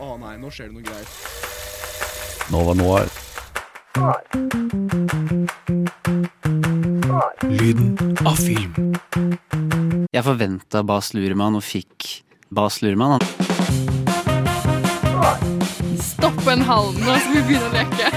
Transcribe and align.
Å 0.00 0.14
nei, 0.16 0.38
nå 0.40 0.48
skjer 0.48 0.70
det 0.70 0.78
noe 0.78 0.84
greier. 0.86 1.08
Nova 2.48 2.72
Noir. 2.72 3.10
Lyden 7.44 7.90
av 8.24 8.38
film. 8.40 8.94
Jeg 10.08 10.24
forventa 10.24 10.80
Bas 10.88 11.12
Luhrmann 11.12 11.58
og 11.58 11.64
fikk 11.66 12.06
Bas 12.48 12.80
Luhrmann. 12.80 13.20
Stopp 16.00 16.48
en 16.48 16.64
hal 16.64 16.88
nå, 16.96 17.18
skal 17.20 17.34
vi 17.36 17.42
begynne 17.50 17.68
å 17.68 17.74
leke. 17.74 18.08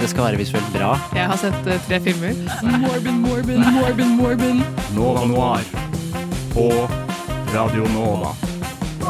Det 0.00 0.08
skal 0.14 0.30
være 0.30 0.40
visuelt 0.40 0.70
bra. 0.72 0.94
Jeg 1.12 1.28
har 1.28 1.42
sett 1.44 1.68
uh, 1.68 1.76
tre 1.90 2.00
filmer. 2.08 2.40
Morbin, 2.86 3.20
Morbin, 3.26 3.68
Morbin, 3.76 4.16
Morbin. 4.16 4.64
Nova 4.96 5.28
Noir 5.28 5.68
på 6.56 6.70
Radio 7.52 7.84
Nova. 7.92 8.32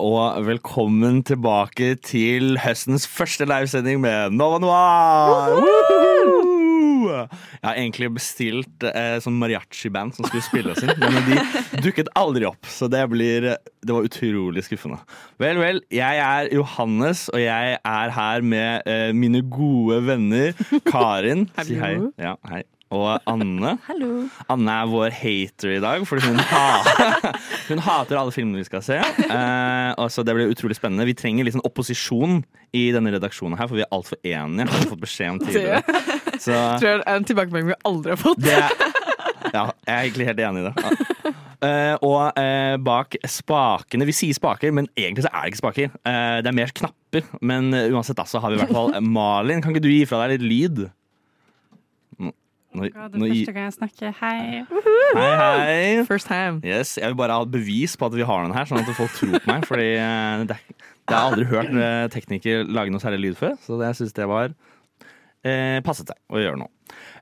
og 0.00 0.46
velkommen 0.46 1.20
tilbake 1.28 1.92
til 2.00 2.56
høstens 2.62 3.04
første 3.08 3.44
livesending 3.48 4.00
med 4.00 4.32
Nova 4.32 4.56
Noir! 4.62 5.60
Jeg 7.10 7.66
har 7.66 7.76
egentlig 7.76 8.08
bestilt 8.16 8.86
eh, 8.88 9.18
sånn 9.20 9.36
mariachi-band 9.40 10.16
som 10.16 10.24
skulle 10.28 10.44
spille 10.46 10.72
oss 10.72 10.80
inn, 10.84 10.94
men 11.00 11.28
de 11.28 11.82
dukket 11.84 12.08
aldri 12.16 12.48
opp, 12.48 12.64
så 12.68 12.88
det 12.92 13.02
blir 13.12 13.50
Det 13.50 13.92
var 13.92 14.08
utrolig 14.08 14.64
skuffende. 14.64 15.00
Vel, 15.40 15.60
vel, 15.60 15.82
jeg 15.92 16.24
er 16.24 16.48
Johannes, 16.54 17.28
og 17.34 17.40
jeg 17.42 17.76
er 17.76 18.16
her 18.16 18.44
med 18.44 18.88
eh, 18.88 19.10
mine 19.16 19.44
gode 19.52 20.00
venner 20.08 20.56
Karin. 20.88 21.48
Si 21.64 21.76
hei. 21.80 21.96
Ja, 22.20 22.36
hei. 22.48 22.64
Og 22.90 23.20
Anne. 23.30 23.76
Hallo. 23.88 24.24
Anne 24.50 24.76
er 24.82 24.88
vår 24.90 25.14
hater 25.14 25.76
i 25.76 25.82
dag, 25.82 26.02
fordi 26.08 26.26
hun, 26.26 26.40
ha 26.50 26.64
hun 27.70 27.82
hater 27.86 28.18
alle 28.18 28.34
filmene 28.34 28.58
vi 28.58 28.66
skal 28.66 28.82
se. 28.82 28.98
Eh, 28.98 29.90
og 29.94 30.10
så 30.10 30.24
Det 30.26 30.34
blir 30.34 30.50
utrolig 30.50 30.74
spennende. 30.78 31.06
Vi 31.06 31.14
trenger 31.18 31.46
litt 31.46 31.54
sånn 31.54 31.66
opposisjon 31.68 32.40
i 32.74 32.88
denne 32.94 33.14
redaksjonen 33.14 33.58
her, 33.60 33.70
for 33.70 33.78
vi 33.78 33.86
er 33.86 33.94
altfor 33.94 34.18
enige. 34.26 34.66
Har 34.72 34.82
vi 34.82 34.90
fått 34.90 35.04
beskjed 35.06 35.36
om 35.36 35.40
tidligere. 35.46 36.02
Så 36.42 36.50
tror 36.80 36.88
jeg 36.88 36.98
er 37.04 37.14
en 37.14 37.30
tilbakemelding 37.30 37.70
vi 37.70 37.80
aldri 37.92 38.16
har 38.16 38.22
fått. 38.24 38.42
det 38.42 38.58
Ja, 39.54 39.68
jeg 39.86 39.94
er 39.94 40.02
egentlig 40.02 40.30
helt 40.32 40.44
enig 40.48 40.66
i 40.66 40.68
det. 40.70 40.94
Eh, 41.60 41.94
og 42.06 42.38
eh, 42.40 42.78
bak 42.80 43.18
spakene 43.28 44.06
Vi 44.08 44.14
sier 44.16 44.32
spaker, 44.32 44.70
men 44.72 44.86
egentlig 44.96 45.26
så 45.26 45.30
er 45.34 45.42
det 45.44 45.50
ikke 45.52 45.62
spaker. 45.62 45.90
Eh, 46.08 46.38
det 46.42 46.50
er 46.50 46.56
mer 46.56 46.72
knapper. 46.74 47.26
Men 47.38 47.70
uansett 47.70 48.18
da, 48.18 48.26
så 48.26 48.42
har 48.42 48.50
vi 48.50 48.58
i 48.58 48.64
hvert 48.64 48.74
fall 48.74 48.96
Malin. 49.04 49.62
Kan 49.62 49.76
ikke 49.76 49.86
du 49.86 49.92
gi 49.92 50.06
fra 50.10 50.24
deg 50.24 50.40
litt 50.40 50.50
lyd? 50.50 50.88
Nå, 52.70 52.86
nå, 52.86 53.06
nå, 53.18 53.28
første 53.32 53.52
gang 53.56 53.64
jeg 53.66 53.74
snakker. 53.74 54.12
Hei. 54.20 54.60
hei, 55.16 55.30
hei. 55.40 56.04
First 56.06 56.28
time. 56.30 56.60
Yes, 56.62 56.92
Jeg 57.00 57.10
vil 57.10 57.16
bare 57.18 57.34
ha 57.40 57.44
bevis 57.50 57.96
på 57.98 58.06
at 58.06 58.14
vi 58.14 58.22
har 58.28 58.44
den 58.46 58.54
her, 58.54 58.68
sånn 58.70 58.78
at 58.84 58.92
folk 58.94 59.10
tror 59.18 59.34
på 59.40 59.50
meg. 59.50 59.66
Fordi 59.66 59.88
eh, 59.98 60.44
det, 60.46 60.54
er- 60.54 60.76
jeg 61.10 61.16
har 61.16 61.32
aldri 61.32 61.46
hørt 61.50 61.72
eh, 61.74 62.04
tekniker 62.14 62.62
lage 62.70 62.92
noe 62.94 63.02
særlig 63.02 63.24
lyd 63.24 63.40
før, 63.40 63.56
så 63.64 63.78
det- 63.80 63.90
jeg 63.90 63.98
syns 64.04 64.14
det 64.20 64.28
var 64.30 64.52
eh, 65.42 65.80
passet 65.82 66.12
seg 66.12 66.18
å 66.30 66.38
gjøre 66.44 66.60
nå. 66.62 66.68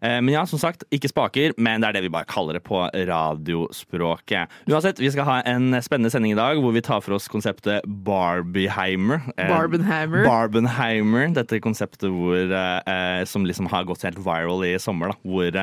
Eh, 0.02 0.18
men 0.22 0.32
ja, 0.34 0.44
som 0.48 0.60
sagt, 0.60 0.84
ikke 0.94 1.10
spaker, 1.10 1.54
men 1.58 1.82
det 1.82 1.90
er 1.90 1.98
det 1.98 2.04
vi 2.06 2.12
bare 2.14 2.28
kaller 2.28 2.58
det 2.58 2.64
på 2.66 2.84
radiospråket. 2.92 4.52
Uansett, 4.70 5.00
vi 5.02 5.10
skal 5.14 5.28
ha 5.28 5.38
en 5.48 5.72
spennende 5.84 6.12
sending 6.12 6.34
i 6.34 6.38
dag 6.38 6.60
hvor 6.62 6.74
vi 6.76 6.84
tar 6.84 7.02
for 7.04 7.18
oss 7.18 7.28
konseptet 7.30 7.86
Barbieheimer. 7.86 9.24
Eh, 9.36 9.50
Barbenheimer. 9.50 10.26
Barbenheimer, 10.28 11.32
dette 11.36 11.62
konseptet 11.64 12.08
hvor, 12.12 12.38
eh, 12.38 13.24
som 13.28 13.46
liksom 13.48 13.70
har 13.72 13.88
gått 13.88 14.06
helt 14.06 14.20
viral 14.22 14.66
i 14.66 14.76
sommer. 14.82 15.14
Da, 15.14 15.18
hvor 15.24 15.58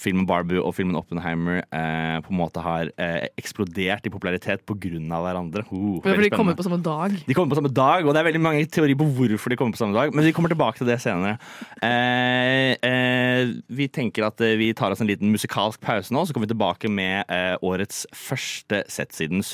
filmen 0.00 0.26
Barbie 0.28 0.60
og 0.62 0.74
filmen 0.76 0.96
Oppenheimer 0.98 1.62
eh, 1.62 2.18
på 2.24 2.32
en 2.32 2.38
måte 2.38 2.62
har 2.64 2.90
eh, 2.96 3.28
eksplodert 3.40 4.06
i 4.06 4.12
popularitet 4.12 4.64
pga. 4.68 4.78
hverandre. 4.78 5.64
Uh, 5.70 6.00
er 6.04 6.16
fordi 6.16 6.28
de 6.28 6.36
kommer 6.36 6.56
på 6.58 6.66
samme 6.66 6.80
dag. 6.82 7.16
De 7.26 7.34
kommer 7.36 7.52
på 7.52 7.60
samme 7.60 7.72
dag, 7.72 8.06
og 8.06 8.14
det 8.14 8.22
er 8.22 8.28
veldig 8.30 8.42
mange 8.42 8.66
teorier 8.66 8.98
på 8.98 9.08
hvorfor 9.18 9.52
de 9.52 9.58
kommer 9.60 9.76
på 9.76 9.82
samme 9.82 9.96
dag, 9.96 10.14
men 10.14 10.24
vi 10.24 10.34
kommer 10.36 10.52
tilbake 10.52 10.80
til 10.80 10.90
det 10.90 11.00
senere. 11.02 11.38
Eh, 11.82 12.76
eh, 12.82 13.52
vi 13.68 13.88
tenker 13.92 14.28
at 14.28 14.40
eh, 14.40 14.56
vi 14.60 14.72
tar 14.76 14.94
oss 14.94 15.02
en 15.02 15.10
liten 15.10 15.32
musikalsk 15.32 15.82
pause 15.82 16.14
nå, 16.14 16.24
så 16.24 16.34
kommer 16.34 16.48
vi 16.48 16.54
tilbake 16.54 16.92
med 16.92 17.28
eh, 17.28 17.56
årets 17.62 18.06
første 18.16 18.84
sett 18.92 19.14
siden 19.16 19.44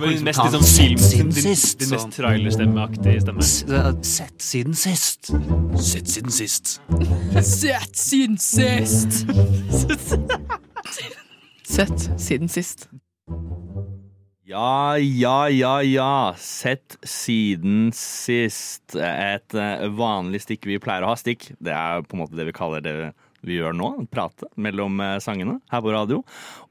mest 0.00 0.44
liksom 0.44 0.62
film... 0.62 0.98
Siden 0.98 1.32
sist, 1.32 1.78
din 1.78 1.88
din 1.88 1.96
mest 1.96 2.16
trailerstemmeaktige 2.16 3.20
stemme. 3.20 3.42
Sett 4.02 4.42
siden 4.42 4.74
sist. 4.74 5.32
Sett 5.80 6.08
siden 6.08 6.30
sist. 6.30 6.80
Sett 7.42 7.96
siden 7.96 8.38
sist. 8.38 9.26
Sett 11.68 12.20
siden 12.20 12.48
sist. 12.48 12.88
Ja, 14.44 14.98
ja, 14.98 15.48
ja, 15.48 15.82
ja. 15.82 16.34
Sett 16.38 16.96
siden 17.02 17.92
sist. 17.96 18.96
Et 18.96 19.54
eh, 19.54 19.86
vanlig 19.96 20.42
stikk 20.44 20.66
vi 20.68 20.80
pleier 20.82 21.06
å 21.06 21.12
ha. 21.12 21.16
Stikk, 21.16 21.52
det 21.62 21.72
er 21.72 22.02
på 22.04 22.18
en 22.18 22.24
måte 22.24 22.36
det 22.36 22.48
vi 22.50 22.56
kaller 22.56 22.84
det 22.84 22.96
vi 23.46 23.58
gjør 23.58 23.74
nå. 23.76 23.90
Prate 24.12 24.48
mellom 24.60 25.00
eh, 25.02 25.18
sangene 25.22 25.58
her 25.72 25.82
på 25.84 25.92
radio. 25.94 26.20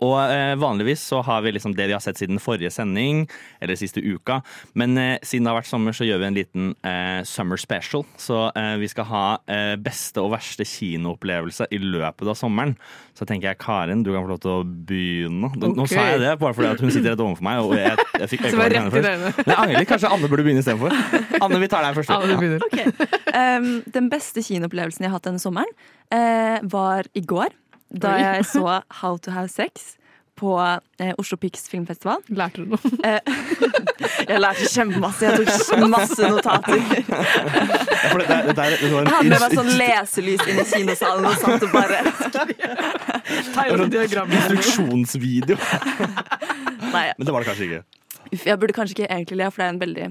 Og 0.04 0.16
eh, 0.24 0.54
vanligvis 0.60 1.04
så 1.12 1.22
har 1.26 1.44
vi 1.46 1.54
liksom 1.56 1.76
det 1.78 1.90
vi 1.90 1.96
har 1.96 2.04
sett 2.04 2.22
siden 2.22 2.42
forrige 2.42 2.72
sending, 2.74 3.26
eller 3.62 3.80
siste 3.80 4.04
uka. 4.04 4.42
Men 4.80 4.98
eh, 5.00 5.18
siden 5.24 5.48
det 5.48 5.54
har 5.54 5.60
vært 5.60 5.72
sommer, 5.72 5.96
så 5.96 6.08
gjør 6.08 6.24
vi 6.24 6.30
en 6.30 6.40
liten 6.40 6.74
eh, 6.88 7.22
summer 7.28 7.62
special. 7.62 8.06
Så 8.22 8.48
eh, 8.56 8.76
vi 8.82 8.90
skal 8.92 9.10
ha 9.12 9.26
eh, 9.52 9.76
beste 9.82 10.24
og 10.24 10.34
verste 10.36 10.68
kinoopplevelse 10.68 11.70
i 11.72 11.82
løpet 11.82 12.32
av 12.32 12.40
sommeren. 12.40 12.78
Så 13.22 13.26
tenker 13.30 13.52
jeg, 13.52 13.58
Karin, 13.62 14.00
du 14.02 14.10
kan 14.10 14.24
få 14.26 14.32
lov 14.32 14.40
til 14.42 14.50
å 14.50 14.62
begynne. 14.66 15.52
Nå 15.62 15.68
Ok. 15.84 15.92
sa 15.92 16.08
jeg 16.10 16.22
det 16.24 16.32
bare 16.42 16.56
fordi 16.58 16.70
at 16.72 16.80
hun 16.82 16.90
sitter 16.90 17.14
rett 17.14 17.22
overfor 17.22 17.46
meg. 17.46 17.60
Og 17.62 17.76
jeg, 17.78 17.94
jeg 18.18 18.30
fikk 18.32 18.46
i 18.48 18.50
henne 18.56 18.90
først. 18.90 19.38
Men 19.38 19.52
jeg 19.52 19.58
angrer 19.62 19.78
litt. 19.78 19.90
Kanskje 19.92 20.10
Anne 20.16 20.30
burde 20.32 20.46
begynne 20.48 20.64
istedenfor. 20.66 20.96
Anne, 21.46 21.60
vi 21.62 21.70
tar 21.70 21.86
deg 21.86 22.00
først. 22.00 22.14
Anne, 22.16 22.32
du 22.32 22.42
begynner. 22.42 22.66
Ok. 22.66 23.06
Um, 23.30 23.70
den 23.94 24.10
beste 24.10 24.42
kinoopplevelsen 24.48 25.06
jeg 25.06 25.14
har 25.14 25.20
hatt 25.20 25.30
denne 25.30 25.44
sommeren, 25.44 25.70
uh, 26.10 26.58
var 26.74 27.06
i 27.14 27.22
går. 27.22 27.54
Da 27.94 28.16
jeg 28.18 28.46
så 28.50 28.82
How 29.04 29.18
to 29.22 29.36
have 29.38 29.52
sex 29.54 29.92
på 30.42 30.56
eh, 30.58 31.12
Oslo 31.22 31.38
Pics 31.38 31.68
filmfestival. 31.70 32.24
Lærte 32.34 32.64
du 32.64 32.72
noe? 32.74 32.82
Jeg 34.32 34.40
lærte 34.42 34.66
kjempemasse. 34.72 35.28
Jeg 35.28 35.46
tok 35.70 35.86
masse 35.92 36.30
notater. 36.32 36.82
Ja, 36.82 37.22
for 38.10 38.22
dette, 38.24 38.38
det 38.50 38.66
er- 38.66 38.78
det 38.82 38.92
var 38.92 39.06
Jeg 39.06 39.14
hadde 39.14 39.30
med 39.30 39.44
meg 39.46 39.56
sånn 39.60 39.72
leselys 39.80 40.44
inn 40.50 40.62
i 40.62 40.66
kinosalen 40.72 41.28
og 41.30 41.38
satt 41.42 41.66
og 41.68 41.74
bare 41.76 42.02
Tegnet 43.56 43.92
diagram. 43.94 44.32
instruksjonsvideo. 44.38 45.58
Nei, 46.96 47.06
Men 47.18 47.26
det 47.28 47.34
var 47.36 47.44
det 47.44 47.50
kanskje 47.52 47.68
ikke. 47.70 47.82
Uff, 48.32 48.46
jeg 48.48 48.60
burde 48.62 48.76
kanskje 48.78 48.96
ikke 48.98 49.10
egentlig 49.14 49.38
le, 49.42 49.50
for 49.52 49.62
det 49.62 49.68
er 49.68 49.74
en 49.76 49.82
veldig 49.82 50.08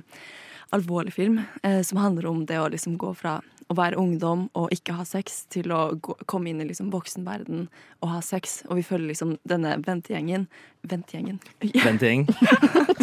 alvorlig 0.77 1.13
film 1.15 1.41
eh, 1.67 1.81
som 1.87 1.99
handler 2.03 2.29
om 2.31 2.45
det 2.47 2.59
å 2.63 2.69
liksom 2.71 2.97
gå 3.01 3.11
fra 3.19 3.39
å 3.71 3.77
være 3.79 3.99
ungdom 4.01 4.49
og 4.59 4.73
ikke 4.75 4.97
ha 4.99 5.05
sex, 5.07 5.45
til 5.53 5.71
å 5.75 5.95
gå, 6.03 6.17
komme 6.31 6.51
inn 6.51 6.61
i 6.63 6.67
liksom 6.67 6.91
voksenverden 6.93 7.69
og 8.03 8.13
ha 8.13 8.21
sex. 8.25 8.61
Og 8.69 8.81
vi 8.81 8.85
følger 8.87 9.13
liksom 9.13 9.37
denne 9.49 9.77
ventegjengen 9.87 10.49
Ventegjengen? 10.91 11.37
Ventegjeng. 11.87 12.27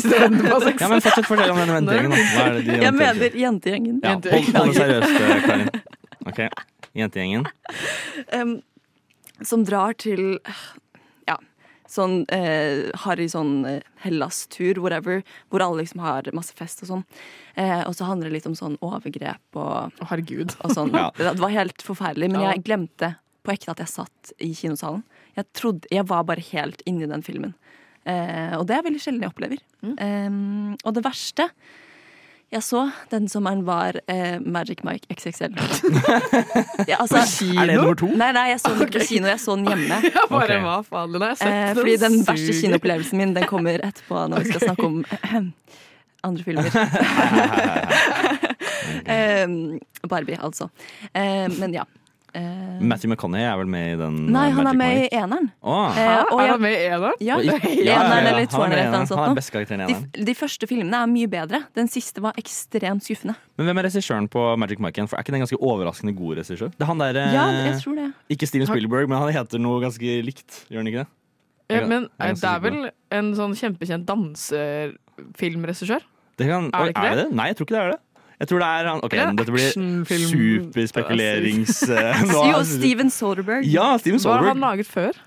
Ja, 0.07 0.27
men 0.29 1.01
fortsett 1.01 1.25
fortell 1.27 1.51
om 1.51 1.57
denne 1.59 1.75
ventegjengen. 1.79 2.13
Hva 2.13 2.43
er 2.47 2.55
det 2.57 2.63
de 2.67 2.75
Jeg 2.83 2.93
mener 2.95 3.37
jentegjengen. 3.41 3.99
ja, 4.03 4.13
hold, 4.13 4.49
hold 4.55 4.71
det 4.71 4.77
seriøst, 4.77 5.15
eh, 5.17 5.45
Karin. 5.47 5.69
Ok, 6.27 6.41
Jentegjengen. 6.97 7.47
Um, 8.33 8.57
som 9.45 9.61
drar 9.65 9.93
til 10.01 10.39
sånn 11.91 12.25
eh, 12.33 12.89
harry 13.03 13.27
sånn 13.31 13.65
eh, 13.65 13.81
Hellas-tur, 14.03 14.79
whatever, 14.83 15.21
hvor 15.49 15.63
alle 15.65 15.81
liksom 15.83 16.01
har 16.03 16.27
masse 16.37 16.53
fest 16.57 16.83
og 16.83 16.89
sånn. 16.91 17.05
Eh, 17.55 17.83
og 17.87 17.95
så 17.97 18.07
handler 18.09 18.29
det 18.29 18.37
litt 18.39 18.49
om 18.49 18.57
sånn 18.59 18.75
overgrep 18.85 19.59
og, 19.59 19.93
oh, 20.01 20.09
herregud. 20.11 20.55
og 20.63 20.75
sånn. 20.75 20.91
Ja. 20.97 21.11
Det 21.17 21.39
var 21.39 21.53
helt 21.55 21.81
forferdelig, 21.85 22.31
men 22.33 22.41
Ja. 22.43 22.51
jeg 22.55 22.65
glemte 22.67 23.15
på 23.47 23.53
ekte 23.55 23.71
at 23.71 23.79
jeg 23.83 23.93
satt 23.93 24.33
i 24.43 24.51
kinosalen. 24.57 25.03
Jeg, 25.37 25.45
trodde, 25.55 25.87
jeg 25.93 26.03
var 26.09 26.23
bare 26.27 26.43
helt 26.51 26.81
inni 26.89 27.07
den 27.07 27.23
filmen. 27.23 27.53
Eh, 28.07 28.53
og 28.57 28.65
det 28.67 28.77
er 28.77 28.83
veldig 28.87 29.01
sjelden 29.03 29.23
jeg 29.23 29.31
opplever. 29.33 29.61
Em, 30.01 30.73
og 30.83 30.93
det 30.95 31.03
verste 31.05 31.49
jeg 32.51 32.63
så 32.63 32.81
den 33.11 33.27
sommeren, 33.27 33.65
var 33.67 33.97
eh, 34.07 34.37
Magic 34.39 34.83
Mike 34.87 35.07
XXL. 35.11 35.57
ja, 36.91 36.95
altså, 36.99 37.17
Er 37.59 37.67
det 37.67 37.75
nummer 37.75 37.97
to? 37.99 38.07
Nei, 38.07 38.29
nei, 38.35 38.45
jeg 38.53 38.61
så 38.63 38.71
den 38.71 38.85
ikke 38.87 39.01
på 39.01 39.07
kino, 39.09 39.27
jeg 39.27 39.41
så 39.43 39.55
den 39.59 39.67
hjemme. 39.67 39.97
Jeg 40.07 40.29
bare, 40.29 40.43
okay. 40.45 40.61
hva 40.63 40.77
faen, 40.87 41.13
den 41.13 41.25
har 41.25 41.33
jeg 41.33 41.39
sett. 41.41 41.51
Eh, 41.51 41.65
Den 41.67 41.75
fordi 41.81 41.95
den 42.05 42.15
verste 42.27 42.55
kinoopplevelsen 42.61 43.19
min 43.19 43.33
Den 43.35 43.47
kommer 43.49 43.83
etterpå 43.83 44.23
når 44.31 44.45
vi 44.45 44.53
skal 44.53 44.63
snakke 44.69 44.87
om 44.87 45.03
andre 46.27 46.43
filmer. 46.47 46.71
Eh, 49.07 49.47
Barbie, 50.07 50.39
altså. 50.39 50.69
Eh, 51.13 51.47
men 51.59 51.75
ja. 51.75 51.83
Eh, 52.37 52.81
Matthew 52.85 53.09
McConney 53.09 53.41
er 53.41 53.55
vel 53.57 53.69
med 53.71 53.93
i 53.93 53.97
den 53.97 54.17
nei, 54.33 54.43
eh, 54.51 54.55
han 54.57 54.67
er 54.69 54.77
med 54.77 54.97
i 55.01 55.07
eneren. 55.17 55.47
Oh. 55.65 55.87
Uh, 55.89 56.33
og 56.35 56.41
er 56.43 56.51
han 56.51 56.61
med 56.61 56.75
i 56.75 56.83
eneren? 56.91 57.15
Ja, 57.25 57.37
ja, 57.47 57.55
ja, 57.63 57.71
ja. 57.87 57.95
eller 58.03 58.45
Han 58.53 58.73
er 58.75 59.29
er 59.31 59.35
beste 59.39 59.55
karakteren 59.55 59.81
i 59.81 59.87
De, 59.89 59.95
eneren. 59.97 60.25
de 60.29 60.35
første 60.37 60.69
filmene 60.69 60.99
er 61.01 61.09
mye 61.11 61.29
bedre. 61.31 61.63
Den 61.77 61.89
siste 61.91 62.21
var 62.21 62.37
ekstremt 62.37 63.05
skuffende. 63.07 63.35
Men 63.57 63.69
hvem 63.71 63.81
er 63.81 63.87
regissøren 63.89 64.27
på 64.29 64.43
Magic 64.61 64.79
Mike 64.83 64.99
igjen? 65.01 65.09
For 65.09 65.17
Er 65.17 65.25
ikke 65.25 65.33
den 65.33 65.41
en 65.41 65.47
ganske 65.47 65.61
overraskende 65.61 66.13
god 66.17 66.37
regissør? 66.41 66.69
Det 66.75 66.85
er 66.85 66.91
han 66.91 67.01
der, 67.01 67.21
Ja, 67.33 67.45
jeg 67.71 67.81
tror 67.81 67.95
det. 67.97 68.09
Ikke 68.29 68.47
Steven 68.47 68.67
Spielberg, 68.69 69.09
men 69.09 69.17
han 69.17 69.33
heter 69.33 69.57
noe 69.63 69.81
ganske 69.81 70.19
likt. 70.27 70.65
Gjør 70.69 70.83
han 70.83 70.91
ikke 70.93 71.03
det? 71.05 71.07
Ja, 71.69 71.75
Jeg- 71.81 71.87
men 71.89 72.07
jeg 72.19 72.35
det 72.35 72.43
er 72.47 72.59
vel 72.63 72.91
en 73.11 73.33
sånn 73.35 73.55
kjempekjent 73.57 74.05
dansefilmregissør? 74.07 76.05
det 76.37 76.45
kan, 76.47 76.69
Er 76.71 76.83
det 76.85 76.93
ikke 76.93 77.05
er 77.07 77.15
det? 77.15 77.23
det? 77.25 77.35
Nei, 77.35 77.47
jeg 77.49 77.55
tror 77.57 77.65
ikke 77.65 77.75
det 77.75 77.81
er 77.81 77.91
det. 77.91 77.99
Jeg 78.37 78.47
tror 78.51 78.61
det 78.61 78.67
er 78.69 78.87
han 78.91 78.99
Ok, 79.01 79.13
dette 79.17 79.53
blir 79.53 79.71
superspekulerings... 80.29 81.81
eh, 81.89 82.21
Jo, 82.29 82.63
Steven 82.69 83.09
Soderberg. 83.13 83.65
Ja, 83.65 83.87
Steven 84.01 84.19
Soderberg. 84.21 84.43
Hva 84.43 84.51
har 84.51 84.53
han 84.53 84.63
laget 84.65 84.89
før? 84.89 85.17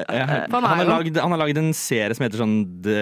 Ja, 0.00 0.24
han 0.24 0.52
Han 0.54 0.64
er 0.64 0.68
har 0.70 0.84
laget 0.86 1.12
lagd- 1.12 1.20
han 1.26 1.34
har 1.34 1.40
lagd 1.42 1.58
en 1.60 1.72
serie 1.76 2.14
som 2.16 2.24
heter 2.24 2.40
sånn 2.40 2.56
The 2.86 3.00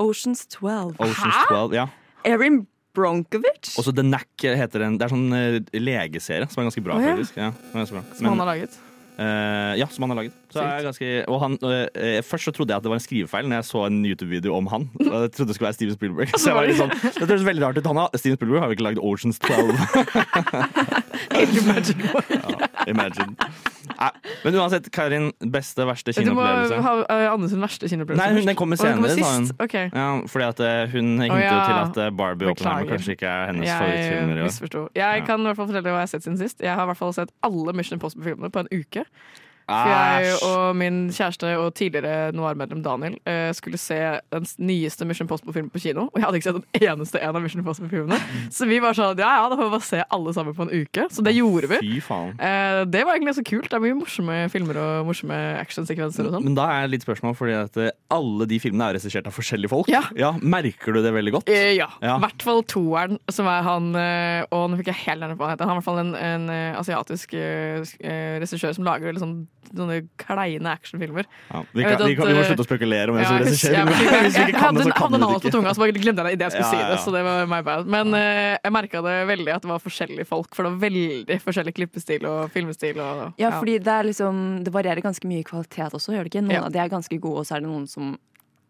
Oceans 0.00 0.46
12. 0.54 0.94
Oceans 1.02 1.40
12. 1.50 1.74
Ja. 1.76 1.88
Erin 2.24 2.62
Bronkovic? 2.96 3.74
Og 3.78 3.84
så 3.84 3.92
The 3.94 4.02
Knack 4.06 4.46
heter 4.46 4.86
den. 4.86 4.96
Det 4.98 5.06
er 5.08 5.12
sånn 5.12 5.26
eh, 5.36 5.58
legeserie 5.76 6.48
som 6.50 6.62
er 6.62 6.70
ganske 6.70 6.82
bra, 6.86 6.96
oh, 6.96 7.02
ja. 7.04 7.16
faktisk. 7.18 7.36
Ja, 7.38 7.50
ganske 7.74 7.98
bra. 7.98 8.04
Som 8.16 8.30
han 8.30 8.42
har 8.44 8.52
laget? 8.54 8.78
Uh, 9.18 9.74
ja, 9.80 9.86
som 9.90 10.06
han 10.06 10.14
har 10.14 10.20
laget. 10.22 10.34
Så 10.52 10.64
ganske, 10.86 11.08
han, 11.42 11.56
eh, 11.68 12.20
først 12.24 12.48
så 12.48 12.52
trodde 12.56 12.72
jeg 12.72 12.80
at 12.80 12.86
det 12.86 12.92
var 12.92 13.00
en 13.00 13.04
skrivefeil 13.04 13.48
når 13.50 13.60
jeg 13.60 13.68
så 13.68 13.84
en 13.86 13.98
YouTube-video 14.06 14.54
om 14.56 14.66
han. 14.72 14.88
Jeg 14.98 15.32
trodde 15.36 15.48
det 15.50 15.56
skulle 15.56 15.68
være 15.68 15.78
Steven 15.78 15.94
Spielberg. 15.94 16.34
Så 16.38 16.50
jeg 16.50 16.56
var 16.56 16.68
litt 16.68 16.78
sånn, 16.80 16.92
det 17.18 17.28
høres 17.28 17.44
veldig 17.46 17.64
rart 17.66 17.80
ut. 17.80 17.88
Han 17.90 18.00
har, 18.00 18.08
Steven 18.16 18.38
Spielberg 18.38 18.64
har 18.64 18.72
jo 18.72 18.78
ikke 18.78 18.86
lagd 18.88 19.02
Oceans 19.02 19.38
12. 19.44 19.48
ja, 22.38 22.68
imagine. 22.88 23.34
Nei, 23.98 24.10
men 24.44 24.56
uansett, 24.60 24.86
Karin, 24.94 25.30
beste, 25.52 25.82
verste 25.88 26.12
Du 26.12 26.20
må 26.20 26.42
kinoopplevelse? 26.44 26.80
ha 26.84 26.92
uh, 27.02 27.32
Anne 27.32 27.48
sin 27.50 27.62
verste 27.62 27.88
kinoopplevelse. 27.90 28.34
Nei, 28.36 28.44
den 28.46 28.58
kommer 28.58 28.78
senere. 28.78 29.10
den 29.10 29.24
hun. 29.24 29.48
sist? 29.48 29.56
Ok. 29.58 29.74
Ja, 29.74 30.06
fordi 30.30 30.46
at 30.46 30.62
hun 30.92 31.08
Hun 31.18 31.30
oh, 31.30 31.40
ja. 31.40 31.56
til 31.64 31.80
at 31.80 32.00
eh, 32.06 32.12
Barbie 32.14 32.50
Oppenheimer 32.52 32.92
kanskje 32.94 33.16
ikke 33.16 33.26
er 33.26 33.50
hennes 33.50 33.66
Jeg 33.66 33.78
favorittfilmer. 33.82 34.38
i 34.38 34.46
misforsto. 34.46 34.86
Jeg 34.94 35.24
kan 35.26 35.40
i 35.40 35.50
hvert 35.50 35.58
fall 35.58 35.70
fortelle 35.72 35.90
hva 35.90 36.00
jeg 36.02 36.06
har 36.06 36.12
sett 36.14 36.26
siden 36.28 36.38
sist. 36.38 36.62
Jeg 36.62 36.74
har 36.74 36.86
i 36.86 36.90
hvert 36.92 37.00
fall 37.00 37.14
sett 37.16 37.34
alle 37.42 37.74
Mission 37.74 37.98
Impossible-filmene 37.98 38.52
på 38.54 38.64
en 38.64 38.70
uke. 38.72 39.04
For 39.68 39.90
jeg 39.92 40.36
og 40.46 40.76
min 40.80 40.98
kjæreste 41.12 41.50
og 41.60 41.74
tidligere 41.76 42.32
Noir-medlem 42.32 42.80
Daniel 42.84 43.18
eh, 43.28 43.50
skulle 43.56 43.76
se 43.80 43.98
den 44.32 44.46
nyeste 44.64 45.04
Mission 45.04 45.26
Impossible-filmen 45.26 45.68
på 45.72 45.82
kino. 45.82 46.06
Og 46.08 46.16
jeg 46.16 46.24
hadde 46.24 46.40
ikke 46.40 46.48
sett 46.48 46.60
en 46.62 46.86
eneste 46.88 47.20
en 47.20 47.36
av 47.36 47.44
Mission 47.44 47.60
Impossible-filmene. 47.60 48.16
Så 48.54 48.68
vi 48.70 48.78
var 48.80 48.96
sånn 48.96 49.20
ja 49.20 49.34
ja, 49.38 49.48
da 49.50 49.58
får 49.58 49.68
vi 49.68 49.74
bare 49.74 49.86
se 49.88 50.00
alle 50.16 50.32
sammen 50.36 50.56
på 50.56 50.64
en 50.64 50.72
uke. 50.72 51.04
Så 51.12 51.24
det 51.26 51.34
gjorde 51.36 51.68
vi. 51.74 51.80
Fy 51.84 52.00
faen. 52.04 52.32
Eh, 52.40 52.80
det 52.88 53.04
var 53.04 53.18
egentlig 53.18 53.36
så 53.36 53.44
kult. 53.44 53.68
Det 53.68 53.76
er 53.76 53.84
mye 53.84 53.98
morsomme 53.98 54.38
filmer 54.52 54.80
og 54.80 55.10
morsomme 55.10 55.36
actionsekvenser 55.60 56.30
og 56.30 56.38
sånn. 56.38 56.48
Men 56.48 56.56
da 56.56 56.70
er 56.78 56.88
litt 56.92 57.04
spørsmål, 57.04 57.36
fordi 57.36 57.58
at 57.58 57.76
eh, 57.82 57.92
alle 58.14 58.48
de 58.48 58.60
filmene 58.62 58.88
er 58.88 58.96
regissert 58.96 59.28
av 59.28 59.36
forskjellige 59.36 59.72
folk. 59.74 59.92
Ja. 59.92 60.32
Merker 60.40 60.96
du 60.96 61.02
det 61.04 61.12
veldig 61.12 61.36
godt? 61.36 61.52
Ja. 61.52 61.90
Ja. 62.00 62.16
I 62.16 62.24
hvert 62.24 62.46
fall 62.46 62.64
toeren, 62.68 63.20
som 63.32 63.48
er 63.50 63.64
han 63.66 63.90
Og 63.92 64.64
nå 64.70 64.78
fikk 64.78 64.90
jeg 64.92 65.02
helt 65.04 65.22
gjerne 65.24 65.36
på 65.36 65.42
hva 65.42 65.50
han 65.50 65.56
heter. 65.56 65.68
Han 65.68 65.76
er 65.76 65.76
i 65.76 65.82
hvert 65.82 65.88
fall 65.88 66.00
en, 66.00 66.14
en 66.16 66.50
asiatisk 66.78 67.34
regissør 67.36 68.74
som 68.76 68.86
lager 68.86 69.10
veldig 69.10 69.22
sånn, 69.22 69.36
sånne 69.68 69.96
kleine 70.20 70.70
actionfilmer. 70.72 71.26
Ja. 71.50 71.62
Vi, 71.72 71.82
kan, 71.84 72.02
vi, 72.06 72.14
kan, 72.16 72.28
vi 72.30 72.36
må 72.38 72.44
slutte 72.46 72.64
å 72.64 72.68
spekulere 72.68 73.12
om 73.12 73.18
hvem 73.18 73.24
Ja, 73.24 73.30
som 73.30 73.42
regisserer. 73.42 73.74
jeg, 73.74 74.54
hadde, 74.56 74.84
det, 74.84 74.94
navnet 74.94 75.42
det 75.44 75.50
på 75.50 75.52
tunga, 75.54 75.74
så 75.74 75.82
bare 75.84 75.96
glemte 75.96 76.24
jeg 76.24 76.28
det 76.28 76.36
idet 76.38 76.46
jeg 76.48 76.54
skulle 76.56 76.68
Ja, 76.68 76.86
si 76.86 76.92
det. 76.92 77.00
Så 77.04 77.14
det 77.14 77.22
var 77.26 77.50
my 77.50 77.60
bad. 77.66 77.90
Men 77.90 78.14
uh, 78.16 78.56
jeg 78.56 78.74
merka 78.78 79.02
det 79.04 79.16
veldig 79.32 79.52
at 79.56 79.66
det 79.66 79.72
var 79.72 79.82
forskjellige 79.84 80.28
folk, 80.30 80.54
for 80.56 80.64
det 80.68 80.72
var 80.76 80.82
veldig 80.88 81.40
forskjellig 81.44 81.74
klippestil 81.76 82.28
og 82.30 82.48
filmestil. 82.54 83.02
Og, 83.04 83.22
Ja, 83.40 83.52
fordi 83.58 83.78
det 83.82 83.92
er 83.98 84.08
liksom 84.08 84.64
Det 84.64 84.72
varierer 84.74 85.02
ganske 85.04 85.28
mye 85.28 85.42
i 85.42 85.46
kvalitet 85.46 85.94
også, 85.98 86.14
gjør 86.16 86.26
det 86.28 86.32
ikke? 86.34 86.44
Noen 86.46 86.56
Ja. 86.58 86.64
av 86.66 86.72
de 86.72 86.78
er 86.82 86.88
ganske 86.88 87.18
gode, 87.20 87.42
og 87.42 87.46
så 87.48 87.56
er 87.56 87.60
det 87.66 87.68
noen 87.68 87.86
som 87.88 88.16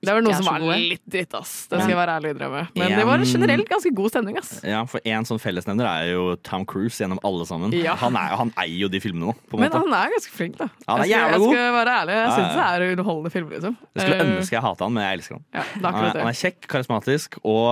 Det 0.00 0.14
var 0.14 0.22
noe 0.22 0.30
er 0.32 0.36
som 0.38 0.46
var 0.46 0.60
gode. 0.62 0.76
litt 0.92 1.02
dritt, 1.10 1.34
ass. 1.34 1.66
Det 1.66 1.80
skal 1.80 1.90
jeg 1.90 1.98
være 1.98 2.12
ærlig 2.18 2.28
og 2.30 2.36
innrømme. 2.36 2.60
Men 2.78 2.92
det 2.98 3.04
var 3.08 3.22
generelt 3.26 3.68
ganske 3.68 3.90
god 3.98 4.10
stemning, 4.12 4.36
ass. 4.38 4.50
Ja, 4.62 4.84
for 4.86 5.00
En 5.04 5.24
sånn 5.26 5.40
fellesnevner 5.42 5.88
er 5.90 6.10
jo 6.12 6.36
Tom 6.46 6.64
Cruise 6.68 7.00
gjennom 7.02 7.18
alle 7.26 7.46
sammen. 7.48 7.72
Ja. 7.74 7.96
Han, 7.98 8.14
er, 8.16 8.36
han 8.38 8.52
eier 8.62 8.84
jo 8.84 8.88
de 8.92 9.00
filmene 9.02 9.26
nå. 9.30 9.34
på 9.50 9.58
en 9.58 9.64
Men 9.64 9.72
måte. 9.72 9.80
han 9.82 9.96
er 9.98 10.12
ganske 10.14 10.34
flink, 10.36 10.56
da. 10.60 10.68
Han 10.86 11.02
er 11.02 11.10
jeg, 11.10 11.18
skal, 11.18 11.34
jeg 11.34 11.50
skal 11.58 11.74
være 11.78 11.96
ærlig. 12.02 12.14
Jeg 12.18 12.24
Ja, 12.28 12.36
syns 12.36 12.54
ja. 12.54 12.54
det 12.58 12.68
er 12.86 12.92
underholdende 12.94 13.32
film, 13.34 13.48
liksom. 13.56 13.76
Jeg 13.94 14.02
skulle 14.04 14.18
Eh, 14.18 14.32
ønske 14.38 14.54
jeg 14.58 14.62
hata 14.68 14.84
han, 14.84 14.92
men 14.94 15.02
jeg 15.08 15.18
elsker 15.18 15.34
han. 15.38 15.44
Ja, 15.58 15.64
Han 15.88 15.88
er, 16.04 16.18
han 16.22 16.30
er 16.30 16.38
kjekk, 16.42 16.60
karismatisk 16.70 17.38
og 17.42 17.66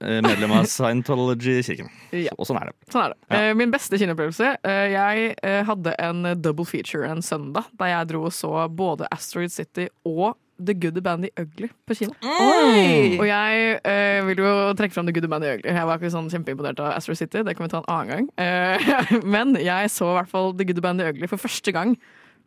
eh, 0.00 0.20
medlem 0.24 0.52
av 0.58 0.64
Scientology-kirken. 0.74 1.90
Ja. 2.14 2.32
Og 2.38 2.46
sånn 2.48 2.60
er 2.60 2.70
det. 2.72 2.76
Sånn 2.92 3.04
er 3.04 3.12
det. 3.14 3.18
Ja. 3.28 3.42
Eh, 3.50 3.54
Min 3.58 3.70
beste 3.74 3.98
kinoopplevelse 4.00 4.54
Jeg 4.64 5.34
hadde 5.68 5.94
en 6.02 6.24
double 6.42 6.64
feature 6.68 7.08
en 7.10 7.22
søndag 7.24 7.68
da 7.78 7.88
jeg 7.90 8.08
dro 8.12 8.24
og 8.28 8.32
så 8.34 8.50
både 8.70 9.08
Asteroid 9.14 9.52
City 9.52 9.88
og 10.08 10.34
The 10.58 10.74
Good, 10.74 10.94
The 10.94 11.02
Band, 11.02 11.26
The 11.26 11.42
Ugly 11.42 11.70
på 11.86 11.96
kino. 11.98 12.14
Oi! 12.22 13.16
Og 13.18 13.26
jeg 13.26 13.78
eh, 13.80 14.20
vil 14.28 14.42
jo 14.44 14.50
trekke 14.78 14.94
fram 14.94 15.08
The 15.08 15.14
Good, 15.16 15.26
The 15.26 15.32
Band, 15.32 15.46
The 15.46 15.54
Ugly. 15.58 15.70
Jeg 15.74 15.88
var 15.90 16.00
ikke 16.00 16.12
sånn 16.14 16.30
kjempeimponert 16.32 16.82
av 16.84 16.92
Astro 16.94 17.16
City, 17.18 17.42
det 17.46 17.56
kan 17.56 17.66
vi 17.66 17.72
ta 17.72 17.82
en 17.82 17.90
annen 17.90 18.12
gang. 18.12 18.28
Eh, 18.38 19.14
men 19.36 19.56
jeg 19.58 19.90
så 19.94 20.12
i 20.12 20.18
hvert 20.20 20.30
fall 20.30 20.52
The 20.54 20.68
Good, 20.68 20.78
The 20.78 20.86
Band, 20.86 21.02
The 21.02 21.10
Ugly 21.14 21.30
for 21.32 21.42
første 21.42 21.74
gang 21.74 21.96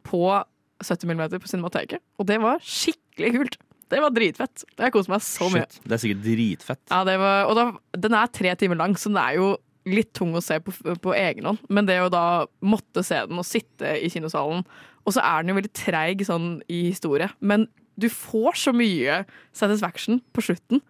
på 0.08 0.24
70 0.84 1.10
mm 1.10 1.24
på 1.42 1.50
Cinemateket. 1.50 2.04
Og 2.22 2.28
det 2.30 2.40
var 2.44 2.62
skikkelig 2.64 3.34
kult. 3.36 3.62
Det 3.88 4.02
var 4.04 4.12
dritfett. 4.12 4.66
Jeg 4.76 4.94
koste 4.94 5.14
meg 5.14 5.24
så 5.24 5.48
mye. 5.52 5.64
Shit, 5.64 5.80
det 5.88 5.96
er 5.96 6.02
sikkert 6.04 6.26
dritfett. 6.26 6.84
Ja, 6.92 7.04
det 7.08 7.16
var, 7.22 7.48
og 7.48 7.56
da, 7.56 7.70
den 7.96 8.18
er 8.20 8.36
tre 8.36 8.54
timer 8.60 8.80
lang, 8.80 8.98
så 9.00 9.12
den 9.12 9.20
er 9.22 9.38
jo 9.40 9.54
litt 9.88 10.12
tung 10.18 10.36
å 10.36 10.44
se 10.44 10.60
på, 10.64 10.74
på 10.74 11.16
egen 11.16 11.48
hånd. 11.48 11.64
Men 11.72 11.88
det 11.88 12.02
å 12.04 12.12
da 12.12 12.26
måtte 12.60 13.04
se 13.08 13.22
den 13.30 13.40
og 13.40 13.48
sitte 13.48 13.96
i 14.04 14.10
kinosalen 14.12 14.66
Og 15.08 15.16
så 15.16 15.24
er 15.24 15.44
den 15.44 15.54
jo 15.54 15.58
veldig 15.62 15.72
treig 15.78 16.26
sånn 16.28 16.58
i 16.68 16.90
historie, 16.90 17.30
men 17.40 17.70
du 17.98 18.08
får 18.14 18.60
så 18.62 18.74
mye 18.76 19.24
satisfaction 19.56 20.22
på 20.36 20.44
slutten. 20.50 20.84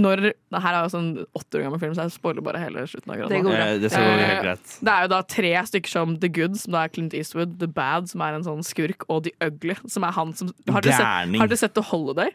Når, 0.00 0.20
det 0.30 0.60
her 0.62 0.76
er 0.76 0.84
jo 0.84 0.90
sånn 0.92 1.08
åtte 1.34 1.58
år 1.58 1.64
gammel 1.66 1.80
film, 1.82 1.94
så 1.96 2.04
jeg 2.06 2.14
spoiler 2.14 2.44
bare 2.46 2.60
hele 2.62 2.84
slutten. 2.86 3.10
akkurat 3.10 3.32
Det 3.32 3.40
går 3.42 3.56
bra. 3.56 3.64
Eh, 3.64 3.78
det 3.82 3.90
Eh, 3.90 4.20
helt 4.20 4.44
greit. 4.44 4.76
Det 4.78 4.92
er 4.92 5.02
jo 5.02 5.10
da 5.10 5.18
tre 5.34 5.50
stykker 5.66 5.90
som 5.90 6.14
The 6.22 6.30
Good, 6.30 6.60
som 6.60 6.76
da 6.76 6.84
er 6.84 6.92
Clint 6.94 7.16
Eastwood, 7.16 7.58
The 7.58 7.66
Bad, 7.66 8.08
som 8.12 8.22
er 8.22 8.38
en 8.38 8.46
sånn 8.46 8.62
skurk, 8.64 9.02
og 9.08 9.24
The 9.26 9.34
Ugly, 9.42 9.76
som 9.90 10.06
er 10.06 10.14
han 10.14 10.32
som 10.38 10.52
Har 10.70 10.86
dere 10.86 10.94
sett, 10.94 11.40
har 11.40 11.50
dere 11.50 11.58
sett 11.64 11.74
The 11.74 11.82
Holiday? 11.90 12.30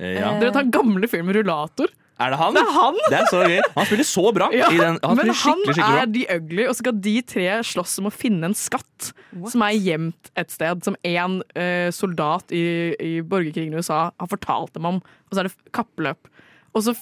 Eh, 0.00 0.16
ja. 0.20 0.32
Dere 0.40 0.54
tar 0.56 0.72
gamle 0.72 1.08
film 1.08 1.28
med 1.28 1.36
rullator. 1.36 1.92
Er 2.16 2.32
det 2.32 2.38
han? 2.40 2.56
Det 2.56 2.62
er 2.62 2.70
han! 2.72 2.98
Det 3.12 3.16
er 3.18 3.26
så 3.28 3.40
gøy. 3.44 3.58
Han 3.74 3.88
spiller 3.88 4.08
så 4.08 4.24
bra. 4.32 4.48
Ja, 4.56 4.70
i 4.72 4.78
den, 4.80 4.96
han 5.02 5.18
men 5.18 5.28
han 5.28 5.36
skikkelig, 5.36 5.74
skikkelig 5.74 5.96
bra. 5.96 6.04
er 6.04 6.12
de 6.14 6.22
ugly, 6.36 6.62
og 6.64 6.72
så 6.72 6.84
skal 6.84 7.00
de 7.04 7.14
tre 7.28 7.48
slåss 7.68 7.98
om 8.00 8.08
å 8.08 8.14
finne 8.14 8.48
en 8.48 8.56
skatt 8.56 9.10
som 9.52 9.64
er 9.66 9.76
gjemt 9.76 10.30
et 10.40 10.54
sted, 10.54 10.80
som 10.86 10.96
en 11.04 11.36
uh, 11.58 11.88
soldat 11.92 12.54
i, 12.56 12.64
i 12.96 13.12
borgerkrigen 13.20 13.76
i 13.76 13.82
USA 13.82 14.06
har 14.08 14.32
fortalt 14.32 14.72
dem 14.78 14.88
om. 14.88 15.02
Og 15.28 15.36
så 15.36 15.42
er 15.42 15.50
det 15.50 15.74
kappløp. 15.76 16.32
Og 16.76 16.84
så 16.84 16.92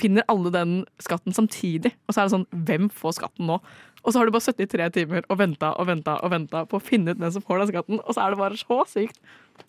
finner 0.00 0.28
alle 0.32 0.52
den 0.52 0.76
skatten 1.02 1.34
samtidig. 1.36 1.92
Og 2.08 2.14
så 2.14 2.22
er 2.22 2.28
det 2.28 2.34
sånn 2.36 2.64
Hvem 2.68 2.88
får 2.96 3.18
skatten 3.18 3.48
nå? 3.50 3.58
Og 4.02 4.10
så 4.12 4.18
har 4.18 4.26
du 4.26 4.34
bare 4.34 4.42
sittet 4.44 4.66
i 4.66 4.70
tre 4.72 4.88
timer 4.90 5.22
og 5.30 5.38
venta 5.38 5.72
og 5.78 5.86
venta 5.86 6.16
og 6.24 6.32
venta 6.32 6.64
på 6.66 6.80
å 6.80 6.82
finne 6.82 7.14
ut 7.14 7.20
den 7.22 7.32
som 7.34 7.44
får 7.44 7.62
den 7.62 7.70
skatten, 7.70 8.00
og 8.02 8.10
så 8.16 8.24
er 8.24 8.34
det 8.34 8.40
bare 8.40 8.58
så 8.58 8.78
sykt. 8.90 9.20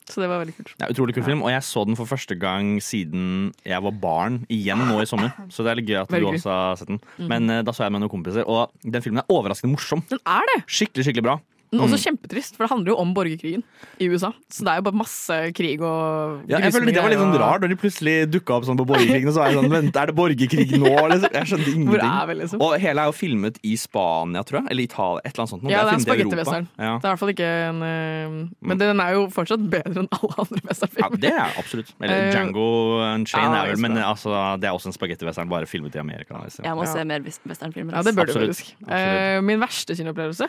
Så 0.10 0.24
det 0.24 0.30
var 0.32 0.40
veldig 0.42 0.56
kult. 0.58 0.72
Det 0.80 0.86
er 0.88 0.94
utrolig 0.96 1.14
kul 1.16 1.26
film, 1.28 1.44
og 1.46 1.52
jeg 1.52 1.64
så 1.68 1.84
den 1.86 1.98
for 2.00 2.10
første 2.10 2.36
gang 2.40 2.78
siden 2.82 3.52
jeg 3.68 3.84
var 3.84 3.96
barn, 4.02 4.40
igjen 4.52 4.82
nå 4.88 4.98
i 5.04 5.08
sommer. 5.08 5.32
Så 5.54 5.64
det 5.66 5.74
er 5.74 5.80
litt 5.80 5.92
gøy 5.92 6.00
at 6.02 6.12
du 6.12 6.28
også 6.32 6.50
har 6.50 6.80
sett 6.80 6.90
den. 6.90 7.02
Men 7.30 7.52
eh, 7.52 7.62
da 7.68 7.76
så 7.76 7.86
jeg 7.86 7.94
med 7.94 8.02
noen 8.04 8.12
kompiser, 8.12 8.48
og 8.50 8.74
den 8.82 9.04
filmen 9.06 9.22
er 9.22 9.34
overraskende 9.36 9.76
morsom. 9.76 10.02
Den 10.10 10.24
er 10.26 10.48
det! 10.54 10.60
Skikkelig, 10.72 11.06
skikkelig 11.10 11.28
bra. 11.28 11.38
Men 11.74 11.82
Mm. 11.82 11.90
også 11.90 11.98
kjempetrist, 12.06 12.56
for 12.56 12.64
det 12.68 12.70
handler 12.70 12.90
jo 12.94 12.98
om 13.02 13.14
borgerkrigen 13.18 13.64
i 14.00 14.06
USA. 14.14 14.30
Så 14.54 14.62
det 14.64 14.70
er 14.70 14.76
jo 14.78 14.84
bare 14.86 15.00
masse 15.02 15.38
krig 15.58 15.82
og 15.82 16.44
Ja, 16.48 16.60
jeg 16.62 16.72
føler 16.72 16.94
Det 16.94 17.02
var 17.02 17.10
litt 17.10 17.20
sånn 17.20 17.34
rart 17.42 17.62
når 17.66 17.70
de 17.74 17.78
plutselig 17.82 18.14
dukka 18.30 18.54
opp 18.60 18.64
sånn 18.70 18.78
på 18.78 18.86
borgerkrigen. 18.86 19.28
Og 19.28 19.34
så 19.34 19.42
er 19.42 19.50
det 19.52 19.58
sånn, 19.58 19.72
Vent, 19.74 19.96
er 19.98 20.06
det 20.06 20.16
borgerkrig 20.16 20.70
nå? 20.78 20.94
Jeg 21.34 21.48
skjønte 21.50 21.74
Hvor 21.74 21.98
er 21.98 22.06
ingenting. 22.06 22.28
vi, 22.30 22.34
liksom? 22.44 22.62
Og 22.62 22.78
hele 22.80 23.00
er 23.02 23.06
jo 23.10 23.16
filmet 23.18 23.58
i 23.64 23.74
Spania, 23.76 24.44
tror 24.46 24.62
jeg. 24.62 24.68
Eller 24.72 24.84
Italia. 24.84 25.22
Et 25.26 25.34
eller 25.34 25.42
annet 25.44 25.50
sånt. 25.50 25.64
Ja, 25.64 25.68
det 25.68 25.74
er 25.74 25.98
en 25.98 26.06
er 26.06 26.14
i 26.14 26.22
Europa. 26.24 26.68
Ja. 26.78 26.94
Det 27.00 27.04
er 27.04 27.10
i 27.10 27.14
hvert 27.14 27.20
fall 27.24 27.34
ikke 27.34 27.50
en 27.70 27.82
eh, 27.84 28.50
Men 28.62 28.78
den 28.78 29.00
er 29.02 29.14
jo 29.18 29.28
fortsatt 29.34 29.64
bedre 29.70 29.98
enn 30.04 30.10
alle 30.14 30.36
andre 30.38 30.62
Ja, 31.00 31.10
det 31.10 31.34
er 31.34 31.58
absolutt. 31.58 31.90
Eller 32.02 32.14
Eh, 32.14 32.32
Django 32.32 33.02
Unchained 33.02 33.56
ja, 33.56 33.64
er 33.64 33.72
vel, 33.74 33.82
men 33.82 33.98
altså, 33.98 34.60
det 34.62 34.68
er 34.70 34.74
også 34.78 34.88
en 34.88 34.94
spagettivestern 34.94 35.50
bare 35.50 35.66
filmet 35.66 35.96
i 35.96 36.00
Amerika. 36.00 36.38
Liksom. 36.44 36.64
Jeg 36.64 36.76
må 36.78 36.86
Ja. 36.86 36.94
se 36.94 37.04
mer 37.04 37.20
west- 37.26 37.42
westernfilmer. 37.48 37.92
Ja, 37.94 38.02
det 38.04 38.16
bør 38.16 38.26
du 38.28 38.34
faktisk. 38.34 38.74
Eh, 38.88 39.42
min 39.42 39.60
verste 39.60 39.96
kinoopplevelse 39.98 40.48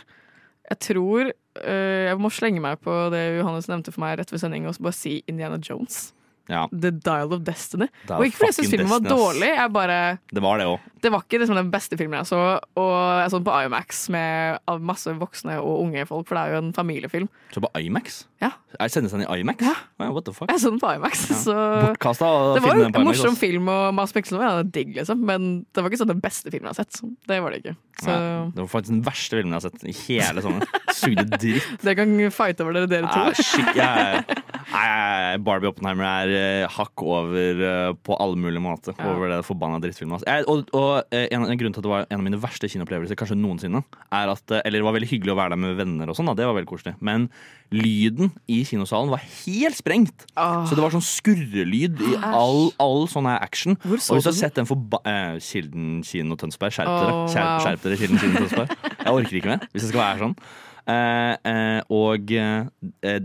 Jeg 0.71 0.80
tror 0.80 1.28
eh, 1.28 2.04
Jeg 2.09 2.18
må 2.21 2.30
slenge 2.33 2.62
meg 2.64 2.80
på 2.85 2.92
det 3.12 3.23
Johannes 3.38 3.68
nevnte 3.68 3.92
for 3.92 4.04
meg 4.04 4.18
rett 4.21 4.33
ved 4.33 4.40
sending, 4.42 4.68
og 4.68 4.78
bare 4.80 4.97
si 4.97 5.18
Indiana 5.30 5.61
Jones. 5.61 6.12
Ja, 6.51 6.67
The 6.69 6.91
Dial 6.93 7.33
of 7.33 7.45
Destiny. 7.47 7.89
Dial 8.05 8.19
Og 8.21 8.27
ikke 8.29 8.43
fordi 8.43 8.51
jeg 8.51 8.57
syns 8.59 8.75
filmen 8.75 8.91
var 8.93 9.05
dårlig, 9.05 9.49
jeg 9.55 9.73
bare 9.73 10.01
det 10.35 10.43
var 10.45 10.61
det 10.61 10.67
òg. 10.69 10.91
Det 11.05 11.11
var 11.13 11.25
ikke 11.25 11.39
liksom 11.43 11.57
den 11.59 11.71
beste 11.73 11.97
filmen 12.01 12.17
jeg 12.23 12.29
så. 12.31 12.41
Og 12.81 12.93
jeg 13.21 13.31
så 13.33 13.39
den 13.39 13.47
på 13.47 13.57
IMAX 13.65 14.05
med 14.13 14.61
av 14.71 14.81
masse 14.81 15.13
voksne 15.21 15.59
og 15.61 15.83
unge 15.85 16.05
folk, 16.09 16.29
for 16.29 16.39
det 16.39 16.45
er 16.45 16.55
jo 16.55 16.61
en 16.63 16.71
familiefilm. 16.77 17.29
Så 17.53 17.61
på 17.61 17.69
IMAX? 17.81 18.23
Ja. 18.41 18.55
Er 18.81 18.93
Sendes 18.93 19.13
den 19.13 19.25
i 19.25 19.29
IMAX? 19.41 19.65
Ja. 19.65 19.75
What 20.01 20.25
the 20.25 20.35
fuck? 20.37 20.51
Jeg 20.53 20.61
så 20.61 20.73
den 20.73 20.81
på 20.81 20.93
IMAX, 20.97 21.27
så 21.45 21.57
Bortkasta 21.91 22.31
Det 22.57 22.65
var 22.65 22.81
jo 22.81 22.89
en 22.89 23.09
morsom 23.09 23.37
film, 23.41 23.69
og 23.73 23.95
Mads 23.97 24.15
Mikkelsen 24.17 24.41
var 24.41 24.49
ja, 24.49 24.65
digg, 24.65 24.95
liksom. 24.97 25.25
Men 25.29 25.51
det 25.73 25.85
var 25.85 25.93
ikke 25.93 26.03
sånn 26.05 26.13
den 26.15 26.25
beste 26.25 26.53
filmen 26.53 26.71
jeg 26.71 26.77
har 26.77 26.85
sett. 26.85 27.21
Det 27.29 27.41
var 27.45 27.55
det 27.55 27.63
ikke. 27.65 27.77
Så 28.01 28.11
Ja, 28.11 28.25
det 28.55 28.65
var 28.65 28.73
faktisk 28.73 28.95
den 28.95 29.05
verste 29.07 29.39
filmen 29.39 29.55
jeg 29.55 29.61
har 29.61 29.67
sett 29.69 29.85
i 29.85 29.97
hele 30.07 30.45
sommeren. 30.45 30.89
Sugde 30.95 31.27
dritt. 31.37 31.69
dere 31.85 31.97
kan 32.01 32.17
fighte 32.35 32.67
over 32.67 32.81
dere, 32.81 32.91
dere 32.91 33.13
to. 33.13 33.29
Ja, 33.29 33.45
shit, 33.45 33.71
jeg, 33.77 34.43
nei, 34.73 35.37
Barbie 35.44 35.71
Oppenheimer 35.71 36.06
er 36.06 36.33
eh, 36.38 36.76
hakk 36.76 37.04
over 37.04 37.62
eh, 37.68 37.90
på 38.06 38.16
alle 38.21 38.38
mulige 38.40 38.62
måter. 38.64 38.97
Ja. 38.99 39.11
Over 39.12 39.33
det 39.33 39.40
forbanna 39.47 39.80
drittfilmet. 39.83 40.25
Og 40.50 40.71
og 40.75 41.14
eh, 41.14 41.26
en, 41.35 41.47
en 41.49 41.61
grunn 41.61 41.75
til 41.75 41.83
at 41.83 41.87
det 41.87 41.92
var 41.92 42.06
en 42.09 42.21
av 42.21 42.25
mine 42.26 42.40
verste 42.40 42.71
kinoopplevelser 42.71 43.18
kanskje 43.18 43.38
noensinne, 43.38 43.85
er 44.14 44.33
at 44.33 44.54
eh, 44.54 44.62
Eller 44.64 44.80
det 44.80 44.88
var 44.88 44.97
veldig 44.97 45.11
hyggelig 45.11 45.35
å 45.35 45.38
være 45.38 45.54
der 45.54 45.62
med 45.64 45.76
venner 45.80 46.11
og 46.11 46.18
sånn, 46.18 46.33
det 46.37 46.49
var 46.49 46.56
veldig 46.56 46.71
koselig. 46.71 46.97
Men 47.04 47.28
lyden 47.75 48.33
i 48.50 48.61
kinosalen 48.68 49.12
var 49.12 49.23
helt 49.25 49.78
sprengt. 49.78 50.26
Ah. 50.37 50.64
Så 50.68 50.76
det 50.76 50.85
var 50.85 50.94
sånn 50.94 51.04
skurrelyd 51.04 52.02
i 52.04 52.12
all, 52.21 52.71
all 52.83 53.09
sånn 53.11 53.28
her 53.28 53.40
action. 53.44 53.78
Hvor 53.85 54.02
så 54.02 54.14
og 54.14 54.21
hvis 54.21 54.28
du 54.28 54.33
har 54.33 54.40
sett 54.42 54.61
den 54.61 54.68
forba... 54.68 55.00
Eh, 55.09 55.40
Kilden 55.44 56.02
kino 56.06 56.37
Tønsberg, 56.40 56.75
skjerp 56.75 56.90
dere. 56.90 57.16
Skjerp, 57.33 57.49
wow. 57.49 57.64
skjerp 57.64 57.83
dere, 57.85 57.99
Kilden 58.00 58.23
kino 58.23 58.42
Tønsberg. 58.42 58.76
Jeg 58.94 59.16
orker 59.18 59.40
ikke 59.40 59.52
mer, 59.52 59.66
hvis 59.73 59.87
det 59.87 59.90
skal 59.90 60.02
være 60.02 60.23
sånn. 60.23 60.37
Eh, 60.85 61.35
eh, 61.49 61.80
og 61.97 62.33
eh, 62.37 63.21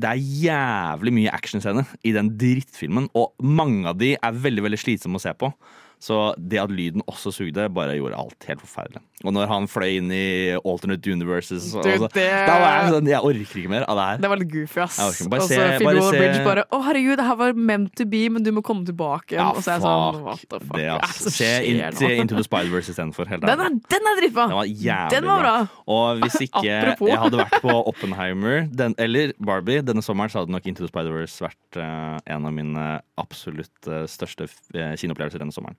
det 0.00 0.10
er 0.10 0.30
jævlig 0.46 1.12
mye 1.16 1.34
actionscener 1.34 1.88
i 2.06 2.14
den 2.16 2.32
drittfilmen, 2.40 3.10
og 3.14 3.34
mange 3.44 3.88
av 3.90 4.00
de 4.00 4.14
er 4.16 4.42
veldig 4.46 4.64
veldig 4.66 4.80
slitsomme 4.80 5.20
å 5.20 5.24
se 5.24 5.34
på. 5.36 5.52
Så 6.00 6.16
det 6.40 6.56
at 6.62 6.70
lyden 6.72 7.02
også 7.04 7.28
sugde, 7.34 7.66
bare 7.76 7.92
gjorde 7.98 8.16
alt 8.16 8.44
helt 8.48 8.62
forferdelig. 8.64 9.02
Og 9.20 9.34
når 9.36 9.50
han 9.50 9.66
fløy 9.68 9.98
inn 9.98 10.08
i 10.16 10.20
alternate 10.56 11.12
universes, 11.12 11.66
Du, 11.74 11.74
så, 11.76 12.08
det- 12.14 12.24
da 12.48 12.54
var 12.56 12.70
jeg 12.78 12.92
sånn 12.94 13.08
Jeg 13.10 13.20
orker 13.20 13.58
ikke 13.60 13.68
mer 13.68 13.84
av 13.84 13.98
det 13.98 14.04
her. 14.08 14.16
Det 14.22 14.30
var 14.32 14.40
litt 14.40 14.48
goofy, 14.54 14.80
ass. 14.80 14.96
Og 15.02 15.12
så 15.44 15.58
Phoebe 15.76 15.92
Waller-Bridge 16.00 16.44
bare 16.46 16.64
Å, 16.72 16.80
herregud, 16.86 17.18
det 17.20 17.26
her 17.28 17.36
var 17.36 17.52
meant 17.52 17.92
to 18.00 18.06
be, 18.08 18.22
men 18.32 18.42
du 18.46 18.48
må 18.56 18.62
komme 18.64 18.86
tilbake 18.88 19.34
igjen. 19.36 19.42
Ja, 19.44 19.50
og 19.52 19.60
så 19.60 19.74
er 19.74 19.76
jeg 19.76 19.84
sånn 19.84 20.22
What 20.24 20.46
the 20.48 20.60
fuck? 20.64 20.76
det, 20.78 20.86
ass. 20.94 21.20
det 21.26 21.34
Se, 21.36 21.50
in? 21.68 22.16
Into 22.24 22.38
the 22.38 22.46
Spider-Verse 22.48 22.94
istedenfor. 22.94 23.28
Den 23.44 23.60
er, 23.60 23.76
den 23.92 24.08
er 24.08 24.20
dritbra! 24.22 24.46
Den 24.48 24.56
var 24.56 24.72
jævlig 24.72 25.10
Den 25.18 25.28
var 25.28 25.44
bra. 25.44 25.54
Og 25.86 26.24
hvis 26.24 26.40
ikke 26.48 26.64
jeg 26.64 27.20
hadde 27.20 27.42
vært 27.42 27.60
på 27.60 27.76
Oppenheimer 27.92 28.66
den, 28.72 28.94
eller 28.96 29.34
Barbie 29.36 29.84
denne 29.84 30.02
sommeren, 30.04 30.32
så 30.32 30.40
hadde 30.40 30.54
nok 30.56 30.64
Into 30.70 30.86
the 30.86 30.88
Spider-Verse 30.88 31.44
vært 31.44 31.76
uh, 31.80 32.16
en 32.24 32.48
av 32.48 32.56
mine 32.56 32.88
absolutt 33.20 33.88
eh, 33.90 34.06
største 34.08 34.46
uh, 34.48 34.94
kinoopplevelser 34.96 35.42
denne 35.42 35.52
sommeren. 35.52 35.76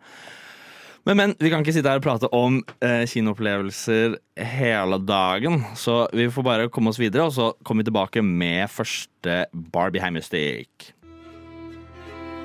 Men, 1.03 1.17
men, 1.17 1.35
vi 1.39 1.49
kan 1.49 1.63
ikke 1.63 1.73
sitte 1.73 1.89
her 1.89 1.97
og 1.97 2.05
prate 2.05 2.29
om 2.35 2.59
eh, 2.85 3.07
kinoopplevelser 3.09 4.19
hele 4.37 4.99
dagen. 5.01 5.63
Så 5.75 6.03
vi 6.13 6.29
får 6.29 6.45
bare 6.45 6.69
komme 6.69 6.93
oss 6.93 7.01
videre, 7.01 7.25
og 7.25 7.33
så 7.33 7.51
kommer 7.65 7.81
vi 7.81 7.89
tilbake 7.89 8.21
med 8.21 8.69
første 8.69 9.45
Barbie 9.73 10.01
Heimerstick. 10.01 10.93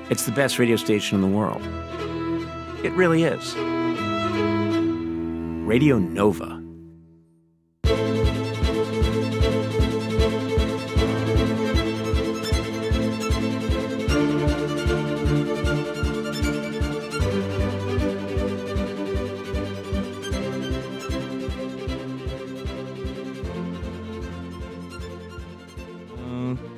It's 0.09 0.25
the 0.25 0.31
best 0.31 0.57
radio 0.57 0.77
station 0.77 1.19
in 1.19 1.21
the 1.21 1.37
world. 1.37 1.61
It 2.83 2.93
really 2.93 3.25
is. 3.25 3.55
Radio 5.67 5.99
Nova. 5.99 6.56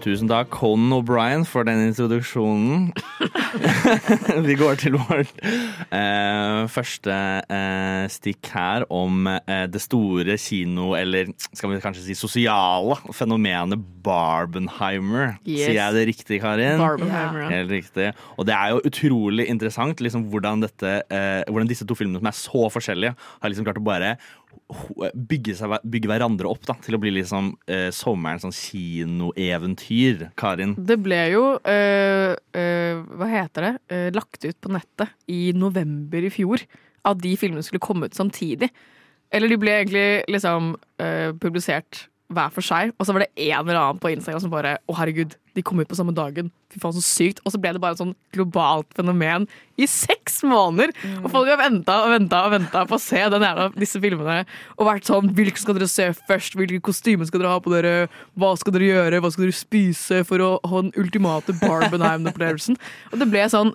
Tusen 0.09 0.25
takk, 0.25 0.47
Conan 0.49 0.95
O'Brien, 0.95 1.43
for 1.45 1.67
den 1.67 1.83
introduksjonen. 1.85 2.87
Vi 4.47 4.55
går 4.57 4.79
til 4.81 4.95
vårt 4.97 5.29
eh, 5.45 6.65
første 6.73 7.13
eh, 7.45 8.05
stikk 8.09 8.49
her 8.55 8.87
om 8.89 9.27
eh, 9.29 9.67
det 9.69 9.83
store 9.83 10.39
kino, 10.41 10.95
eller 10.97 11.29
skal 11.51 11.75
vi 11.75 11.81
kanskje 11.83 12.07
si 12.07 12.17
sosiale, 12.17 12.97
fenomenet 13.13 13.83
Barbenheimer. 14.01 15.35
Yes. 15.43 15.67
Sier 15.67 15.77
jeg 15.77 15.97
det 15.99 16.07
riktig, 16.09 16.41
Karin? 16.41 16.81
Barbenheimer, 16.81 17.43
ja. 17.45 17.51
Helt 17.59 17.75
riktig. 17.75 18.09
Og 18.39 18.49
det 18.49 18.57
er 18.57 18.73
jo 18.73 18.81
utrolig 18.89 19.45
interessant 19.51 20.01
liksom, 20.01 20.25
hvordan, 20.33 20.65
dette, 20.65 20.95
eh, 21.13 21.43
hvordan 21.51 21.69
disse 21.69 21.85
to 21.85 21.97
filmene 21.99 22.23
som 22.23 22.31
er 22.31 22.39
så 22.39 22.65
forskjellige, 22.79 23.13
har 23.13 23.53
liksom 23.53 23.69
klart 23.69 23.83
å 23.83 23.85
bare 23.85 24.15
bygge, 25.13 25.55
seg, 25.57 25.73
bygge 25.89 26.09
hverandre 26.11 26.49
opp 26.49 26.67
da, 26.67 26.75
til 26.83 26.97
å 26.97 26.99
bli 27.01 27.11
liksom 27.15 27.51
eh, 27.69 27.89
sommerens 27.95 28.45
sånn 28.45 28.55
kinoeventyr. 28.55 30.27
Karin? 30.39 30.75
Det 30.77 30.99
ble 31.01 31.21
jo 31.33 31.43
øh, 31.57 32.35
øh, 32.35 33.01
Hva 33.17 33.29
heter 33.31 33.65
det? 33.65 33.73
Øh, 33.93 34.07
lagt 34.15 34.45
ut 34.45 34.59
på 34.61 34.73
nettet 34.73 35.15
i 35.31 35.49
november 35.57 36.25
i 36.25 36.31
fjor. 36.33 36.65
At 37.07 37.21
de 37.23 37.33
filmene 37.39 37.65
skulle 37.65 37.83
komme 37.83 38.09
ut 38.09 38.17
samtidig. 38.17 38.69
Eller 39.33 39.51
de 39.51 39.59
ble 39.61 39.75
egentlig 39.79 40.07
liksom 40.29 40.73
øh, 41.01 41.31
publisert 41.41 42.07
hver 42.29 42.51
for 42.53 42.65
seg. 42.65 42.93
Og 42.97 43.07
så 43.07 43.13
var 43.13 43.23
det 43.25 43.31
en 43.49 43.63
eller 43.63 43.79
annen 43.79 44.01
på 44.01 44.11
Instagram 44.13 44.43
som 44.43 44.51
bare 44.53 44.75
Å, 44.85 44.95
herregud, 44.99 45.33
de 45.57 45.63
kom 45.65 45.81
ut 45.81 45.89
på 45.89 45.97
samme 45.97 46.13
dagen. 46.15 46.51
Fy 46.69 46.79
faen, 46.81 46.93
så 46.95 47.01
sykt. 47.03 47.41
Og 47.43 47.53
så 47.53 47.59
ble 47.61 47.73
det 47.75 47.81
bare 47.81 47.97
et 47.97 48.01
sånn 48.01 48.13
globalt 48.35 48.89
fenomen 48.97 49.47
i 49.79 49.87
seks 49.89 50.39
måneder! 50.47 50.93
Og 51.23 51.29
folk 51.33 51.49
har 51.49 51.59
venta 51.61 51.97
og 52.05 52.13
venta 52.13 52.43
og 52.45 52.53
venta 52.53 52.85
på 52.87 52.97
å 52.99 53.01
se 53.01 53.23
den 53.33 53.45
jævla, 53.47 53.67
disse 53.79 54.01
filmene. 54.03 54.43
Og 54.77 54.87
vært 54.87 55.09
sånn 55.09 55.33
Hvilke 55.35 55.61
skal 55.61 55.77
dere 55.77 55.89
se 55.91 56.09
først? 56.29 56.57
Hvilke 56.59 56.81
kostymer 56.85 57.29
skal 57.29 57.43
dere 57.43 57.55
ha 57.55 57.63
på 57.63 57.73
dere? 57.73 57.95
Hva 58.39 58.53
skal 58.59 58.75
dere 58.77 58.91
gjøre? 58.91 59.21
Hva 59.23 59.33
skal 59.33 59.47
dere 59.47 59.59
spise 59.59 60.23
for 60.29 60.45
å 60.45 60.51
ha 60.69 60.83
den 60.85 60.93
ultimate 60.99 61.55
Barbenheim-opplevelsen? 61.63 62.79
Og 63.13 63.21
det 63.21 63.29
ble 63.31 63.45
sånn 63.51 63.73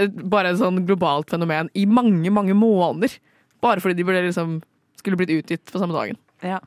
bare 0.00 0.54
et 0.54 0.60
sånn 0.60 0.80
globalt 0.88 1.28
fenomen 1.32 1.68
i 1.76 1.84
mange, 1.84 2.30
mange 2.32 2.56
måneder. 2.56 3.18
Bare 3.60 3.82
fordi 3.82 3.98
de 3.98 4.06
ble 4.08 4.22
liksom 4.24 4.60
skulle 5.00 5.18
blitt 5.20 5.32
utgitt 5.34 5.68
på 5.68 5.80
samme 5.80 5.96
dagen. 5.96 6.18
Ja. 6.44 6.60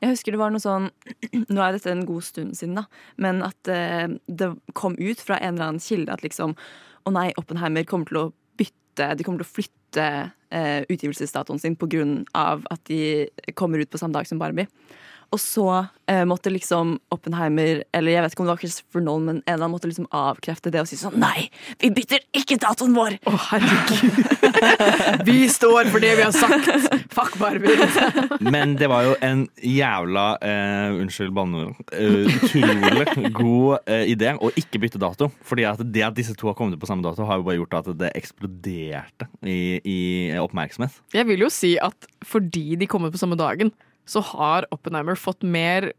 Jeg 0.00 0.14
husker 0.14 0.32
det 0.32 0.40
var 0.40 0.52
noe 0.52 0.62
sånn 0.62 0.88
Nå 1.52 1.60
er 1.60 1.76
dette 1.76 1.92
en 1.92 2.06
god 2.08 2.24
stund 2.24 2.56
siden, 2.58 2.78
da. 2.80 2.86
Men 3.20 3.42
at 3.46 3.70
eh, 3.70 4.08
det 4.26 4.52
kom 4.78 4.96
ut 4.98 5.20
fra 5.20 5.38
en 5.40 5.56
eller 5.56 5.74
annen 5.74 5.84
kilde 5.84 6.14
at 6.14 6.24
liksom 6.24 6.56
Å 6.56 7.14
nei, 7.14 7.30
Oppenheimer 7.40 7.86
kommer 7.88 8.10
til 8.10 8.22
å 8.22 8.30
bytte 8.60 9.12
De 9.16 9.26
kommer 9.26 9.42
til 9.42 9.48
å 9.48 9.54
flytte 9.58 10.08
eh, 10.54 10.82
utgivelsesdatoen 10.88 11.60
sin 11.60 11.76
av 12.34 12.66
at 12.70 12.84
de 12.88 13.28
kommer 13.54 13.78
ut 13.78 13.90
på 13.90 13.98
samme 14.00 14.16
dag 14.16 14.28
som 14.28 14.40
Barbie. 14.40 14.68
Og 15.30 15.38
så 15.38 15.66
eh, 16.10 16.24
måtte 16.26 16.50
liksom 16.50 16.96
Oppenheimer, 17.14 17.84
eller 17.94 18.14
jeg 18.16 18.24
vet 18.24 18.34
ikke 18.34 18.42
om 18.42 18.48
det 18.48 18.54
var 18.54 18.62
Christopher 18.64 19.04
Nolan, 19.04 19.26
men 19.26 19.36
en 19.38 19.42
eller 19.46 19.64
annen 19.64 19.74
måtte 19.76 19.90
liksom 19.90 20.08
avkrefte 20.10 20.72
det 20.74 20.82
og 20.82 20.88
si 20.90 20.98
sånn 20.98 21.18
Nei, 21.22 21.46
vi 21.82 21.92
bytter 21.94 22.24
ikke 22.36 22.58
datoen 22.62 22.96
vår! 22.96 23.18
Å, 23.30 23.34
herregud. 23.50 24.18
Vi 25.28 25.44
står 25.52 25.90
for 25.92 26.02
det 26.02 26.10
vi 26.18 26.24
har 26.24 26.34
sagt! 26.34 26.66
Fuck 27.14 27.36
Barbie. 27.40 27.76
Men 28.42 28.74
det 28.80 28.88
var 28.90 29.04
jo 29.06 29.14
en 29.24 29.44
jævla 29.62 30.24
eh, 30.44 30.96
Unnskyld 31.00 31.34
banneord. 31.36 31.78
Uh, 31.92 32.26
utrolig 32.30 33.32
god 33.36 33.90
eh, 33.90 34.06
idé 34.12 34.32
å 34.34 34.50
ikke 34.58 34.80
bytte 34.82 35.00
dato. 35.02 35.30
Fordi 35.46 35.66
at 35.68 35.82
det 35.84 36.04
at 36.06 36.16
disse 36.16 36.34
to 36.38 36.50
har 36.50 36.56
kommet 36.58 36.80
på 36.80 36.88
samme 36.88 37.04
dato, 37.06 37.26
har 37.28 37.40
jo 37.40 37.46
bare 37.46 37.58
gjort 37.60 37.78
at 37.82 37.92
det 38.00 38.12
eksploderte 38.18 39.28
i, 39.42 39.60
i 39.84 40.00
oppmerksomhet. 40.40 41.00
Jeg 41.14 41.28
vil 41.30 41.46
jo 41.46 41.52
si 41.52 41.76
at 41.82 42.10
fordi 42.26 42.80
de 42.80 42.88
kommer 42.90 43.12
på 43.12 43.20
samme 43.20 43.38
dagen, 43.40 43.72
så 44.10 44.22
har 44.32 44.66
Oppenheimer 44.74 45.18
fått 45.18 45.46
mer 45.46 45.92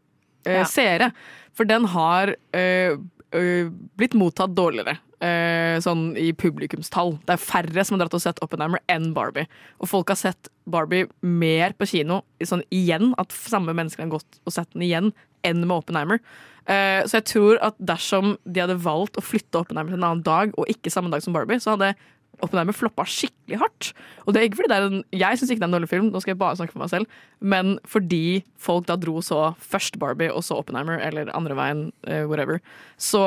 eh, 0.44 0.58
Ja. 0.60 0.64
seere. 0.68 1.12
For 1.56 1.64
den 1.68 1.84
har 1.92 2.34
eh, 2.52 2.96
eh, 3.32 3.70
blitt 3.96 4.14
mottatt 4.18 4.54
dårligere. 4.58 4.98
eh, 5.22 5.78
sånn 5.78 6.16
i 6.18 6.32
publikumstall. 6.34 7.12
Det 7.28 7.36
er 7.36 7.38
færre 7.38 7.84
som 7.86 7.94
har 7.94 8.02
dratt 8.08 8.16
og 8.18 8.22
sett 8.24 8.40
Oppenheimer 8.42 8.80
enn 8.90 9.12
Barbie. 9.14 9.46
Og 9.78 9.86
folk 9.86 10.08
har 10.10 10.16
sett 10.18 10.48
Barbie 10.66 11.06
mer 11.22 11.70
på 11.78 11.86
kino 11.86 12.24
sånn 12.42 12.64
igjen, 12.74 13.12
at 13.22 13.30
samme 13.30 13.70
mennesker 13.72 14.02
har 14.02 14.10
gått 14.16 14.40
og 14.44 14.52
sett 14.56 14.72
den 14.74 14.82
igjen, 14.82 15.12
enn 15.46 15.60
med 15.62 15.76
Oppenheimer. 15.76 16.18
Eh, 16.66 17.06
så 17.06 17.20
jeg 17.20 17.28
tror 17.30 17.62
at 17.62 17.78
dersom 17.78 18.34
de 18.50 18.60
hadde 18.64 18.80
valgt 18.82 19.14
å 19.14 19.22
flytte 19.22 19.62
Oppenheimer 19.62 19.94
til 19.94 20.00
en 20.02 20.08
annen 20.10 20.24
dag, 20.26 20.50
og 20.58 20.66
ikke 20.66 20.90
samme 20.90 21.10
dag 21.14 21.22
som 21.22 21.32
Barbie, 21.38 21.62
så 21.62 21.76
hadde 21.76 21.94
Oppenheimer 22.42 22.76
floppa 22.76 23.06
skikkelig 23.08 23.60
hardt. 23.62 23.90
Og 24.26 24.34
det 24.34 24.40
er 24.40 24.48
ikke 24.48 24.60
fordi 24.60 24.72
det 24.72 24.78
er 24.78 24.86
en, 24.88 25.04
Jeg 25.14 25.38
syns 25.38 25.52
ikke 25.52 25.62
det 25.62 25.66
er 25.68 25.70
en 25.70 25.76
dårlig 25.78 25.90
film, 25.92 26.10
nå 26.12 26.22
skal 26.22 26.34
jeg 26.34 26.42
bare 26.42 26.58
snakke 26.58 26.74
for 26.74 26.82
meg 26.82 26.92
selv, 26.92 27.18
men 27.40 27.74
fordi 27.88 28.42
folk 28.60 28.86
da 28.90 28.98
dro 29.00 29.22
så 29.24 29.52
først 29.62 29.98
Barbie 30.02 30.32
og 30.32 30.44
så 30.46 30.58
Oppenheimer, 30.58 31.00
eller 31.02 31.32
andre 31.36 31.58
veien, 31.58 31.82
uh, 32.08 32.24
whatever, 32.30 32.62
så 33.00 33.24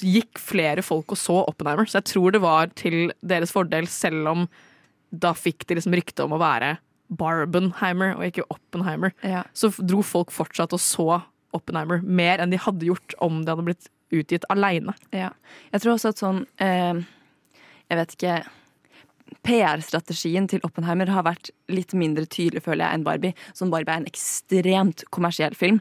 gikk 0.00 0.38
flere 0.38 0.84
folk 0.86 1.12
og 1.14 1.20
så 1.20 1.40
Oppenheimer. 1.46 1.88
Så 1.88 2.00
jeg 2.00 2.10
tror 2.12 2.34
det 2.34 2.42
var 2.44 2.72
til 2.78 3.12
deres 3.24 3.54
fordel, 3.54 3.88
selv 3.90 4.28
om 4.30 4.48
da 5.10 5.32
fikk 5.36 5.66
de 5.66 5.78
liksom 5.78 5.94
rykte 5.96 6.26
om 6.26 6.34
å 6.36 6.42
være 6.42 6.76
Barbenheimer 7.16 8.16
og 8.16 8.24
ikke 8.26 8.46
Oppenheimer. 8.50 9.14
Ja. 9.26 9.44
Så 9.54 9.70
dro 9.78 10.02
folk 10.06 10.32
fortsatt 10.34 10.74
og 10.74 10.82
så 10.82 11.20
Oppenheimer 11.56 12.02
mer 12.02 12.42
enn 12.42 12.52
de 12.52 12.60
hadde 12.60 12.88
gjort 12.88 13.14
om 13.22 13.44
det 13.44 13.54
hadde 13.54 13.66
blitt 13.68 13.90
utgitt 14.14 14.46
aleine. 14.52 14.94
Ja. 15.14 15.30
Jeg 15.72 15.82
tror 15.82 15.96
også 15.96 16.12
at 16.12 16.22
sånn 16.22 16.42
eh, 16.62 17.02
Jeg 17.90 17.98
vet 18.00 18.14
ikke 18.16 18.36
PR-strategien 19.46 20.46
til 20.50 20.62
Oppenheimer 20.66 21.10
har 21.10 21.24
vært 21.26 21.50
litt 21.72 21.94
mindre 21.98 22.26
tydelig, 22.30 22.62
føler 22.66 22.84
jeg, 22.86 22.98
enn 22.98 23.06
Barbie. 23.06 23.34
Sånn 23.56 23.70
Barbie 23.72 23.94
er 23.94 24.02
en 24.02 24.10
ekstremt 24.10 25.04
kommersiell 25.14 25.54
film. 25.58 25.80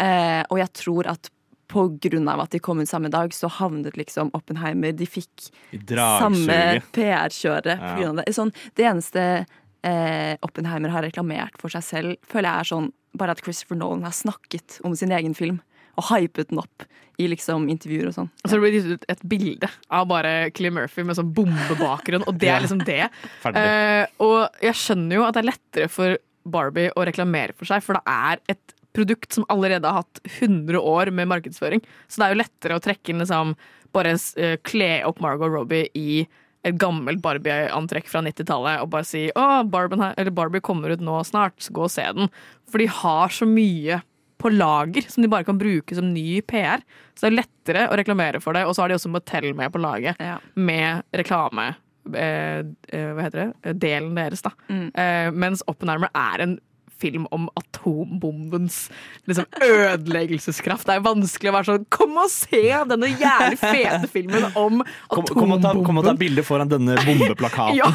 Eh, 0.00 0.42
og 0.50 0.60
jeg 0.60 0.72
tror 0.76 1.08
at 1.12 1.30
på 1.72 1.86
grunn 2.00 2.28
av 2.30 2.44
at 2.44 2.52
de 2.54 2.60
kom 2.62 2.78
ut 2.80 2.88
samme 2.88 3.10
dag, 3.10 3.32
så 3.34 3.48
havnet 3.50 3.96
liksom 3.98 4.30
Oppenheimer 4.38 4.92
De 4.94 5.06
fikk 5.10 5.48
samme. 5.90 6.58
PR-kjøret 6.94 7.72
Ja. 7.74 8.12
det. 8.12 8.26
Sånn, 8.36 8.52
det 8.78 8.86
eneste 8.86 9.46
eh, 9.82 10.36
Oppenheimer 10.46 10.90
har 10.94 11.02
reklamert 11.02 11.58
for 11.58 11.68
seg 11.68 11.82
selv, 11.82 12.16
føler 12.22 12.50
jeg 12.52 12.60
er 12.60 12.70
sånn 12.70 12.92
bare 13.16 13.32
at 13.32 13.42
Christopher 13.42 13.76
Nolan 13.80 14.02
har 14.04 14.12
snakket 14.12 14.80
om 14.84 14.94
sin 14.94 15.10
egen 15.10 15.34
film. 15.34 15.60
Og 15.96 16.08
hypet 16.10 16.52
den 16.52 16.60
opp 16.62 16.86
i 17.16 17.28
liksom 17.32 17.68
intervjuer 17.72 18.10
og 18.10 18.14
sånn. 18.16 18.28
Og 18.42 18.50
så 18.50 18.58
det 18.58 18.66
det 18.66 18.72
gitt 18.76 18.88
ut 18.98 19.04
et 19.12 19.22
bilde 19.30 19.68
av 19.88 20.04
bare 20.10 20.32
Cillian 20.50 20.76
Murphy 20.76 21.04
med 21.06 21.16
sånn 21.16 21.32
bombebakgrunn, 21.36 22.26
og 22.28 22.36
det 22.40 22.50
er 22.52 22.64
liksom 22.64 22.84
det. 22.84 23.06
Eh, 23.56 24.04
og 24.20 24.58
jeg 24.60 24.76
skjønner 24.76 25.16
jo 25.16 25.24
at 25.24 25.36
det 25.36 25.40
er 25.40 25.48
lettere 25.48 25.88
for 25.88 26.16
Barbie 26.46 26.90
å 26.98 27.04
reklamere 27.06 27.54
for 27.56 27.68
seg, 27.68 27.84
for 27.84 27.96
det 27.96 28.02
er 28.10 28.42
et 28.52 28.74
produkt 28.96 29.36
som 29.36 29.46
allerede 29.52 29.88
har 29.88 30.04
hatt 30.04 30.20
100 30.40 30.80
år 30.80 31.12
med 31.14 31.30
markedsføring. 31.30 31.82
Så 32.08 32.20
det 32.20 32.26
er 32.26 32.34
jo 32.34 32.40
lettere 32.42 32.76
å 32.76 32.82
trekke 32.84 33.12
inn 33.12 33.22
liksom 33.24 33.54
Bare 33.94 34.12
uh, 34.12 34.56
kle 34.66 34.90
opp 35.08 35.22
Margot 35.24 35.48
Robbie 35.48 35.86
i 35.96 36.26
et 36.66 36.76
gammelt 36.76 37.22
Barbie-antrekk 37.24 38.10
fra 38.10 38.20
90-tallet 38.26 38.82
og 38.82 38.90
bare 38.92 39.06
si 39.08 39.22
å, 39.38 39.44
Barbie, 39.70 40.10
eller 40.18 40.34
Barbie 40.34 40.64
kommer 40.64 40.92
ut 40.92 41.04
nå 41.04 41.20
snart, 41.24 41.54
så 41.62 41.72
gå 41.72 41.86
og 41.86 41.92
se 41.94 42.04
den. 42.18 42.28
For 42.68 42.82
de 42.82 42.90
har 42.92 43.32
så 43.32 43.48
mye 43.48 44.02
på 44.38 44.50
lager 44.52 45.06
som 45.08 45.22
de 45.24 45.30
bare 45.32 45.44
kan 45.48 45.58
bruke 45.58 45.94
som 45.96 46.12
ny 46.12 46.40
PR. 46.42 46.82
Så 47.16 47.26
det 47.26 47.32
er 47.32 47.38
lettere 47.40 47.86
å 47.88 47.96
reklamere 47.96 48.40
for 48.44 48.52
det, 48.56 48.66
og 48.68 48.74
så 48.76 48.84
har 48.84 48.88
de 48.92 48.98
også 48.98 49.10
Motell 49.12 49.52
med 49.56 49.72
på 49.72 49.80
laget 49.80 50.16
Ja. 50.20 50.38
med 50.56 51.02
reklame. 51.16 51.74
Eh, 52.14 52.60
eh, 52.92 53.12
hva 53.16 53.22
heter 53.24 53.52
det? 53.64 53.78
Delen 53.82 54.14
deres, 54.14 54.42
da. 54.42 54.50
Mm. 54.68 54.90
Eh, 54.94 55.30
mens 55.32 55.62
Oppenheimer 55.66 56.10
er 56.14 56.42
en 56.44 56.58
film 57.00 57.26
om 57.34 57.48
atombombens 57.58 58.90
liksom, 59.28 59.46
ødeleggelseskraft. 59.62 60.86
Det 60.88 60.96
er 60.96 61.04
vanskelig 61.04 61.50
å 61.50 61.54
være 61.56 61.68
sånn 61.70 61.86
Kom 61.92 62.16
og 62.20 62.30
se 62.32 62.62
denne 62.90 63.10
jævlig 63.12 63.58
fete 63.60 64.10
filmen 64.12 64.48
om 64.54 64.82
Kom, 65.12 65.26
kom, 65.28 65.54
og 65.56 65.62
ta, 65.64 65.74
kom 65.86 66.00
og 66.00 66.06
ta 66.08 66.14
bilde 66.18 66.44
foran 66.46 66.70
denne 66.70 66.96
bombeplakaten. 67.06 67.76
Ja. 67.78 67.90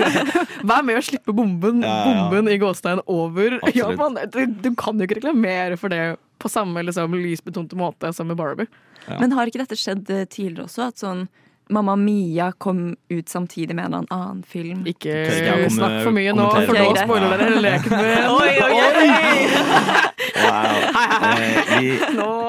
Vær 0.70 0.84
med 0.86 1.00
å 1.00 1.04
slippe 1.04 1.34
bomben, 1.36 1.84
Ja, 1.84 1.92
ja, 1.92 2.00
ja. 2.14 2.24
bomben 2.30 2.52
i 2.52 2.58
gåstein 2.60 3.02
over. 3.10 3.58
Ja, 3.76 3.90
man, 3.98 4.18
du, 4.32 4.42
du 4.46 4.72
kan 4.78 4.98
jo 4.98 5.08
ikke 5.08 5.20
reklamere 5.20 5.78
for 5.80 5.92
det 5.92 6.16
på 6.40 6.48
samme 6.48 6.82
liksom, 6.86 7.14
lysbetonte 7.16 7.76
måte 7.78 8.12
som 8.16 8.28
med 8.30 8.38
Barbie. 8.40 8.68
Men 9.10 9.32
har 9.36 9.48
ikke 9.48 9.62
dette 9.62 9.78
skjedd 9.78 10.08
eh, 10.12 10.26
tidligere 10.30 10.68
også? 10.68 10.90
At 10.90 11.00
sånn 11.02 11.26
Mamma 11.70 11.96
Mia 11.96 12.50
kom 12.58 12.96
ut 13.08 13.28
samtidig 13.28 13.76
med 13.78 13.90
en 13.90 14.06
annen 14.10 14.42
film? 14.42 14.82
Ikke 14.90 15.24
snakk 15.70 16.00
for 16.04 16.14
mye 16.16 16.34
nå, 16.34 16.48
for 16.66 16.74
det. 16.74 16.86
nå 16.88 17.04
spoiler 17.04 17.36
dere 17.40 17.60
leken 17.64 17.96
min. 18.00 18.30
Oi, 18.36 18.52
oi, 18.66 20.08
Wow. 20.40 20.76
Eh, 21.40 21.80
vi, 21.80 21.88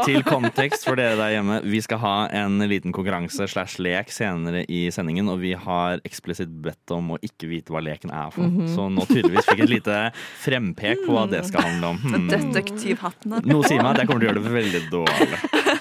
til 0.05 0.23
kontekst 0.25 0.85
for 0.87 0.99
dere 0.99 1.17
der 1.19 1.33
hjemme, 1.35 1.59
vi 1.67 1.81
skal 1.83 1.99
ha 2.01 2.13
en 2.41 2.61
liten 2.69 2.93
konkurranse 2.95 3.47
slash 3.51 3.81
lek 3.83 4.11
senere 4.13 4.63
i 4.71 4.83
sendingen, 4.93 5.29
og 5.31 5.41
vi 5.43 5.53
har 5.57 6.01
eksplisitt 6.07 6.51
bedt 6.63 6.93
om 6.95 7.13
å 7.15 7.19
ikke 7.25 7.49
vite 7.51 7.73
hva 7.73 7.81
leken 7.83 8.13
er 8.13 8.31
for. 8.33 8.47
Mhm. 8.47 8.69
Så 8.75 8.87
nå 8.93 9.05
tydeligvis 9.09 9.49
fikk 9.49 9.65
et 9.65 9.73
lite 9.75 9.99
frempek 10.43 11.05
på 11.05 11.15
hva 11.15 11.27
det 11.31 11.43
skal 11.49 11.67
handle 11.69 11.93
om. 11.95 12.01
Hmm. 12.11 12.25
Detektivhattene. 12.27 13.39
Noe 13.47 13.63
sier 13.69 13.79
meg 13.79 13.93
at 13.93 14.01
jeg 14.01 14.09
kommer 14.09 14.23
til 14.23 14.27
å 14.27 14.31
gjøre 14.31 14.41
det 14.43 14.53
veldig 14.57 14.81
dårlig. 14.91 15.77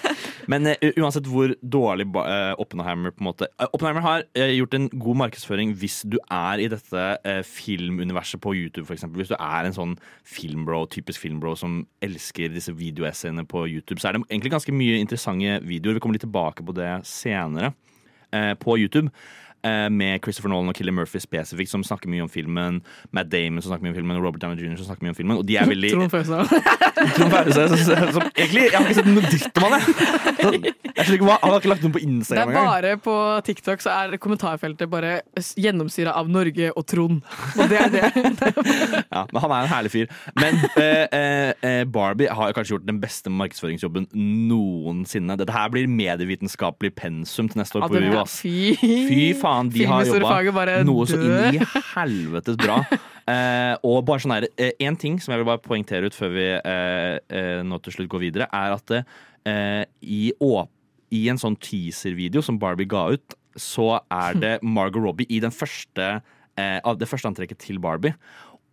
Men 0.50 0.66
uh, 0.66 0.88
uansett 0.98 1.28
hvor 1.30 1.52
dårlig 1.62 2.06
eh, 2.18 2.52
Oppenheimer 2.60 3.12
på 3.14 3.22
en 3.22 3.28
måte 3.28 3.48
uh, 3.60 3.68
Oppenheimer 3.70 4.02
har 4.04 4.24
gjort 4.56 4.74
en 4.74 4.88
god 4.90 5.20
markedsføring 5.22 5.74
hvis 5.78 6.00
du 6.10 6.16
er 6.26 6.62
i 6.62 6.68
dette 6.70 7.04
filmuniverset 7.46 8.40
på 8.42 8.54
YouTube, 8.56 8.88
eksempel. 8.92 9.22
Hvis 9.22 9.30
du 9.30 9.36
er 9.38 9.68
en 9.68 9.76
sånn 9.76 9.94
filmbro, 10.26 10.82
typisk 10.90 11.22
filmbro 11.22 11.54
som 11.58 11.82
elsker 12.02 12.50
disse 12.54 12.74
videoessayene 12.76 13.46
på 13.48 13.66
YouTube, 13.68 14.00
så 14.00 14.10
er 14.10 14.16
det 14.16 14.24
egentlig 14.28 14.54
ganske 14.56 14.74
mye 14.74 14.98
interessante 15.02 15.60
videoer. 15.66 15.98
Vi 15.98 16.02
kommer 16.02 16.18
litt 16.18 16.26
tilbake 16.26 16.66
på 16.66 16.74
det 16.76 16.90
senere 17.08 17.74
på 18.62 18.76
YouTube. 18.78 19.10
Eh, 19.66 19.88
Med 19.90 20.20
Christopher 20.24 20.52
Nolan 20.52 20.72
og 20.72 20.78
Killer 20.78 20.94
Murphy 20.94 21.20
spesifikt, 21.22 21.70
som 21.72 21.84
snakker 21.86 22.10
mye 22.12 22.24
om 22.24 22.30
filmen. 22.32 22.80
Matt 23.16 23.30
Damon 23.32 23.62
som 23.62 23.72
snakker 23.72 23.86
mye 23.86 23.94
om 23.94 23.98
filmen, 24.00 24.20
Robert 24.22 24.42
Downey 24.42 24.64
Jr. 24.64 24.76
som 24.80 24.90
snakker 24.90 25.06
mye 25.06 25.14
om 25.14 25.18
filmen. 25.18 25.40
Og 25.40 25.46
de 25.48 25.56
er 25.60 25.68
veldig 25.70 25.92
Trond 25.94 26.12
Fausa. 26.12 26.44
Egentlig 27.00 28.66
Jeg 28.66 28.76
har 28.76 28.86
ikke 28.86 28.98
sett 28.98 29.08
noe 29.08 29.24
dritt 29.30 29.60
om 29.60 29.66
han, 29.66 29.76
jeg. 29.80 30.74
Jeg 31.00 31.20
Han 31.20 31.52
har 31.52 31.58
ikke 31.60 31.70
lagt 31.70 31.84
noe 31.84 31.94
på 31.94 32.02
Instagram 32.04 32.50
Det 32.50 32.60
er 32.60 32.70
bare 32.70 32.96
på 33.00 33.14
TikTok 33.46 33.82
så 33.84 33.92
er 33.94 34.16
kommentarfeltet 34.20 34.90
bare 34.90 35.20
gjennomsyra 35.60 36.14
av 36.18 36.28
Norge 36.30 36.70
og 36.76 36.86
Trond. 36.90 37.20
Og 37.56 37.70
det 37.70 37.80
er 37.80 37.92
det. 37.94 38.06
Ja, 39.10 39.24
men 39.32 39.40
han 39.42 39.52
er 39.52 39.64
en 39.64 39.70
herlig 39.70 39.90
fyr. 39.92 40.10
Men 40.38 40.58
eh, 40.78 41.06
eh, 41.16 41.52
eh, 41.66 41.82
Barbie 41.90 42.30
har 42.30 42.52
kanskje 42.56 42.76
gjort 42.76 42.86
den 42.86 43.00
beste 43.02 43.30
markedsføringsjobben 43.32 44.06
noensinne. 44.50 45.36
Dette 45.40 45.54
her 45.54 45.70
blir 45.72 45.88
medievitenskapelig 45.90 46.92
pensum 46.98 47.48
til 47.50 47.62
neste 47.62 47.80
år 47.80 47.88
på 47.90 48.00
UiO. 48.00 48.24
Fy, 48.30 48.74
Fy 48.80 49.20
faen, 49.50 49.70
de 49.74 49.86
har 49.90 50.06
jobba 50.06 50.66
noe 50.86 51.06
så 51.08 51.18
inn 51.18 51.58
i 51.58 51.64
helvetes 51.94 52.60
bra. 52.60 52.82
Eh, 53.30 53.74
og 53.86 54.00
bare 54.08 54.18
sånn 54.24 54.32
her, 54.32 54.46
eh, 54.58 54.72
En 54.82 54.96
ting 54.98 55.20
som 55.22 55.30
jeg 55.30 55.42
vil 55.42 55.46
bare 55.46 55.62
poengtere 55.62 56.08
ut 56.08 56.16
før 56.16 56.32
vi 56.34 56.46
eh, 56.56 57.18
eh, 57.30 57.60
nå 57.62 57.78
til 57.84 57.94
slutt 57.94 58.08
går 58.10 58.22
videre, 58.24 58.48
er 58.50 58.74
at 58.74 58.94
eh, 58.96 59.84
i, 60.02 60.32
i 60.34 61.20
en 61.30 61.38
sånn 61.38 61.54
teaser-video 61.62 62.42
som 62.42 62.58
Barbie 62.58 62.88
ga 62.90 63.04
ut, 63.14 63.36
så 63.54 64.00
er 64.10 64.40
det 64.40 64.52
Margot 64.76 65.04
Robbie 65.04 65.28
i 65.30 65.38
den 65.44 65.54
første, 65.54 66.08
eh, 66.56 66.78
av 66.82 66.98
det 66.98 67.06
første 67.12 67.30
antrekket 67.30 67.60
til 67.68 67.78
Barbie. 67.78 68.16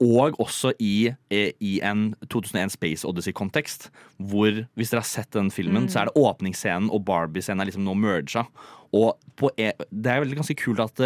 Og 0.03 0.37
også 0.43 0.73
i, 0.79 1.09
eh, 1.33 1.51
i 1.63 1.79
en 1.81 2.11
2001 2.29 2.71
Space 2.75 3.07
Odyssey-kontekst. 3.07 3.89
Hvor, 4.19 4.67
hvis 4.77 4.91
dere 4.93 5.01
har 5.01 5.09
sett 5.09 5.31
den 5.33 5.49
filmen, 5.49 5.87
så 5.89 6.01
er 6.03 6.11
det 6.11 6.19
åpningsscenen 6.21 6.91
og 6.93 7.03
Barbie-scenen 7.07 7.61
er 7.61 7.71
liksom 7.71 7.83
nå 7.87 7.95
merga. 7.97 8.45
Og 8.93 9.17
på, 9.35 9.49
e- 9.57 9.73
det 9.91 10.11
er 10.13 10.21
veldig 10.23 10.37
ganske 10.43 10.57
kult 10.61 10.79
at 10.85 11.01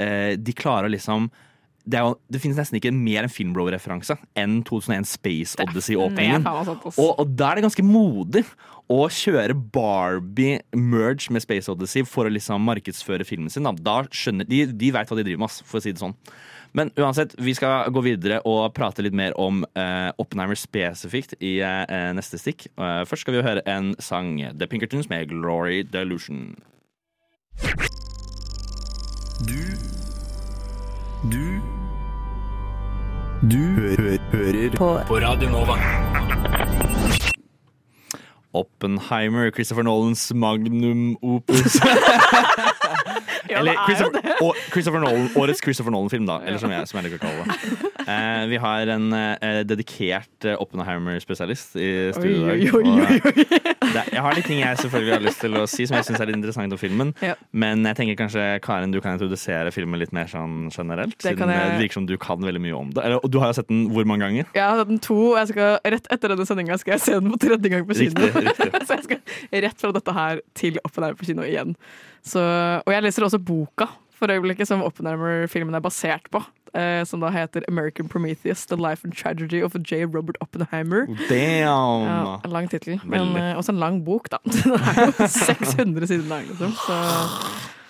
eh, 0.00 0.36
de 0.40 0.52
klarer 0.56 0.88
liksom 0.90 1.28
det, 1.90 1.96
jo, 1.98 2.12
det 2.30 2.40
finnes 2.42 2.58
nesten 2.60 2.76
ikke 2.76 2.92
mer 2.92 3.24
en 3.24 3.32
Filmbro-referanse 3.32 4.14
enn 4.38 4.58
2001 4.68 5.06
Space 5.08 5.56
Odyssey-åpningen. 5.64 6.44
ass. 6.90 6.98
Og, 7.00 7.14
og 7.22 7.32
da 7.38 7.48
er 7.50 7.58
det 7.60 7.64
ganske 7.64 7.84
modig 7.86 8.44
å 8.90 9.00
kjøre 9.08 9.56
Barbie 9.74 10.60
merge 10.76 11.32
med 11.32 11.42
Space 11.42 11.70
Odyssey 11.72 12.04
for 12.06 12.28
å 12.28 12.32
liksom 12.32 12.62
markedsføre 12.68 13.24
filmen 13.26 13.50
sin. 13.50 13.64
Da, 13.66 13.72
da 13.72 13.96
skjønner 14.12 14.46
De, 14.48 14.64
de 14.66 14.92
veit 14.94 15.08
hva 15.10 15.18
de 15.18 15.24
driver 15.26 15.44
med, 15.46 15.56
for 15.64 15.80
å 15.80 15.84
si 15.84 15.94
det 15.94 16.02
sånn. 16.02 16.14
Men 16.72 16.90
uansett, 16.96 17.34
vi 17.38 17.54
skal 17.54 17.90
gå 17.90 18.02
videre 18.04 18.40
og 18.46 18.74
prate 18.76 19.02
litt 19.02 19.16
mer 19.16 19.34
om 19.40 19.64
uh, 19.78 20.10
Oppenheimer 20.22 20.58
spesifikt 20.58 21.34
i 21.42 21.58
uh, 21.64 22.12
neste 22.16 22.38
stikk. 22.38 22.68
Uh, 22.78 23.02
først 23.08 23.26
skal 23.26 23.36
vi 23.36 23.44
høre 23.46 23.64
en 23.70 23.94
sang, 23.98 24.38
The 24.54 24.70
Pinkertons 24.70 25.10
med 25.10 25.32
Glory 25.32 25.82
Delusion. 25.90 26.54
Du 29.40 29.56
Du 31.32 31.60
Du 33.40 33.56
hø 33.56 34.16
hører 34.32 34.76
På 34.76 35.00
På 35.08 35.20
Radio 35.20 35.48
Nova. 35.48 36.89
Oppenheimer, 38.52 39.50
Christopher 39.54 39.82
Nolans 39.86 40.34
magnum 40.34 41.16
opus. 41.22 41.76
Eller 43.50 43.72
er 43.72 43.84
Christopher, 43.86 44.34
og 44.42 44.56
Christopher 44.70 45.00
Nolan, 45.00 45.28
årets 45.36 45.62
Christopher 45.64 45.90
Nolan-film, 45.90 46.26
da. 46.26 46.38
Eller 46.46 46.58
som 46.58 46.70
jeg, 46.70 46.88
som 46.88 46.98
jeg 47.00 47.08
liker 47.08 47.18
å 47.18 47.24
kalle 47.26 47.46
det. 47.46 47.90
Eh, 48.10 48.44
vi 48.50 48.60
har 48.62 48.92
en 48.94 49.12
eh, 49.16 49.60
dedikert 49.66 50.46
eh, 50.46 50.58
Oppenheimer-spesialist 50.60 51.76
i 51.78 51.90
studio 52.16 52.54
i 52.54 52.96
dag. 53.00 53.76
Det, 53.90 54.02
jeg 54.14 54.22
har 54.22 54.34
litt 54.36 54.46
ting 54.46 54.60
jeg 54.62 54.78
selvfølgelig 54.78 55.12
har 55.16 55.22
lyst 55.24 55.40
til 55.42 55.56
å 55.58 55.62
si 55.70 55.86
som 55.88 55.96
jeg 55.98 56.06
syns 56.06 56.20
er 56.22 56.28
litt 56.30 56.36
interessant 56.38 56.74
om 56.76 56.78
filmen. 56.80 57.12
Ja. 57.24 57.34
Men 57.52 57.82
jeg 57.88 57.96
tenker 57.98 58.18
kanskje 58.20 58.44
Karin, 58.62 58.92
du 58.94 59.00
kan 59.02 59.16
introdusere 59.16 59.72
filmen 59.74 59.98
litt 59.98 60.12
mer 60.14 60.28
sånn 60.30 60.68
generelt. 60.70 61.16
Det 61.18 61.32
Siden 61.34 61.50
jeg- 61.50 61.72
det 61.72 61.80
virker 61.82 61.98
som 61.98 62.06
du 62.06 62.16
kan 62.18 62.38
veldig 62.40 62.60
mye 62.62 62.76
om 62.78 62.90
det. 62.90 63.04
Eller, 63.04 63.20
du 63.28 63.38
har 63.42 63.48
jo 63.50 63.58
sett 63.60 63.68
den 63.68 63.88
hvor 63.90 64.04
mange 64.06 64.20
ganger? 64.26 64.46
Jeg 64.54 64.62
har 64.62 64.78
sett 64.78 64.88
den 64.88 64.98
to, 65.00 65.18
jeg 65.36 65.48
skal, 65.48 65.78
rett 65.84 66.06
etter 66.10 66.28
denne 66.34 66.46
sendinga 66.46 66.78
skal 66.78 66.92
jeg 66.96 67.00
se 67.00 67.12
den 67.18 67.32
på 67.32 67.40
tredje 67.46 67.70
gang 67.70 67.84
på 67.88 67.94
kino. 67.98 68.14
Riktig, 68.28 68.46
riktig. 68.46 68.70
så 68.86 68.94
jeg 68.94 69.04
skal 69.04 69.62
rett 69.66 69.80
fra 69.80 69.92
dette 69.92 70.12
her 70.20 70.40
til 70.54 70.78
Oppenheimer 70.84 71.16
på 71.18 71.26
kino 71.26 71.42
igjen. 71.42 71.74
Så, 72.22 72.38
og 72.86 72.92
jeg 72.94 73.02
leser 73.02 73.26
også 73.26 73.42
boka 73.42 73.88
for 74.20 74.28
øyeblikket 74.28 74.68
som 74.68 74.82
Oppenheimer-filmen 74.84 75.74
er 75.74 75.80
basert 75.80 76.28
på. 76.30 76.42
Eh, 76.74 77.02
som 77.04 77.18
da 77.20 77.30
heter 77.34 77.64
American 77.68 78.06
Prometheus, 78.08 78.64
The 78.70 78.76
Life 78.76 79.02
and 79.04 79.12
Tragedy 79.16 79.62
of 79.62 79.74
J. 79.82 80.04
Robert 80.06 80.36
Oppenheimer. 80.40 81.06
Damn! 81.28 82.04
Ja, 82.06 82.40
en 82.44 82.50
lang 82.54 82.68
tittel, 82.70 83.00
men 83.04 83.34
eh, 83.36 83.56
også 83.58 83.72
en 83.74 83.80
lang 83.82 84.00
bok, 84.06 84.28
da. 84.30 84.38
Den 84.46 84.76
er 84.78 85.00
jo 85.08 85.26
600 85.26 86.06
sider 86.06 86.28
lang, 86.30 86.46
liksom. 86.52 86.72
Så 86.78 86.98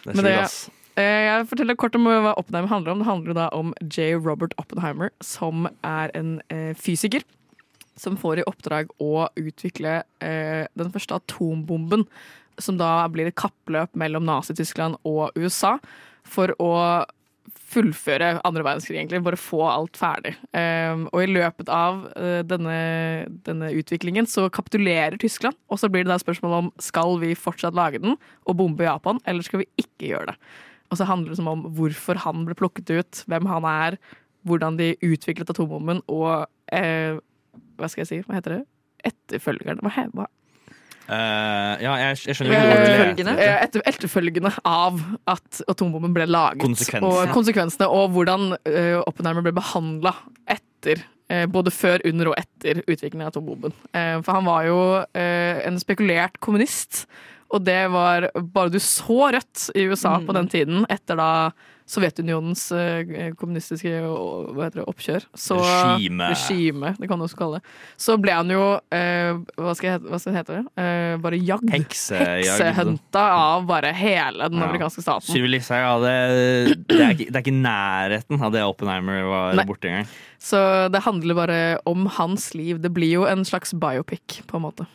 Det 0.04 0.14
er 0.14 0.14
sjukt, 0.14 0.24
det- 0.24 0.38
ass. 0.44 0.58
Eh, 0.96 1.26
Jeg 1.28 1.46
forteller 1.52 1.76
kort 1.78 1.94
om 1.96 2.04
hva 2.08 2.32
Oppenheimer 2.36 2.68
handler 2.72 2.92
om. 2.92 2.98
Det 3.04 3.06
handler 3.10 3.34
da 3.38 3.48
om 3.56 3.74
J. 3.84 4.14
Robert 4.16 4.52
Oppenheimer, 4.58 5.10
som 5.22 5.68
er 5.84 6.10
en 6.14 6.40
eh, 6.50 6.72
fysiker. 6.74 7.22
som 8.00 8.16
får 8.16 8.38
i 8.40 8.44
oppdrag 8.48 8.88
å 9.00 9.28
utvikle 9.36 9.98
eh, 10.24 10.64
den 10.74 10.88
første 10.90 11.18
atombomben, 11.20 12.06
som 12.58 12.78
da 12.80 13.06
blir 13.12 13.28
et 13.28 13.36
kappløp 13.36 13.92
mellom 13.94 14.24
Nazi-Tyskland 14.24 14.96
og 15.04 15.36
USA, 15.36 15.74
for 16.24 16.48
å 16.58 17.04
fullføre 17.70 18.32
andre 18.46 18.64
verdenskrig, 18.66 18.98
egentlig. 18.98 19.22
Bare 19.26 19.38
få 19.40 19.60
alt 19.68 19.98
ferdig. 19.98 20.34
Um, 20.54 21.06
og 21.10 21.22
i 21.24 21.30
løpet 21.30 21.70
av 21.72 22.02
uh, 22.14 22.40
denne, 22.46 22.78
denne 23.46 23.70
utviklingen 23.76 24.28
så 24.30 24.48
kapitulerer 24.52 25.18
Tyskland, 25.20 25.58
og 25.70 25.80
så 25.82 25.90
blir 25.92 26.06
det 26.06 26.12
da 26.12 26.18
spørsmål 26.22 26.56
om 26.58 26.72
skal 26.82 27.18
vi 27.22 27.34
fortsatt 27.38 27.76
lage 27.78 28.02
den 28.02 28.16
og 28.16 28.58
bombe 28.58 28.86
Japan, 28.86 29.22
eller 29.30 29.46
skal 29.46 29.64
vi 29.64 29.70
ikke 29.80 30.12
gjøre 30.12 30.32
det. 30.32 30.36
Og 30.90 30.98
så 30.98 31.06
handler 31.06 31.32
det 31.32 31.38
som 31.38 31.50
om 31.52 31.68
hvorfor 31.76 32.18
han 32.24 32.44
ble 32.48 32.58
plukket 32.58 32.90
ut, 32.90 33.22
hvem 33.30 33.46
han 33.50 33.68
er, 33.68 34.00
hvordan 34.48 34.80
de 34.80 34.94
utviklet 35.06 35.52
atombomben, 35.52 36.02
og 36.10 36.48
uh, 36.48 37.22
hva 37.80 37.88
skal 37.88 38.04
jeg 38.04 38.10
si, 38.10 38.20
hva 38.26 38.40
heter 38.40 38.58
det? 38.58 38.62
Etterfølgerne. 39.10 39.80
Hva, 39.84 39.94
heter 39.96 40.28
Eh, 40.28 40.39
ja, 41.10 41.94
jeg, 41.98 42.18
jeg 42.28 42.36
skjønner 42.38 42.54
ikke 42.54 42.74
Etterfølgende? 42.80 43.34
Eh, 43.42 43.54
etter, 43.64 43.84
etterfølgende 43.90 44.52
av 44.68 45.00
at 45.30 45.62
atombomben 45.70 46.14
ble 46.14 46.26
laget. 46.30 46.62
Konsekvensene. 46.62 47.10
Og 47.10 47.34
konsekvensene, 47.34 47.88
og 47.90 48.12
hvordan 48.14 48.52
uh, 48.54 49.00
Oppenheimer 49.06 49.46
ble 49.46 49.54
behandla 49.56 50.14
etter. 50.46 51.02
eh, 51.30 51.46
både 51.46 51.70
før, 51.70 52.02
under 52.08 52.32
og 52.32 52.38
etter 52.40 52.82
utviklingen 52.86 53.22
av 53.26 53.32
atombomben. 53.32 53.74
Eh, 53.94 54.16
for 54.26 54.34
han 54.34 54.48
var 54.48 54.64
jo 54.66 54.78
eh, 55.14 55.60
en 55.68 55.78
spekulert 55.78 56.40
kommunist. 56.42 57.04
Og 57.50 57.64
det 57.66 57.80
var 57.90 58.28
bare 58.54 58.70
du 58.70 58.78
så 58.78 59.32
rødt 59.34 59.70
i 59.74 59.88
USA 59.90 60.18
på 60.22 60.32
den 60.36 60.46
tiden, 60.48 60.84
etter 60.88 61.16
da 61.18 61.30
Sovjetunionens 61.90 62.68
eh, 62.70 63.32
kommunistiske 63.34 63.90
det, 63.90 64.82
oppkjør. 64.86 65.24
Så, 65.34 65.56
Regime. 65.58 66.28
Regime, 66.30 66.92
det 67.00 67.08
kan 67.10 67.18
du 67.18 67.24
også 67.26 67.38
kalle 67.40 67.58
det. 67.58 67.72
Så 67.98 68.14
ble 68.22 68.36
han 68.36 68.52
jo 68.54 68.60
eh, 68.94 69.32
hva, 69.58 69.72
skal 69.74 69.96
hete- 69.96 70.06
hva 70.12 70.20
skal 70.22 70.36
det 70.36 70.38
hete? 70.44 70.60
Eh, 70.78 71.16
bare 71.24 71.40
jagd. 71.42 71.66
Heksehunta 71.74 73.24
av 73.34 73.66
bare 73.66 73.90
hele 73.96 74.46
den 74.48 74.60
Ja. 74.62 74.68
amerikanske 74.68 75.02
staten. 75.02 75.26
Sylvi 75.34 75.50
Listhaug 75.56 75.82
hadde 75.82 76.14
det, 76.86 77.00
er 77.00 77.10
ikke- 77.16 77.26
det 77.32 77.36
er 77.36 77.42
ikke 77.42 77.58
nærheten 77.58 78.40
av 78.42 78.52
det 78.54 78.62
Oppenheimer 78.62 79.26
var 79.26 79.64
borti 79.66 79.90
engang. 79.90 80.06
Så 80.38 80.88
det 80.92 81.02
handler 81.02 81.34
bare 81.34 81.78
om 81.86 82.06
hans 82.06 82.54
liv. 82.54 82.80
Det 82.80 82.92
blir 82.94 83.10
jo 83.18 83.24
en 83.26 83.42
slags 83.44 83.74
biopic, 83.74 84.42
på 84.46 84.56
en 84.56 84.62
måte. 84.62 84.86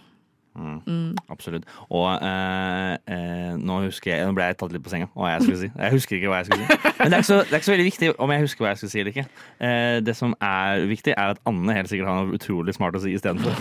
Mm. 0.56 1.16
Absolutt. 1.30 1.66
Og 1.90 2.06
eh, 2.24 2.94
eh, 3.12 3.56
nå 3.60 3.80
husker 3.84 4.12
jeg 4.14 4.28
Nå 4.28 4.36
ble 4.38 4.46
jeg 4.48 4.58
tatt 4.62 4.72
litt 4.72 4.84
på 4.86 4.92
senga. 4.94 5.10
Hva 5.12 5.34
jeg 5.34 5.44
skulle 5.44 5.60
si. 5.60 5.70
Jeg 5.72 5.96
husker 5.96 6.18
ikke 6.18 6.32
hva 6.32 6.40
jeg 6.40 6.50
skulle 6.50 6.68
si. 6.68 6.94
Men 7.02 7.12
det 7.12 7.18
er 7.18 7.28
så, 7.28 7.40
det 7.42 7.52
er 7.52 7.60
ikke 7.60 7.70
så 7.70 7.74
veldig 7.76 7.88
viktig 7.90 8.12
om 8.24 8.34
jeg 8.34 8.46
husker 8.46 8.66
hva 8.66 8.72
jeg 8.72 8.82
skulle 8.82 8.94
si 8.94 9.02
eller 9.02 9.16
ikke. 9.16 9.26
Eh, 9.68 9.98
det 10.06 10.16
som 10.16 10.36
er 10.40 10.86
viktig, 10.92 11.16
er 11.16 11.34
at 11.36 11.42
Anne 11.50 11.76
helt 11.76 11.92
sikkert 11.92 12.12
har 12.12 12.22
noe 12.22 12.40
utrolig 12.40 12.78
smart 12.78 12.96
å 12.96 13.04
si 13.04 13.16
istedenfor. 13.18 13.52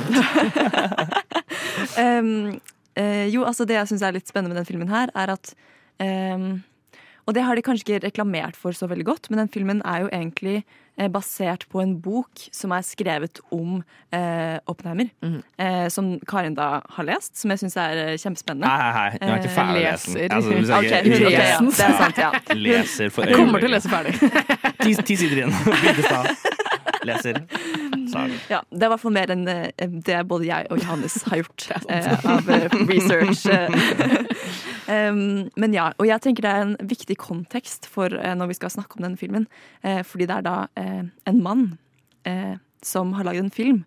Um, 1.98 2.61
eh, 3.00 3.26
jo, 3.35 3.42
altså 3.48 3.66
det 3.66 3.78
jeg 3.80 3.90
syns 3.90 4.07
er 4.07 4.14
litt 4.14 4.30
spennende 4.30 4.54
med 4.54 4.62
den 4.62 4.70
filmen 4.70 4.92
her, 4.92 5.11
er 5.18 5.35
at 5.35 5.54
um, 5.98 6.62
Og 7.26 7.34
det 7.34 7.42
har 7.46 7.56
de 7.56 7.62
kanskje 7.64 7.84
ikke 7.96 8.06
reklamert 8.08 8.56
for 8.56 8.72
så 8.76 8.84
veldig 8.90 9.04
godt, 9.08 9.30
men 9.30 9.38
den 9.40 9.48
filmen 9.48 9.78
er 9.88 10.02
jo 10.04 10.08
egentlig 10.12 10.58
eh, 10.98 11.08
basert 11.08 11.64
på 11.72 11.80
en 11.80 11.94
bok 12.04 12.42
som 12.52 12.74
er 12.76 12.84
skrevet 12.84 13.40
om 13.54 13.78
eh, 14.12 14.58
Oppenheimer. 14.68 15.08
Mm. 15.24 15.38
eh, 15.58 15.87
som 15.88 16.10
Karin 16.28 16.54
da 16.58 16.82
har 16.98 17.04
lest, 17.08 17.32
som 17.40 17.50
jeg 17.54 17.62
syns 17.64 17.76
er 17.80 18.02
eh, 18.02 18.14
kjempespennende. 18.20 18.68
Nei, 18.68 18.92
hei, 18.92 18.92
hei. 18.92 19.18
Hun 19.22 19.32
er 19.32 19.40
ikke 19.40 19.50
Eh, 19.50 19.56
ferdig 19.56 19.84
leser. 19.87 20.28
Altså, 20.28 20.37
ikke- 20.37 20.44
hun- 20.44 20.60
hvis 20.60 20.74
ok, 20.74 20.84
ja, 20.84 21.00
det 21.00 21.87
er 21.88 21.98
sant, 22.02 22.18
ja. 22.18 22.30
Leser 22.54 23.10
for 23.10 23.24
Jeg 23.24 23.37
kommer 23.40 23.64
til 23.64 23.72
å 23.72 23.74
lese 23.78 23.88
ferdig. 23.88 24.18
Ti, 24.84 24.94
ti 25.02 25.16
sider 25.16 25.37
igjen. 25.44 25.56
Leser. 27.09 27.45
Ja, 28.47 28.61
Det 28.71 28.85
er 28.85 28.87
i 28.87 28.90
hvert 28.93 29.03
fall 29.03 29.14
mer 29.17 29.31
enn 29.33 29.49
eh, 29.51 29.88
det 30.07 30.21
både 30.31 30.47
jeg 30.47 30.69
og 30.71 30.79
Johannes 30.79 31.17
har 31.27 31.40
gjort 31.40 31.64
eh, 31.90 32.27
av 32.31 32.51
eh, 32.53 32.77
research. 32.87 33.43
um, 34.95 35.49
men 35.59 35.75
ja, 35.75 35.88
og 35.99 36.07
jeg 36.07 36.23
tenker 36.23 36.47
det 36.47 36.53
er 36.53 36.62
en 36.62 36.77
viktig 36.93 37.17
kontekst 37.19 37.88
for 37.90 38.14
eh, 38.14 38.37
når 38.38 38.53
vi 38.53 38.59
skal 38.61 38.71
snakke 38.77 39.01
om 39.01 39.09
denne 39.09 39.19
filmen. 39.19 39.49
Eh, 39.83 40.05
fordi 40.07 40.29
det 40.31 40.37
er 40.37 40.47
da 40.47 40.55
en 40.79 41.43
mann 41.43 41.67
eh, 42.29 42.55
som 42.85 43.17
har 43.19 43.27
lagd 43.27 43.43
en 43.43 43.51
film 43.55 43.83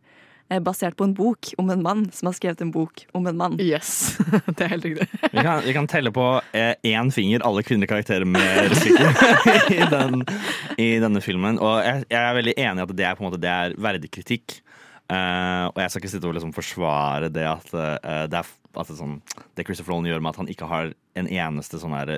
basert 0.63 0.95
på 0.99 1.03
en 1.03 1.13
bok 1.17 1.51
om 1.59 1.69
en 1.73 1.81
mann 1.83 2.05
som 2.15 2.29
har 2.29 2.35
skrevet 2.37 2.61
en 2.63 2.71
bok 2.71 3.03
om 3.17 3.27
en 3.27 3.37
mann. 3.37 3.57
Yes, 3.61 4.17
det 4.55 4.63
er 4.63 4.71
helt 4.75 4.87
riktig. 4.87 5.07
Vi 5.31 5.43
kan, 5.43 5.63
vi 5.65 5.73
kan 5.75 5.89
telle 5.91 6.13
på 6.15 6.27
én 6.55 7.11
finger 7.11 7.43
alle 7.47 7.65
kvinnelige 7.67 7.91
karakterer 7.91 8.25
med 8.25 8.71
replikker 8.71 9.11
i, 9.77 9.81
den, 9.91 10.23
i 10.79 10.89
denne 11.03 11.23
filmen. 11.23 11.59
Og 11.59 11.81
jeg, 11.83 12.07
jeg 12.13 12.21
er 12.21 12.39
veldig 12.39 12.55
enig 12.55 12.83
i 12.83 12.87
at 12.87 12.95
det 12.95 13.09
er, 13.09 13.19
på 13.19 13.25
en 13.25 13.29
måte, 13.29 13.41
det 13.43 13.51
er 13.51 13.75
verdig 13.89 14.11
kritikk. 14.13 14.61
Uh, 15.07 15.71
og 15.71 15.77
jeg 15.79 15.91
skal 15.91 16.01
ikke 16.01 16.09
sitte 16.11 16.27
og 16.27 16.33
liksom 16.35 16.51
forsvare 16.51 17.29
det 17.31 17.45
at, 17.47 17.69
uh, 17.71 18.25
det, 18.27 18.41
er, 18.41 18.49
at 18.75 18.89
det, 18.89 18.97
sånn, 18.97 19.21
det 19.55 19.63
Christopher 19.63 19.95
Nolan 19.95 20.09
gjør 20.09 20.25
med 20.25 20.33
at 20.33 20.39
han 20.41 20.49
ikke 20.51 20.67
har 20.67 20.89
en 21.15 21.29
eneste 21.31 21.79
sånn 21.79 21.95
her 21.95 22.17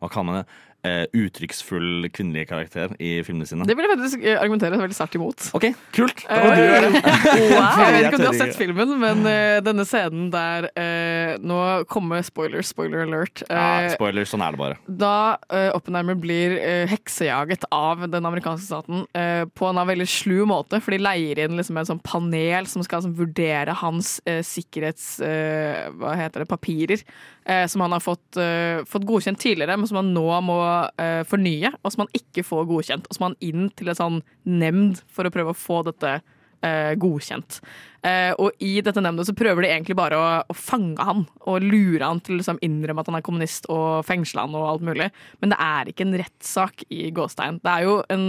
Hva 0.00 0.10
kaller 0.10 0.26
man 0.26 0.40
det? 0.40 0.56
Eh, 0.88 1.04
uttrykksfull 1.20 2.06
kvinnelig 2.14 2.46
karakter 2.48 2.92
i 3.02 3.18
filmene 3.26 3.46
sine. 3.48 3.66
Det 3.68 3.74
vil 3.76 3.84
jeg 3.84 3.92
faktisk 3.92 4.22
eh, 4.24 4.38
argumentere 4.40 4.78
veldig 4.80 4.96
sterkt 4.96 5.16
imot. 5.18 5.48
OK, 5.58 5.66
kult. 5.96 6.22
Da 6.28 6.38
var 6.44 6.56
du 6.56 6.62
det. 6.88 7.02
Jeg 7.02 7.92
vet 7.92 8.06
ikke 8.06 8.18
om 8.18 8.22
du 8.22 8.28
har 8.28 8.38
sett 8.38 8.56
filmen, 8.58 8.94
men 9.02 9.20
eh, 9.28 9.58
denne 9.66 9.84
scenen 9.88 10.30
der 10.32 10.68
eh, 10.78 11.34
Nå 11.44 11.58
kommer 11.90 12.22
spoiler, 12.26 12.64
spoiler 12.64 13.04
alert. 13.06 13.42
Ja, 13.48 13.66
Eh, 13.84 13.90
spoiler, 13.92 14.24
sånn 14.28 14.42
er 14.46 14.54
det 14.56 14.60
bare. 14.62 14.76
da 14.88 15.12
uh, 15.52 15.70
Oppenheimer 15.76 16.16
blir 16.18 16.54
eh, 16.58 16.86
heksejaget 16.90 17.66
av 17.74 18.06
den 18.10 18.24
amerikanske 18.28 18.64
staten 18.64 19.04
eh, 19.18 19.44
på 19.58 19.68
en 19.68 19.80
veldig 19.88 20.06
slu 20.08 20.38
måte, 20.48 20.80
for 20.82 20.94
de 20.94 21.02
leier 21.04 21.42
inn 21.44 21.58
liksom 21.58 21.76
en 21.82 21.88
sånn 21.92 22.00
panel 22.06 22.66
som 22.70 22.82
skal 22.86 23.02
liksom, 23.02 23.16
vurdere 23.18 23.74
hans 23.82 24.16
eh, 24.24 24.40
sikkerhets... 24.46 25.18
eh, 25.24 25.88
hva 26.00 26.14
heter 26.18 26.44
det? 26.44 26.48
Papirer. 26.50 27.02
eh, 27.48 27.66
som 27.70 27.80
han 27.84 27.92
har 27.96 28.00
fått, 28.04 28.36
eh, 28.40 28.82
fått 28.88 29.06
godkjent 29.08 29.38
tidligere, 29.40 29.76
men 29.80 29.88
som 29.88 30.00
han 30.00 30.10
nå 30.14 30.26
må 30.44 30.58
eh, 31.00 31.22
fornye, 31.28 31.72
og 31.82 31.94
som 31.94 32.04
han 32.04 32.16
ikke 32.16 32.44
får 32.46 32.66
godkjent. 32.70 33.06
Og 33.08 33.16
som 33.16 33.28
han 33.28 33.38
inn 33.44 33.68
til 33.78 33.90
en 33.92 33.98
sånn 33.98 34.18
nemnd 34.48 35.02
for 35.12 35.28
å 35.28 35.32
prøve 35.34 35.54
å 35.54 35.58
få 35.58 35.80
dette 35.86 36.18
uh, 36.20 36.92
godkjent. 37.00 37.60
Uh, 38.02 38.32
og 38.38 38.62
i 38.64 38.78
dette 38.84 39.02
nemndet 39.02 39.28
så 39.28 39.34
prøver 39.36 39.64
de 39.64 39.72
egentlig 39.72 39.98
bare 39.98 40.18
å, 40.18 40.26
å 40.46 40.56
fange 40.56 41.04
han 41.04 41.24
og 41.44 41.66
lure 41.66 42.04
han 42.04 42.22
til 42.24 42.36
å 42.36 42.40
liksom, 42.42 42.60
innrømme 42.64 43.02
at 43.02 43.10
han 43.10 43.18
er 43.18 43.26
kommunist 43.26 43.68
og 43.72 44.06
fengsle 44.08 44.46
han 44.46 44.56
og 44.58 44.68
alt 44.72 44.86
mulig. 44.88 45.10
Men 45.42 45.54
det 45.54 45.60
er 45.64 45.90
ikke 45.90 46.06
en 46.06 46.18
rettssak 46.22 46.86
i 46.94 47.08
Gåstein. 47.14 47.60
Det 47.64 47.74
er 47.74 47.88
jo 47.88 48.00
en 48.14 48.28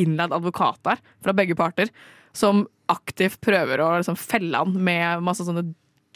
innleid 0.00 0.32
advokat 0.32 0.78
der 0.88 1.02
fra 1.20 1.34
begge 1.36 1.56
parter 1.58 1.90
som 2.36 2.62
aktivt 2.92 3.40
prøver 3.44 3.82
å 3.82 3.90
liksom, 3.98 4.16
felle 4.18 4.60
han 4.62 4.76
med 4.76 5.24
masse 5.24 5.44
sånne 5.46 5.66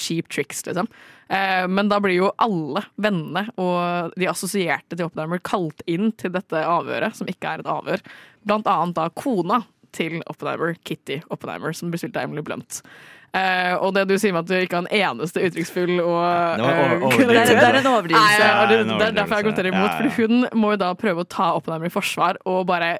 cheap 0.00 0.30
tricks, 0.32 0.64
liksom. 0.66 0.88
Eh, 1.30 1.66
men 1.70 1.90
da 1.92 2.00
blir 2.02 2.16
jo 2.16 2.32
alle 2.42 2.82
vennene 2.98 3.44
og 3.60 4.16
de 4.18 4.26
assosierte 4.32 4.96
til 4.96 5.06
Oppenheimer 5.06 5.38
kalt 5.46 5.84
inn 5.86 6.10
til 6.18 6.32
dette 6.34 6.64
avhøret, 6.66 7.14
som 7.20 7.28
ikke 7.30 7.52
er 7.52 7.62
et 7.62 7.70
avhør. 7.70 8.02
Blant 8.48 8.66
annet 8.66 8.96
da 8.98 9.06
kona 9.14 9.60
til 9.94 10.18
Oppenheimer, 10.30 10.74
Kitty 10.86 11.20
Oppenheimer, 11.30 11.74
som 11.76 11.90
blir 11.92 12.02
spilt 12.02 12.16
av 12.18 12.26
Emily 12.28 12.42
Blunt. 12.46 12.80
Eh, 13.30 13.76
og 13.78 13.92
det 13.94 14.08
du 14.10 14.16
sier 14.18 14.32
med 14.34 14.42
at 14.42 14.50
du 14.50 14.56
ikke 14.58 14.80
har 14.80 14.86
en 14.88 14.96
eneste 15.20 15.38
uttrykksfull 15.46 16.00
og 16.02 16.18
Det 16.58 16.64
var 16.66 16.96
over- 16.96 17.12
eh. 17.14 17.18
Det 17.30 17.36
er, 17.36 17.46
det 17.46 17.68
er 17.68 17.78
en 17.78 17.86
overdrivelse. 17.92 18.40
ja, 18.42 18.48
og 18.64 18.68
det, 18.72 18.78
det 18.90 19.06
er 19.06 19.12
derfor 19.20 19.36
jeg 19.36 19.44
argumenterer 19.44 19.70
imot. 19.70 19.86
Ja, 19.86 20.02
ja. 20.02 20.10
For 20.10 20.26
hun 20.26 20.48
må 20.64 20.72
jo 20.74 20.80
da 20.82 20.88
prøve 20.98 21.22
å 21.22 21.28
ta 21.30 21.52
Oppenheimer 21.60 21.86
i 21.86 21.94
forsvar 21.94 22.40
og 22.50 22.64
bare 22.66 22.96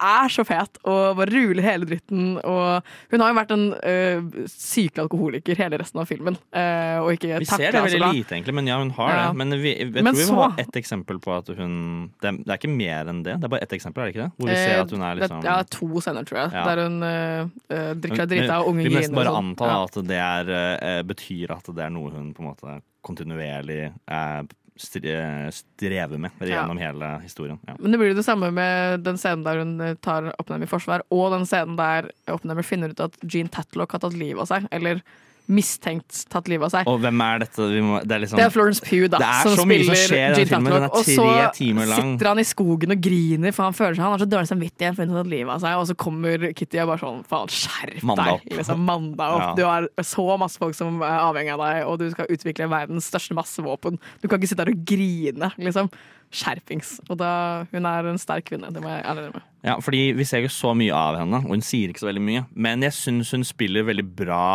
er 0.00 0.28
så 0.30 0.44
fet 0.46 0.78
og 0.84 1.16
bare 1.18 1.30
ruler 1.32 1.62
hele 1.62 1.84
dritten. 1.88 2.38
Og 2.44 2.82
hun 3.10 3.20
har 3.24 3.32
jo 3.32 3.36
vært 3.38 3.50
en 3.56 3.64
uh, 3.74 4.46
sykelig 4.48 5.02
alkoholiker 5.04 5.56
hele 5.58 5.78
resten 5.80 6.00
av 6.00 6.06
filmen. 6.10 6.36
Uh, 6.54 7.02
og 7.04 7.12
ikke 7.16 7.38
Vi 7.42 7.48
ser 7.50 7.72
det 7.72 7.82
veldig 7.82 8.00
bra. 8.02 8.10
lite, 8.12 8.34
egentlig, 8.36 8.54
men 8.54 8.66
ja, 8.70 8.78
hun 8.78 8.90
har 8.98 9.08
Ja. 9.10 9.26
det. 9.28 9.36
Men 9.36 9.50
vi, 9.62 9.74
jeg 9.78 9.92
Men 9.92 10.04
tror 10.14 10.18
vi 10.20 10.24
så- 10.28 10.34
må 10.36 10.50
ha 10.50 10.54
ett 10.58 10.76
eksempel 10.76 11.18
på 11.20 11.36
at 11.38 11.48
hun 11.58 12.10
det 12.20 12.28
er, 12.28 12.32
det 12.44 12.48
er 12.48 12.58
ikke 12.58 12.76
mer 12.76 13.04
enn 13.12 13.22
det. 13.22 13.36
Det 13.40 13.44
er 13.44 13.48
bare 13.48 13.62
ett 13.62 13.72
eksempel, 13.72 14.02
er 14.02 14.06
det 14.06 14.14
ikke 14.14 14.24
det? 14.24 14.32
Hvor 14.38 14.48
vi 14.48 14.56
ser 14.56 14.80
at 14.82 14.90
hun 14.90 15.02
er 15.02 15.12
Eh, 15.12 15.20
liksom 15.20 15.40
det, 15.42 15.48
Ja, 15.50 15.62
to 15.62 16.00
scener, 16.00 16.24
tror 16.24 16.38
jeg. 16.42 16.52
Ja. 16.52 16.64
Der 16.64 16.82
hun 16.88 17.02
uh, 17.02 17.94
drikker 17.94 18.16
seg 18.16 18.28
drita 18.28 18.60
og 18.60 18.68
unge 18.74 18.82
Vi 18.84 18.90
må 18.94 19.00
nesten 19.00 19.14
bare 19.14 19.26
sånn. 19.32 19.50
anta 19.54 19.66
Ja. 19.66 19.82
at 19.84 19.94
det 20.06 20.20
er, 20.22 20.78
eh, 20.82 21.02
betyr 21.02 21.50
at 21.56 21.64
det 21.74 21.84
er 21.84 21.90
noe 21.90 22.10
hun 22.10 22.34
på 22.34 22.40
en 22.40 22.46
måte 22.54 22.82
kontinuerlig 23.02 23.92
eh, 24.08 24.42
stre- 24.42 24.48
strever 24.78 26.20
med 26.20 26.42
gjennom 26.42 26.80
hele 26.80 27.10
historien. 27.24 27.58
Ja. 27.68 27.76
Men 27.78 27.92
det 27.92 28.00
blir 28.00 28.12
jo 28.12 28.18
det 28.18 28.26
samme 28.26 28.50
med 28.54 29.04
den 29.06 29.18
scenen 29.20 29.44
der 29.46 29.62
hun 29.62 29.76
eh, 29.84 29.96
tar 30.04 30.30
Oppenheimer 30.36 30.68
i 30.68 30.70
forsvar, 30.70 31.04
og 31.14 31.32
den 31.34 31.46
scenen 31.48 31.78
der 31.78 32.10
Oppenheimer 32.30 32.66
finner 32.66 32.94
ut 32.94 33.02
at 33.04 33.18
Gene 33.24 33.52
Tatlock 33.52 33.96
har 33.96 34.04
tatt 34.04 34.18
livet 34.18 34.42
av 34.44 34.50
seg. 34.50 34.68
Eller 34.74 35.02
mistenkt 35.48 36.24
tatt 36.32 36.48
livet 36.50 36.68
av 36.68 36.72
seg. 36.74 36.88
Og 36.90 36.98
hvem 37.02 37.22
er 37.24 37.42
dette? 37.44 37.68
Må, 37.84 38.00
det 38.04 38.16
er 38.16 38.22
liksom 38.24 38.40
Det 38.40 38.44
er 38.44 38.52
Florence 38.52 38.84
Pugh, 38.84 39.06
da. 39.12 39.20
Det 39.22 39.30
som 39.46 39.56
så 39.56 39.66
mye 39.68 39.86
som 39.86 39.96
spiller 39.96 40.42
er 40.42 40.50
Tatlock. 40.50 40.98
Og 40.98 41.06
så 41.08 41.28
sitter 41.56 42.30
han 42.30 42.42
i 42.42 42.46
skogen 42.48 42.94
og 42.94 43.02
griner, 43.08 43.54
for 43.56 43.68
han 43.68 43.76
føler 43.76 43.96
seg 43.96 44.04
Han 44.04 44.14
har 44.14 44.22
så 44.24 44.28
dårlig 44.28 44.50
samvittighet 44.52 44.98
for 44.98 45.04
hun 45.08 45.16
har 45.16 45.24
tatt 45.24 45.32
livet 45.32 45.54
av 45.54 45.64
seg. 45.64 45.78
Og 45.80 45.88
så 45.88 45.96
kommer 46.04 46.46
Kitty 46.58 46.82
og 46.84 46.92
bare 46.92 47.02
sånn 47.04 47.24
Faen, 47.28 47.54
skjerp 47.54 48.04
deg. 48.22 48.46
Liksom, 48.58 48.84
mann 48.88 49.10
opp. 49.14 49.46
Ja. 49.46 49.48
Du 49.58 49.64
har 49.66 49.88
så 50.04 50.28
masse 50.40 50.60
folk 50.60 50.76
som 50.76 51.00
er 51.00 51.18
avhengig 51.22 51.56
av 51.56 51.64
deg, 51.64 51.80
og 51.88 51.98
du 52.02 52.06
skal 52.12 52.30
utvikle 52.32 52.68
verdens 52.70 53.08
største 53.08 53.36
massevåpen. 53.38 53.98
Du 54.22 54.28
kan 54.28 54.38
ikke 54.38 54.52
sitte 54.52 54.64
der 54.64 54.74
og 54.74 54.84
grine, 54.88 55.52
liksom. 55.56 55.90
Skjerpings. 56.34 56.98
Og 57.08 57.18
da, 57.20 57.30
hun 57.72 57.86
er 57.88 58.08
en 58.10 58.20
sterk 58.20 58.48
kvinne, 58.50 58.70
det 58.74 58.82
må 58.84 58.90
jeg 58.92 59.04
ærlig 59.04 59.26
innrømme. 59.26 59.44
Ja, 59.66 59.76
fordi 59.82 60.00
vi 60.16 60.26
ser 60.28 60.44
jo 60.44 60.50
så 60.52 60.74
mye 60.76 60.94
av 60.94 61.18
henne, 61.18 61.40
og 61.42 61.54
hun 61.56 61.64
sier 61.64 61.90
ikke 61.90 62.04
så 62.04 62.10
veldig 62.10 62.24
mye. 62.24 62.44
Men 62.54 62.84
jeg 62.84 62.94
syns 62.96 63.32
hun 63.34 63.46
spiller 63.46 63.86
veldig 63.88 64.04
bra 64.18 64.48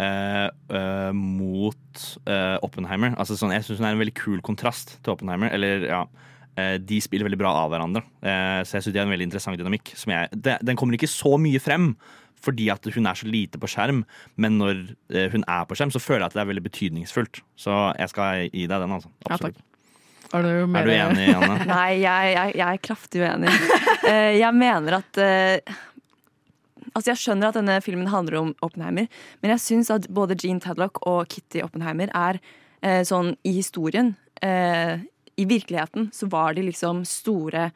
eh, 0.00 0.46
eh, 0.48 1.10
mot 1.14 2.06
eh, 2.26 2.56
Oppenheimer. 2.66 3.14
Altså 3.20 3.36
sånn, 3.38 3.54
jeg 3.54 3.66
syns 3.66 3.82
hun 3.82 3.90
er 3.90 3.96
en 3.96 4.02
veldig 4.02 4.16
kul 4.18 4.40
kontrast 4.44 4.96
til 5.02 5.14
Oppenheimer. 5.14 5.52
Eller 5.54 5.86
ja 5.88 6.02
eh, 6.58 6.76
De 6.82 7.00
spiller 7.04 7.28
veldig 7.28 7.40
bra 7.40 7.54
av 7.64 7.74
hverandre. 7.74 8.02
Eh, 8.22 8.62
så 8.64 8.78
jeg 8.78 8.88
syns 8.88 8.96
de 8.96 9.02
har 9.02 9.08
en 9.08 9.14
veldig 9.14 9.28
interessant 9.30 9.60
dynamikk. 9.60 9.94
Som 10.00 10.16
jeg, 10.16 10.32
det, 10.34 10.58
den 10.66 10.80
kommer 10.80 10.98
ikke 10.98 11.12
så 11.12 11.36
mye 11.40 11.62
frem. 11.62 11.92
Fordi 12.38 12.68
at 12.70 12.84
hun 12.94 13.06
er 13.10 13.18
så 13.18 13.26
lite 13.26 13.58
på 13.58 13.66
skjerm, 13.66 14.04
men 14.38 14.60
når 14.60 14.84
eh, 15.10 15.26
hun 15.32 15.42
er 15.42 15.64
på 15.66 15.74
skjerm, 15.74 15.90
så 15.90 16.02
føler 16.02 16.22
jeg 16.22 16.30
at 16.30 16.36
det 16.38 16.42
er 16.44 16.50
veldig 16.52 16.66
betydningsfullt. 16.68 17.40
Så 17.58 17.78
jeg 17.98 18.12
skal 18.12 18.44
gi 18.46 18.66
deg 18.70 18.84
den, 18.84 18.94
altså. 18.94 19.10
Ja, 19.24 19.32
Absolutt. 19.34 19.58
Er 20.36 20.44
du, 20.44 20.48
er 20.76 20.84
du 20.84 20.92
enig, 20.92 21.28
Anne? 21.32 21.56
Nei, 21.70 22.00
jeg, 22.02 22.32
jeg, 22.34 22.54
jeg 22.58 22.66
er 22.68 22.82
kraftig 22.84 23.22
uenig. 23.24 23.52
Eh, 24.04 24.36
jeg 24.38 24.56
mener 24.56 25.00
at 25.00 25.20
eh, 25.20 25.76
Altså, 26.94 27.12
Jeg 27.12 27.20
skjønner 27.20 27.50
at 27.50 27.56
denne 27.58 27.76
filmen 27.84 28.08
handler 28.10 28.38
om 28.40 28.48
Oppenheimer, 28.64 29.06
men 29.42 29.52
jeg 29.52 29.62
syns 29.62 29.90
at 29.92 30.08
både 30.10 30.36
Jean 30.40 30.58
Tadlock 30.60 30.98
og 31.06 31.28
Kitty 31.30 31.60
Oppenheimer 31.62 32.10
er 32.16 32.40
eh, 32.80 33.04
sånn 33.06 33.34
i 33.46 33.52
historien 33.58 34.14
I 34.42 35.44
virkeligheten 35.46 36.08
så 36.14 36.28
var 36.30 36.56
de 36.56 36.64
liksom 36.66 37.04
store 37.06 37.68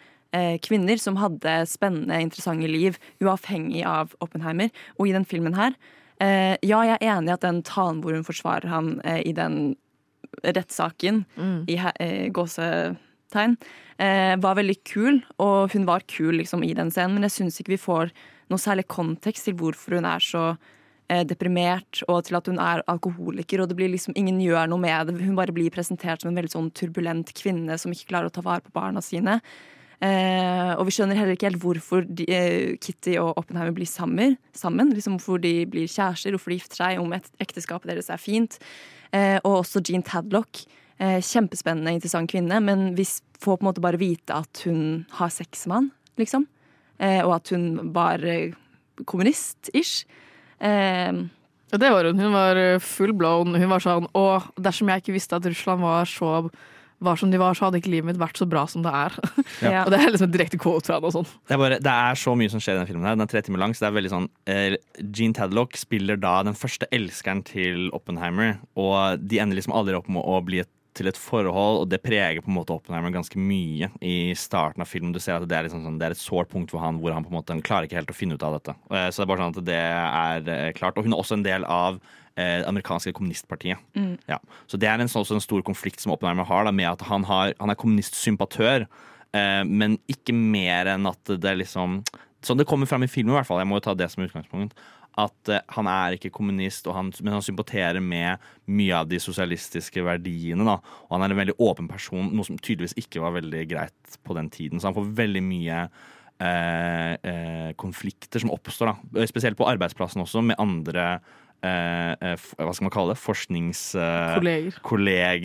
kvinner 0.64 0.96
som 0.96 1.18
hadde 1.20 1.58
spennende, 1.68 2.20
interessante 2.24 2.70
liv, 2.70 2.96
uavhengig 3.20 3.82
av 3.86 4.14
Oppenheimer. 4.24 4.70
Og 4.96 5.10
i 5.10 5.14
den 5.14 5.26
filmen 5.28 5.58
her 5.58 5.74
Ja, 6.22 6.78
jeg 6.86 6.94
er 6.96 7.04
enig 7.18 7.32
i 7.32 7.34
at 7.34 7.44
den 7.44 7.60
talen 7.66 8.00
hvor 8.02 8.16
hun 8.16 8.24
forsvarer 8.24 8.70
han 8.70 8.94
i 9.04 9.34
den 9.36 9.74
rettssaken 10.42 11.22
i 11.70 11.78
eh, 11.78 12.28
gåsetegn, 12.34 13.56
eh, 13.98 14.34
var 14.42 14.58
veldig 14.58 14.78
kul, 14.88 15.20
og 15.42 15.72
hun 15.74 15.88
var 15.88 16.06
kul 16.10 16.36
liksom, 16.40 16.64
i 16.64 16.74
den 16.78 16.90
scenen, 16.90 17.18
men 17.18 17.28
jeg 17.28 17.36
syns 17.38 17.60
ikke 17.60 17.76
vi 17.76 17.82
får 17.82 18.14
noe 18.52 18.60
særlig 18.60 18.88
kontekst 18.90 19.48
til 19.48 19.56
hvorfor 19.60 19.98
hun 19.98 20.08
er 20.08 20.24
så 20.24 20.46
eh, 21.12 21.24
deprimert, 21.28 22.02
og 22.08 22.24
til 22.28 22.38
at 22.38 22.48
hun 22.50 22.60
er 22.62 22.84
alkoholiker, 22.90 23.62
og 23.62 23.70
det 23.70 23.78
blir 23.78 23.92
liksom 23.92 24.16
ingen 24.18 24.40
gjør 24.42 24.70
noe 24.72 24.82
med 24.82 25.10
det. 25.12 25.20
Hun 25.22 25.38
bare 25.38 25.54
blir 25.54 25.72
presentert 25.74 26.22
som 26.22 26.32
en 26.32 26.40
veldig 26.40 26.54
sånn 26.56 26.72
turbulent 26.76 27.32
kvinne 27.38 27.78
som 27.80 27.94
ikke 27.94 28.10
klarer 28.12 28.32
å 28.32 28.34
ta 28.34 28.44
vare 28.44 28.64
på 28.64 28.74
barna 28.74 29.04
sine. 29.04 29.40
Eh, 30.02 30.72
og 30.74 30.88
vi 30.88 30.94
skjønner 30.96 31.14
heller 31.14 31.36
ikke 31.36 31.46
helt 31.46 31.62
hvorfor 31.62 32.02
de, 32.02 32.24
eh, 32.26 32.72
Kitty 32.82 33.14
og 33.22 33.36
Oppenheimer 33.38 33.74
blir 33.76 33.86
sammen. 33.86 34.36
sammen 34.52 34.90
liksom 34.90 35.14
Hvorfor 35.20 35.40
de 35.40 35.64
blir 35.64 35.86
kjærester, 35.86 36.34
hvorfor 36.34 36.50
de 36.50 36.58
gifter 36.58 36.76
seg, 36.76 36.98
om 36.98 37.12
et, 37.12 37.30
ekteskapet 37.38 37.86
deres 37.86 38.10
er 38.10 38.18
fint. 38.18 38.58
Eh, 39.12 39.38
og 39.42 39.62
også 39.62 39.82
Jean 39.84 40.04
Tadlock. 40.06 40.64
Eh, 41.02 41.18
kjempespennende, 41.24 41.94
interessant 41.96 42.30
kvinne, 42.30 42.60
men 42.64 42.92
vi 42.96 43.04
får 43.04 43.58
på 43.58 43.60
en 43.64 43.68
måte 43.70 43.84
bare 43.84 44.00
vite 44.00 44.34
at 44.36 44.64
hun 44.66 45.04
har 45.18 45.32
sex 45.34 45.66
med 45.66 45.76
han, 45.76 45.90
liksom. 46.20 46.46
Eh, 47.02 47.20
og 47.24 47.36
at 47.40 47.52
hun 47.54 47.92
var 47.94 48.22
kommunist-ish. 49.08 50.04
Ja, 50.62 51.78
det 51.80 51.88
var 51.90 52.06
hun. 52.06 52.20
Hun 52.20 52.36
var 52.36 52.58
full 52.84 53.10
blown. 53.16 53.56
Hun 53.58 53.70
var 53.72 53.82
sånn 53.82 54.04
Å, 54.14 54.26
dersom 54.60 54.92
jeg 54.92 55.02
ikke 55.02 55.14
visste 55.16 55.38
at 55.40 55.46
Russland 55.48 55.82
var 55.82 56.06
så 56.06 56.44
var 57.04 57.20
som 57.20 57.32
de 57.32 57.40
var, 57.40 57.56
så 57.58 57.66
hadde 57.66 57.80
ikke 57.82 57.92
livet 57.92 58.10
mitt 58.10 58.20
vært 58.20 58.40
så 58.40 58.46
bra 58.48 58.64
som 58.70 58.84
det 58.84 58.92
er. 58.96 59.16
ja. 59.64 59.82
og 59.84 59.92
det 59.92 60.00
er 60.00 60.12
liksom 60.12 60.28
et 60.30 60.36
direkte 60.36 60.60
quote 60.62 60.88
fra 60.88 61.00
det. 61.00 61.10
og 61.10 61.16
sånn. 61.16 61.30
Det 61.48 61.56
er, 61.56 61.62
bare, 61.62 61.80
det 61.82 61.94
er 62.08 62.20
så 62.20 62.36
mye 62.38 62.52
som 62.52 62.62
skjer 62.62 62.78
i 62.78 62.82
den 62.82 62.90
filmen. 62.90 63.08
her 63.08 63.16
Den 63.16 63.26
er 63.26 63.32
tre 63.32 63.42
timer 63.46 63.64
lang. 63.64 63.74
Så 63.76 63.84
det 63.84 63.90
er 63.90 63.96
veldig 63.98 64.12
sånn 64.12 64.28
eh, 64.50 64.76
Gene 65.02 65.38
Tadlock 65.38 65.78
spiller 65.80 66.20
da 66.20 66.38
den 66.46 66.58
første 66.58 66.88
elskeren 66.94 67.42
til 67.48 67.90
Oppenheimer. 67.96 68.56
Og 68.78 69.20
de 69.22 69.42
ender 69.42 69.58
liksom 69.58 69.76
aldri 69.76 69.98
opp 69.98 70.08
med 70.12 70.24
å 70.24 70.38
bli 70.44 70.62
et, 70.62 70.70
til 70.92 71.08
et 71.08 71.16
forhold, 71.16 71.78
og 71.80 71.86
det 71.88 72.02
preger 72.04 72.42
på 72.44 72.50
en 72.52 72.58
måte 72.58 72.74
Oppenheimer 72.74 73.14
ganske 73.14 73.40
mye 73.40 73.88
i 74.04 74.34
starten 74.36 74.84
av 74.84 74.90
filmen. 74.90 75.14
Du 75.14 75.20
ser 75.24 75.38
at 75.38 75.48
det 75.48 75.56
er, 75.56 75.64
liksom 75.64 75.86
sånn, 75.86 75.96
det 76.00 76.10
er 76.10 76.16
et 76.16 76.20
sårt 76.20 76.50
punkt 76.52 76.74
for 76.74 76.84
han 76.84 76.98
hvor 77.00 77.16
han 77.16 77.24
på 77.24 77.32
en 77.32 77.38
måte 77.38 77.56
klarer 77.64 77.88
ikke 77.88 77.96
helt 77.96 78.12
å 78.12 78.16
finne 78.16 78.36
ut 78.36 78.44
av 78.44 78.58
dette. 78.58 78.76
Så 79.08 79.22
det 79.22 79.24
er 79.24 79.30
bare 79.30 79.46
sånn 79.46 79.56
at 79.56 79.70
det 79.70 79.78
er 79.78 80.52
eh, 80.52 80.74
klart. 80.76 81.00
Og 81.00 81.08
hun 81.08 81.16
er 81.16 81.24
også 81.24 81.40
en 81.40 81.46
del 81.46 81.64
av 81.64 82.02
det 82.36 82.66
amerikanske 82.68 83.12
kommunistpartiet. 83.16 83.80
Ja. 84.30 84.38
Så 84.66 84.80
det 84.80 84.88
er 84.88 85.00
en, 85.02 85.10
også 85.10 85.36
en 85.36 85.44
stor 85.44 85.62
konflikt 85.66 86.02
som 86.02 86.14
Oppenheimer 86.14 86.48
har, 86.48 86.66
da, 86.66 86.72
med 86.74 86.88
at 86.90 87.04
han, 87.08 87.26
har, 87.28 87.54
han 87.58 87.72
er 87.72 87.78
kommunistsympatør, 87.78 88.86
eh, 89.36 89.62
men 89.68 89.98
ikke 90.10 90.34
mer 90.36 90.94
enn 90.94 91.08
at 91.10 91.34
det 91.36 91.52
er 91.52 91.60
liksom 91.64 92.02
Sånn 92.42 92.58
det 92.58 92.66
kommer 92.66 92.88
fram 92.90 93.04
i 93.06 93.06
filmen, 93.06 93.30
i 93.30 93.36
hvert 93.36 93.46
fall. 93.46 93.60
Jeg 93.62 93.68
må 93.70 93.76
jo 93.78 93.84
ta 93.84 93.92
det 93.94 94.08
som 94.10 94.24
utgangspunkt. 94.24 94.72
At 95.20 95.50
eh, 95.52 95.60
han 95.76 95.86
er 95.86 96.16
ikke 96.16 96.32
kommunist, 96.34 96.88
og 96.90 96.96
han, 96.96 97.12
men 97.22 97.36
han 97.36 97.44
sympaterer 97.44 98.02
med 98.02 98.42
mye 98.66 98.96
av 98.98 99.06
de 99.06 99.20
sosialistiske 99.22 100.02
verdiene. 100.02 100.66
Da. 100.66 100.80
Og 101.06 101.14
han 101.14 101.22
er 101.22 101.34
en 101.34 101.38
veldig 101.38 101.54
åpen 101.62 101.86
person, 101.90 102.32
noe 102.32 102.48
som 102.48 102.58
tydeligvis 102.58 102.96
ikke 102.98 103.22
var 103.22 103.36
veldig 103.36 103.62
greit 103.70 104.18
på 104.26 104.34
den 104.38 104.50
tiden. 104.50 104.82
Så 104.82 104.90
han 104.90 104.96
får 104.96 105.12
veldig 105.22 105.44
mye 105.46 105.84
eh, 106.42 107.12
eh, 107.14 107.70
konflikter 107.78 108.42
som 108.42 108.50
oppstår, 108.54 108.90
da. 108.90 109.28
spesielt 109.30 109.58
på 109.58 109.68
arbeidsplassen 109.68 110.24
også, 110.24 110.42
med 110.50 110.58
andre 110.62 111.06
eh, 111.14 111.30
eh, 111.66 112.34
hva 112.58 112.72
skal 112.74 112.86
man 112.86 112.92
kalle 112.94 113.10
det? 113.14 113.20
forskningskolleger. 113.22 114.74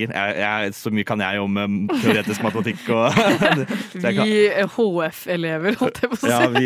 eh. 0.10 0.15
Jeg, 0.17 0.30
jeg, 0.41 0.58
så 0.77 0.88
mye 0.93 1.06
kan 1.08 1.19
jeg 1.23 1.36
om 1.43 1.53
eh, 1.62 1.67
teoretisk 2.03 2.39
matematikk 2.45 2.82
og 2.95 3.06
Vi 4.03 4.12
eh, 4.47 4.67
HF-elever, 4.77 5.73
holdt 5.82 5.97
jeg 6.03 6.10
på 6.12 6.15
å 6.17 6.19
si. 6.21 6.27
ja, 6.32 6.39
vi 6.53 6.65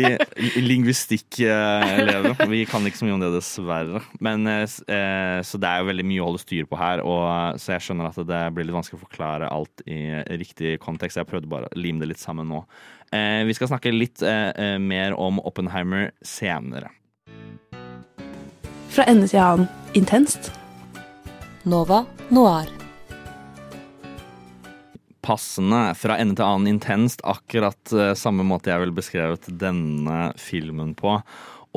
lingvistikkelever. 0.66 2.32
Vi 2.52 2.60
kan 2.70 2.80
ikke 2.88 3.00
så 3.00 3.06
mye 3.08 3.16
om 3.16 3.22
det, 3.24 3.30
dessverre. 3.36 3.98
Men, 4.24 4.38
eh, 4.50 4.64
eh, 4.68 5.38
så 5.46 5.54
det 5.60 5.68
er 5.68 5.76
jo 5.82 5.90
veldig 5.92 6.06
mye 6.08 6.22
å 6.22 6.26
holde 6.30 6.42
styr 6.44 6.64
på 6.70 6.76
her. 6.80 6.98
Og, 7.04 7.22
så 7.62 7.66
jeg 7.76 7.82
skjønner 7.88 8.06
at 8.10 8.18
det 8.28 8.42
blir 8.56 8.66
litt 8.68 8.78
vanskelig 8.78 8.98
å 9.00 9.06
forklare 9.06 9.44
alt 9.52 9.76
i 9.86 9.98
riktig 10.40 10.70
kontekst. 10.82 11.16
Jeg 11.20 11.30
prøvde 11.30 11.50
bare 11.52 11.66
å 11.70 11.72
lime 11.78 12.00
det 12.02 12.08
litt 12.14 12.22
sammen 12.22 12.46
nå. 12.50 12.60
Eh, 13.12 13.42
vi 13.44 13.52
skal 13.56 13.68
snakke 13.68 13.92
litt 13.92 14.22
eh, 14.24 14.50
eh, 14.56 14.78
mer 14.80 15.12
om 15.20 15.40
Oppenheimer 15.44 16.10
senere. 16.24 16.88
Fra 18.92 19.06
ende 19.08 19.24
til 19.24 19.40
annen 19.40 19.68
intenst. 19.96 20.52
Nova 21.64 22.04
Noir. 22.28 22.68
passende 25.22 25.92
fra 25.94 26.16
ende 26.18 26.34
til 26.34 26.42
annen 26.42 26.66
intenst, 26.66 27.20
akkurat 27.22 27.92
eh, 27.94 28.10
samme 28.18 28.42
måte 28.42 28.72
jeg 28.72 28.82
ville 28.82 28.96
beskrevet 28.96 29.46
denne 29.60 30.32
filmen 30.34 30.96
på. 30.98 31.14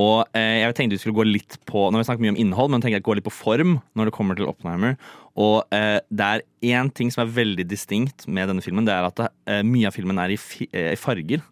Og 0.02 0.36
eh, 0.36 0.64
jeg 0.64 0.76
tenkte 0.76 0.98
vi 0.98 1.02
skulle 1.04 1.20
gå 1.20 1.28
litt 1.28 1.60
på 1.70 1.86
Nå 1.86 1.96
har 1.96 2.02
vi 2.02 2.08
snakket 2.10 2.26
mye 2.26 2.34
om 2.34 2.40
innhold, 2.42 2.74
men 2.74 2.88
jeg 2.90 3.06
gå 3.06 3.16
litt 3.16 3.28
på 3.28 3.36
form 3.36 3.78
når 3.94 4.10
det 4.10 4.16
kommer 4.18 4.40
til 4.40 4.50
Oppenheimer. 4.50 4.98
Og 5.40 5.62
eh, 5.76 6.02
det 6.10 6.26
er 6.32 6.46
én 6.74 6.90
ting 6.90 7.14
som 7.14 7.24
er 7.24 7.36
veldig 7.38 7.68
distinkt 7.70 8.26
med 8.26 8.50
denne 8.50 8.66
filmen. 8.66 8.88
Det 8.90 8.96
er 8.98 9.08
at 9.08 9.28
eh, 9.30 9.62
mye 9.64 9.92
av 9.92 9.96
filmen 9.96 10.20
er 10.20 10.34
i, 10.34 10.40
fi, 10.42 10.68
eh, 10.74 10.96
i 10.98 11.00
farger. 11.00 11.46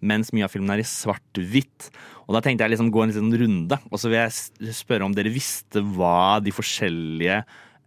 Mens 0.00 0.32
mye 0.32 0.46
av 0.46 0.52
filmen 0.52 0.72
er 0.74 0.82
i 0.82 0.86
svart-hvitt. 0.86 1.90
Og 2.26 2.36
da 2.36 2.42
tenkte 2.44 2.64
jeg 2.64 2.74
liksom 2.74 2.92
gå 2.94 3.02
en 3.04 3.12
liten 3.12 3.34
runde. 3.42 3.80
Og 3.90 4.00
så 4.00 4.10
vil 4.10 4.22
jeg 4.22 4.76
spørre 4.76 5.06
om 5.06 5.16
dere 5.16 5.32
visste 5.34 5.82
hva 5.82 6.38
de 6.44 6.54
forskjellige 6.54 7.40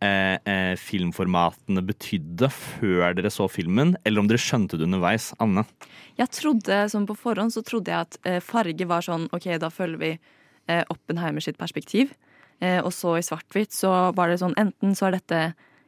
eh, 0.03 0.37
eh, 0.37 0.73
filmformatene 0.79 1.83
betydde 1.87 2.49
før 2.53 3.17
dere 3.17 3.31
så 3.33 3.47
filmen, 3.51 3.95
eller 4.03 4.23
om 4.23 4.29
dere 4.29 4.41
skjønte 4.41 4.79
det 4.79 4.87
underveis. 4.87 5.31
Anne? 5.43 5.65
Jeg 6.19 6.29
trodde, 6.35 6.83
som 6.91 7.07
På 7.09 7.17
forhånd 7.17 7.55
så 7.55 7.63
trodde 7.65 7.91
jeg 7.91 8.07
at 8.07 8.19
eh, 8.27 8.39
farge 8.43 8.87
var 8.89 9.05
sånn 9.05 9.29
OK, 9.33 9.49
da 9.61 9.71
følger 9.73 10.01
vi 10.01 10.11
eh, 10.13 10.83
Oppenheimer 10.93 11.43
sitt 11.43 11.59
perspektiv. 11.61 12.13
Eh, 12.61 12.79
og 12.83 12.93
så 12.95 13.17
i 13.17 13.25
svart-hvitt 13.25 13.73
så 13.75 14.11
var 14.15 14.29
det 14.29 14.41
sånn 14.43 14.57
enten 14.59 14.93
så 14.95 15.09
er 15.09 15.17
dette 15.17 15.39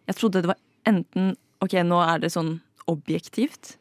Jeg 0.09 0.17
trodde 0.19 0.41
det 0.43 0.51
var 0.53 0.61
enten 0.85 1.35
OK, 1.63 1.77
nå 1.85 2.01
er 2.03 2.21
det 2.21 2.33
sånn 2.33 2.59
objektivt. 2.91 3.77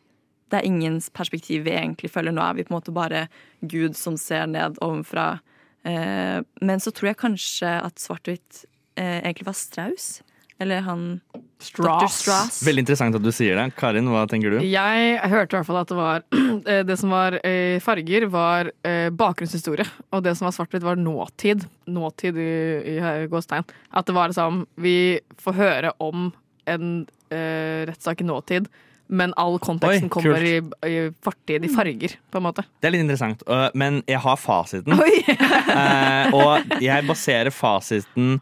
Det 0.51 0.61
er 0.61 0.69
ingens 0.69 1.09
perspektiv 1.15 1.65
vi 1.67 1.75
egentlig 1.77 2.11
følger. 2.13 2.35
Nå 2.35 2.43
er 2.45 2.59
vi 2.59 2.67
på 2.67 2.73
en 2.73 2.79
måte 2.79 2.95
bare 2.95 3.27
Gud 3.65 3.97
som 3.99 4.19
ser 4.21 4.47
ned 4.51 4.79
ovenfra. 4.85 5.39
Eh, 5.85 6.41
men 6.65 6.83
så 6.83 6.93
tror 6.95 7.13
jeg 7.13 7.21
kanskje 7.23 7.73
at 7.81 8.01
svart-hvitt 8.01 8.65
eh, 9.01 9.21
egentlig 9.25 9.49
var 9.49 9.59
Strauss. 9.59 10.15
Eller 10.63 10.85
han 10.87 11.19
Dr. 11.59 12.07
Strass. 12.13 12.61
Veldig 12.63 12.85
interessant 12.85 13.17
at 13.19 13.25
du 13.25 13.33
sier 13.35 13.59
det. 13.59 13.65
Karin, 13.75 14.07
hva 14.13 14.23
tenker 14.31 14.55
du? 14.55 14.59
Jeg 14.63 15.17
hørte 15.33 15.57
i 15.57 15.59
hvert 15.59 15.67
fall 15.67 15.81
at 15.81 15.91
det 15.91 15.99
var 15.99 16.23
eh, 16.71 16.85
Det 16.87 16.97
som 17.01 17.11
var 17.11 17.37
farger, 17.83 18.29
var 18.31 18.71
bakgrunnshistorie. 19.11 19.89
Og 20.15 20.23
det 20.25 20.37
som 20.39 20.47
var 20.47 20.55
svart-hvitt, 20.55 20.87
var 20.87 21.01
nåtid. 21.01 21.67
Nåtid 21.91 22.39
i, 22.39 22.55
i 22.95 23.27
gåstegn. 23.33 23.67
At 23.91 24.07
det 24.07 24.17
var 24.17 24.31
liksom 24.31 24.63
Vi 24.79 24.97
får 25.43 25.59
høre 25.59 25.95
om 26.05 26.31
en 26.71 27.07
eh, 27.31 27.85
rettssak 27.89 28.21
i 28.21 28.29
nåtid, 28.29 28.69
men 29.07 29.35
all 29.41 29.59
konteksten 29.63 30.09
Oi, 30.09 30.13
kommer 30.13 30.45
i, 30.49 30.57
i 30.89 30.99
fortid, 31.25 31.65
i 31.67 31.71
farger, 31.73 32.17
på 32.33 32.41
en 32.41 32.47
måte. 32.47 32.65
Det 32.81 32.89
er 32.89 32.95
litt 32.97 33.05
interessant, 33.05 33.45
men 33.77 34.01
jeg 34.09 34.21
har 34.25 34.41
fasiten. 34.41 35.01
Oi! 35.01 35.15
Eh, 35.75 36.35
og 36.37 36.75
jeg 36.85 37.03
baserer 37.09 37.51
fasiten 37.51 38.37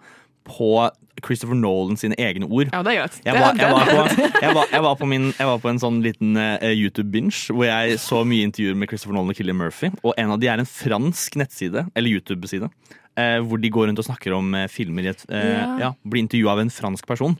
på 0.44 0.68
Christopher 1.24 1.56
Nolan 1.56 1.96
sine 2.00 2.16
egne 2.20 2.48
ord. 2.48 2.70
Ja, 2.72 2.82
det 2.84 2.94
er 2.94 2.98
greit. 3.02 3.18
Jeg 3.24 3.36
var, 3.36 3.58
jeg, 3.58 3.70
var 3.72 3.86
på, 3.86 4.22
jeg, 4.44 4.54
var, 4.56 4.66
jeg, 4.72 4.82
var 4.86 4.96
på 5.00 5.08
min, 5.08 5.28
jeg 5.38 5.48
var 5.48 5.60
på 5.62 5.70
en 5.70 5.80
sånn 5.82 6.00
liten 6.04 6.38
uh, 6.38 6.72
YouTube-binge 6.72 7.52
hvor 7.54 7.68
jeg 7.68 7.98
så 8.02 8.22
mye 8.28 8.48
intervjuer 8.48 8.78
med 8.78 8.90
Christopher 8.90 9.16
Nolan 9.16 9.34
og 9.34 9.38
Killian 9.38 9.60
Murphy. 9.60 9.92
Og 10.02 10.16
en 10.20 10.34
av 10.34 10.40
de 10.42 10.50
er 10.50 10.62
en 10.62 10.68
fransk 10.68 11.38
nettside, 11.40 11.86
eller 11.94 12.16
YouTube-side, 12.18 12.68
uh, 12.68 13.38
hvor 13.46 13.62
de 13.62 13.72
går 13.72 13.90
rundt 13.90 14.02
og 14.02 14.08
snakker 14.08 14.36
om 14.36 14.52
uh, 14.56 14.66
filmer 14.72 15.08
i 15.08 15.12
et 15.12 15.24
eh, 15.28 15.52
Ja. 15.52 15.68
Mm. 15.68 15.78
ja, 15.84 15.92
Blir 16.02 16.24
intervjua 16.26 16.56
av 16.56 16.64
en 16.64 16.74
fransk 16.74 17.08
person. 17.08 17.36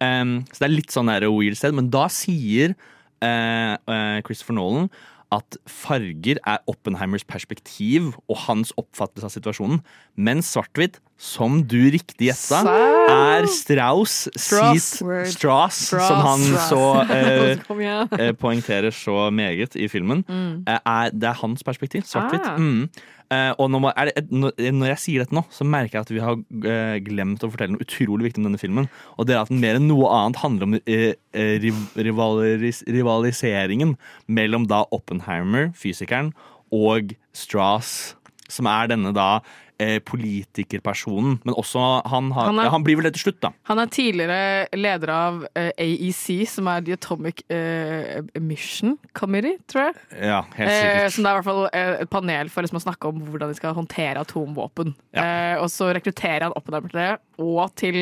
Um, 0.00 0.40
så 0.48 0.62
det 0.62 0.68
er 0.70 0.76
litt 0.78 0.94
sånn 0.94 1.12
der 1.12 1.28
weird 1.28 1.58
sted, 1.60 1.76
men 1.76 1.90
da 1.92 2.06
sier 2.12 2.74
uh, 3.20 3.76
uh, 3.76 4.18
Christopher 4.24 4.56
Nolan 4.56 4.90
at 5.30 5.56
farger 5.70 6.40
er 6.48 6.58
Oppenheimers 6.70 7.22
perspektiv 7.28 8.10
og 8.26 8.38
hans 8.48 8.72
oppfattelse 8.80 9.28
av 9.28 9.34
situasjonen, 9.36 9.78
mens 10.18 10.50
svart-hvitt, 10.50 10.98
som 11.20 11.60
du 11.70 11.78
riktig 11.92 12.30
gjetta, 12.30 12.64
er 13.12 13.46
Strauss 13.52 14.24
Strauss. 14.34 14.88
Word. 15.04 15.30
Strauss, 15.30 15.78
som 15.92 16.24
han 16.24 16.42
Strauss. 16.48 16.66
så 16.72 18.18
eh, 18.18 18.32
poengterer 18.40 18.90
så 18.94 19.28
meget 19.30 19.76
i 19.78 19.86
filmen. 19.92 20.24
Mm. 20.26 20.64
er, 20.66 21.14
det 21.14 21.30
er 21.30 21.40
hans 21.44 21.62
perspektiv. 21.62 22.08
Svart-hvitt. 22.10 22.50
Ah. 22.50 22.58
Mm. 22.58 22.88
Eh, 23.30 23.52
og 23.62 23.68
når, 23.70 23.92
det, 24.08 24.24
når 24.34 24.56
når 24.74 24.88
jeg 24.94 25.00
sier 25.04 25.22
dette 25.22 25.36
nå, 25.36 25.44
så 25.54 25.62
merker 25.62 26.00
jeg 26.00 26.06
at 26.06 26.12
vi 26.12 26.22
har 26.24 26.38
eh, 26.66 26.96
glemt 27.06 27.44
å 27.46 27.50
fortelle 27.52 27.76
noe 27.76 27.84
utrolig 27.84 28.26
viktig 28.26 28.42
om 28.42 28.48
denne 28.48 28.60
filmen. 28.60 28.88
Og 29.16 29.28
det 29.28 29.36
er 29.36 29.44
at 29.44 29.52
den 29.52 29.62
mer 29.62 29.78
enn 29.78 29.86
noe 29.86 30.10
annet 30.10 30.42
handler 30.42 30.66
om 30.66 30.78
eh, 30.80 31.12
eh, 31.30 31.68
rivalis, 31.94 32.82
rivaliseringen 32.90 33.94
mellom 34.26 34.66
da 34.70 34.82
Oppenheimer, 34.96 35.70
fysikeren, 35.78 36.32
og 36.74 37.14
Strauss, 37.36 38.16
som 38.50 38.66
er 38.70 38.90
denne 38.90 39.14
da 39.14 39.30
eh, 39.38 39.69
politikerpersonen. 40.04 41.38
Men 41.44 41.54
også 41.58 41.80
han, 42.10 42.30
har, 42.36 42.44
Han 42.50 42.58
er- 42.58 42.70
han 42.70 42.84
blir 42.84 42.96
vel 42.98 43.04
det 43.08 43.14
til 43.16 43.24
slutt, 43.28 43.40
da. 43.42 43.50
Han 43.70 43.78
er 43.78 43.86
tidligere 43.86 44.66
leder 44.76 45.12
av 45.14 45.46
eh, 45.56 45.70
AEC, 45.78 46.46
som 46.48 46.68
er 46.68 46.80
The 46.86 46.92
Atomic 46.98 47.42
uh, 47.50 48.22
Mission 48.40 48.98
Committee, 49.16 49.58
tror 49.70 49.88
jeg. 49.90 49.94
Ja, 50.30 50.42
helt 50.56 50.70
Eh, 50.70 50.80
sikkert. 50.80 51.12
som 51.12 51.24
det 51.24 51.30
er 51.30 51.34
i 51.34 51.38
hvert 51.40 51.48
fall 51.50 51.62
eh, 51.72 51.92
et 52.04 52.10
panel 52.10 52.48
for 52.52 52.62
liksom, 52.66 52.80
å 52.80 52.84
snakke 52.84 53.08
om 53.10 53.20
hvordan 53.28 53.48
de 53.48 53.58
skal 53.58 53.74
håndtere 53.74 54.20
atomvåpen. 54.24 54.94
Ja. 55.16 55.24
Eh, 55.24 55.56
og 55.62 55.68
så 55.72 55.90
rekrutterer 55.96 56.46
han 56.48 56.56
Oppenheimer 56.56 56.90
til 56.92 57.00
det, 57.00 57.18
og 57.38 57.74
til 57.80 58.00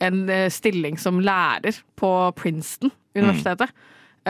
en 0.00 0.22
eh, 0.32 0.48
stilling 0.48 0.96
som 0.98 1.18
lærer 1.20 1.76
på 2.00 2.10
Princeton-universitetet. 2.40 3.70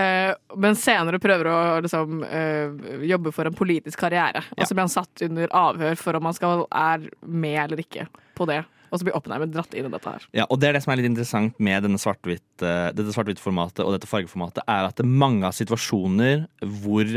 Eh, 0.00 0.32
men 0.60 0.76
senere 0.78 1.20
prøver 1.22 1.50
å 1.50 1.60
liksom, 1.84 2.24
uh, 2.24 3.04
jobbe 3.06 3.32
for 3.34 3.48
en 3.48 3.56
politisk 3.56 4.00
karriere. 4.00 4.42
Og 4.56 4.66
så 4.66 4.74
blir 4.74 4.86
han 4.86 4.92
satt 4.92 5.24
under 5.26 5.56
avhør 5.56 5.96
for 6.00 6.18
om 6.18 6.28
han 6.30 6.36
skal 6.36 6.66
er 6.70 7.08
med 7.26 7.58
eller 7.66 7.82
ikke 7.84 8.06
på 8.38 8.48
det. 8.50 8.62
Og 8.90 8.98
så 8.98 9.06
blir 9.06 9.14
Oppenheimer 9.14 9.46
dratt 9.46 9.74
inn 9.78 9.86
i 9.86 9.90
dette 9.92 10.10
her. 10.10 10.24
Ja, 10.34 10.48
og 10.50 10.58
det 10.58 10.66
er 10.66 10.74
det 10.74 10.80
som 10.82 10.90
er 10.90 10.98
litt 10.98 11.06
interessant 11.12 11.60
med 11.62 11.84
denne 11.86 11.98
svart-hvitt, 12.02 12.64
eh, 12.66 12.88
dette 12.96 13.14
svart-hvitt-formatet 13.14 13.84
og 13.84 13.94
dette 13.94 14.10
fargeformatet, 14.10 14.64
er 14.66 14.88
at 14.88 14.96
det 14.98 15.04
er 15.06 15.12
mange 15.22 15.46
av 15.46 15.54
situasjoner 15.54 16.48
hvor 16.82 17.12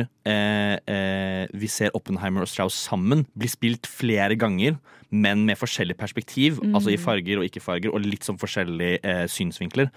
vi 1.53 1.67
ser 1.67 1.95
Oppenheimer 1.97 2.45
og 2.45 2.51
Strauss 2.51 2.77
sammen, 2.77 3.25
blir 3.33 3.49
spilt 3.51 3.89
flere 3.89 4.37
ganger, 4.39 4.77
men 5.09 5.47
med 5.49 5.57
forskjellig 5.59 5.97
perspektiv. 5.97 6.61
Altså 6.71 6.93
i 6.93 7.01
farger 7.01 7.41
og 7.41 7.49
ikke-farger, 7.49 7.89
og 7.93 8.05
litt 8.05 8.25
sånn 8.25 8.39
forskjellige 8.41 9.01
synsvinkler. 9.33 9.89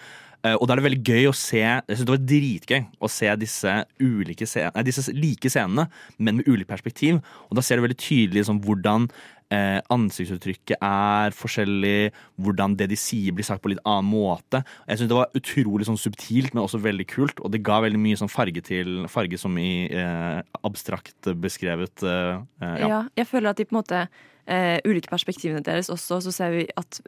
Eh, 0.46 0.54
og 0.54 0.66
da 0.68 0.74
er 0.76 0.80
det 0.80 0.86
veldig 0.86 1.04
gøy 1.06 1.28
å 1.30 1.34
se 1.36 1.62
Jeg 1.62 1.82
synes 1.90 2.04
det 2.06 2.14
var 2.14 2.26
dritgøy 2.30 2.82
å 3.02 3.10
se 3.10 3.30
disse, 3.40 3.72
ulike 4.00 4.46
scen- 4.46 4.74
nei, 4.76 4.84
disse 4.86 5.12
like 5.16 5.50
scenene, 5.50 5.88
men 6.18 6.38
med 6.40 6.46
ulikt 6.50 6.70
perspektiv. 6.70 7.18
Og 7.50 7.56
da 7.58 7.64
ser 7.64 7.76
du 7.80 7.86
veldig 7.86 7.98
tydelig 7.98 8.42
liksom, 8.44 8.60
hvordan 8.64 9.08
eh, 9.54 9.80
ansiktsuttrykket 9.94 10.78
er 10.82 11.34
forskjellig, 11.36 12.12
hvordan 12.42 12.76
det 12.78 12.88
de 12.90 12.98
sier 12.98 13.34
blir 13.36 13.46
sagt 13.46 13.62
på 13.64 13.70
litt 13.72 13.82
annen 13.86 14.08
måte. 14.10 14.62
Jeg 14.88 14.98
synes 15.00 15.10
det 15.12 15.18
var 15.18 15.38
utrolig 15.38 15.88
sånn 15.88 16.00
subtilt, 16.00 16.54
men 16.54 16.64
også 16.64 16.80
veldig 16.82 17.06
kult, 17.10 17.42
og 17.42 17.52
det 17.54 17.62
ga 17.66 17.80
veldig 17.84 18.00
mye 18.02 18.18
sånn 18.20 18.32
farge 18.32 18.62
til 18.66 19.06
farge 19.12 19.38
som 19.40 19.56
i 19.62 19.86
eh, 19.90 20.40
abstrakt 20.66 21.30
beskrevet. 21.42 22.02
Eh, 22.02 22.40
eh, 22.62 22.78
Ja. 22.82 22.88
ja. 22.88 23.02
jeg 23.16 23.26
føler 23.30 23.50
at 23.50 23.56
de 23.60 23.64
på 23.68 23.76
en 23.76 23.82
måte 23.82 24.08
eh, 24.46 24.78
ulike 24.84 25.10
perspektivene 25.10 25.62
deres 25.64 25.90
også, 25.90 26.20
så 26.22 26.32
ser 26.34 26.50
vi 26.54 26.66
at 26.76 27.00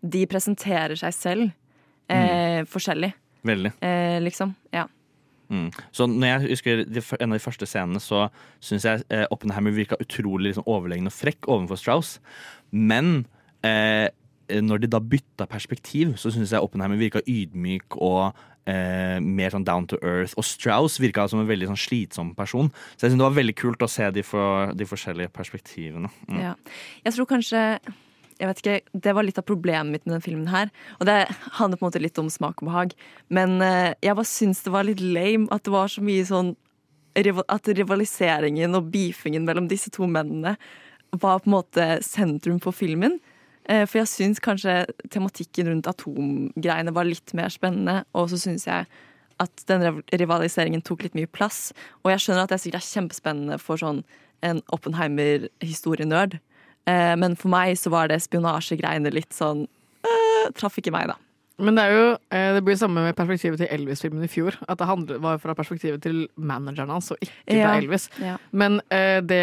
de 0.00 0.22
presenterer 0.26 0.96
seg 0.96 1.12
selv 1.12 1.50
eh, 2.10 2.62
forskjellig, 2.68 3.12
Veldig. 3.46 3.72
eh, 3.82 4.18
liksom. 4.24 4.54
Ja. 4.74 4.86
Mm. 5.50 5.70
Så 5.90 6.06
når 6.06 6.26
jeg 6.28 6.50
husker 6.52 6.84
de, 6.86 7.02
En 7.18 7.32
av 7.32 7.38
de 7.38 7.42
første 7.42 7.66
scenene 7.66 7.98
så 7.98 8.28
syns 8.62 8.84
jeg 8.86 9.02
eh, 9.10 9.24
Oppenheimer 9.34 9.74
virka 9.74 9.98
utrolig 9.98 10.52
liksom, 10.52 10.66
overlegen 10.70 11.10
og 11.10 11.16
frekk 11.16 11.48
overfor 11.50 11.80
Strauss. 11.80 12.20
Men 12.70 13.26
eh, 13.66 14.06
når 14.50 14.84
de 14.84 14.90
da 14.90 15.00
bytta 15.02 15.46
perspektiv, 15.50 16.16
så 16.18 16.30
syns 16.30 16.52
jeg 16.54 16.62
Oppenheimer 16.62 16.98
virka 17.00 17.22
ydmyk 17.26 17.98
og 17.98 18.30
eh, 18.70 19.18
mer 19.22 19.50
sånn 19.54 19.66
down 19.66 19.88
to 19.90 19.98
earth. 20.02 20.36
Og 20.38 20.46
Strauss 20.46 21.00
virka 21.02 21.26
som 21.30 21.42
en 21.42 21.50
veldig 21.50 21.70
sånn 21.72 21.82
slitsom 21.82 22.32
person. 22.38 22.70
Så 22.94 23.06
jeg 23.06 23.12
synes 23.12 23.22
det 23.22 23.28
var 23.28 23.38
veldig 23.40 23.56
kult 23.58 23.82
å 23.82 23.90
se 23.90 24.06
de, 24.14 24.24
for, 24.26 24.70
de 24.74 24.86
forskjellige 24.86 25.34
perspektivene. 25.34 26.10
Mm. 26.28 26.40
Ja. 26.42 26.54
Jeg 27.06 27.16
tror 27.18 27.30
kanskje 27.34 27.64
jeg 28.40 28.48
vet 28.48 28.60
ikke, 28.62 29.00
Det 29.06 29.12
var 29.14 29.26
litt 29.26 29.38
av 29.38 29.44
problemet 29.44 29.92
mitt 29.92 30.06
med 30.06 30.14
denne 30.14 30.24
filmen. 30.24 30.48
her 30.48 30.70
Og 30.98 31.06
det 31.06 31.28
handler 31.58 31.76
på 31.76 31.84
en 31.84 31.90
måte 31.90 32.02
litt 32.02 32.18
om 32.18 32.30
smak 32.32 32.62
og 32.62 32.70
behag. 32.70 32.94
Men 33.28 33.60
eh, 33.60 33.94
jeg 34.02 34.16
bare 34.16 34.30
syns 34.30 34.62
det 34.64 34.72
var 34.72 34.88
litt 34.88 35.00
lame 35.00 35.48
at 35.52 35.64
det 35.64 35.74
var 35.74 35.88
så 35.88 36.00
mye 36.00 36.24
sånn 36.24 36.56
At 37.48 37.66
rivaliseringen 37.66 38.74
og 38.78 38.90
beefingen 38.92 39.44
mellom 39.44 39.68
disse 39.68 39.90
to 39.90 40.06
mennene 40.06 40.56
var 41.10 41.40
på 41.42 41.50
en 41.50 41.56
måte 41.56 41.86
sentrum 42.06 42.60
for 42.62 42.72
filmen. 42.72 43.18
Eh, 43.68 43.84
For 43.84 43.98
jeg 43.98 44.08
syns 44.08 44.40
kanskje 44.40 44.86
tematikken 45.10 45.68
rundt 45.68 45.90
atomgreiene 45.90 46.94
var 46.94 47.04
litt 47.04 47.34
mer 47.34 47.50
spennende. 47.50 48.04
Og 48.14 48.30
så 48.30 48.38
syns 48.38 48.66
jeg 48.66 48.86
at 49.40 49.64
den 49.66 50.02
rivaliseringen 50.12 50.82
tok 50.82 51.02
litt 51.02 51.16
mye 51.18 51.26
plass. 51.26 51.72
Og 52.04 52.12
jeg 52.12 52.20
skjønner 52.20 52.44
at 52.44 52.54
det 52.54 52.60
sikkert 52.60 52.82
er 52.84 52.92
kjempespennende 52.94 53.58
for 53.58 53.80
sånn 53.80 54.04
en 54.46 54.62
Oppenheimer-historienerd. 54.72 56.38
Eh, 56.90 57.14
Men 57.20 57.36
for 57.38 57.52
meg 57.52 57.76
så 57.80 57.92
var 57.94 58.10
det 58.10 58.20
spionasjegreiene 58.24 59.12
litt 59.14 59.34
sånn 59.36 59.66
eh, 60.06 60.46
Traff 60.58 60.78
ikke 60.80 60.92
meg, 60.94 61.10
da. 61.12 61.18
Men 61.60 61.76
det 61.76 61.82
er 61.84 61.92
jo 61.92 62.04
eh, 62.32 62.50
Det 62.56 62.62
blir 62.64 62.78
samme 62.80 63.02
med 63.04 63.16
perspektivet 63.18 63.60
til 63.60 63.68
Elvis-filmen 63.74 64.24
i 64.24 64.30
fjor. 64.32 64.56
At 64.72 64.80
det 64.80 65.18
var 65.20 65.36
fra 65.42 65.52
perspektivet 65.58 66.00
til 66.06 66.22
manageren 66.40 66.88
hans, 66.94 67.10
og 67.12 67.20
ikke 67.20 67.34
fra 67.50 67.58
Ja. 67.58 67.74
Elvis. 67.82 68.06
Ja. 68.24 68.36
Men 68.56 68.80
eh, 68.88 69.18
det 69.20 69.42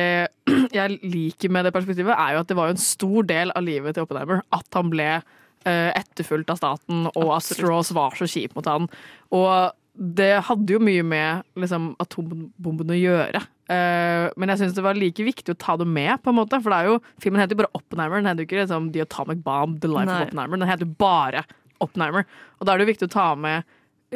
jeg 0.79 0.97
liker 1.03 1.53
med 1.53 1.67
det 1.69 1.75
perspektivet, 1.77 2.15
er 2.17 2.33
jo 2.33 2.41
at 2.41 2.49
det 2.49 2.57
var 2.57 2.73
en 2.73 2.81
stor 2.81 3.27
del 3.29 3.53
av 3.53 3.61
livet 3.67 3.93
til 3.97 4.07
Oppenheimer. 4.07 4.41
At 4.51 4.65
han 4.79 4.89
ble 4.93 5.11
etterfulgt 5.67 6.47
av 6.53 6.55
staten, 6.61 7.09
og 7.11 7.31
at 7.35 7.43
Strauss 7.43 7.89
var 7.91 8.13
så 8.15 8.23
kjip 8.29 8.53
mot 8.55 8.67
han. 8.71 8.85
Og 9.35 9.73
det 9.97 10.33
hadde 10.45 10.75
jo 10.75 10.79
mye 10.83 11.03
med 11.05 11.45
liksom, 11.57 11.91
atombomben 12.01 12.93
å 12.93 12.97
gjøre. 12.97 13.41
Uh, 13.67 14.29
men 14.39 14.53
jeg 14.53 14.61
syns 14.61 14.75
det 14.77 14.83
var 14.85 14.97
like 14.97 15.25
viktig 15.25 15.55
å 15.55 15.59
ta 15.59 15.75
det 15.79 15.87
med, 15.89 16.13
på 16.23 16.31
en 16.31 16.37
måte. 16.37 16.59
For 16.61 16.73
det 16.73 16.77
er 16.77 16.91
jo, 16.91 16.99
filmen 17.23 17.41
heter 17.41 17.57
jo 17.57 17.63
bare 17.63 17.73
Oppenheimer. 17.77 18.21
Den 18.21 18.29
heter 18.29 18.45
jo 18.45 18.49
ikke 18.49 18.61
liksom, 18.61 18.91
The 18.93 19.03
Atomic 19.07 19.41
Bomb, 19.45 19.79
The 19.83 19.91
Life 19.91 20.09
Nei. 20.09 20.19
of 20.21 20.29
Oppenheimer. 20.29 20.61
Den 20.61 20.71
heter 20.71 20.87
jo 20.87 20.93
bare 21.01 21.43
Oppenheimer. 21.83 22.29
Og 22.59 22.67
da 22.67 22.73
er 22.73 22.79
det 22.79 22.87
jo 22.87 22.93
viktig 22.93 23.09
å 23.09 23.15
ta 23.17 23.27
med 23.39 23.67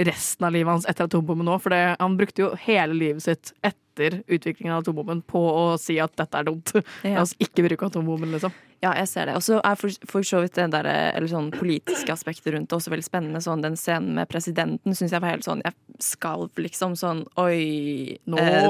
resten 0.07 0.47
av 0.47 0.53
livet 0.55 0.71
hans 0.71 0.87
etter 0.87 1.09
atombomben 1.09 1.49
nå. 1.49 1.57
For 1.61 1.73
det, 1.73 1.83
han 1.99 2.17
brukte 2.19 2.45
jo 2.45 2.51
hele 2.63 2.95
livet 2.95 3.25
sitt 3.25 3.53
etter 3.65 4.21
utviklingen 4.27 4.75
av 4.75 4.85
atombomben 4.85 5.25
på 5.27 5.41
å 5.41 5.65
si 5.81 5.97
at 6.01 6.13
dette 6.19 6.37
er 6.37 6.47
dumt. 6.47 6.75
Ja. 7.03 7.17
La 7.17 7.25
oss 7.25 7.35
ikke 7.41 7.65
bruke 7.65 7.89
atombomben, 7.89 8.31
liksom. 8.37 8.53
Ja, 8.81 8.95
jeg 8.97 9.07
ser 9.11 9.27
det. 9.29 9.35
Og 9.37 9.43
så 9.45 9.59
er 9.61 9.75
for, 9.77 9.93
for 10.09 10.25
så 10.25 10.39
vidt 10.41 10.55
det 10.57 10.65
der, 10.73 10.87
eller 11.13 11.29
sånn 11.29 11.51
politiske 11.53 12.09
aspektet 12.15 12.49
rundt 12.55 12.69
det 12.71 12.77
også 12.79 12.89
veldig 12.89 13.05
spennende. 13.05 13.41
Sånn, 13.45 13.61
den 13.61 13.75
scenen 13.77 14.15
med 14.17 14.29
presidenten 14.31 14.95
syns 14.97 15.13
jeg 15.13 15.21
var 15.21 15.35
helt 15.35 15.45
sånn 15.45 15.61
Jeg 15.61 15.75
skalv, 16.01 16.49
liksom. 16.57 16.95
Sånn 16.97 17.21
oi 17.37 18.17
Nå. 18.25 18.39
eh, 18.41 18.65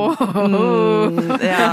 mm, 0.51 1.31
ja. 1.47 1.63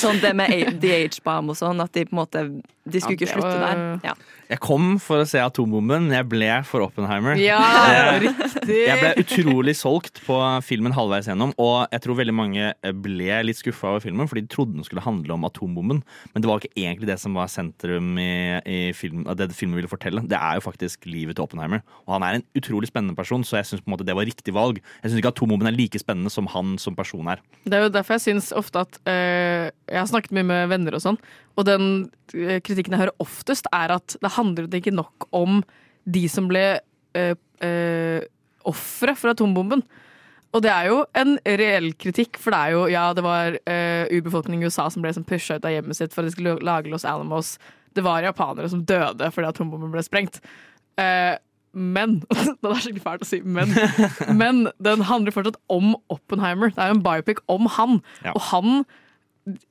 Sånn 0.00 0.22
det 0.24 0.32
med 0.38 0.80
The 0.80 0.94
Age 1.02 1.20
Bomb 1.26 1.52
og 1.52 1.58
sånn, 1.60 1.82
at 1.84 1.92
de 1.92 2.06
på 2.08 2.16
en 2.16 2.22
måte 2.22 2.44
De 2.88 3.00
skulle 3.04 3.18
Ja, 3.20 3.20
ikke 3.20 3.32
slutte 3.34 3.58
var- 3.60 3.76
der. 3.76 4.00
Ja. 4.08 4.14
Jeg 4.50 4.60
kom 4.62 4.96
for 5.02 5.22
å 5.22 5.26
se 5.28 5.40
atombomben, 5.40 6.10
jeg 6.12 6.26
ble 6.28 6.48
for 6.68 6.84
Oppenheimer. 6.84 7.38
Ja, 7.40 7.60
riktig! 8.20 8.78
Jeg 8.88 8.98
ble 9.00 9.12
utrolig 9.22 9.74
solgt 9.78 10.20
på 10.26 10.36
filmen 10.66 10.94
halvveis 10.96 11.28
gjennom, 11.30 11.54
og 11.62 11.92
jeg 11.92 12.02
tror 12.04 12.18
veldig 12.18 12.34
mange 12.36 12.72
ble 13.04 13.38
litt 13.46 13.60
skuffa 13.60 13.94
over 13.94 14.04
filmen, 14.04 14.28
fordi 14.30 14.44
de 14.44 14.52
trodde 14.52 14.76
den 14.76 14.86
skulle 14.86 15.04
handle 15.04 15.36
om 15.36 15.46
atombomben. 15.48 16.02
Men 16.32 16.44
det 16.44 16.50
var 16.50 16.60
ikke 16.60 16.74
egentlig 16.74 17.10
det 17.10 17.18
som 17.22 17.38
var 17.38 17.50
sentrum 17.52 18.16
i, 18.20 18.32
i 18.66 18.80
film, 18.96 19.24
det 19.38 19.50
filmen 19.56 19.78
ville 19.78 19.90
fortelle. 19.90 20.24
Det 20.28 20.38
er 20.38 20.58
jo 20.58 20.66
faktisk 20.66 21.06
livet 21.08 21.38
til 21.38 21.46
Oppenheimer. 21.46 21.84
Og 22.06 22.16
han 22.16 22.26
er 22.26 22.40
en 22.40 22.46
utrolig 22.58 22.90
spennende 22.90 23.16
person, 23.18 23.46
så 23.46 23.60
jeg 23.60 23.70
syns 23.70 23.86
det 24.02 24.16
var 24.16 24.28
riktig 24.28 24.54
valg. 24.56 24.80
Jeg 25.02 25.10
syns 25.10 25.22
ikke 25.22 25.32
atombomben 25.34 25.70
er 25.70 25.76
like 25.76 26.00
spennende 26.00 26.32
som 26.32 26.50
han 26.50 26.76
som 26.82 26.96
person 26.98 27.30
er. 27.30 27.42
Det 27.64 27.78
er 27.78 27.86
jo 27.86 27.94
derfor 27.94 28.18
jeg 28.18 28.26
syns 28.26 28.52
ofte 28.56 28.82
at 28.82 28.98
øh, 29.06 29.70
Jeg 29.70 29.98
har 30.00 30.08
snakket 30.10 30.34
mye 30.36 30.46
med 30.48 30.70
venner 30.72 30.96
og 30.96 31.02
sånn, 31.04 31.18
og 31.58 31.66
den 31.68 31.86
eh, 32.32 32.60
kritikken 32.64 32.94
jeg 32.94 33.02
hører 33.04 33.22
oftest, 33.22 33.68
er 33.74 33.92
at 33.98 34.16
det 34.22 34.32
handlet 34.42 34.78
ikke 34.78 34.94
nok 34.94 35.28
om 35.34 35.62
de 36.04 36.26
som 36.30 36.48
ble 36.50 36.66
uh, 37.16 38.22
ofre 38.68 39.14
for 39.18 39.32
atombomben. 39.32 39.84
Og 40.52 40.60
det 40.64 40.72
er 40.72 40.90
jo 40.90 40.98
en 41.16 41.36
reell 41.46 41.92
kritikk, 41.96 42.36
for 42.40 42.52
det 42.52 42.58
er 42.60 42.74
jo 42.74 42.82
Ja, 42.92 43.04
det 43.16 43.24
var 43.24 43.56
uh, 43.56 44.04
urbefolkningen 44.12 44.66
i 44.66 44.68
USA 44.68 44.88
som 44.92 45.04
ble 45.04 45.14
som 45.16 45.24
pusha 45.24 45.56
ut 45.56 45.68
av 45.68 45.72
hjemmet 45.72 45.98
sitt 45.98 46.12
for 46.12 46.22
at 46.22 46.28
de 46.28 46.34
skulle 46.34 46.58
lage 46.64 46.92
Los 46.92 47.06
Alamos. 47.08 47.56
Det 47.96 48.04
var 48.04 48.24
japanere 48.24 48.68
som 48.72 48.84
døde 48.88 49.30
fordi 49.32 49.48
atombomben 49.48 49.94
ble 49.94 50.04
sprengt. 50.04 50.42
Uh, 51.00 51.38
men 51.72 52.18
Det 52.60 52.68
er 52.68 52.82
skikkelig 52.84 53.04
fælt 53.04 53.24
å 53.24 53.28
si, 53.30 53.40
men. 53.44 53.72
Men 54.42 54.66
den 54.84 55.06
handler 55.08 55.32
fortsatt 55.32 55.56
om 55.72 55.94
Oppenheimer. 56.12 56.74
Det 56.74 56.82
er 56.84 56.92
jo 56.92 56.98
en 56.98 57.06
biopic 57.06 57.40
om 57.52 57.70
han. 57.78 58.02
Ja. 58.26 58.34
Og 58.36 58.44
han 58.50 58.82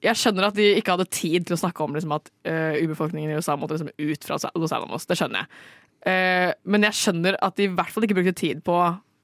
Jeg 0.04 0.20
skjønner 0.20 0.50
at 0.50 0.58
de 0.58 0.66
ikke 0.80 0.98
hadde 0.98 1.12
tid 1.14 1.46
til 1.48 1.56
å 1.56 1.62
snakke 1.62 1.86
om 1.86 1.94
liksom, 1.96 2.16
at 2.18 2.28
uh, 2.50 2.76
urbefolkningen 2.82 3.32
i 3.32 3.38
USA 3.40 3.56
måtte 3.60 3.78
liksom, 3.78 3.94
ut 3.96 4.28
fra 4.28 4.40
Los 4.60 4.76
Alamos. 4.76 5.08
Det 5.08 5.16
skjønner 5.20 5.44
jeg. 5.44 5.62
Uh, 6.02 6.50
men 6.74 6.88
jeg 6.90 6.98
skjønner 6.98 7.38
at 7.46 7.56
de 7.60 7.70
i 7.70 7.72
hvert 7.72 7.94
fall 7.94 8.08
ikke 8.08 8.18
brukte 8.20 8.36
tid 8.42 8.66
på 8.68 8.82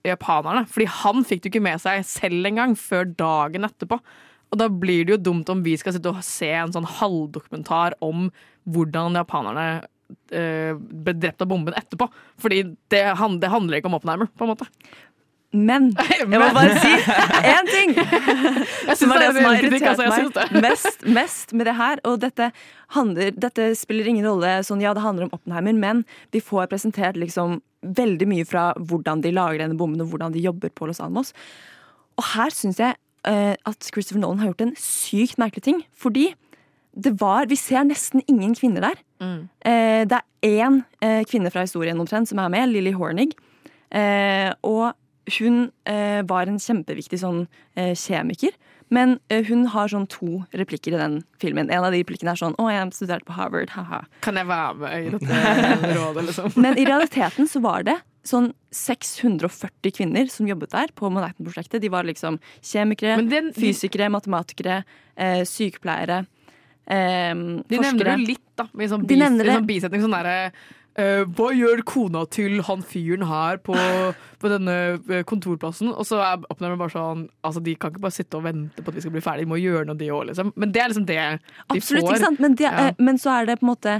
japanerne. 0.08 0.64
Fordi 0.72 0.88
han 1.02 1.28
fikk 1.28 1.44
det 1.44 1.52
ikke 1.52 1.66
med 1.68 1.84
seg 1.84 2.06
selv 2.08 2.48
engang 2.48 2.78
før 2.80 3.10
dagen 3.18 3.68
etterpå. 3.68 4.00
Og 4.48 4.62
da 4.62 4.70
blir 4.72 5.04
det 5.04 5.18
jo 5.18 5.24
dumt 5.30 5.52
om 5.52 5.64
vi 5.66 5.76
skal 5.80 5.96
sitte 5.96 6.14
og 6.14 6.24
se 6.26 6.50
en 6.56 6.74
sånn 6.76 6.88
halvdokumentar 6.88 7.98
om 8.06 8.30
hvordan 8.72 9.20
japanerne 9.20 9.68
eh, 10.32 10.72
ble 10.78 11.16
drept 11.20 11.44
av 11.44 11.50
bomben 11.52 11.76
etterpå. 11.78 12.08
Fordi 12.40 12.62
det 12.94 13.04
handler 13.20 13.80
ikke 13.80 13.92
om 13.92 13.98
Oppenheimer, 14.00 14.32
på 14.32 14.48
en 14.48 14.54
måte. 14.54 14.70
Men 15.58 15.90
jeg 15.98 16.28
må 16.30 16.50
bare 16.56 16.78
si 16.82 16.92
én 17.48 17.70
ting! 17.72 17.96
Som 18.98 19.14
er 19.14 19.24
det 19.24 19.30
som 19.36 19.46
har 19.46 19.58
kritikk, 19.62 19.86
altså. 19.92 20.08
Irritert 20.08 20.54
meg 20.54 20.64
mest, 20.64 21.06
mest 21.18 21.54
med 21.58 21.68
det 21.70 21.76
her. 21.78 22.02
Og 22.08 22.20
dette, 22.22 22.50
handler, 22.96 23.34
dette 23.36 23.70
spiller 23.78 24.10
ingen 24.10 24.28
rolle. 24.28 24.58
Sånn, 24.66 24.82
ja, 24.84 24.94
det 24.98 25.04
handler 25.04 25.28
om 25.28 25.36
Oppenheimer, 25.38 25.76
men 25.78 26.04
vi 26.36 26.42
får 26.44 26.70
presentert 26.72 27.20
liksom 27.20 27.60
veldig 27.98 28.28
mye 28.30 28.46
fra 28.48 28.70
hvordan 28.78 29.22
de 29.24 29.34
lager 29.36 29.62
denne 29.64 29.78
bomben, 29.80 30.02
og 30.04 30.12
hvordan 30.14 30.34
de 30.36 30.44
jobber 30.44 30.74
på 30.74 30.90
Los 30.90 31.02
Alamos. 31.04 31.34
Og 32.18 32.26
her 32.34 32.54
syns 32.54 32.82
jeg 32.82 32.98
uh, 33.28 33.54
at 33.54 33.90
Christopher 33.94 34.24
Nolan 34.24 34.42
har 34.42 34.52
gjort 34.52 34.68
en 34.68 34.76
sykt 34.82 35.42
merkelig 35.42 35.66
ting. 35.68 35.84
Fordi 35.98 36.32
det 36.98 37.14
var 37.22 37.46
Vi 37.46 37.56
ser 37.56 37.84
nesten 37.86 38.24
ingen 38.28 38.56
kvinner 38.58 38.82
der. 38.82 39.02
Eh, 39.22 40.02
det 40.10 40.18
er 40.18 40.48
én 40.66 40.80
uh, 41.04 41.22
kvinne 41.30 41.52
fra 41.54 41.62
historien 41.62 42.00
omtrent 42.00 42.30
som 42.30 42.40
er 42.42 42.50
med, 42.50 42.72
Lily 42.74 42.96
Hornig. 42.98 43.36
Og 44.66 44.94
hun 45.40 45.72
eh, 45.86 46.22
var 46.28 46.48
en 46.48 46.60
kjempeviktig 46.60 47.20
sånn 47.20 47.48
eh, 47.76 47.94
kjemiker. 47.96 48.52
Men 48.90 49.18
eh, 49.30 49.44
hun 49.50 49.66
har 49.74 49.90
sånn 49.92 50.08
to 50.08 50.46
replikker 50.56 50.94
i 50.96 50.98
den 51.02 51.18
filmen. 51.42 51.70
En 51.70 51.84
av 51.84 51.92
de 51.92 52.00
replikkene 52.04 52.32
er 52.32 52.40
sånn 52.40 52.56
'Å, 52.56 52.70
jeg 52.72 52.94
studerte 52.96 53.26
på 53.28 53.36
Harvard', 53.36 53.70
ha-ha. 53.76 54.06
Kan 54.22 54.36
jeg 54.40 54.48
være 54.48 54.76
med 54.80 55.08
i 55.08 55.10
dette 55.18 55.96
rådet, 55.98 56.24
liksom? 56.30 56.54
Men 56.64 56.78
i 56.80 56.86
realiteten 56.88 57.48
så 57.52 57.60
var 57.62 57.84
det 57.84 57.98
sånn 58.24 58.54
640 58.72 59.92
kvinner 59.96 60.28
som 60.32 60.48
jobbet 60.48 60.72
der 60.72 60.88
på 60.96 61.10
Manhattan-prosjektet. 61.12 61.82
De 61.84 61.90
var 61.92 62.04
liksom 62.08 62.40
kjemikere, 62.62 63.18
den- 63.28 63.52
de- 63.52 63.54
fysikere, 63.56 64.10
matematikere, 64.12 64.84
eh, 65.16 65.44
sykepleiere, 65.48 66.26
eh, 66.88 67.34
De 67.36 67.64
forskere. 67.78 67.82
nevner 67.84 68.04
det 68.16 68.28
litt, 68.28 68.56
da. 68.56 68.68
Med 68.74 68.90
sånn, 68.90 69.06
bis, 69.08 69.18
de 69.20 69.38
det. 69.44 69.52
sånn 69.56 69.68
bisetning 69.68 70.02
sånn 70.02 70.16
derre 70.16 70.52
eh, 70.98 71.24
Hva 71.38 71.50
gjør 71.56 71.82
kona 71.88 72.24
til 72.34 72.60
han 72.68 72.82
fyren 72.86 73.24
her 73.30 73.58
på, 73.64 73.76
på 74.42 74.50
denne 74.52 74.76
eh, 75.10 75.24
kontorplassen? 75.30 75.90
Og 75.94 76.06
så 76.10 76.20
er 76.24 76.42
man 76.44 76.78
bare 76.82 76.94
sånn 76.94 77.24
Altså, 77.46 77.62
de 77.64 77.76
kan 77.80 77.92
ikke 77.94 78.04
bare 78.04 78.16
sitte 78.18 78.38
og 78.40 78.44
vente 78.48 78.84
på 78.84 78.92
at 78.92 78.98
vi 78.98 79.04
skal 79.06 79.14
bli 79.16 79.24
ferdig, 79.24 79.46
de 79.46 79.52
må 79.54 79.60
gjøre 79.62 79.86
noe, 79.88 79.98
de 80.00 80.10
òg, 80.14 80.26
liksom. 80.32 80.52
Men 80.60 80.72
det 80.76 80.82
er 80.84 80.92
liksom 80.92 81.06
det 81.08 81.18
de 81.18 81.78
Absolutt, 81.78 82.04
får. 82.08 82.14
ikke 82.18 82.26
sant? 82.26 82.40
Men, 82.44 82.56
de, 82.60 82.64
Ja. 82.68 82.74
eh, 82.88 82.94
men 83.00 83.18
så 83.22 83.34
er 83.38 83.46
det 83.52 83.60
på 83.62 83.68
en 83.68 83.72
måte 83.74 83.96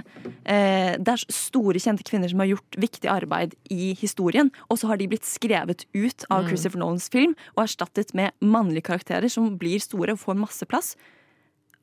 eh, 0.46 0.94
Det 0.98 1.14
er 1.16 1.26
store, 1.34 1.80
kjente 1.84 2.04
kvinner 2.08 2.30
som 2.34 2.40
har 2.44 2.52
gjort 2.54 2.80
viktig 2.88 3.10
arbeid 3.12 3.54
i 3.74 3.94
historien, 3.98 4.52
og 4.70 4.78
så 4.82 4.88
har 4.92 4.98
de 5.02 5.08
blitt 5.12 5.26
skrevet 5.28 5.86
ut 5.96 6.26
av 6.30 6.44
Mm. 6.44 6.50
Christopher 6.52 6.80
Nolans 6.80 7.10
film 7.10 7.34
og 7.56 7.64
erstattet 7.66 8.14
med 8.16 8.32
mannlige 8.42 8.84
karakterer 8.90 9.30
som 9.32 9.58
blir 9.60 9.80
store 9.82 10.14
og 10.14 10.20
får 10.22 10.38
masse 10.40 10.66
plass. 10.70 10.96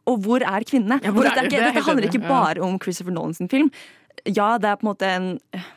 Og 0.06 0.18
hvor 0.20 0.42
er 0.44 0.64
kvinnene? 0.68 0.98
Ja, 1.02 1.10
hvor 1.16 1.24
er 1.24 1.32
det? 1.32 1.34
dette, 1.34 1.40
er 1.40 1.48
ikke, 1.48 1.56
Det 1.64 1.74
dette 1.74 1.84
handler 1.86 2.08
ikke 2.10 2.28
bare 2.28 2.60
om 2.64 2.78
Christopher 2.78 3.12
Nolans 3.16 3.40
film. 3.50 3.70
Ja, 4.24 4.54
det 4.58 4.70
er 4.70 4.78
på 4.80 4.86
en 4.86 4.90
måte 4.92 5.08
en 5.10 5.28
eh, 5.56 5.70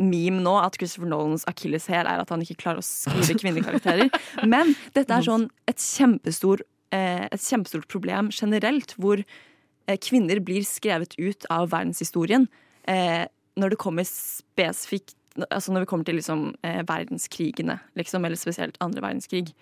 meme 0.00 0.40
nå 0.44 0.54
at 0.62 0.78
Christopher 0.80 1.10
Nolans 1.10 1.44
akilleshæl 1.50 2.08
er 2.08 2.22
at 2.22 2.32
han 2.32 2.42
ikke 2.44 2.58
klarer 2.62 2.80
å 2.80 2.86
skrive 2.86 3.36
kvinnekarakterer. 3.42 4.08
Men 4.52 4.74
dette 4.96 5.16
er 5.16 5.26
sånn 5.26 5.48
et 5.70 5.82
kjempestor, 5.82 6.64
eh, 6.96 7.26
et 7.28 7.44
kjempestort 7.44 7.88
problem 7.92 8.30
generelt, 8.34 8.96
hvor 8.96 9.20
eh, 9.20 9.98
kvinner 10.00 10.40
blir 10.44 10.64
skrevet 10.66 11.18
ut 11.20 11.48
av 11.52 11.70
verdenshistorien 11.74 12.48
når 12.90 13.70
det 13.70 13.76
kommer 13.78 14.06
spesifikt 14.08 15.14
Altså 15.46 15.70
når 15.70 15.84
vi 15.84 15.88
kommer 15.92 16.06
til 16.08 16.16
liksom, 16.18 16.40
verdenskrigene, 16.88 17.76
liksom, 17.96 18.24
eller 18.26 18.36
spesielt 18.40 18.74
andre 18.82 19.04
verdenskrig, 19.04 19.52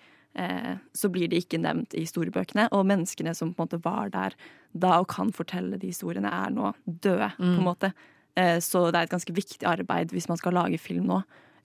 så 0.97 1.11
blir 1.13 1.29
de 1.29 1.37
ikke 1.37 1.59
nevnt 1.61 1.93
i 1.93 2.01
historiebøkene. 2.07 2.65
Og 2.73 2.87
menneskene 2.89 3.35
som 3.37 3.51
på 3.53 3.61
en 3.61 3.67
måte 3.67 3.79
var 3.85 4.09
der 4.11 4.35
da 4.73 4.95
og 4.97 5.11
kan 5.13 5.29
fortelle 5.35 5.77
de 5.77 5.91
historiene, 5.93 6.31
er 6.33 6.49
nå 6.55 6.71
døde, 6.87 7.29
på 7.37 7.51
en 7.53 7.67
måte. 7.67 7.91
Eh, 8.37 8.57
så 8.63 8.87
det 8.89 8.99
er 8.99 9.09
et 9.09 9.13
ganske 9.13 9.35
viktig 9.35 9.65
arbeid 9.67 10.13
hvis 10.15 10.29
man 10.29 10.39
skal 10.39 10.55
lage 10.57 10.79
film 10.81 11.07
nå, 11.09 11.21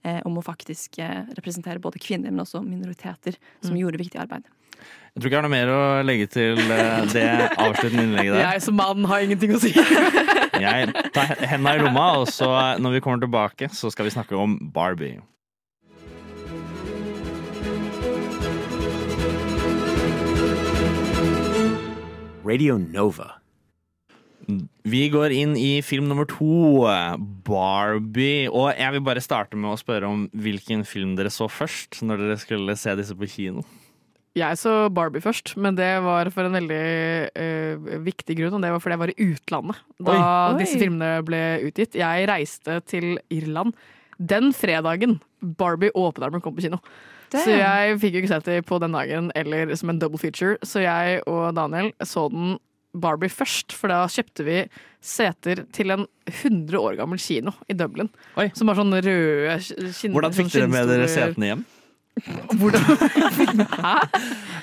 eh, 0.07 0.21
om 0.29 0.39
å 0.39 0.45
faktisk 0.45 0.99
eh, 1.03 1.25
representere 1.37 1.83
både 1.83 2.03
kvinner, 2.03 2.33
men 2.33 2.45
også 2.45 2.63
minoriteter, 2.65 3.39
som 3.65 3.77
gjorde 3.79 4.01
viktig 4.01 4.21
arbeid. 4.23 4.49
Jeg 5.15 5.23
tror 5.23 5.29
ikke 5.29 5.37
jeg 5.37 5.39
har 5.39 5.47
noe 5.47 5.55
mer 5.55 5.71
å 5.71 5.83
legge 6.05 6.27
til 6.33 6.59
det 7.15 7.29
avsluttende 7.53 8.09
innlegget 8.09 8.35
der. 8.35 8.49
Jeg 8.49 8.65
som 8.65 8.79
mann 8.81 9.07
har 9.11 9.27
ingenting 9.27 9.55
å 9.55 9.63
si. 9.63 9.75
Jeg 10.55 10.91
tar 11.11 11.33
henda 11.51 11.73
i 11.75 11.81
lomma, 11.83 12.05
og 12.23 12.29
så 12.31 12.47
når 12.79 12.97
vi 12.97 13.01
kommer 13.03 13.25
tilbake, 13.25 13.69
så 13.75 13.91
skal 13.91 14.07
vi 14.07 14.15
snakke 14.15 14.39
om 14.39 14.55
Barbie. 14.75 15.19
Radio 22.45 22.79
Nova. 22.79 23.44
Vi 24.85 25.03
går 25.13 25.35
inn 25.35 25.55
i 25.59 25.79
film 25.85 26.09
nummer 26.11 26.27
to, 26.29 26.85
Barbie. 27.47 28.51
Og 28.51 28.73
jeg 28.75 28.97
vil 28.97 29.05
bare 29.07 29.23
starte 29.25 29.59
med 29.59 29.73
å 29.73 29.81
spørre 29.81 30.11
om 30.11 30.27
hvilken 30.33 30.85
film 30.89 31.15
dere 31.19 31.33
så 31.33 31.49
først 31.51 32.03
når 32.05 32.23
dere 32.23 32.43
skulle 32.43 32.77
se 32.81 32.95
disse 32.99 33.17
på 33.17 33.31
kino. 33.31 33.65
Jeg 34.35 34.59
så 34.59 34.89
Barbie 34.91 35.23
først, 35.23 35.53
men 35.63 35.77
det 35.79 35.93
var 36.03 36.27
for 36.35 36.49
en 36.49 36.57
veldig 36.59 36.85
uh, 37.39 37.99
viktig 38.03 38.35
grunn. 38.41 38.57
Og 38.59 38.65
det 38.65 38.73
var 38.75 38.83
fordi 38.83 38.97
jeg 38.97 39.03
var 39.05 39.13
i 39.13 39.27
utlandet 39.31 39.83
da 40.03 40.17
Oi. 40.19 40.57
disse 40.59 40.81
filmene 40.81 41.11
ble 41.27 41.43
utgitt. 41.69 41.99
Jeg 42.01 42.31
reiste 42.31 42.81
til 42.91 43.15
Irland 43.35 43.77
den 44.19 44.53
fredagen 44.55 45.21
Barbie 45.59 45.93
og 45.95 46.13
Oppenheimer 46.13 46.43
kom 46.43 46.57
på 46.57 46.67
kino. 46.67 46.81
Så 47.35 47.51
jeg 47.51 47.97
fikk 47.99 48.15
jo 48.15 48.21
ikke 48.23 48.31
sett 48.31 48.47
dem 48.47 48.67
på 48.67 48.79
den 48.83 48.95
dagen 48.95 49.31
eller 49.35 49.73
som 49.79 49.91
en 49.91 49.99
double 49.99 50.21
feature. 50.23 50.59
Så 50.63 50.85
jeg 50.85 51.23
og 51.31 51.55
Daniel 51.57 51.91
så 52.07 52.29
den 52.31 52.59
Barbie 52.95 53.33
først, 53.33 53.75
for 53.75 53.93
da 53.93 54.05
kjøpte 54.11 54.47
vi 54.47 54.59
seter 55.05 55.65
til 55.75 55.95
en 55.95 56.07
100 56.31 56.79
år 56.81 56.99
gammel 57.01 57.21
kino 57.21 57.53
i 57.69 57.77
Dublin. 57.77 58.11
Oi. 58.41 58.49
Som 58.57 58.71
var 58.71 58.79
sånn 58.79 58.95
røde 58.95 59.57
kinn... 59.61 60.15
Hvordan 60.15 60.37
fikk 60.37 60.53
sånn 60.53 60.65
dere 60.65 60.73
med 60.73 60.93
dere 60.93 61.09
setene 61.11 61.51
hjem? 61.51 61.65
Hvordan? 62.55 62.85
Hæ? 63.85 63.95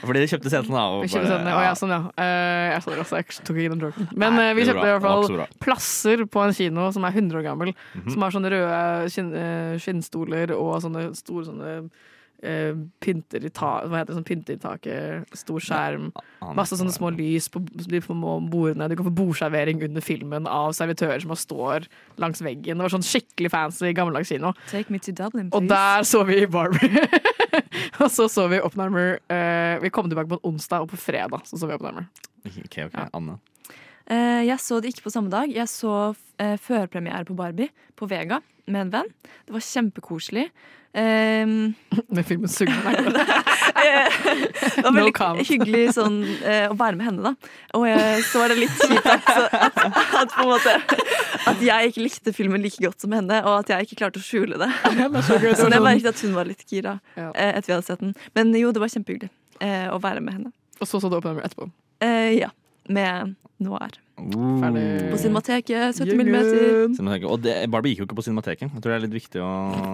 Fordi 0.01 0.21
dere 0.21 0.29
kjøpte 0.31 0.51
setene 0.53 0.79
av. 0.79 0.95
Vi 1.03 1.11
kjøpte 1.11 1.35
ja. 1.35 1.57
ja, 1.65 1.73
sånn, 1.77 1.91
ja. 1.91 1.99
Uh, 2.15 2.69
jeg 2.71 3.01
også, 3.03 3.19
jeg 3.19 3.43
tok 3.43 3.59
ikke 3.59 3.73
den 3.73 3.83
joken. 3.85 4.07
Men 4.15 4.37
Nei, 4.39 4.45
eh, 4.47 4.55
vi 4.57 4.67
kjøpte 4.69 4.85
i 4.87 4.93
hvert 4.95 5.03
fall 5.05 5.43
plasser 5.61 6.23
på 6.31 6.45
en 6.45 6.55
kino 6.55 6.87
som 6.95 7.05
er 7.05 7.17
100 7.19 7.41
år 7.41 7.45
gammel. 7.51 7.73
Mhm. 7.99 8.07
Som 8.13 8.25
har 8.25 8.33
sånne 8.33 8.53
røde 8.55 9.11
skinn, 9.13 9.35
eh, 9.35 9.75
skinnstoler 9.83 10.55
og 10.55 10.79
sånne 10.85 11.09
store 11.19 11.49
sånne 11.51 11.75
eh, 12.41 12.73
pynter 13.03 13.45
i 13.45 13.51
ta, 13.53 13.71
hva 13.85 14.01
heter 14.01 14.11
det, 14.11 14.17
sånn 14.19 14.27
pynter 14.27 14.57
i 14.57 14.61
taket, 14.61 15.35
stor 15.37 15.63
skjerm. 15.63 16.09
Masse 16.57 16.77
sånne 16.79 16.93
små 16.95 17.11
lys 17.15 17.49
på 17.51 17.61
de 17.69 18.01
små 18.03 18.37
bordene. 18.51 18.89
Du 18.91 18.97
kan 18.99 19.07
få 19.07 19.13
bordservering 19.21 19.83
under 19.87 20.05
filmen 20.05 20.49
av 20.49 20.75
servitører 20.77 21.23
som 21.23 21.35
står 21.37 21.87
langs 22.21 22.43
veggen. 22.43 22.77
Det 22.77 22.87
var 22.87 22.95
sånn 22.95 23.05
skikkelig 23.05 23.53
fancy 23.53 23.93
gammeldags 23.97 24.31
kino. 24.33 24.53
Take 24.71 24.93
me 24.93 25.01
to 25.01 25.13
Dublin, 25.15 25.51
Og 25.57 25.69
der 25.69 26.07
så 26.07 26.23
vi 26.27 26.43
Barbie. 26.45 27.05
og 28.01 28.09
så 28.11 28.27
så 28.31 28.47
vi 28.51 28.61
Oppenheimer. 28.61 29.19
Uh, 29.31 29.77
vi 29.83 29.93
kom 29.93 30.09
tilbake 30.09 30.31
på 30.31 30.41
en 30.41 30.53
onsdag, 30.53 30.85
og 30.85 30.91
på 30.93 30.99
fredag 30.99 31.45
så 31.49 31.61
så 31.61 31.69
vi 31.69 31.77
Oppenheimer. 31.77 32.09
Ok, 32.45 32.83
ok, 32.87 32.99
Anne. 33.13 33.37
Eh, 34.11 34.43
jeg 34.49 34.59
så 34.59 34.81
det 34.81 34.91
ikke 34.91 35.07
på 35.07 35.13
samme 35.13 35.31
dag. 35.31 35.47
Jeg 35.55 35.69
så 35.71 36.13
eh, 36.41 36.57
førpremiere 36.59 37.23
på 37.27 37.35
Barbie 37.37 37.69
på 37.95 38.07
Vega 38.11 38.41
med 38.67 38.87
en 38.87 38.93
venn. 38.97 39.09
Det 39.47 39.55
var 39.55 39.63
kjempekoselig. 39.63 40.49
Um, 40.91 41.71
Med 42.15 42.25
filmen 42.27 42.51
Sugne. 42.51 42.75
det 42.83 42.83
var 44.83 44.91
veldig 44.91 45.13
no 45.15 45.45
hyggelig 45.47 45.93
sånn, 45.95 46.17
eh, 46.43 46.67
å 46.67 46.75
være 46.75 46.99
med 46.99 47.07
henne, 47.07 47.31
da. 47.31 47.51
Og 47.79 47.85
jeg, 47.87 48.25
så 48.27 48.41
var 48.41 48.51
det 48.51 48.57
litt 48.59 48.75
kjipt 48.75 49.07
at, 49.07 49.23
at, 49.55 49.79
at, 50.19 50.35
måte, 50.43 50.75
at 51.47 51.63
jeg 51.63 51.93
ikke 51.93 52.03
likte 52.03 52.35
filmen 52.35 52.59
like 52.63 52.83
godt 52.83 53.05
som 53.05 53.15
henne, 53.15 53.39
og 53.45 53.61
at 53.61 53.71
jeg 53.71 53.87
ikke 53.87 54.01
klarte 54.03 54.19
å 54.19 54.25
skjule 54.25 54.59
det. 54.59 54.67
så 55.27 55.39
jeg 55.39 55.55
sånn- 55.61 55.77
merket 55.79 56.11
at 56.11 56.19
hun 56.27 56.35
var 56.35 56.51
litt 56.51 56.67
gira 56.67 56.99
eh, 57.15 57.53
etter 57.53 57.71
vi 57.71 57.77
hadde 57.77 57.87
sett 57.87 58.03
den. 58.03 58.11
Men 58.35 58.51
jo, 58.59 58.75
det 58.75 58.83
var 58.83 58.91
kjempehyggelig 58.91 59.31
eh, 59.63 59.87
å 59.95 59.97
være 60.03 60.19
med 60.25 60.41
henne. 60.41 60.51
Og 60.81 60.89
så 60.89 60.99
så 60.99 61.07
du 61.07 61.15
Oppenheimer 61.21 61.47
etterpå. 61.47 61.71
Uh, 62.01 62.33
ja. 62.35 62.49
Med 62.91 63.35
Noir. 63.61 63.93
Ferdig. 64.21 64.83
På 65.11 65.17
Cinemateket, 65.21 65.95
70 65.97 66.05
Gjengen. 66.05 66.17
millimeter. 66.17 66.93
Cinemateket. 66.97 67.27
Og 67.29 67.41
det, 67.41 67.53
Barbie 67.73 67.93
gikk 67.93 68.01
jo 68.03 68.05
ikke 68.07 68.17
på 68.19 68.23
Cinemateket. 68.25 68.67
Jeg 68.69 68.81
tror 68.83 68.91
det 68.93 68.97
er 68.97 69.03
litt 69.05 69.15
viktig 69.15 69.41
å 69.41 69.49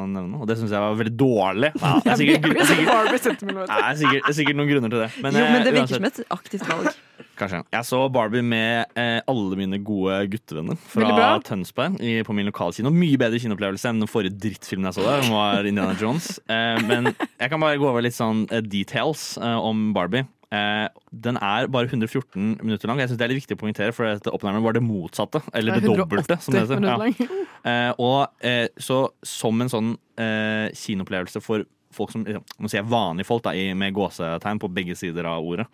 nevne. 0.07 0.39
Og 0.41 0.47
det 0.49 0.55
syns 0.59 0.71
jeg 0.75 0.83
var 0.83 0.95
veldig 0.99 1.13
dårlig. 1.19 1.69
Ja, 1.79 1.91
det 2.03 2.11
er 2.13 2.19
sikkert, 2.21 2.47
det 2.47 2.61
er 2.63 2.69
sikkert, 2.71 2.91
Barbie 2.91 3.19
70 3.23 3.45
millimeter. 3.49 3.73
det 3.73 3.87
er 3.91 3.99
sikkert, 4.01 4.21
det 4.27 4.31
er 4.33 4.37
sikkert 4.39 4.59
noen 4.59 4.71
grunner 4.71 4.93
til 4.95 5.03
det. 5.03 5.09
Men, 5.23 5.39
jo, 5.39 5.45
men 5.47 5.59
eh, 5.61 5.65
det 5.67 5.73
virker 5.77 5.83
uansett- 5.99 6.19
som 6.19 6.25
et 6.27 6.35
aktivt 6.37 6.67
valg. 6.71 6.89
Kanskje. 7.37 7.59
Jeg 7.75 7.85
så 7.85 7.99
Barbie 8.13 8.41
med 8.41 8.95
eh, 8.97 9.19
alle 9.29 9.59
mine 9.59 9.79
gode 9.85 10.15
guttevenner 10.31 10.79
fra. 10.89 11.27
Tønsberg 11.45 11.99
i, 12.01 12.15
på 12.27 12.33
min 12.35 12.47
lokalkino. 12.49 12.91
Mye 12.93 13.19
bedre 13.21 13.39
kinoopplevelse 13.43 13.91
enn 13.91 14.01
den 14.03 14.09
forrige 14.11 14.35
drittfilmen 14.47 14.89
jeg 14.89 14.97
så 14.97 15.05
der, 15.05 15.27
som 15.27 15.35
var 15.37 15.67
Indiana 15.69 15.93
Jones. 16.01 16.31
Eh, 16.49 16.79
men 16.87 17.11
jeg 17.13 17.51
kan 17.53 17.61
bare 17.61 17.77
gå 17.79 17.87
over 17.91 18.01
litt 18.05 18.15
sånn 18.17 18.45
eh, 18.51 18.63
details 18.65 19.35
eh, 19.37 19.59
om 19.59 19.91
Barbie. 19.97 20.25
Eh, 20.51 20.87
den 21.11 21.35
er 21.43 21.67
bare 21.67 21.89
114 21.91 22.57
minutter 22.63 22.87
lang. 22.87 22.99
Jeg 23.01 23.09
synes 23.09 23.19
Det 23.19 23.25
er 23.25 23.33
litt 23.33 23.41
viktig 23.43 23.57
å 23.57 23.61
poengtere, 23.65 23.93
for 23.95 24.07
dette 24.07 24.31
oppnærmen 24.31 24.63
var 24.63 24.77
det 24.77 24.83
motsatte. 24.85 25.41
Eller 25.53 25.79
det, 25.81 25.89
dobbelte, 25.89 26.37
som 26.39 26.53
det 26.55 26.65
heter. 26.67 26.83
Ja. 26.87 27.41
Eh, 27.67 27.93
og 27.99 28.45
eh, 28.45 28.67
så 28.79 29.09
som 29.27 29.59
en 29.61 29.71
sånn 29.71 29.89
eh, 30.17 30.69
kinoopplevelse 30.77 31.41
for 31.43 31.65
folk 31.97 32.11
som 32.13 32.21
må 32.61 32.69
si 32.69 32.77
vanlige 32.85 33.25
folk, 33.25 33.41
da, 33.47 33.53
med 33.73 33.95
gåsetegn 33.95 34.59
på 34.61 34.69
begge 34.69 34.93
sider 34.99 35.25
av 35.25 35.43
ordet. 35.43 35.65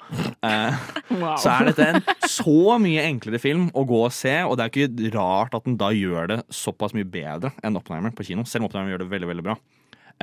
Eh, 0.41 0.77
Wow. 1.13 1.35
så 1.37 1.51
er 1.51 1.67
dette 1.67 1.85
en 1.85 1.99
så 2.25 2.77
mye 2.81 3.03
enklere 3.05 3.37
film 3.41 3.67
å 3.77 3.83
gå 3.85 3.99
og 4.07 4.13
se, 4.15 4.31
og 4.47 4.55
det 4.57 4.63
er 4.65 4.71
ikke 4.71 5.11
rart 5.13 5.53
at 5.53 5.67
den 5.67 5.75
da 5.77 5.91
gjør 5.93 6.31
det 6.31 6.37
såpass 6.49 6.95
mye 6.97 7.05
bedre 7.05 7.51
enn 7.61 7.77
Oppenheimer 7.77 8.15
på 8.15 8.25
kino. 8.25 8.45
Selv 8.49 8.63
om 8.63 8.69
Oppenheimer 8.71 8.95
gjør 8.95 9.03
det 9.03 9.11
veldig, 9.11 9.29
veldig 9.29 9.45
bra. 9.45 9.55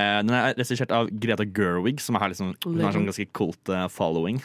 Eh, 0.00 0.20
den 0.24 0.34
er 0.36 0.54
regissert 0.58 0.94
av 0.96 1.10
Greta 1.22 1.44
Gerwig, 1.56 2.00
som 2.04 2.18
har 2.20 2.32
liksom, 2.32 2.54
hun 2.64 2.80
har 2.84 2.96
sånn 2.96 3.08
ganske 3.10 3.28
kult 3.36 3.72
eh, 3.74 3.86
following, 3.92 4.40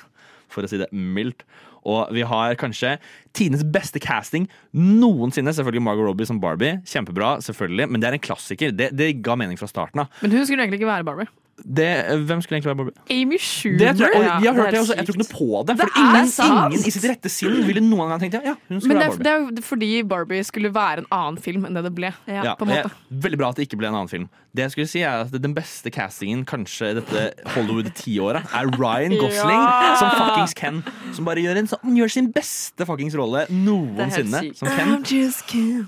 for 0.51 0.65
å 0.67 0.71
si 0.71 0.79
det 0.81 0.91
mildt. 0.93 1.45
Og 1.85 2.09
vi 2.17 2.23
har 2.25 2.55
kanskje 2.57 2.95
tidenes 3.37 3.61
beste 3.69 4.01
casting 4.01 4.47
noensinne. 4.73 5.53
Selvfølgelig 5.53 5.85
Margot 5.85 6.07
Robbie 6.07 6.25
som 6.25 6.39
Barbie. 6.41 6.79
Kjempebra, 6.89 7.35
selvfølgelig, 7.45 7.89
men 7.93 8.01
det 8.01 8.09
er 8.09 8.17
en 8.17 8.23
klassiker. 8.25 8.73
Det, 8.73 8.89
det 8.97 9.11
ga 9.25 9.35
mening 9.37 9.59
fra 9.61 9.69
starten 9.69 10.01
av. 10.01 10.21
Men 10.25 10.33
hun 10.33 10.47
skulle 10.47 10.65
egentlig 10.65 10.81
ikke 10.81 10.89
være 10.89 11.05
Barbie. 11.05 11.29
Det, 11.55 11.85
hvem 12.27 12.41
skulle 12.43 12.57
egentlig 12.57 12.71
være 12.73 12.79
Barbie? 12.81 13.03
Amy 13.15 13.37
Schumer. 13.39 13.77
Det 13.79 13.91
tror 13.95 14.09
jeg, 14.09 14.17
og 14.17 14.25
jeg 14.25 14.55
har 14.57 14.57
det 14.57 14.71
det 14.73 14.79
også, 14.81 14.95
jeg 14.97 15.07
tror 15.07 15.15
ikke 15.15 15.23
noe 15.23 15.37
på 15.37 15.61
det. 15.69 15.75
Det 15.79 15.87
ingen, 16.01 16.31
ingen 16.73 16.89
i 16.89 16.91
sitt 16.95 17.05
rette 17.07 17.31
sinn 17.31 17.61
ville 17.69 17.83
noen 17.85 18.11
gang 18.11 18.23
tenkt 18.25 18.39
ja, 18.41 18.55
hun 18.67 18.81
skulle 18.81 18.89
Men 18.91 18.99
det 18.99 19.05
være 19.05 19.13
Barbie. 19.13 19.23
det 19.23 19.35
er 19.35 19.45
jo 19.61 19.67
fordi 19.69 19.91
Barbie 20.15 20.47
skulle 20.49 20.73
være 20.75 21.05
en 21.05 21.07
annen 21.15 21.39
film 21.45 21.69
enn 21.69 21.77
det 21.79 21.85
det 21.87 21.93
ble. 21.95 22.11
Ja, 22.27 22.57
jeg- 22.57 22.91
veldig 23.27 23.39
bra 23.39 23.53
at 23.53 23.61
det 23.61 23.69
ikke 23.69 23.79
ble 23.79 23.87
en 23.93 23.99
annen 24.01 24.11
film. 24.11 24.27
Det 24.55 24.63
jeg 24.65 24.71
skulle 24.73 24.87
si 24.87 25.01
er 25.03 25.25
at 25.25 25.33
Den 25.43 25.53
beste 25.55 25.91
castingen 25.91 26.45
kanskje 26.47 26.93
dette 27.01 27.25
Hollywood-tiåret 27.55 28.45
er 28.55 28.69
Ryan 28.79 29.15
Gosling 29.21 29.59
Ja! 29.59 29.95
som 29.99 30.13
fuckings 30.15 30.53
Ken. 30.57 30.81
Som 31.15 31.27
bare 31.27 31.43
gjør, 31.43 31.59
en, 31.59 31.67
sånn- 31.71 31.83
han 31.83 31.97
gjør 31.99 32.11
sin 32.15 32.29
beste 32.35 32.87
fuckings 32.87 33.15
rolle 33.19 33.45
noensinne 33.51 34.41
som 34.55 34.71
Ken. 34.71 34.95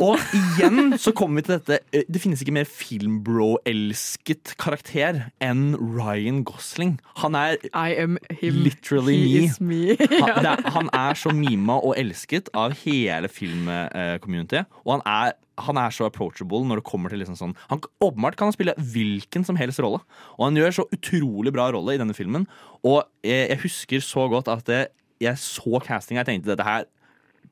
Og 0.03 0.19
igjen 0.35 0.97
så 0.99 1.13
kommer 1.15 1.39
vi 1.41 1.47
til 1.47 1.57
dette 1.61 1.79
eh, 1.95 2.03
Det 2.11 2.21
finnes 2.23 2.43
ikke 2.43 2.55
mer 2.59 2.67
filmbro-elsket 2.69 4.53
karakter 4.61 5.23
enn 5.43 5.73
Ryan 5.79 6.43
Gosling. 6.47 6.97
Han 7.23 7.35
er 7.39 7.57
I 7.73 7.95
am 8.03 8.17
him. 8.41 8.61
Literally 8.67 9.17
He 9.17 9.39
me. 9.39 9.45
is 9.45 9.59
me. 9.61 9.81
han, 10.23 10.43
det 10.43 10.51
er, 10.53 10.63
han 10.77 10.89
er 10.93 11.17
så 11.19 11.31
mima 11.35 11.79
og 11.79 11.95
elsket 11.99 12.49
av 12.57 12.75
hele 12.83 13.29
filmcommunityet. 13.31 14.67
Og 14.85 14.97
han 14.97 15.05
er, 15.07 15.35
han 15.57 15.79
er 15.81 15.93
så 15.93 16.07
approachable 16.07 16.61
når 16.67 16.81
det 16.81 16.87
kommer 16.89 17.11
til 17.11 17.21
liksom 17.23 17.37
sånn 17.39 17.55
han, 17.71 17.81
Åpenbart 18.03 18.37
kan 18.39 18.53
spille 18.53 18.75
hvilken 18.77 19.45
som 19.47 19.57
helst 19.59 19.81
rolle. 19.83 20.01
Og 20.37 20.47
han 20.47 20.59
gjør 20.59 20.75
så 20.79 20.85
utrolig 20.93 21.53
bra 21.55 21.69
rolle 21.73 21.95
i 21.95 22.01
denne 22.01 22.15
filmen. 22.17 22.45
Og 22.85 23.01
jeg, 23.25 23.49
jeg 23.53 23.63
husker 23.63 24.05
så 24.05 24.27
godt 24.31 24.51
at 24.53 24.67
det, 24.69 24.83
jeg 25.23 25.41
så 25.41 25.81
castinga 25.81 26.21
og 26.21 26.25
jeg 26.25 26.31
tenkte 26.35 26.53
dette 26.53 26.67
her 26.67 26.85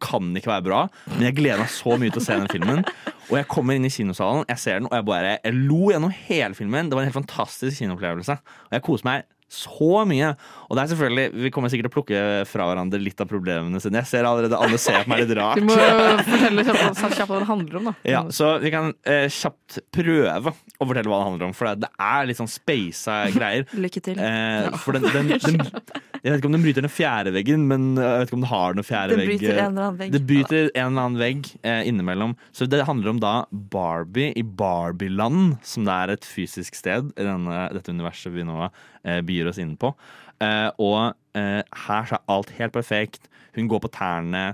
kan 0.03 0.33
ikke 0.35 0.51
være 0.51 0.65
bra, 0.65 0.79
men 1.13 1.27
jeg 1.29 1.37
gleder 1.37 1.61
meg 1.61 1.71
så 1.71 1.95
mye 1.99 2.11
til 2.11 2.19
å 2.19 2.25
se 2.25 2.35
den 2.35 2.49
filmen. 2.51 2.81
Og 3.29 3.37
jeg 3.39 3.47
kommer 3.49 3.77
inn 3.77 3.87
i 3.87 3.89
kinosalen, 3.89 4.43
jeg 4.51 4.61
ser 4.61 4.75
den, 4.77 4.89
og 4.91 4.93
jeg 4.93 5.05
bare 5.07 5.29
jeg 5.39 5.55
lo 5.55 5.87
gjennom 5.89 6.11
hele 6.27 6.53
filmen. 6.53 6.91
Det 6.91 6.93
var 6.93 7.01
en 7.01 7.09
helt 7.09 7.15
fantastisk 7.17 7.79
kinoopplevelse. 7.81 8.35
Og 8.67 8.75
jeg 8.75 8.83
koser 8.85 9.07
meg 9.07 9.23
så 9.51 10.01
mye. 10.09 10.31
Og 10.69 10.77
det 10.77 10.83
er 10.83 10.89
selvfølgelig, 10.91 11.25
Vi 11.45 11.51
kommer 11.53 11.71
sikkert 11.71 11.87
til 11.87 11.93
å 11.93 11.95
plukke 11.95 12.21
fra 12.49 12.65
hverandre 12.69 12.99
litt 13.01 13.21
av 13.21 13.29
problemene 13.29 13.81
sine. 13.83 14.01
Jeg 14.01 14.09
ser 14.09 14.27
allerede 14.27 14.57
alle 14.57 14.79
ser 14.81 15.03
på 15.05 15.13
meg 15.13 15.23
litt 15.25 15.35
rart. 15.37 15.61
Du 15.65 15.67
må 15.69 15.77
fortelle 15.77 16.65
kjapt 16.65 17.01
kjapt 17.15 17.29
hva 17.29 17.39
det 17.41 17.49
handler 17.49 17.79
om, 17.79 17.89
da. 17.91 17.93
Ja, 18.07 18.23
så 18.33 18.55
vi 18.63 18.71
kan 18.73 18.91
eh, 19.07 19.27
kjapt 19.31 19.79
prøve 19.95 20.53
å 20.53 20.87
fortelle 20.87 21.11
hva 21.11 21.21
det 21.21 21.27
handler 21.29 21.47
om, 21.49 21.55
for 21.57 21.71
det 21.79 21.89
er 22.01 22.29
litt 22.29 22.41
sånn 22.41 22.51
speisa 22.51 23.25
greier. 23.35 23.67
Lykke 23.85 24.03
til. 24.03 24.19
Eh, 24.21 24.75
for 24.81 24.97
den, 24.97 25.07
den, 25.13 25.35
den 25.37 25.61
Jeg 26.25 26.33
vet 26.33 26.41
ikke 26.41 26.49
om 26.49 26.55
den 26.55 26.63
bryter 26.65 26.81
den 26.81 26.89
fjerde 26.89 27.31
veggen, 27.35 27.65
men 27.69 27.83
jeg 28.01 28.17
vet 28.17 28.31
ikke 28.31 28.37
om 28.39 28.41
den 28.41 28.49
har 28.49 28.73
noen 28.73 28.87
fjerde 28.87 29.13
Den 29.13 29.19
vegg. 29.21 29.27
bryter 29.35 29.51
en 29.51 29.59
eller 29.67 29.83
annen 29.83 29.99
vegg. 29.99 30.13
Det 30.15 30.21
bryter 30.25 30.69
en 30.71 30.87
eller 30.87 31.03
annen 31.03 31.19
vegg 31.21 31.49
eh, 31.61 31.81
innimellom. 31.91 32.33
Så 32.49 32.65
det 32.71 32.79
handler 32.87 33.11
om 33.11 33.19
da 33.21 33.33
Barbie 33.53 34.31
i 34.33 34.41
Barbieland, 34.41 35.59
som 35.61 35.85
det 35.85 35.93
er 35.93 36.13
et 36.15 36.25
fysisk 36.25 36.79
sted 36.79 37.11
i 37.13 37.27
denne, 37.27 37.59
dette 37.77 37.93
universet 37.93 38.33
vi 38.33 38.47
nå 38.47 38.57
eh, 38.65 39.21
byr 39.27 39.51
oss 39.51 39.61
inn 39.61 39.75
på. 39.77 39.93
Eh, 40.41 40.71
og 40.81 41.13
eh, 41.37 41.61
her 41.85 42.09
så 42.09 42.17
er 42.17 42.33
alt 42.33 42.55
helt 42.57 42.73
perfekt. 42.73 43.29
Hun 43.53 43.69
går 43.69 43.85
på 43.85 43.93
tærne. 43.93 44.47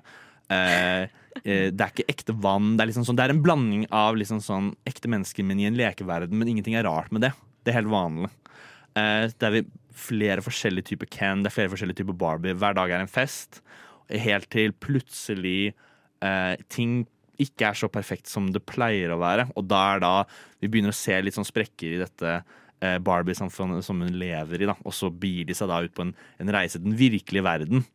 Eh, 0.51 1.07
det 1.47 1.79
er 1.79 1.93
ikke 1.95 2.09
ekte 2.11 2.35
vann. 2.35 2.73
Det 2.75 2.83
er, 2.83 2.91
liksom 2.91 3.07
sånn, 3.07 3.15
det 3.15 3.29
er 3.29 3.31
en 3.37 3.45
blanding 3.47 3.87
av 3.95 4.19
liksom 4.19 4.43
sånn 4.43 4.73
ekte 4.83 5.07
mennesker, 5.07 5.47
men 5.47 5.63
i 5.63 5.69
en 5.71 5.79
lekeverden. 5.79 6.35
Men 6.35 6.51
ingenting 6.51 6.75
er 6.75 6.83
rart 6.89 7.15
med 7.15 7.23
det. 7.23 7.31
Det 7.63 7.71
er 7.71 7.79
helt 7.79 7.93
vanlig. 7.93 8.27
Eh, 8.99 9.29
det 9.31 9.47
er 9.47 9.69
flere 9.95 10.43
forskjellige 10.43 10.91
typer 10.91 11.09
Ken, 11.11 11.43
det 11.43 11.51
er 11.51 11.57
flere 11.59 11.71
forskjellige 11.71 12.01
typer 12.01 12.17
Barbie. 12.17 12.55
Hver 12.57 12.75
dag 12.77 12.91
er 12.91 13.03
en 13.03 13.11
fest. 13.11 13.61
Helt 14.11 14.49
til 14.51 14.73
plutselig 14.75 15.73
eh, 16.23 16.55
ting 16.71 17.03
ikke 17.41 17.71
er 17.71 17.77
så 17.77 17.89
perfekt 17.89 18.29
som 18.29 18.51
det 18.53 18.63
pleier 18.69 19.13
å 19.13 19.21
være. 19.21 19.47
Og 19.57 19.65
da 19.69 19.81
er 19.95 20.03
da 20.03 20.13
vi 20.61 20.69
begynner 20.69 20.93
å 20.93 20.97
se 20.97 21.15
litt 21.21 21.37
sånn 21.37 21.47
sprekker 21.47 21.95
i 21.95 22.01
dette 22.03 22.35
eh, 22.37 22.99
Barbie-samfunnet 23.01 23.85
som 23.85 24.03
hun 24.03 24.13
lever 24.21 24.61
i. 24.61 24.69
da 24.69 24.77
Og 24.83 24.95
så 24.95 25.09
begir 25.09 25.49
de 25.49 25.57
seg 25.57 25.71
da 25.71 25.81
ut 25.85 25.95
på 25.95 26.05
en, 26.05 26.13
en 26.41 26.53
reise 26.53 26.77
til 26.77 26.89
den 26.89 26.99
virkelige 26.99 27.47
verden 27.47 27.85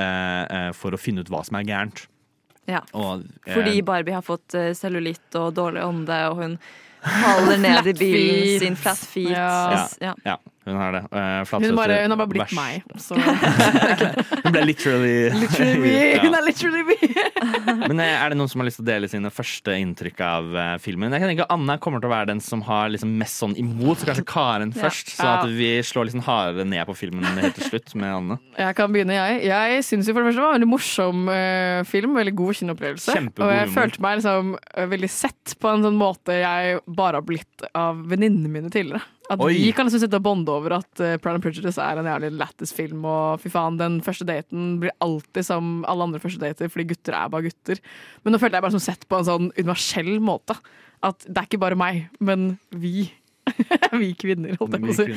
eh, 0.00 0.70
for 0.76 0.96
å 0.96 1.00
finne 1.00 1.22
ut 1.22 1.32
hva 1.32 1.44
som 1.46 1.60
er 1.60 1.68
gærent. 1.68 2.06
Ja. 2.66 2.80
Og, 2.98 3.22
Fordi 3.46 3.78
Barbie 3.86 4.16
har 4.16 4.26
fått 4.26 4.56
cellulitt 4.74 5.36
og 5.38 5.52
dårlig 5.54 5.84
ånde, 5.86 6.16
og 6.32 6.40
hun 6.40 6.56
faller 7.06 7.56
ned 7.58 7.86
i 7.86 7.94
bilen 7.94 8.60
sin 8.60 8.76
flat 8.76 8.98
feet. 8.98 9.30
Ja. 9.30 9.88
Ja. 10.24 10.36
Ja, 10.66 10.72
hun 10.72 10.80
har 10.80 10.92
det. 10.96 11.02
Eh, 11.14 11.60
Hun, 11.62 11.76
bare, 11.78 11.96
hun 12.02 12.10
har 12.10 12.18
bare 12.18 12.30
blitt 12.32 12.42
vers. 12.42 12.56
meg. 12.58 12.82
Så. 13.06 13.14
Hun 13.14 14.52
ble 14.52 14.62
literally, 14.66 15.30
Literally 15.30 15.78
me. 15.78 15.92
Ja. 16.16 16.22
Hun 16.24 16.34
er 16.34 16.44
literally 16.46 16.82
me. 16.88 16.96
Men 17.88 18.00
eh, 18.02 18.16
er 18.24 18.32
det 18.32 18.38
noen 18.40 18.50
som 18.50 18.60
har 18.62 18.68
lyst 18.68 18.80
til 18.80 18.86
å 18.86 18.88
dele 18.90 19.08
sine 19.10 19.30
første 19.34 19.76
inntrykk 19.78 20.22
av 20.26 20.56
eh, 20.58 20.72
filmen? 20.82 21.14
Jeg 21.14 21.22
kan 21.22 21.30
tenke 21.32 21.46
Anna 21.54 21.76
kommer 21.82 22.02
til 22.02 22.10
å 22.10 22.14
være 22.16 22.30
den 22.32 22.42
som 22.42 22.64
har 22.66 22.90
liksom 22.92 23.12
mest 23.20 23.38
sånn 23.42 23.54
imot, 23.60 24.02
så 24.02 24.10
kanskje 24.10 24.26
Karen 24.28 24.74
Ja. 24.74 24.82
først. 24.88 25.14
Så 25.16 25.28
at 25.36 25.46
vi 25.54 25.70
slår 25.86 26.08
liksom 26.10 26.24
hardere 26.26 26.66
ned 26.68 26.82
på 26.90 26.96
filmen 26.98 27.24
helt 27.38 27.56
til 27.60 27.70
slutt 27.70 27.94
med 27.98 28.10
Anne. 28.16 28.38
Jeg 28.58 28.76
kan 28.78 28.90
begynne, 28.94 29.14
jeg. 29.16 29.44
Jeg 29.46 29.86
syns 29.86 30.10
for 30.10 30.18
det 30.24 30.32
første 30.32 30.40
det 30.42 30.46
var 30.46 30.54
en 30.54 30.58
veldig 30.58 30.72
morsom 30.74 31.24
film. 31.92 32.16
Veldig 32.18 32.34
god 32.42 32.58
kinoopplevelse. 32.60 33.16
Og 33.36 33.52
jeg 33.54 33.70
følte 33.74 34.02
meg 34.04 34.18
liksom 34.20 34.52
veldig 34.96 35.10
sett 35.12 35.54
på 35.62 35.70
en 35.72 35.84
sånn 35.86 35.98
måte 36.00 36.34
jeg 36.40 36.80
bare 36.98 37.20
har 37.20 37.26
blitt 37.26 37.66
av 37.76 38.02
venninnene 38.10 38.50
mine 38.50 38.70
tidligere. 38.72 39.04
At 39.26 39.42
Oi. 39.42 39.52
vi 39.58 39.70
kan 39.74 39.88
liksom 39.88 40.02
sitte 40.04 40.20
og 40.20 40.24
bonde 40.26 40.52
over 40.54 40.76
at 40.78 41.02
uh, 41.02 41.16
Pride 41.18 41.38
and 41.38 41.44
Prejudice 41.44 41.82
er 41.82 41.98
en 41.98 42.06
jævlig 42.06 42.30
lættis 42.38 42.72
film, 42.76 43.04
og 43.10 43.42
fy 43.42 43.50
faen, 43.50 43.78
den 43.80 43.98
første 44.06 44.26
daten 44.28 44.76
blir 44.82 44.94
alltid 45.02 45.48
som 45.48 45.80
alle 45.90 46.06
andre 46.06 46.20
første 46.22 46.42
dater, 46.42 46.70
fordi 46.70 46.88
gutter 46.92 47.16
er 47.18 47.32
bare 47.32 47.48
gutter. 47.48 47.80
Men 48.22 48.36
nå 48.36 48.40
følte 48.42 48.60
jeg 48.60 48.66
bare 48.66 48.76
som 48.76 48.84
sett 48.84 49.06
på 49.10 49.18
en 49.18 49.26
sånn 49.26 49.48
universell 49.56 50.12
måte. 50.22 50.58
At 51.04 51.26
det 51.26 51.40
er 51.40 51.48
ikke 51.48 51.62
bare 51.64 51.78
meg, 51.78 52.06
men 52.22 52.52
vi. 52.70 53.08
vi 54.02 54.12
kvinner, 54.18 54.54
holdt 54.60 54.78
jeg 54.78 54.84
på 54.84 54.94
å 54.94 55.00
si. 55.00 55.08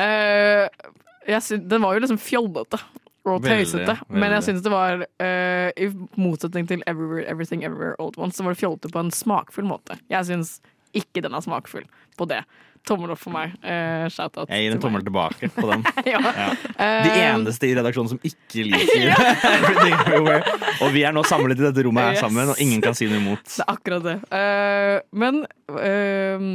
Uh, 0.00 0.96
jeg 1.28 1.44
syn- 1.44 1.68
den 1.68 1.84
var 1.84 1.96
jo 1.96 2.02
liksom 2.04 2.20
fjollete 2.20 2.80
og 3.28 3.44
tøysete, 3.44 3.98
men 4.08 4.32
jeg 4.32 4.44
syns 4.46 4.62
det 4.64 4.72
var 4.72 5.02
uh, 5.04 5.68
I 5.76 5.90
motsetning 6.16 6.68
til 6.70 6.80
Everywhere, 6.88 7.26
Everything 7.28 7.64
Everywhere 7.66 7.98
Old 8.00 8.16
Ones, 8.16 8.38
så 8.38 8.46
var 8.46 8.56
det 8.56 8.62
fjollete 8.62 8.92
på 8.94 9.02
en 9.02 9.12
smakfull 9.12 9.68
måte. 9.68 9.98
Jeg 10.08 10.24
syns 10.30 10.58
ikke 10.96 11.20
den 11.24 11.36
er 11.36 11.44
smakfull 11.44 11.84
på 12.16 12.28
det. 12.30 12.40
Tommel 12.86 13.10
opp 13.14 13.20
for 13.20 13.32
meg. 13.34 13.54
Uh, 13.64 14.06
Shout-out. 14.12 14.48
Jeg 14.52 14.66
gir 14.68 14.76
en 14.76 14.82
tommel 14.82 15.02
tilbake 15.06 15.48
på 15.54 15.66
den. 15.70 15.82
ja. 16.12 16.20
Ja. 16.22 16.48
Eh, 16.78 17.06
De 17.08 17.12
eneste 17.24 17.68
i 17.68 17.74
redaksjonen 17.78 18.12
som 18.14 18.20
ikke 18.22 18.64
liker 18.68 19.10
Everything 19.56 19.96
Everywhere. 20.06 20.56
Og 20.84 20.92
vi 20.94 21.02
er 21.08 21.12
nå 21.16 21.24
samlet 21.28 21.58
i 21.58 21.66
dette 21.68 21.84
rommet 21.86 22.04
her 22.10 22.16
Yes. 22.18 22.22
sammen, 22.24 22.48
og 22.54 22.60
ingen 22.62 22.80
kan 22.84 22.94
si 22.98 23.08
noe 23.10 23.18
imot. 23.20 23.44
Det 23.48 23.64
er 23.64 23.72
akkurat 23.74 24.06
det. 24.06 24.16
Uh, 24.30 24.98
men 25.24 25.42
uh, 25.74 26.48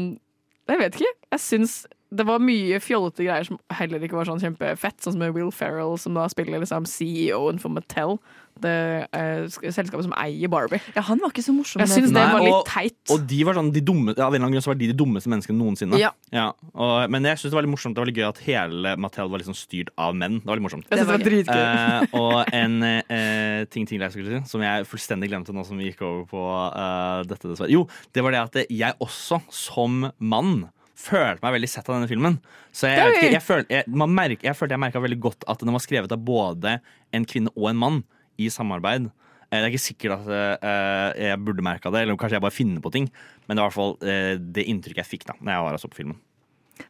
jeg 0.72 0.80
vet 0.86 1.00
ikke. 1.02 1.14
Jeg 1.36 1.44
syns 1.44 1.76
det 2.14 2.26
var 2.28 2.44
mye 2.44 2.80
fjollete 2.84 3.26
greier 3.26 3.48
som 3.48 3.60
heller 3.74 4.04
ikke 4.06 4.18
var 4.20 4.30
sånn 4.30 4.42
kjempefett. 4.42 5.00
Sånn 5.02 5.16
som 5.16 5.24
med 5.24 5.34
Will 5.36 5.52
Ferrell, 5.54 5.98
som 6.02 6.16
da 6.18 6.28
spiller 6.32 6.62
liksom 6.62 6.88
CEO-en 6.90 7.62
for 7.62 7.74
Mattel. 7.74 8.18
Det 8.62 9.08
eh, 9.18 9.48
selskapet 9.50 10.06
som 10.06 10.14
eier 10.22 10.52
Barbie. 10.52 10.78
Ja, 10.94 11.02
han 11.08 11.18
var 11.24 11.32
ikke 11.34 11.42
så 11.42 11.56
morsom. 11.56 11.82
Jeg 11.82 11.90
synes 11.90 12.12
det 12.14 12.20
Nei, 12.20 12.34
var 12.36 12.44
litt 12.46 12.54
og- 12.54 12.68
teit. 12.70 13.14
Og 13.16 13.24
de 13.28 13.40
var 13.48 13.58
sånn 13.58 13.72
de 13.74 13.82
dumme, 13.82 14.14
ja, 14.14 14.28
av 14.28 14.36
en 14.36 14.38
eller 14.38 14.46
annen 14.46 14.58
grunn 14.60 14.66
så 14.66 14.72
var 14.74 14.78
de 14.78 14.92
de 14.92 14.98
dummeste 15.00 15.32
menneskene 15.32 15.58
noensinne. 15.58 15.98
Ja. 15.98 16.52
og, 16.74 17.10
men 17.10 17.26
jeg 17.26 17.42
synes 17.42 17.50
det 17.52 17.58
var 17.58 17.66
litt 17.66 17.74
morsomt 17.74 17.96
Det 17.96 18.02
var 18.02 18.10
litt 18.10 18.18
gøy 18.22 18.28
at 18.30 18.42
hele 18.46 18.94
Mattel 19.02 19.30
var 19.34 19.42
liksom 19.42 19.58
styrt 19.58 19.90
av 19.98 20.14
menn. 20.16 20.38
Det 20.44 20.46
var 20.52 20.62
litt 20.62 20.68
morsomt. 20.68 20.86
Det 20.90 21.08
var 21.10 21.18
dritgøy. 21.26 21.64
Eh, 21.64 22.06
og 22.22 22.54
en 22.54 22.78
eh, 22.84 23.66
ting 23.74 23.90
ting 23.90 24.00
jeg 24.00 24.14
skulle 24.14 24.38
si, 24.38 24.52
som 24.54 24.62
jeg 24.62 24.86
fullstendig 24.90 25.32
glemte 25.34 25.56
nå 25.56 25.66
som 25.66 25.82
vi 25.82 25.90
gikk 25.90 26.06
over 26.06 26.30
på 26.30 26.46
eh, 26.70 27.26
dette, 27.30 27.50
dessverre. 27.50 27.74
Jo, 27.74 27.88
det 28.14 28.22
var 28.26 28.38
det 28.38 28.44
at 28.46 28.62
jeg 28.70 29.02
også, 29.02 29.42
som 29.50 30.12
mann, 30.20 30.70
følte 30.98 31.42
meg 31.44 31.56
veldig 31.58 31.70
sett 31.72 31.88
av 31.90 31.96
denne 31.98 32.10
filmen. 32.12 32.38
Så 32.76 32.88
jeg, 32.92 33.00
er 33.02 33.16
ikke, 33.18 33.32
jeg, 33.34 33.44
følte, 33.46 33.74
jeg, 33.80 33.88
man 34.04 34.14
merk, 34.14 34.44
jeg 34.46 34.56
følte 34.58 34.76
jeg 34.78 34.84
merka 34.84 35.02
veldig 35.04 35.20
godt 35.26 35.46
at 35.50 35.64
den 35.64 35.74
var 35.74 35.84
skrevet 35.84 36.12
av 36.14 36.22
både 36.26 36.78
en 37.14 37.26
kvinne 37.30 37.54
og 37.58 37.70
en 37.72 37.80
mann 37.82 38.00
i 38.42 38.50
samarbeid. 38.54 39.10
Eh, 39.50 39.58
Det 39.58 39.64
er 39.64 39.72
ikke 39.74 39.84
sikkert 39.88 40.20
at 40.20 40.30
eh, 40.34 41.24
jeg 41.30 41.40
burde 41.46 41.66
merka 41.66 41.92
det, 41.94 42.02
eller 42.06 42.18
kanskje 42.18 42.38
jeg 42.40 42.46
bare 42.46 42.56
finner 42.56 42.82
på 42.82 42.92
ting. 42.94 43.10
Men 43.48 43.58
det 43.58 43.64
var 43.66 43.68
i 43.68 43.74
hvert 43.74 43.80
fall 43.80 43.98
eh, 44.10 44.36
det 44.40 44.68
inntrykket 44.70 45.04
jeg 45.04 45.12
fikk 45.16 45.26
da 45.30 45.36
Når 45.42 45.52
jeg 45.58 45.66
var 45.68 45.74
og 45.80 45.84
så 45.84 45.90
på 45.92 46.00
filmen. 46.04 46.22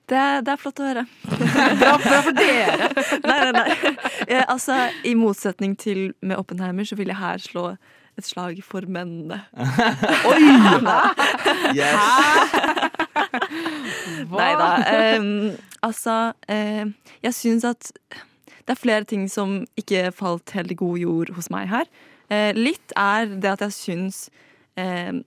Det, 0.07 0.19
det 0.47 0.51
er 0.53 0.59
flott 0.61 0.79
å 0.79 0.85
høre. 0.87 1.01
Bra, 1.81 1.97
bra 1.99 2.19
for 2.23 2.31
dere! 2.37 2.87
Nei, 3.27 3.39
nei, 3.39 3.51
nei. 3.57 3.95
Eh, 4.29 4.45
altså, 4.47 4.77
I 5.03 5.11
motsetning 5.19 5.75
til 5.79 6.13
med 6.23 6.39
Oppenheimer, 6.39 6.87
så 6.87 6.95
vil 6.99 7.11
jeg 7.11 7.19
her 7.19 7.43
slå 7.43 7.65
et 8.15 8.27
slag 8.27 8.59
for 8.63 8.85
mennene. 8.87 9.41
Oi! 10.29 10.39
Yes! 11.77 11.99
Nei 14.33 14.53
da. 14.59 14.69
altså, 15.85 16.17
eh, 16.51 16.85
jeg 17.25 17.37
syns 17.37 17.67
at 17.67 17.91
det 18.63 18.75
er 18.75 18.79
flere 18.79 19.07
ting 19.09 19.27
som 19.31 19.61
ikke 19.79 20.11
falt 20.15 20.53
helt 20.55 20.71
i 20.71 20.79
god 20.79 20.97
jord 21.01 21.33
hos 21.35 21.49
meg 21.51 21.67
her. 21.71 21.89
Uh, 22.31 22.55
litt 22.55 22.93
er 22.95 23.27
det 23.27 23.49
at 23.57 23.65
jeg 23.65 23.75
syns 23.75 24.19
uh, 24.79 25.19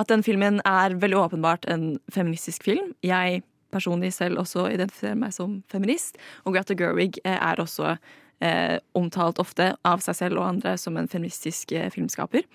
at 0.00 0.10
den 0.10 0.24
filmen 0.26 0.62
er 0.64 0.96
veldig 0.98 1.18
åpenbart 1.26 1.68
en 1.70 1.98
feministisk 2.12 2.64
film. 2.64 2.94
Jeg 3.04 3.42
personlig 3.74 4.12
selv 4.14 4.42
også 4.42 4.68
identifiserer 4.72 5.18
meg 5.18 5.34
som 5.34 5.58
feminist, 5.70 6.18
og 6.44 6.54
Greta 6.56 6.76
Gerwig 6.78 7.18
eh, 7.24 7.36
er 7.36 7.60
også 7.62 7.96
eh, 8.44 8.78
omtalt 8.94 9.40
ofte 9.42 9.72
av 9.86 10.04
seg 10.04 10.18
selv 10.20 10.42
og 10.42 10.48
andre 10.52 10.76
som 10.80 10.98
en 11.00 11.10
feministisk 11.10 11.74
eh, 11.74 11.90
filmskaper. 11.94 12.46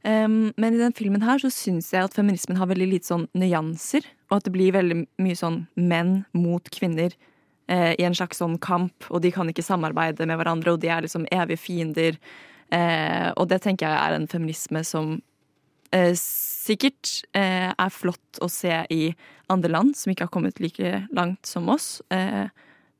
Um, 0.00 0.52
men 0.56 0.74
i 0.74 0.80
den 0.80 0.94
filmen 0.96 1.24
her 1.26 1.42
så 1.42 1.50
syns 1.52 1.90
jeg 1.92 2.06
at 2.06 2.14
feminismen 2.16 2.56
har 2.56 2.70
veldig 2.70 2.86
lite 2.94 3.10
sånn 3.10 3.26
nyanser, 3.36 4.06
og 4.30 4.38
at 4.38 4.46
det 4.46 4.54
blir 4.54 4.72
veldig 4.76 5.02
mye 5.20 5.36
sånn 5.36 5.64
menn 5.76 6.22
mot 6.32 6.70
kvinner 6.72 7.12
eh, 7.70 7.92
i 7.98 8.06
en 8.06 8.16
slags 8.16 8.40
sånn 8.40 8.58
kamp, 8.62 9.08
og 9.10 9.22
de 9.24 9.32
kan 9.34 9.50
ikke 9.50 9.64
samarbeide 9.66 10.26
med 10.28 10.40
hverandre, 10.40 10.74
og 10.74 10.80
de 10.82 10.90
er 10.92 11.04
liksom 11.04 11.26
evige 11.34 11.60
fiender. 11.60 12.16
Eh, 12.72 13.28
og 13.34 13.50
det 13.50 13.60
tenker 13.64 13.88
jeg 13.88 13.98
er 13.98 14.16
en 14.16 14.30
feminisme 14.30 14.82
som 14.86 15.18
eh, 15.94 16.14
sikkert 16.16 17.20
eh, 17.36 17.70
er 17.70 17.92
flott 17.94 18.40
å 18.40 18.48
se 18.52 18.72
i 18.94 19.02
andre 19.50 19.72
land 19.72 19.98
som 19.98 20.12
ikke 20.12 20.28
har 20.28 20.34
kommet 20.34 20.62
like 20.62 21.04
langt 21.16 21.46
som 21.46 21.68
oss. 21.72 21.98
Eh, 22.14 22.46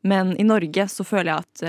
men 0.07 0.35
i 0.41 0.47
Norge 0.47 0.89
så 0.91 1.07
føler 1.07 1.33
jeg 1.33 1.47
at 1.47 1.65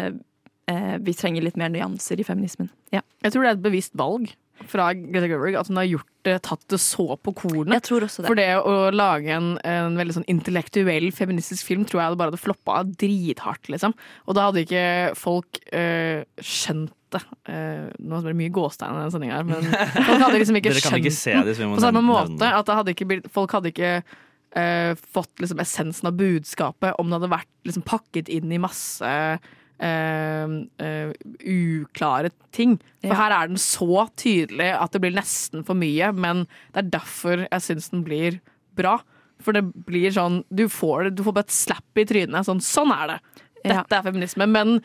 eh, 0.72 0.96
vi 1.04 1.16
trenger 1.18 1.46
litt 1.46 1.60
mer 1.60 1.72
nyanser 1.74 2.22
i 2.22 2.26
feminismen. 2.26 2.72
Ja. 2.96 3.04
Jeg 3.22 3.34
tror 3.34 3.46
det 3.46 3.52
er 3.52 3.60
et 3.60 3.68
bevisst 3.70 3.98
valg 4.00 4.32
fra 4.70 4.92
Greta 4.98 5.30
Gerwig 5.30 5.58
at 5.60 5.70
hun 5.72 5.80
har 5.80 5.90
gjort 5.90 6.08
det, 6.26 6.38
tatt 6.46 6.64
det 6.70 6.80
så 6.82 7.16
på 7.18 7.34
kornet. 7.38 7.74
Jeg 7.80 7.86
tror 7.88 8.06
også 8.06 8.24
det. 8.24 8.30
For 8.30 8.38
det 8.40 8.48
å 8.60 8.76
lage 8.94 9.34
en, 9.34 9.52
en 9.68 10.00
veldig 10.00 10.20
sånn 10.20 10.28
intellektuell 10.32 11.10
feministisk 11.16 11.68
film 11.68 11.86
tror 11.90 12.04
jeg 12.04 12.14
det 12.14 12.22
bare 12.22 12.34
hadde 12.34 12.42
floppa 12.42 12.82
drithardt, 12.86 13.72
liksom. 13.74 13.96
Og 14.28 14.38
da 14.38 14.48
hadde 14.50 14.66
ikke 14.66 14.88
folk 15.20 15.62
øh, 15.74 16.26
skjønt 16.38 16.94
det. 17.12 17.24
Uh, 17.44 17.88
nå 18.00 18.22
er 18.22 18.30
det 18.30 18.38
mye 18.40 18.54
gåstein 18.56 18.94
i 18.94 19.02
denne 19.02 19.12
sendinga 19.12 19.40
her, 19.40 19.48
men 19.50 19.66
folk 20.08 20.22
hadde 20.28 20.38
liksom 20.40 20.60
ikke 20.62 20.76
skjønt 20.78 21.00
ikke 21.02 21.16
se 21.16 21.34
det, 21.48 21.56
på 21.60 21.84
samme 21.84 22.04
måte. 22.06 22.52
At 22.52 22.70
det 22.70 22.78
hadde 22.78 22.94
ikke 22.96 23.10
blitt, 23.10 23.32
folk 23.36 23.56
hadde 23.58 23.74
ikke 23.74 23.96
øh, 24.00 24.94
fått 25.18 25.44
liksom 25.44 25.64
essensen 25.64 26.12
av 26.12 26.20
budskapet 26.20 27.02
om 27.02 27.10
det 27.10 27.20
hadde 27.20 27.34
vært 27.34 27.52
liksom 27.68 27.84
pakket 27.88 28.32
inn 28.32 28.54
i 28.54 28.62
masse 28.62 29.10
øh, 29.10 29.52
øh, 29.82 31.14
uklare 31.42 32.30
ting. 32.54 32.78
For 33.02 33.08
Ja. 33.10 33.16
her 33.16 33.32
er 33.44 33.48
den 33.48 33.58
så 33.58 34.08
tydelig 34.16 34.70
at 34.80 34.92
det 34.92 35.02
blir 35.02 35.16
nesten 35.16 35.64
for 35.66 35.74
mye, 35.74 36.12
men 36.14 36.46
det 36.74 36.86
er 36.86 36.90
derfor 37.00 37.48
jeg 37.52 37.62
syns 37.62 37.90
den 37.90 38.04
blir 38.04 38.40
bra. 38.76 39.00
For 39.42 39.54
det 39.54 39.64
blir 39.88 40.12
sånn 40.12 40.44
Du 40.54 40.68
får, 40.70 41.04
det- 41.06 41.16
du 41.16 41.24
får 41.24 41.34
bare 41.34 41.46
et 41.46 41.58
slapp 41.58 41.98
i 41.98 42.06
trynet. 42.06 42.46
Sånn, 42.46 42.62
sånn 42.62 42.92
er 42.92 43.08
det! 43.08 43.20
Ja. 43.66 43.84
Dette 43.84 43.94
er 43.98 44.12
feminisme. 44.12 44.48
Men 44.48 44.82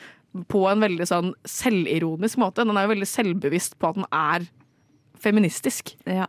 på 0.49 0.67
en 0.71 0.81
veldig 0.81 1.07
sånn 1.07 1.33
selvironisk 1.47 2.37
måte. 2.37 2.57
Den 2.65 2.77
er 2.77 2.87
jo 2.87 2.95
veldig 2.95 3.07
selvbevisst 3.09 3.79
på 3.79 3.89
at 3.89 3.95
den 3.95 4.05
er 4.13 4.49
feministisk. 5.19 5.95
Ja. 6.07 6.27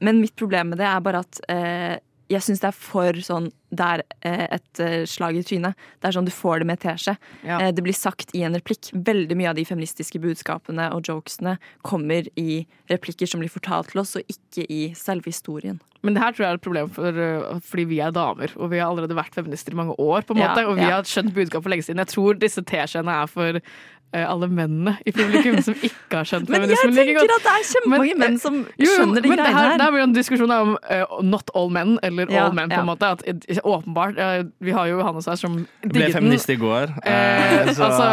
Men 0.00 0.20
mitt 0.20 0.36
problem 0.36 0.70
med 0.70 0.78
det 0.78 0.86
er 0.86 1.00
bare 1.00 1.20
at 1.20 1.40
eh, 1.48 1.98
jeg 2.28 2.44
syns 2.44 2.60
det 2.62 2.68
er 2.68 2.76
for 2.76 3.18
sånn 3.24 3.48
Det 3.68 3.84
er 3.84 4.02
eh, 4.24 4.44
et 4.56 4.80
eh, 4.80 5.02
slag 5.08 5.36
i 5.36 5.42
trynet. 5.44 5.76
Det 6.00 6.08
er 6.08 6.14
sånn 6.16 6.28
du 6.28 6.32
får 6.32 6.62
det 6.62 6.68
med 6.70 6.80
teskje. 6.80 7.14
Ja. 7.44 7.58
Eh, 7.60 7.72
det 7.76 7.84
blir 7.84 7.96
sagt 7.96 8.32
i 8.36 8.40
en 8.46 8.56
replikk. 8.56 8.88
Veldig 8.92 9.36
mye 9.36 9.50
av 9.50 9.58
de 9.58 9.66
feministiske 9.68 10.20
budskapene 10.22 10.88
og 10.96 11.08
jokesene 11.08 11.58
kommer 11.84 12.28
i 12.40 12.62
replikker 12.88 13.28
som 13.28 13.44
blir 13.44 13.52
fortalt 13.52 13.92
til 13.92 14.00
oss, 14.00 14.14
og 14.16 14.32
ikke 14.32 14.64
i 14.72 14.80
selve 14.96 15.28
historien. 15.28 15.82
Men 16.06 16.14
det 16.14 16.22
her 16.22 16.32
tror 16.32 16.46
jeg 16.46 16.54
er 16.54 16.60
et 16.60 16.64
problem 16.64 16.90
for, 16.94 17.20
fordi 17.66 17.84
vi 17.90 17.98
er 18.00 18.14
damer, 18.14 18.52
og 18.56 18.70
vi 18.70 18.78
har 18.78 18.86
allerede 18.86 19.16
vært 19.18 19.34
feminister 19.34 19.74
i 19.74 19.80
mange 19.80 19.96
år, 19.98 20.22
på 20.24 20.36
en 20.36 20.44
Ja, 20.44 20.52
og 20.62 20.76
vi 20.78 20.86
ja. 20.86 21.00
har 21.00 21.08
skjønt 21.08 21.34
budskapet 21.34 21.66
for 21.66 21.74
lenge 21.74 21.88
siden. 21.88 22.00
Jeg 22.04 22.12
tror 22.14 22.38
disse 22.38 22.62
teskjeene 22.62 23.16
er 23.24 23.32
for 23.32 23.58
alle 24.12 24.48
mennene 24.48 24.94
i 25.04 25.12
publikum 25.12 25.58
som 25.64 25.74
ikke 25.84 26.20
har 26.20 26.28
skjønt 26.28 26.48
Men 26.52 26.64
jeg 26.64 26.78
feminismen 26.80 26.94
like 26.96 27.20
tenker 27.20 27.34
at 27.34 27.44
det 27.44 27.52
er 27.52 27.64
kjempemange 27.68 28.04
Men, 28.04 28.10
eh, 28.10 28.20
menn 28.22 28.38
som 28.40 28.56
Jo, 28.80 28.92
skjønner 28.94 29.24
de 29.24 29.32
men 29.32 29.40
greiene 29.40 29.58
her. 29.58 29.74
Det 29.78 29.86
er 29.86 29.98
jo 29.98 30.06
en 30.06 30.14
diskusjon 30.16 30.54
om 30.54 30.70
uh, 30.78 31.16
not 31.28 31.52
all 31.58 31.68
men, 31.74 31.96
eller 32.06 32.32
Ja, 32.32 32.46
all 32.46 32.56
men, 32.56 32.72
på 32.72 32.78
ja. 32.78 32.84
en 32.84 32.88
måte. 32.88 33.10
At, 33.18 33.24
uh, 33.28 33.60
åpenbart. 33.74 34.16
uh, 34.16 34.48
vi 34.64 34.74
har 34.74 34.88
jo 34.88 34.98
Johannes 35.00 35.28
her 35.28 35.40
som 35.40 35.58
Jeg 35.58 35.90
ble 35.92 35.92
digget 35.98 36.14
den. 36.14 36.16
feminist 36.18 36.52
i 36.52 36.56
går. 36.60 36.94
Eh, 37.04 37.58
eh, 37.68 37.72
så 37.76 37.88
altså, 37.88 38.08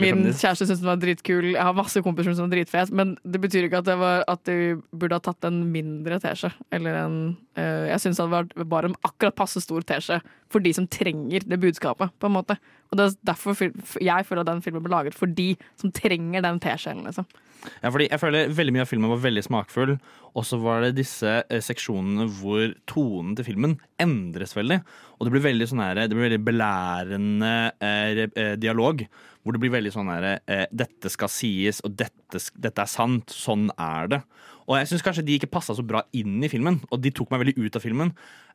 min 0.00 0.24
kjæreste 0.32 0.64
syntes 0.64 0.80
den 0.82 0.88
var 0.88 1.02
dritkul. 1.02 1.50
Jeg 1.52 1.62
har 1.62 1.76
masse 1.76 2.02
kompiser 2.04 2.36
som 2.38 2.48
er 2.48 2.56
dritfet, 2.56 2.92
men 2.94 3.16
det 3.24 3.42
betyr 3.44 3.68
ikke 3.68 3.82
at, 3.84 3.88
det 3.90 3.98
var, 4.00 4.24
at 4.30 4.44
du 4.48 4.82
burde 4.94 5.18
ha 5.18 5.24
tatt 5.24 5.50
en 5.50 5.60
mindre 5.72 6.20
teskje. 6.22 6.52
Eller 6.74 7.02
en 7.04 7.18
Jeg 7.54 8.00
syns 8.02 8.18
det 8.18 8.24
hadde 8.24 8.34
vært 8.34 8.70
bare 8.70 8.88
en 8.90 8.96
akkurat 9.06 9.36
passe 9.38 9.60
stor 9.62 9.84
teskje 9.86 10.18
for 10.50 10.62
de 10.64 10.72
som 10.74 10.86
trenger 10.90 11.46
det 11.46 11.60
budskapet, 11.62 12.10
på 12.18 12.30
en 12.30 12.34
måte. 12.34 12.56
Og 12.94 13.00
det 13.00 13.08
er 13.08 13.16
derfor 13.32 13.58
jeg 13.58 14.26
føler 14.28 14.44
at 14.44 14.52
den 14.52 14.62
filmen 14.62 14.84
ble 14.84 14.94
laget 14.94 15.16
for 15.18 15.26
de 15.26 15.54
som 15.80 15.90
trenger 15.94 16.44
den 16.44 16.62
teskjeen, 16.62 17.02
liksom. 17.02 17.26
Ja, 17.80 17.88
fordi 17.88 18.06
jeg 18.10 18.20
føler 18.20 18.50
veldig 18.52 18.74
mye 18.76 18.84
av 18.84 18.90
filmen 18.90 19.08
var 19.08 19.22
veldig 19.24 19.42
smakfull, 19.46 19.94
og 20.36 20.44
så 20.44 20.58
var 20.60 20.84
det 20.84 20.98
disse 20.98 21.30
eh, 21.48 21.62
seksjonene 21.64 22.26
hvor 22.38 22.74
tonen 22.90 23.32
til 23.38 23.46
filmen 23.48 23.78
endres 24.02 24.52
veldig. 24.56 24.82
Og 25.16 25.26
det 25.26 25.32
blir 25.32 25.46
veldig 25.46 25.68
sånn 25.70 25.80
her, 25.80 26.02
det 26.04 26.12
blir 26.12 26.28
veldig 26.28 26.42
belærende 26.44 27.54
eh, 27.80 28.24
eh, 28.28 28.52
dialog. 28.60 29.06
Hvor 29.44 29.56
det 29.56 29.60
blir 29.60 29.74
veldig 29.74 29.92
sånn 29.92 30.08
her 30.08 30.26
eh, 30.36 30.64
Dette 30.72 31.10
skal 31.12 31.28
sies, 31.32 31.82
og 31.84 31.96
dette, 31.98 32.40
dette 32.56 32.84
er 32.84 32.90
sant. 32.90 33.32
Sånn 33.32 33.70
er 33.74 34.12
det. 34.12 34.20
Og 34.64 34.78
jeg 34.78 34.88
syns 34.92 35.04
kanskje 35.04 35.26
de 35.26 35.36
ikke 35.38 35.52
passa 35.52 35.76
så 35.76 35.84
bra 35.84 36.04
inn 36.16 36.38
i 36.44 36.48
filmen, 36.52 36.80
og 36.90 37.02
de 37.04 37.12
tok 37.12 37.32
meg 37.32 37.44
veldig 37.44 37.58
ut 37.60 37.76
av 37.76 37.84
filmen. 37.84 38.14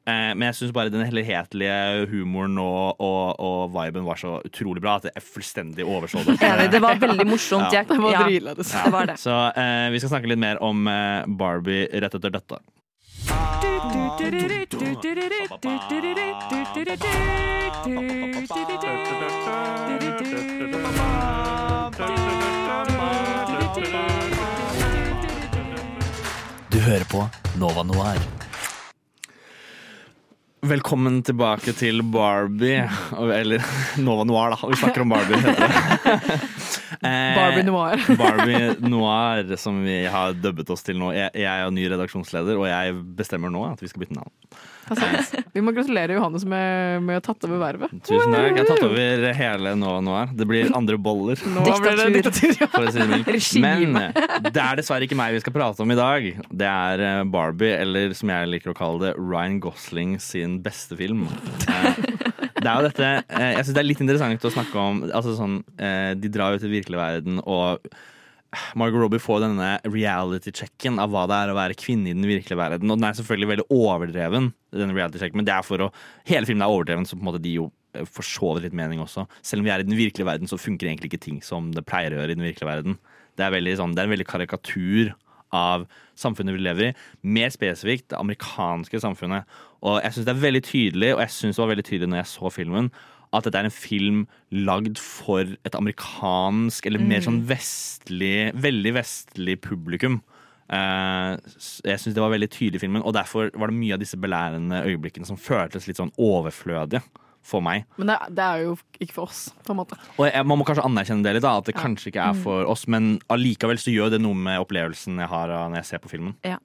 Eh, 0.10 0.32
men 0.36 0.48
jeg 0.50 0.58
syns 0.60 0.74
bare 0.76 0.92
den 0.94 1.06
helhetlige 1.06 2.08
humoren 2.12 2.58
og, 2.62 3.00
og, 3.04 3.40
og 3.40 3.74
viben 3.76 4.08
var 4.08 4.20
så 4.20 4.38
utrolig 4.46 4.82
bra 4.84 4.98
at 5.00 5.10
jeg 5.12 5.26
fullstendig 5.26 5.86
overså 5.86 6.24
det. 6.26 6.38
Det 6.74 6.82
var 6.82 7.00
veldig 7.02 7.28
morsomt. 7.28 7.74
Ja. 7.74 7.84
Jeg, 7.90 8.02
ja, 8.14 8.24
dritlættis. 8.26 8.72
det 8.72 8.92
var 8.94 9.06
det. 9.10 9.16
Så 9.20 9.34
eh, 9.58 9.88
vi 9.94 10.00
skal 10.02 10.12
snakke 10.16 10.30
litt 10.32 10.42
mer 10.42 10.60
om 10.64 10.88
eh, 10.90 11.26
Barbie 11.40 11.88
rett 12.02 12.16
etter 12.16 12.34
dette. 12.34 12.60
Du 26.70 26.80
hører 26.86 27.08
på 27.12 27.26
Nova 27.60 27.84
Noir. 27.84 28.49
Velkommen 30.62 31.22
tilbake 31.24 31.72
til 31.74 32.02
Barbie. 32.04 32.82
Eller 33.16 33.64
Nova 34.04 34.26
Noir, 34.28 34.52
da. 34.58 34.68
Vi 34.68 34.76
snakker 34.82 35.06
om 35.06 35.14
Barbie. 35.14 35.40
heter 35.40 35.56
det. 35.56 36.40
Eh, 37.00 37.36
Barbie 37.40 37.64
Noir. 37.64 38.04
Barbie 38.20 38.74
Noir, 38.84 39.54
som 39.62 39.80
vi 39.86 40.02
har 40.12 40.36
dubbet 40.36 40.70
oss 40.76 40.84
til 40.84 41.00
nå. 41.00 41.14
Jeg, 41.16 41.32
jeg 41.40 41.48
er 41.64 41.72
ny 41.72 41.88
redaksjonsleder, 41.94 42.60
og 42.60 42.68
jeg 42.68 42.98
bestemmer 43.22 43.54
nå 43.54 43.64
at 43.70 43.80
vi 43.84 43.88
skal 43.92 44.04
bytte 44.04 44.20
navn. 44.20 44.34
Vi 45.56 45.64
må 45.66 45.74
gratulere 45.76 46.16
Johannes 46.18 46.46
med, 46.50 47.04
med 47.06 47.18
å 47.18 47.20
ha 47.20 47.26
tatt 47.26 47.46
over 47.48 47.62
vervet. 47.62 47.94
Tusen 48.08 48.34
takk. 48.34 48.50
Jeg 48.50 48.64
har 48.64 48.70
tatt 48.70 48.86
over 48.88 49.26
hele 49.40 49.74
Nova 49.80 50.02
Noir. 50.06 50.34
Det 50.36 50.48
blir 50.50 50.72
andre 50.78 51.00
boller. 51.02 51.42
Nå 51.56 51.66
blir 51.66 51.98
det 52.00 52.08
diktatur. 52.20 52.56
ja. 52.62 52.70
for 52.74 52.88
å 52.90 52.94
si 52.94 53.02
det 53.02 53.64
Men 53.64 53.98
eh, 54.00 54.22
det 54.50 54.64
er 54.64 54.80
dessverre 54.82 55.08
ikke 55.08 55.18
meg 55.20 55.36
vi 55.38 55.44
skal 55.44 55.56
prate 55.56 55.84
om 55.86 55.94
i 55.94 56.00
dag. 56.00 56.30
Det 56.50 56.70
er 56.70 57.06
eh, 57.08 57.24
Barbie, 57.30 57.76
eller 57.80 58.16
som 58.18 58.32
jeg 58.34 58.52
liker 58.56 58.74
å 58.74 58.78
kalle 58.78 59.08
det, 59.08 59.14
Ryan 59.20 59.60
Gosling 59.64 60.18
sin 60.24 60.60
beste 60.66 60.98
film. 61.00 61.28
Eh, 61.68 62.06
Det 62.60 62.68
er 62.68 62.76
jo 62.76 62.90
dette 62.90 63.10
Jeg 63.40 63.64
syns 63.64 63.76
det 63.78 63.80
er 63.80 63.88
litt 63.88 64.02
interessant 64.04 64.46
å 64.46 64.52
snakke 64.52 64.82
om 64.84 64.98
altså 65.08 65.32
sånn, 65.38 65.60
eh, 65.80 66.10
De 66.20 66.28
drar 66.28 66.58
jo 66.58 66.60
til 66.66 66.74
virkelig 66.74 67.00
verden, 67.00 67.40
og 67.48 67.80
Margot 68.80 69.02
Robbie 69.02 69.22
får 69.22 69.44
denne 69.44 69.68
reality-checken 69.86 70.98
av 71.02 71.12
hva 71.14 71.26
det 71.30 71.38
er 71.38 71.52
å 71.52 71.58
være 71.58 71.78
kvinne 71.78 72.10
i 72.10 72.16
den 72.18 72.26
virkelige 72.26 72.58
verden. 72.58 72.90
Og 72.90 72.98
den 72.98 73.06
er 73.06 73.18
selvfølgelig 73.20 73.50
veldig 73.52 73.68
overdreven, 73.76 74.50
denne 74.74 74.96
reality-checken, 74.98 75.38
men 75.38 75.48
det 75.50 75.54
er 75.54 75.68
for 75.68 75.86
å 75.86 75.92
Hele 76.30 76.50
filmen 76.50 76.66
er 76.66 76.74
overdreven, 76.74 77.06
så 77.06 77.18
på 77.18 77.24
en 77.24 77.30
måte 77.30 77.44
de 77.44 77.56
jo 77.60 77.70
eh, 77.94 78.06
for 78.10 78.26
så 78.26 78.56
vidt 78.56 78.68
litt 78.68 78.78
mening 78.78 79.02
også. 79.04 79.28
Selv 79.46 79.62
om 79.62 79.70
vi 79.70 79.74
er 79.74 79.84
i 79.84 79.88
den 79.88 79.98
virkelige 79.98 80.30
verden, 80.30 80.50
så 80.50 80.58
funker 80.62 80.90
egentlig 80.90 81.12
ikke 81.14 81.26
ting 81.28 81.40
som 81.46 81.70
det 81.76 81.86
pleier 81.90 82.16
å 82.16 82.22
gjøre 82.22 82.34
i 82.34 82.40
den 82.40 82.48
virkelige 82.48 82.72
verden. 82.72 83.00
Det 83.38 83.46
er, 83.46 83.54
veldig, 83.54 83.76
sånn, 83.80 83.94
det 83.96 84.04
er 84.04 84.10
en 84.10 84.16
veldig 84.18 84.30
karikatur 84.30 85.14
av 85.56 85.86
samfunnet 86.20 86.58
vi 86.58 86.66
lever 86.66 86.90
i. 86.90 86.92
Mer 87.38 87.54
spesifikt 87.54 88.10
det 88.12 88.20
amerikanske 88.20 89.02
samfunnet. 89.02 89.60
Og 89.86 90.02
jeg 90.04 90.16
syns 90.16 90.28
det 90.28 90.36
er 90.36 90.44
veldig 90.44 90.66
tydelig, 90.66 91.14
og 91.16 91.24
jeg 91.24 91.36
synes 91.38 91.58
det 91.58 91.64
var 91.64 91.72
veldig 91.74 91.88
tydelig 91.88 92.12
når 92.12 92.22
jeg 92.24 92.32
så 92.34 92.52
filmen, 92.54 92.90
at 93.36 93.46
dette 93.46 93.62
er 93.62 93.68
en 93.70 93.74
film 93.74 94.24
lagd 94.50 94.98
for 95.02 95.46
et 95.68 95.78
amerikansk, 95.78 96.88
eller 96.90 97.04
mer 97.04 97.22
sånn 97.26 97.44
vestlig, 97.50 98.50
veldig 98.58 98.94
vestlig 98.98 99.60
publikum. 99.62 100.20
Eh, 100.70 101.36
jeg 101.86 102.02
syns 102.02 102.16
det 102.18 102.24
var 102.24 102.34
veldig 102.34 102.50
tydelig 102.54 102.82
i 102.82 102.86
filmen, 102.86 103.06
og 103.06 103.16
derfor 103.18 103.54
var 103.54 103.72
det 103.72 103.78
mye 103.78 103.96
av 103.98 104.02
disse 104.02 104.18
belærende 104.22 104.84
øyeblikkene 104.86 105.30
som 105.30 105.40
føltes 105.40 105.90
litt 105.90 106.02
sånn 106.02 106.14
overflødige 106.18 107.04
for 107.50 107.64
meg. 107.66 107.84
Men 107.98 108.12
det, 108.14 108.18
det 108.38 108.46
er 108.46 108.64
jo 108.68 108.76
ikke 109.02 109.16
for 109.18 109.28
oss, 109.32 109.42
på 109.66 109.74
en 109.74 109.80
måte. 109.82 109.98
Og 110.18 110.28
jeg, 110.30 110.46
Man 110.48 110.60
må 110.62 110.66
kanskje 110.70 110.86
anerkjenne 110.88 111.26
det 111.26 111.34
litt, 111.40 111.46
da, 111.46 111.56
at 111.60 111.68
det 111.70 111.76
kanskje 111.78 112.12
ikke 112.14 112.24
er 112.30 112.38
Mm. 112.38 112.42
for 112.46 112.70
oss, 112.70 112.86
men 112.88 113.12
allikevel 113.34 113.80
så 113.82 113.92
gjør 113.94 114.14
det 114.14 114.22
noe 114.24 114.38
med 114.38 114.62
opplevelsen 114.62 115.18
jeg 115.24 115.30
har 115.32 115.52
når 115.58 115.80
jeg 115.82 115.88
ser 115.90 116.04
på 116.04 116.12
filmen. 116.14 116.36
Ja. 116.48 116.58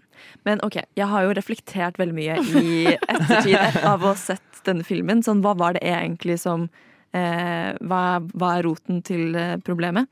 Men 0.46 0.60
OK, 0.66 0.76
jeg 0.96 1.08
har 1.10 1.24
jo 1.26 1.32
reflektert 1.36 1.98
veldig 2.00 2.14
mye 2.16 2.36
i 2.60 2.74
ettertid 2.94 3.80
av 3.92 4.02
å 4.04 4.12
ha 4.12 4.16
sett 4.20 4.60
denne 4.68 4.84
filmen. 4.86 5.22
Sånn, 5.24 5.42
hva 5.44 5.56
var 5.58 5.74
det 5.76 5.82
egentlig 5.88 6.38
som 6.40 6.68
eh, 7.12 7.72
hva, 7.84 8.02
hva 8.34 8.52
er 8.58 8.66
roten 8.68 9.02
til 9.06 9.34
eh, 9.38 9.56
problemet? 9.64 10.08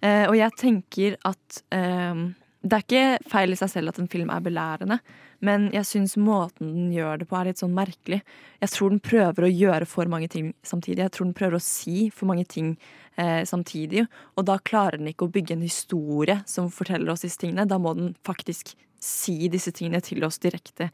Eh, 0.00 0.24
og 0.30 0.36
jeg 0.38 0.54
tenker 0.60 1.16
at 1.28 1.62
eh, 1.76 2.22
det 2.60 2.76
er 2.78 2.84
ikke 2.86 3.30
feil 3.32 3.52
i 3.54 3.58
seg 3.60 3.70
selv 3.72 3.92
at 3.94 3.98
en 4.02 4.08
film 4.12 4.30
er 4.32 4.40
belærende, 4.44 5.00
men 5.44 5.68
jeg 5.72 5.88
syns 5.88 6.16
måten 6.20 6.72
den 6.74 6.90
gjør 6.92 7.20
det 7.20 7.28
på, 7.30 7.36
er 7.38 7.48
litt 7.48 7.60
sånn 7.62 7.76
merkelig. 7.76 8.20
Jeg 8.60 8.72
tror 8.74 8.92
den 8.92 9.02
prøver 9.04 9.46
å 9.46 9.52
gjøre 9.52 9.88
for 9.88 10.10
mange 10.12 10.28
ting 10.32 10.50
samtidig. 10.66 11.06
Jeg 11.06 11.14
tror 11.16 11.30
den 11.30 11.36
prøver 11.38 11.56
å 11.56 11.64
si 11.64 12.10
for 12.12 12.28
mange 12.28 12.44
ting 12.44 12.74
eh, 13.16 13.40
samtidig. 13.48 14.04
Og 14.36 14.46
da 14.50 14.58
klarer 14.60 15.00
den 15.00 15.08
ikke 15.12 15.28
å 15.28 15.32
bygge 15.32 15.56
en 15.56 15.64
historie 15.64 16.40
som 16.50 16.68
forteller 16.74 17.14
oss 17.14 17.24
disse 17.24 17.40
tingene. 17.40 17.68
Da 17.68 17.80
må 17.80 17.94
den 17.96 18.12
faktisk 18.26 18.74
si 19.00 19.48
disse 19.48 19.72
tingene 19.72 20.02
til 20.04 20.24
oss 20.28 20.36
direkte 20.42 20.90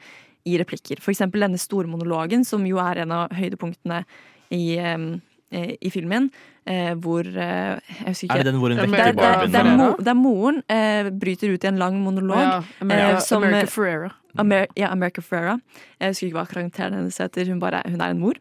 i 0.47 0.55
replikker. 0.61 1.03
For 1.03 1.11
eksempel 1.11 1.43
denne 1.43 1.59
store 1.59 1.91
monologen, 1.91 2.47
som 2.47 2.63
jo 2.69 2.79
er 2.79 3.03
en 3.03 3.15
av 3.17 3.35
høydepunktene 3.35 4.05
i, 4.55 4.79
eh, 4.79 5.09
i 5.55 5.91
filmen, 5.95 6.31
eh, 6.67 6.95
hvor 6.99 7.23
eh, 7.23 7.79
Jeg 7.79 8.09
husker 8.09 8.27
ikke 8.27 8.35
Er 8.35 8.43
det 8.43 8.53
den 8.53 8.59
hvor 8.61 8.73
hun 8.75 8.81
vekker 8.83 9.13
Barbien? 9.15 9.55
er 9.55 9.63
der, 9.63 9.77
mo, 9.79 9.89
er 10.03 10.15
moren 10.19 10.63
eh, 10.69 11.11
bryter 11.11 11.53
ut 11.55 11.65
i 11.65 11.69
en 11.71 11.79
lang 11.79 12.01
monolog. 12.03 12.41
Ja, 12.43 12.63
America, 12.81 13.13
eh, 13.13 13.21
som- 13.21 13.43
America 13.45 13.71
Ferrera. 13.71 14.11
Amer 14.39 14.67
ja, 14.77 14.91
America 14.93 15.23
Ferrera. 15.23 15.61
Jeg 16.01 16.11
husker 16.13 16.27
ikke 16.27 16.41
hva 16.41 16.49
karakteren 16.51 16.99
hennes 16.99 17.19
heter. 17.23 17.47
Hun, 17.49 17.61
bare, 17.63 17.83
hun 17.87 18.01
er 18.01 18.11
en 18.11 18.21
mor. 18.21 18.35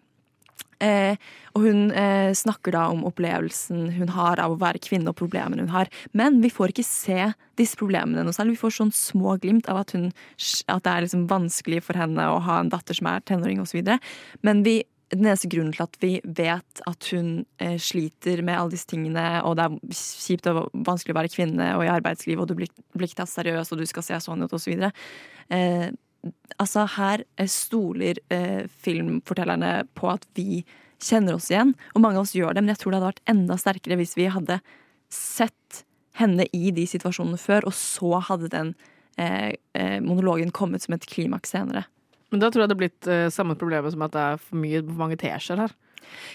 Eh, 0.84 1.16
og 1.56 1.62
hun 1.64 1.92
eh, 1.96 2.34
snakker 2.36 2.74
da 2.76 2.90
om 2.92 3.06
opplevelsen 3.08 3.94
hun 3.96 4.10
har 4.12 4.42
av 4.44 4.52
å 4.52 4.60
være 4.60 4.82
kvinne 4.84 5.08
og 5.14 5.16
problemene 5.16 5.64
hun 5.64 5.72
har. 5.72 5.88
Men 6.12 6.42
vi 6.44 6.50
får 6.52 6.74
ikke 6.74 6.84
se 6.84 7.30
disse 7.56 7.78
problemene 7.80 8.26
noe 8.26 8.36
særlig. 8.36 8.58
Vi 8.58 8.64
får 8.66 8.76
sånn 8.82 8.92
små 8.92 9.38
glimt 9.40 9.70
av 9.72 9.78
at, 9.86 9.94
hun, 9.96 10.10
at 10.68 10.84
det 10.84 10.92
er 10.92 11.06
liksom 11.06 11.28
vanskelig 11.32 11.80
for 11.86 11.96
henne 12.02 12.28
å 12.28 12.42
ha 12.44 12.60
en 12.60 12.74
datter 12.74 12.98
som 12.98 13.08
er 13.08 13.24
tenåring 13.24 13.62
osv. 13.64 13.88
Men 14.44 14.64
vi, 14.68 14.82
den 15.14 15.28
eneste 15.28 15.50
grunnen 15.52 15.74
til 15.76 15.84
at 15.86 15.98
vi 16.02 16.14
vet 16.24 16.82
at 16.90 17.10
hun 17.14 17.46
eh, 17.62 17.76
sliter 17.82 18.42
med 18.46 18.58
alle 18.58 18.74
disse 18.74 18.90
tingene, 18.90 19.26
og 19.46 19.58
det 19.60 19.68
er 19.68 19.98
kjipt 20.00 20.50
og 20.50 20.64
vanskelig 20.88 21.14
å 21.14 21.20
være 21.20 21.34
kvinne 21.34 21.68
og 21.78 21.86
i 21.86 21.92
arbeidslivet, 21.94 22.42
og 22.42 22.50
du 22.50 22.58
blir, 22.58 22.72
blir 22.96 23.10
ikke 23.10 23.22
tatt 23.22 23.34
seriøst, 23.34 23.76
og 23.76 23.82
du 23.82 23.86
skal 23.90 24.06
se 24.08 24.20
sånn 24.26 24.46
ut 24.46 24.56
osv. 24.58 24.88
Eh, 25.54 25.88
altså 26.58 26.88
her 26.96 27.26
eh, 27.38 27.52
stoler 27.52 28.22
eh, 28.34 28.66
filmfortellerne 28.86 29.78
på 29.98 30.10
at 30.16 30.26
vi 30.38 30.64
kjenner 31.06 31.38
oss 31.38 31.52
igjen, 31.52 31.76
og 31.94 32.02
mange 32.02 32.20
av 32.20 32.26
oss 32.26 32.36
gjør 32.38 32.56
det, 32.56 32.64
men 32.64 32.74
jeg 32.74 32.82
tror 32.82 32.94
det 32.94 33.02
hadde 33.02 33.14
vært 33.14 33.36
enda 33.36 33.60
sterkere 33.62 34.00
hvis 34.00 34.16
vi 34.18 34.30
hadde 34.32 34.60
sett 35.14 35.84
henne 36.18 36.48
i 36.56 36.72
de 36.74 36.86
situasjonene 36.88 37.40
før, 37.40 37.68
og 37.70 37.76
så 37.78 38.22
hadde 38.30 38.52
den 38.54 38.72
eh, 39.22 39.54
eh, 39.78 40.00
monologen 40.04 40.54
kommet 40.56 40.86
som 40.86 40.96
et 40.96 41.08
klimaks 41.12 41.54
senere. 41.56 41.86
Men 42.36 42.44
da 42.44 42.52
tror 42.52 42.66
jeg 42.66 42.72
det 42.72 42.76
er 42.76 42.84
blitt 42.84 43.10
uh, 43.10 43.26
samme 43.34 43.56
problemet 43.60 43.96
som 43.96 44.06
at 44.06 44.14
det 44.14 44.24
er 44.28 44.40
for 44.44 44.60
mye 44.60 44.84
for 44.84 45.02
mange 45.02 45.20
teskjeer 45.22 45.66
her. 45.66 45.76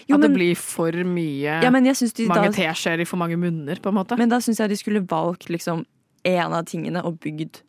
Jo, 0.09 0.17
at 0.17 0.25
det 0.25 0.33
blir 0.33 0.57
for 0.59 0.95
mye 1.07 1.61
Ja, 1.63 1.71
men 1.71 1.85
de 1.87 1.93
mange 2.27 2.51
teskjeer 2.57 3.01
i 3.01 3.07
for 3.07 3.21
mange 3.21 3.37
munner, 3.39 3.79
på 3.79 3.91
en 3.91 3.99
måte. 4.01 4.17
Men 4.19 4.33
da 4.33 4.41
syns 4.43 4.59
jeg 4.59 4.73
de 4.73 4.79
skulle 4.79 5.05
valgt 5.07 5.47
liksom 5.53 5.85
en 6.27 6.53
av 6.57 6.67
tingene 6.69 7.01
og 7.07 7.21
bygd 7.23 7.61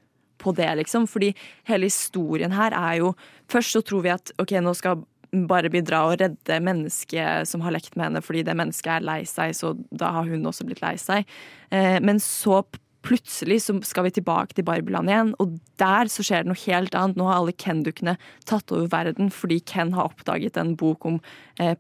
på 0.43 0.53
det, 0.59 0.69
liksom. 0.81 1.07
Fordi 1.07 1.31
hele 1.69 1.87
historien 1.87 2.53
her 2.57 2.75
er 2.77 3.01
jo 3.05 3.15
Først 3.53 3.75
så 3.77 3.83
tror 3.85 4.01
vi 4.07 4.09
at 4.09 4.31
ok, 4.41 4.55
nå 4.65 4.73
skal 4.73 5.03
Barbie 5.49 5.85
dra 5.85 6.03
og 6.09 6.19
redde 6.21 6.57
mennesket 6.65 7.49
som 7.49 7.61
har 7.65 7.75
lekt 7.75 7.97
med 7.97 8.07
henne 8.07 8.23
fordi 8.25 8.43
det 8.45 8.55
mennesket 8.57 8.95
er 8.95 9.05
lei 9.05 9.19
seg, 9.29 9.53
så 9.57 9.75
da 9.89 10.11
har 10.17 10.29
hun 10.29 10.49
også 10.49 10.65
blitt 10.69 10.81
lei 10.85 10.95
seg. 11.01 11.29
Eh, 11.73 11.99
men 12.05 12.21
så 12.21 12.63
plutselig 13.07 13.63
så 13.65 13.77
skal 13.87 14.07
vi 14.07 14.15
tilbake 14.19 14.57
til 14.57 14.67
Barbieland 14.67 15.11
igjen, 15.11 15.35
og 15.43 15.59
der 15.83 16.11
så 16.13 16.25
skjer 16.27 16.45
det 16.45 16.53
noe 16.53 16.63
helt 16.65 16.97
annet. 16.99 17.19
Nå 17.19 17.29
har 17.29 17.41
alle 17.41 17.55
Ken-dukkene 17.57 18.17
tatt 18.49 18.73
over 18.75 18.91
verden 18.93 19.33
fordi 19.35 19.61
Ken 19.69 19.95
har 19.97 20.11
oppdaget 20.13 20.59
en 20.61 20.75
bok 20.79 21.07
om 21.09 21.19
eh, 21.59 21.75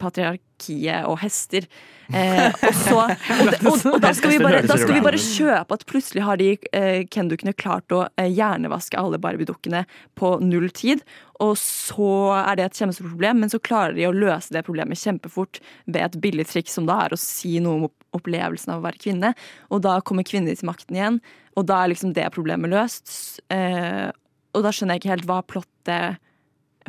patriarkiet 0.63 1.09
og 1.09 1.19
hester. 1.23 1.67
Eh, 2.13 2.53
og, 2.53 2.75
så, 2.77 2.97
og, 3.07 3.47
de, 3.49 3.59
og, 3.71 3.85
og 3.95 4.01
da, 4.03 4.11
skal 4.13 4.33
vi 4.35 4.39
bare, 4.43 4.59
da 4.69 4.75
skal 4.77 4.99
vi 4.99 5.01
bare 5.01 5.17
kjøpe 5.17 5.77
at 5.79 5.85
plutselig 5.89 6.25
har 6.27 6.37
de 6.37 6.49
eh, 6.77 7.07
Ken-dukkene 7.09 7.55
klart 7.57 7.95
å 7.95 8.03
eh, 8.21 8.29
hjernevaske 8.29 8.99
alle 9.01 9.17
Barbie-dukkene 9.23 9.81
på 10.19 10.35
null 10.45 10.69
tid. 10.77 11.01
Og 11.41 11.55
så 11.57 12.11
er 12.43 12.59
det 12.59 12.67
et 12.67 12.83
kjempestort 12.83 13.15
problem, 13.15 13.41
men 13.41 13.53
så 13.55 13.63
klarer 13.65 13.97
de 13.97 14.05
å 14.11 14.13
løse 14.13 14.53
det 14.53 14.65
problemet 14.67 15.01
kjempefort 15.01 15.63
ved 15.87 16.03
et 16.03 16.19
billig 16.21 16.45
triks 16.51 16.77
som 16.77 16.91
da 16.91 16.99
er 17.07 17.17
å 17.17 17.21
si 17.23 17.55
noe 17.65 17.79
om 17.79 17.89
opplevelsen 18.19 18.75
av 18.75 18.83
å 18.83 18.87
være 18.91 19.01
kvinne. 19.07 19.33
Og 19.73 19.81
da 19.87 19.97
kommer 20.05 20.29
kvinner 20.29 20.59
til 20.59 20.69
makten 20.69 20.99
igjen, 20.99 21.21
og 21.57 21.71
da 21.71 21.81
er 21.81 21.95
liksom 21.95 22.13
det 22.19 22.29
problemet 22.35 22.75
løst. 22.75 23.15
Eh, 23.49 24.11
og 24.53 24.67
da 24.67 24.75
skjønner 24.75 24.99
jeg 24.99 25.07
ikke 25.07 25.15
helt 25.15 25.31
hva 25.33 25.41
plottet 25.49 26.21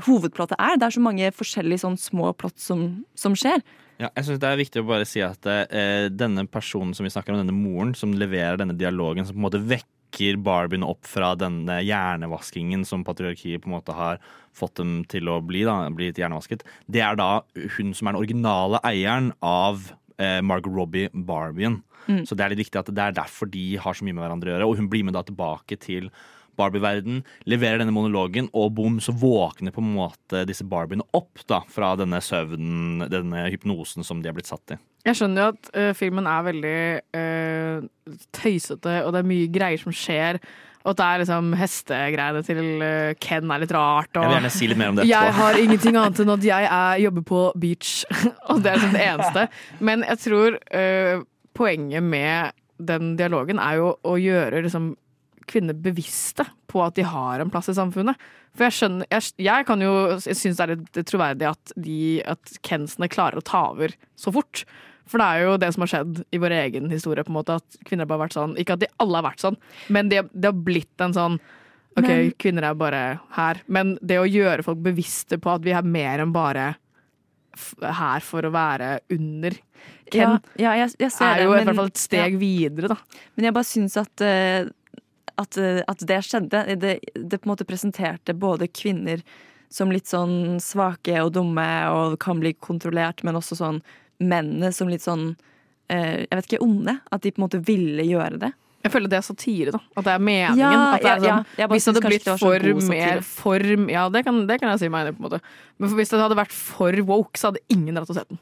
hovedplottet 0.07 0.59
er. 0.59 0.77
Det 0.79 0.87
er 0.87 0.95
så 0.97 1.03
mange 1.03 1.31
forskjellige 1.35 1.83
sånn 1.85 1.97
små 2.01 2.33
plott 2.37 2.59
som, 2.61 3.03
som 3.17 3.37
skjer. 3.37 3.63
Ja, 4.01 4.09
jeg 4.09 4.25
synes 4.27 4.41
Det 4.41 4.49
er 4.49 4.59
viktig 4.59 4.81
å 4.81 4.89
bare 4.89 5.07
si 5.07 5.21
at 5.23 5.47
eh, 5.49 6.09
denne 6.11 6.47
personen 6.49 6.95
som 6.97 7.05
vi 7.05 7.13
snakker 7.13 7.33
om, 7.33 7.41
denne 7.43 7.55
moren 7.55 7.93
som 7.97 8.15
leverer 8.17 8.59
denne 8.59 8.77
dialogen, 8.77 9.25
som 9.25 9.37
på 9.37 9.41
en 9.43 9.47
måte 9.47 9.61
vekker 9.61 10.37
Barbien 10.45 10.85
opp 10.85 11.07
fra 11.09 11.31
denne 11.37 11.79
hjernevaskingen 11.81 12.83
som 12.85 13.05
patriarkiet 13.05 13.63
på 13.63 13.69
en 13.69 13.77
måte 13.79 13.95
har 13.97 14.19
fått 14.53 14.75
dem 14.77 14.99
til 15.09 15.29
å 15.31 15.39
bli, 15.41 15.63
da, 15.65 15.79
bli 15.89 16.11
litt 16.11 16.21
hjernevasket, 16.21 16.65
det 16.85 17.01
er 17.01 17.17
da 17.17 17.31
hun 17.77 17.95
som 17.97 18.09
er 18.09 18.13
den 18.13 18.21
originale 18.21 18.81
eieren 18.85 19.31
av 19.41 19.87
eh, 20.21 20.41
Margot 20.45 20.73
Robbie 20.73 21.09
Barbien. 21.13 21.81
Mm. 22.05 22.23
Så 22.27 22.35
det 22.35 22.45
er 22.45 22.53
litt 22.53 22.65
viktig 22.65 22.81
at 22.81 22.91
det 22.93 23.03
er 23.03 23.17
derfor 23.17 23.49
de 23.49 23.65
har 23.81 23.97
så 23.97 24.05
mye 24.05 24.15
med 24.15 24.25
hverandre 24.25 24.51
å 24.51 24.55
gjøre. 24.55 24.69
Og 24.69 24.79
hun 24.81 24.89
blir 24.91 25.05
med 25.07 25.15
da 25.15 25.23
tilbake 25.25 25.79
til 25.81 26.11
Barbie-verden, 26.59 27.21
leverer 27.49 27.81
denne 27.81 27.95
monologen, 27.95 28.49
og 28.53 28.73
bom, 28.77 28.99
så 29.03 29.15
våkner 29.15 29.73
på 29.75 29.83
en 29.83 29.93
måte 29.95 30.43
disse 30.49 30.65
Barbiene 30.67 31.05
opp 31.17 31.43
da, 31.49 31.61
fra 31.69 31.93
denne 31.99 32.21
søvnen, 32.23 33.05
denne 33.11 33.47
hypnosen 33.53 34.05
som 34.05 34.21
de 34.23 34.31
er 34.31 34.37
blitt 34.37 34.51
satt 34.51 34.75
i. 34.75 34.79
Jeg 35.03 35.19
skjønner 35.19 35.41
jo 35.41 35.53
at 35.53 35.71
uh, 35.75 35.89
filmen 35.97 36.27
er 36.31 36.45
veldig 36.45 36.77
uh, 37.17 38.21
tøysete, 38.35 39.01
og 39.03 39.11
det 39.15 39.23
er 39.23 39.33
mye 39.33 39.49
greier 39.51 39.81
som 39.81 39.95
skjer. 39.95 40.39
Og 40.83 40.91
at 40.91 40.99
det 40.99 41.05
er 41.07 41.21
liksom 41.21 41.53
hestegreiene 41.55 42.41
til 42.43 42.81
eh, 42.83 43.13
Ken 43.23 43.51
er 43.55 43.61
litt 43.63 43.71
rart. 43.71 44.09
Jeg 44.17 44.27
vil 44.27 44.35
gjerne 44.35 44.49
si 44.51 44.67
litt 44.67 44.79
mer 44.81 44.91
om 44.91 44.97
det 44.97 45.05
jeg 45.07 45.35
har 45.37 45.59
ingenting 45.61 45.95
annet 45.95 46.19
enn 46.19 46.33
at 46.33 46.47
jeg 46.47 46.67
er, 46.67 46.97
jobber 47.05 47.23
på 47.29 47.43
beach, 47.63 47.93
og 48.51 48.59
det 48.65 48.73
er 48.73 48.81
liksom 48.81 48.97
det 48.97 49.05
eneste. 49.05 49.45
Men 49.79 50.03
jeg 50.09 50.21
tror 50.25 50.57
uh, 50.59 51.23
poenget 51.55 52.03
med 52.03 52.51
den 52.83 53.13
dialogen 53.15 53.61
er 53.63 53.79
jo 53.79 53.93
å 54.03 54.17
gjøre 54.19 54.65
liksom 54.65 54.91
kvinner 55.49 55.75
bevisste 55.77 56.45
på 56.71 56.81
at 56.85 56.95
de 56.97 57.05
har 57.07 57.39
en 57.43 57.51
plass 57.53 57.69
i 57.71 57.75
samfunnet. 57.77 58.19
For 58.53 58.67
jeg 58.67 58.75
skjønner 58.77 59.07
Jeg, 59.09 59.31
jeg 59.41 59.65
kan 59.65 59.81
jo 59.81 59.91
Jeg 60.21 60.37
syns 60.37 60.59
det 60.59 60.65
er 60.65 60.73
litt 60.75 60.99
troverdig 61.09 61.47
at, 61.49 61.71
de, 61.73 62.21
at 62.29 62.51
Kensene 62.61 63.09
klarer 63.09 63.41
å 63.41 63.45
ta 63.45 63.63
over 63.71 63.95
så 64.19 64.33
fort. 64.35 64.63
For 65.09 65.19
det 65.19 65.25
er 65.25 65.43
jo 65.47 65.57
det 65.59 65.71
som 65.75 65.83
har 65.83 65.91
skjedd 65.91 66.21
i 66.31 66.39
vår 66.39 66.53
egen 66.61 66.87
historie, 66.93 67.25
på 67.25 67.33
en 67.33 67.39
måte, 67.41 67.57
at 67.59 67.79
kvinner 67.83 68.05
har 68.05 68.13
bare 68.13 68.23
vært 68.27 68.37
sånn. 68.37 68.53
Ikke 68.61 68.77
at 68.77 68.83
de 68.85 68.91
alle 69.03 69.19
har 69.19 69.25
vært 69.25 69.43
sånn, 69.43 69.57
men 69.91 70.07
det 70.13 70.21
de 70.31 70.47
har 70.47 70.61
blitt 70.69 71.03
en 71.03 71.15
sånn 71.17 71.41
OK, 71.93 72.07
Men- 72.07 72.31
kvinner 72.41 72.65
er 72.69 72.77
bare 72.77 73.01
her. 73.35 73.59
Men 73.67 73.97
det 74.01 74.17
å 74.17 74.29
gjøre 74.29 74.63
folk 74.65 74.79
bevisste 74.81 75.37
på 75.37 75.51
at 75.53 75.61
vi 75.65 75.75
er 75.75 75.83
mer 75.85 76.23
enn 76.23 76.31
bare 76.33 76.71
her 77.83 78.23
for 78.25 78.47
å 78.47 78.53
være 78.53 78.95
under 79.13 79.53
Ken, 80.09 80.21
Ja, 80.21 80.39
ja, 80.57 80.71
jeg, 80.83 80.93
jeg 80.99 81.11
ser 81.13 81.25
er 81.25 81.43
jo 81.43 81.51
det, 81.53 81.61
i 81.61 81.65
hvert 81.67 81.77
fall 81.77 81.91
et 81.91 82.01
steg 82.01 82.33
ja. 82.35 82.39
videre, 82.39 82.89
da. 82.93 82.97
Men 83.35 83.47
jeg 83.47 83.55
bare 83.55 83.67
syns 83.67 83.97
at, 83.99 84.23
eh, 84.25 84.65
at, 85.43 85.57
eh, 85.61 85.81
at 85.87 86.05
det 86.07 86.19
skjedde. 86.25 86.63
Det, 86.81 86.93
det 87.13 87.39
på 87.39 87.47
en 87.47 87.53
måte 87.53 87.67
presenterte 87.67 88.35
både 88.37 88.69
kvinner 88.71 89.23
som 89.73 89.91
litt 89.93 90.09
sånn 90.09 90.59
svake 90.61 91.17
og 91.23 91.33
dumme 91.35 91.67
og 91.89 92.19
kan 92.21 92.41
bli 92.41 92.53
kontrollert, 92.61 93.23
men 93.25 93.39
også 93.39 93.57
sånn 93.57 93.81
mennene 94.21 94.69
som 94.75 94.91
litt 94.91 95.03
sånn 95.03 95.31
eh, 95.89 96.25
Jeg 96.25 96.35
vet 96.37 96.51
ikke, 96.51 96.65
onde. 96.65 96.99
At 97.11 97.23
de 97.23 97.33
på 97.33 97.41
en 97.41 97.47
måte 97.47 97.63
ville 97.65 98.05
gjøre 98.05 98.41
det. 98.45 98.53
Jeg 98.83 98.91
føler 98.91 99.11
det 99.11 99.17
er 99.21 99.23
satire, 99.23 99.71
da. 99.71 99.79
At 99.95 100.05
det 100.05 100.13
er 100.13 100.23
meningen. 100.27 100.59
Ja, 100.59 100.79
at 100.91 101.03
det 101.05 101.11
er 101.13 101.23
ja, 101.23 101.35
ja. 101.55 101.67
sånn, 101.67 101.71
hvis 101.71 101.85
det 101.85 101.93
hadde 101.93 102.09
blitt 102.09 102.25
det 102.27 102.35
for 102.41 102.65
mer 102.89 103.21
for, 103.23 103.67
Ja, 103.93 104.07
det 104.11 104.25
kan, 104.27 104.41
det 104.49 104.59
kan 104.59 104.73
jeg 104.73 104.81
si 104.81 104.89
meg 104.91 105.07
enig 105.07 105.15
på 105.15 105.23
en 105.23 105.27
måte. 105.29 105.39
Men 105.79 105.93
hvis 105.95 106.11
det 106.11 106.19
hadde 106.19 106.37
vært 106.37 106.55
for 106.57 106.99
woke, 107.07 107.39
så 107.39 107.49
hadde 107.49 107.63
ingen 107.71 107.95
dratt 107.95 108.11
og 108.11 108.19
sett 108.19 108.33
den. 108.33 108.41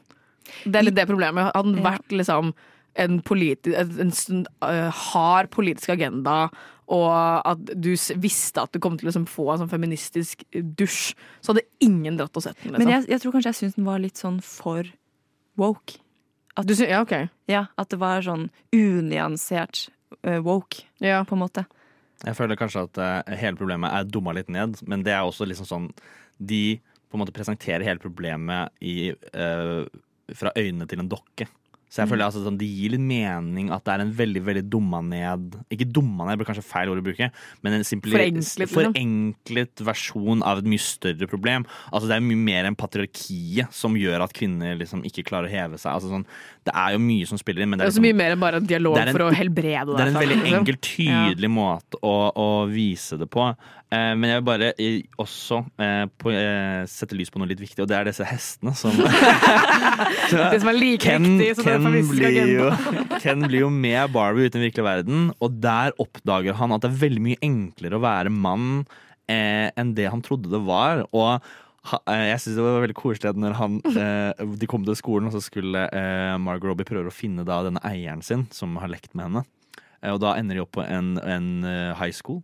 Det 0.66 0.80
er 0.80 0.88
litt 0.88 0.98
det 0.98 1.06
problemet. 1.08 1.52
Hadde 1.54 1.76
den 1.76 1.86
vært 1.86 2.12
liksom 2.12 2.50
en, 2.94 3.20
politi 3.24 3.74
en, 3.78 3.92
en 4.12 4.46
øh, 4.66 4.88
hard 4.92 5.50
politisk 5.54 5.92
agenda, 5.94 6.48
og 6.92 7.12
at 7.48 7.60
du 7.78 7.92
visste 8.20 8.60
at 8.60 8.72
du 8.74 8.80
kom 8.82 8.98
til 8.98 9.06
å 9.06 9.10
liksom 9.12 9.28
få 9.30 9.46
en 9.52 9.62
sånn 9.62 9.70
feministisk 9.70 10.42
dusj, 10.52 11.14
så 11.40 11.52
hadde 11.54 11.64
ingen 11.80 12.18
dratt 12.18 12.36
og 12.36 12.44
sett 12.44 12.58
den. 12.60 12.74
Liksom. 12.74 12.82
Men 12.84 12.92
jeg, 12.96 13.06
jeg 13.14 13.22
tror 13.22 13.32
kanskje 13.36 13.52
jeg 13.52 13.60
syns 13.60 13.78
den 13.78 13.86
var 13.88 14.02
litt 14.02 14.20
sånn 14.20 14.40
for 14.44 14.90
woke. 15.60 16.00
At, 16.52 16.66
Du 16.68 16.74
ja, 16.76 17.00
ok. 17.00 17.14
ja, 17.48 17.66
at 17.80 17.88
det 17.88 17.96
var 18.02 18.20
sånn 18.26 18.50
unyansert 18.76 19.86
uh, 20.26 20.40
woke, 20.44 20.84
Ja. 21.00 21.22
på 21.24 21.38
en 21.38 21.44
måte. 21.46 21.64
Jeg 22.22 22.36
føler 22.38 22.58
kanskje 22.60 22.84
at 22.84 23.00
uh, 23.00 23.36
hele 23.40 23.56
problemet 23.56 23.90
er 23.94 24.04
dumma 24.04 24.34
litt 24.36 24.50
ned, 24.52 24.76
men 24.86 25.02
det 25.06 25.14
er 25.16 25.24
også 25.24 25.48
liksom 25.48 25.66
sånn 25.66 25.88
De 26.38 26.76
på 27.08 27.16
en 27.16 27.22
måte 27.22 27.34
presenterer 27.34 27.84
hele 27.84 28.00
problemet 28.02 28.72
i, 28.80 29.12
uh, 29.36 29.84
fra 30.34 30.52
øynene 30.56 30.86
til 30.88 31.00
en 31.02 31.10
dokke. 31.12 31.48
Så 31.92 32.00
jeg 32.00 32.08
føler 32.08 32.24
altså 32.24 32.40
sånn, 32.40 32.56
Det 32.56 32.64
gir 32.64 32.94
litt 32.94 33.02
mening 33.04 33.66
at 33.74 33.82
det 33.84 33.92
er 33.92 34.00
en 34.06 34.12
veldig 34.16 34.40
veldig 34.46 34.62
dumma 34.72 35.02
ned 35.04 35.58
Ikke 35.74 35.84
dumma 35.92 36.24
ned, 36.24 36.38
det 36.38 36.40
blir 36.40 36.48
kanskje 36.48 36.64
feil 36.64 36.88
ord 36.88 37.02
å 37.02 37.04
bruke, 37.04 37.28
men 37.60 37.74
en 37.76 37.84
simpel 37.84 38.14
Forenklet, 38.14 38.54
liksom. 38.62 38.94
forenklet 38.94 39.82
versjon 39.84 40.40
av 40.48 40.62
et 40.62 40.68
mye 40.72 40.80
større 40.80 41.28
problem. 41.28 41.66
Altså 41.92 42.08
Det 42.08 42.16
er 42.16 42.24
mye 42.24 42.40
mer 42.46 42.64
enn 42.70 42.78
patriarkiet 42.80 43.72
som 43.76 43.92
gjør 44.00 44.24
at 44.24 44.32
kvinner 44.36 44.78
liksom 44.80 45.04
ikke 45.04 45.26
klarer 45.28 45.50
å 45.50 45.52
heve 45.52 45.76
seg. 45.82 45.92
Altså 45.92 46.08
sånn, 46.14 46.24
Det 46.64 46.72
er 46.74 46.94
jo 46.96 47.02
mye 47.02 47.26
som 47.28 47.36
spiller 47.40 47.62
inn, 47.66 47.70
men 47.74 47.78
Det 47.78 47.84
det 47.84 47.90
er 47.90 47.92
er, 47.92 47.98
så 47.98 48.00
liksom, 48.00 48.08
mye 48.08 48.20
mer 48.22 48.32
enn 48.36 48.40
bare 48.40 48.56
en 48.62 48.66
dialog 48.72 48.96
er 48.96 49.06
en- 49.08 49.12
for 49.18 49.26
å 49.28 49.32
helbrede 49.34 49.86
deg. 49.92 49.96
det 49.96 50.06
er 50.06 50.12
en 50.14 50.20
veldig 50.22 50.40
liksom. 50.42 50.58
enkel, 50.62 50.76
tydelig 50.96 51.50
måte 51.52 52.00
å, 52.02 52.14
å 52.32 52.48
vise 52.72 53.18
det 53.18 53.28
på. 53.28 53.50
Eh, 53.92 54.12
men 54.16 54.30
jeg 54.30 54.40
vil 54.40 54.46
bare 54.46 54.68
også 55.20 55.58
eh, 55.84 56.04
på, 56.16 56.32
eh, 56.32 56.84
sette 56.88 57.16
lys 57.18 57.28
på 57.32 57.40
noe 57.40 57.50
litt 57.50 57.60
viktig, 57.60 57.82
og 57.84 57.90
det 57.90 57.98
er 57.98 58.08
disse 58.08 58.24
hestene 58.24 58.72
som 58.78 58.94
Det 60.32 60.60
som 60.62 60.70
er 60.70 60.78
like 60.78 61.16
viktig 61.20 61.48
som 61.58 61.68
Ken 61.68 61.88
blir 62.08 62.38
jo. 62.54 62.70
Ken 63.20 63.44
blir 63.44 63.66
jo 63.66 63.72
med 63.74 64.14
Barbie 64.14 64.48
ute 64.48 64.56
i 64.56 64.60
den 64.60 64.66
virkelige 64.70 64.88
verden, 64.88 65.28
og 65.44 65.60
der 65.60 65.92
oppdager 66.00 66.56
han 66.56 66.72
at 66.72 66.86
det 66.86 66.92
er 66.92 67.02
veldig 67.04 67.24
mye 67.26 67.42
enklere 67.44 67.98
å 67.98 68.04
være 68.06 68.32
mann 68.32 68.86
eh, 69.28 69.68
enn 69.76 69.92
det 69.98 70.08
han 70.08 70.24
trodde 70.24 70.54
det 70.54 70.62
var. 70.64 71.04
Og 71.12 71.34
eh, 71.36 72.26
jeg 72.32 72.40
synes 72.40 72.62
det 72.62 72.68
var 72.70 72.82
veldig 72.86 73.00
koselig 73.02 73.36
når 73.44 73.60
han, 73.60 73.80
de 74.56 74.72
kom 74.72 74.88
til 74.88 74.96
skolen, 74.96 75.28
og 75.28 75.36
så 75.36 75.44
skulle 75.44 75.84
Margot 76.40 76.72
Robbie 76.72 76.88
prøve 76.88 77.12
å 77.12 77.18
finne 77.20 77.44
denne 77.44 77.84
eieren 77.84 78.24
sin, 78.24 78.48
som 78.56 78.80
har 78.80 78.94
lekt 78.94 79.12
med 79.12 79.28
henne. 79.28 79.48
Og 80.08 80.16
da 80.18 80.32
ender 80.34 80.56
de 80.56 80.64
opp 80.64 80.72
på 80.80 80.82
en, 80.82 81.18
en 81.20 81.50
high 82.00 82.14
school. 82.16 82.40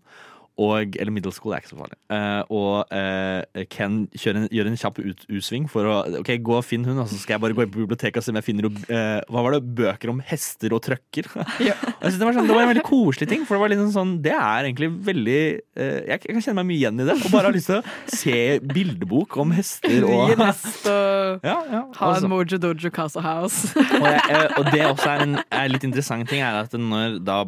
Og, 0.59 0.97
eller 0.99 1.15
middle 1.15 1.31
school, 1.31 1.53
er 1.55 1.63
ikke 1.63 1.71
så 1.71 1.79
farlig. 1.79 1.97
Uh, 2.11 2.43
og 2.51 2.91
uh, 2.91 3.63
Ken 3.71 4.09
en, 4.11 4.47
gjør 4.51 4.71
en 4.71 4.79
kjapp 4.81 4.97
ut, 4.99 5.21
U-sving 5.31 5.69
for 5.71 5.87
å 5.87 5.99
Ok, 6.19 6.33
gå 6.43 6.57
og 6.57 6.65
finn 6.67 6.87
hun, 6.87 6.99
og 6.99 7.07
så 7.11 7.19
skal 7.21 7.37
jeg 7.37 7.43
bare 7.45 7.55
gå 7.55 7.63
inn 7.63 7.71
på 7.71 7.83
biblioteket 7.85 8.19
og 8.19 8.27
se 8.27 8.33
om 8.35 8.41
jeg 8.41 8.47
finner 8.49 8.67
uh, 8.67 9.21
Hva 9.31 9.45
var 9.45 9.55
det? 9.55 9.61
Bøker 9.79 10.11
om 10.11 10.23
hester 10.27 10.75
og 10.75 10.83
trøkker. 10.87 11.31
Ja. 11.69 11.75
Det, 12.01 12.23
var 12.23 12.33
sånn, 12.33 12.47
det 12.47 12.55
var 12.55 12.63
en 12.63 12.71
veldig 12.71 12.85
koselig 12.87 13.27
ting, 13.29 13.43
for 13.47 13.57
det 13.57 13.61
var 13.61 13.71
litt 13.73 13.81
sånn 13.93 14.13
Det 14.23 14.33
er 14.33 14.69
egentlig 14.69 14.89
veldig 15.05 15.39
jeg, 15.39 16.07
jeg 16.07 16.21
kan 16.23 16.45
kjenne 16.45 16.61
meg 16.61 16.69
mye 16.69 16.77
igjen 16.79 17.03
i 17.03 17.07
det. 17.09 17.17
Og 17.19 17.33
bare 17.33 17.51
har 17.51 17.55
lyst 17.55 17.71
til 17.71 17.81
å 17.81 18.15
se 18.15 18.37
bildebok 18.63 19.37
om 19.43 19.53
hester 19.57 20.07
og 20.07 20.33
hest 20.39 20.87
og 20.89 21.45
ja, 21.49 21.57
ja, 21.69 21.83
ha 21.99 22.09
altså. 22.09 22.27
en 22.27 22.33
Mojo 22.33 22.61
Dojo 22.63 22.93
Casa 22.95 23.23
House. 23.25 23.73
og, 23.75 24.07
jeg, 24.07 24.47
og 24.61 24.71
det 24.73 24.83
også 24.93 25.11
er 25.13 25.25
en 25.27 25.37
er 25.43 25.73
litt 25.73 25.87
interessant 25.89 26.31
ting, 26.31 26.43
er 26.45 26.61
at 26.63 26.75
når 26.79 27.19
da 27.27 27.41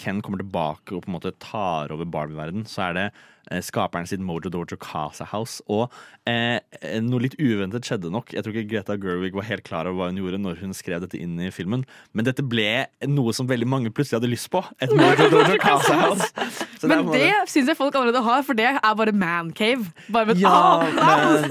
Ken 0.00 0.22
kommer 0.24 0.42
tilbake 0.42 0.96
og 0.96 1.04
på 1.04 1.10
en 1.10 1.16
måte 1.18 1.34
tar 1.42 1.92
over 1.94 2.08
Barbie-verden, 2.26 2.66
så 2.68 2.88
er 2.90 2.96
det 2.96 3.04
eh, 3.50 3.60
skaperen 3.62 4.06
sitt 4.10 4.20
Mojo 4.20 4.50
Dojo 4.50 4.76
Casa 4.82 5.24
House. 5.30 5.62
Og 5.70 5.92
eh, 6.26 6.58
noe 7.04 7.22
litt 7.22 7.36
uventet 7.38 7.86
skjedde 7.86 8.10
nok. 8.12 8.32
Jeg 8.34 8.42
tror 8.44 8.56
ikke 8.56 8.70
Greta 8.74 8.96
Gerwig 9.00 9.36
var 9.38 9.46
helt 9.48 9.64
klar 9.66 9.86
over 9.88 10.00
hva 10.04 10.08
hun 10.10 10.18
gjorde 10.20 10.40
når 10.42 10.60
hun 10.64 10.74
skrev 10.76 11.04
dette 11.04 11.18
inn 11.20 11.38
i 11.40 11.50
filmen, 11.54 11.84
men 12.12 12.26
dette 12.28 12.42
ble 12.44 12.86
noe 13.06 13.34
som 13.36 13.48
veldig 13.50 13.68
mange 13.70 13.92
plutselig 13.94 14.18
hadde 14.20 14.32
lyst 14.34 14.50
på. 14.52 14.64
Et 14.82 14.92
Mojo 14.96 15.30
Dojo 15.32 15.58
Casa 15.62 15.94
House. 16.02 16.32
Så 16.80 16.90
Men 16.90 17.06
det 17.06 17.30
måte- 17.30 17.52
syns 17.52 17.70
jeg 17.72 17.78
folk 17.78 17.94
allerede 17.96 18.22
har, 18.26 18.42
for 18.46 18.58
det 18.58 18.66
er 18.74 18.80
bare 18.98 19.14
mancave. 19.16 19.86
Bare 20.12 20.26
med 20.26 20.36
et 20.36 20.42
ja, 20.44 20.52
annet 20.52 20.94
navn. 21.00 21.48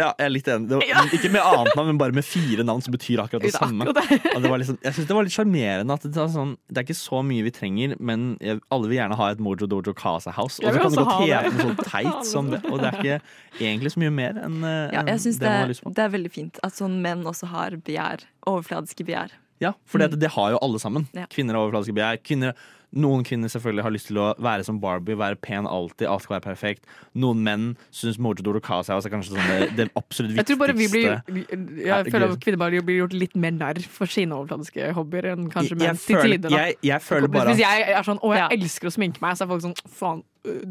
Ja, 0.00 0.08
jeg 0.18 0.26
er 0.26 0.32
litt 0.32 0.48
enig. 0.50 0.68
Det 0.70 0.78
var, 0.80 1.10
Ikke 1.16 1.30
med 1.34 1.44
annet 1.44 1.76
navn, 1.78 1.88
men 1.92 1.98
bare 2.00 2.16
med 2.16 2.24
fire 2.26 2.64
navn 2.66 2.80
som 2.84 2.94
betyr 2.94 3.20
akkurat 3.22 3.44
det 3.44 3.50
er 3.52 3.58
samme. 3.58 3.84
akkurat 3.86 4.08
det. 4.10 4.32
Og 4.34 4.42
det 4.46 4.52
var 4.54 4.62
liksom, 4.62 4.78
jeg 4.86 4.96
synes 4.96 5.08
det 5.10 5.16
var 5.18 5.26
litt 5.28 5.36
sjarmerende 5.36 5.96
at 6.00 6.06
det, 6.08 6.14
var 6.16 6.30
sånn, 6.34 6.54
det 6.70 6.80
er 6.82 6.86
ikke 6.88 6.96
så 7.00 7.20
mye 7.30 7.44
vi 7.46 7.52
trenger, 7.56 7.94
men 8.00 8.24
jeg, 8.40 8.62
alle 8.72 8.90
vil 8.90 8.98
gjerne 8.98 9.18
ha 9.20 9.28
et 9.34 9.42
Mojo 9.44 9.68
Dojo 9.70 9.94
Casa 10.00 10.32
House. 10.36 10.58
Og 10.64 10.72
så 10.72 10.80
kan 10.80 10.96
det 10.96 11.04
gå 11.04 11.04
godt 11.04 11.22
hete 11.28 11.52
noe 11.52 11.66
sånn 11.68 11.78
teit 11.92 12.26
som 12.32 12.50
det. 12.54 12.62
Og 12.70 12.80
det 12.82 12.90
er 12.90 12.98
ikke 13.00 13.20
egentlig 13.60 13.94
så 13.94 14.02
mye 14.06 14.14
mer 14.22 14.40
enn 14.46 14.58
eh, 14.64 14.96
Ja, 14.96 15.04
jeg 15.12 15.20
synes 15.26 15.38
det 15.44 15.50
man 15.52 15.60
har 15.66 15.70
lyst 15.74 15.84
på. 15.86 15.94
det 16.00 16.06
er 16.08 16.16
veldig 16.16 16.32
fint 16.34 16.60
at 16.66 16.76
sånn 16.80 16.98
menn 17.04 17.22
også 17.28 17.50
har 17.52 17.76
begjær. 17.86 18.24
Overfladiske 18.50 19.06
begjær. 19.08 19.36
Ja, 19.60 19.74
for 19.84 20.00
det, 20.00 20.14
det 20.22 20.30
har 20.32 20.54
jo 20.54 20.58
alle 20.64 20.78
sammen. 20.80 21.04
Ja. 21.12 21.26
Kvinner 21.28 21.58
har 21.58 21.66
overfladiske 21.66 21.92
begjær. 21.98 22.20
Kvinner, 22.24 22.54
noen 22.92 23.22
kvinner 23.24 23.48
selvfølgelig 23.52 23.82
har 23.86 23.90
lyst 23.94 24.06
til 24.10 24.16
å 24.18 24.34
være 24.42 24.64
som 24.66 24.80
Barbie, 24.82 25.14
være 25.14 25.36
pen 25.40 25.66
alltid, 25.66 26.06
alt 26.10 26.22
skal 26.24 26.40
være 26.40 26.46
perfekt. 26.48 26.84
Noen 27.14 27.42
menn 27.46 27.76
syns 27.94 28.18
Mojo 28.18 28.42
Doro 28.42 28.60
Casa 28.60 28.96
er 28.96 29.10
kanskje 29.12 29.36
sånn 29.36 29.46
det, 29.46 29.68
det 29.76 29.86
absolutt 29.94 30.34
Jeg 30.34 30.44
viktigste. 30.44 30.46
tror 30.50 30.58
bare 30.58 30.74
vi 30.74 30.88
blir 30.88 31.84
Jeg 31.84 32.10
føler 32.12 32.32
at 32.32 32.40
kvinner 32.40 32.80
blir 32.82 32.98
gjort 33.04 33.12
litt 33.14 33.36
mer 33.36 33.50
narr 33.52 33.78
for 33.86 34.06
sine 34.06 34.32
overfladiske 34.34 34.92
hobbyer 34.96 35.30
enn 35.34 35.50
kanskje 35.50 35.76
Jeg- 35.78 35.80
jeg 35.80 35.88
menn 35.88 35.96
til 36.06 36.38
tider. 36.38 36.50
jeg- 36.50 36.76
jeg 36.82 37.00
føler 37.02 37.28
bare 37.28 37.54
Hvis 37.54 37.58
jeg 37.58 37.88
er 37.88 38.02
sånn 38.02 38.18
'Å, 38.20 38.34
jeg 38.50 38.60
elsker 38.60 38.86
å 38.88 38.92
sminke 38.92 39.20
meg', 39.20 39.36
så 39.36 39.42
er 39.42 39.46
folk 39.46 39.62
sånn 39.62 39.76
'Faen, 39.88 40.22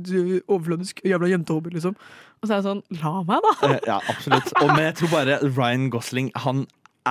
du 0.02 0.36
er 0.38 0.42
overfladisk 0.50 1.02
jævla 1.04 1.30
jentehobby', 1.30 1.74
liksom. 1.74 1.96
Og 2.42 2.48
så 2.50 2.52
er 2.52 2.62
jeg 2.62 2.66
sånn 2.66 2.84
'La 3.02 3.24
meg, 3.24 3.42
da'. 3.44 3.70
Eh, 3.76 3.80
Ja, 3.88 4.00
absolutt. 4.10 4.52
Og, 4.62 4.68
men 4.68 4.94
jeg 4.94 4.96
tror 4.96 5.12
bare 5.12 5.40
Ryan 5.56 5.90
Gosling 5.90 6.32
Han 6.36 6.68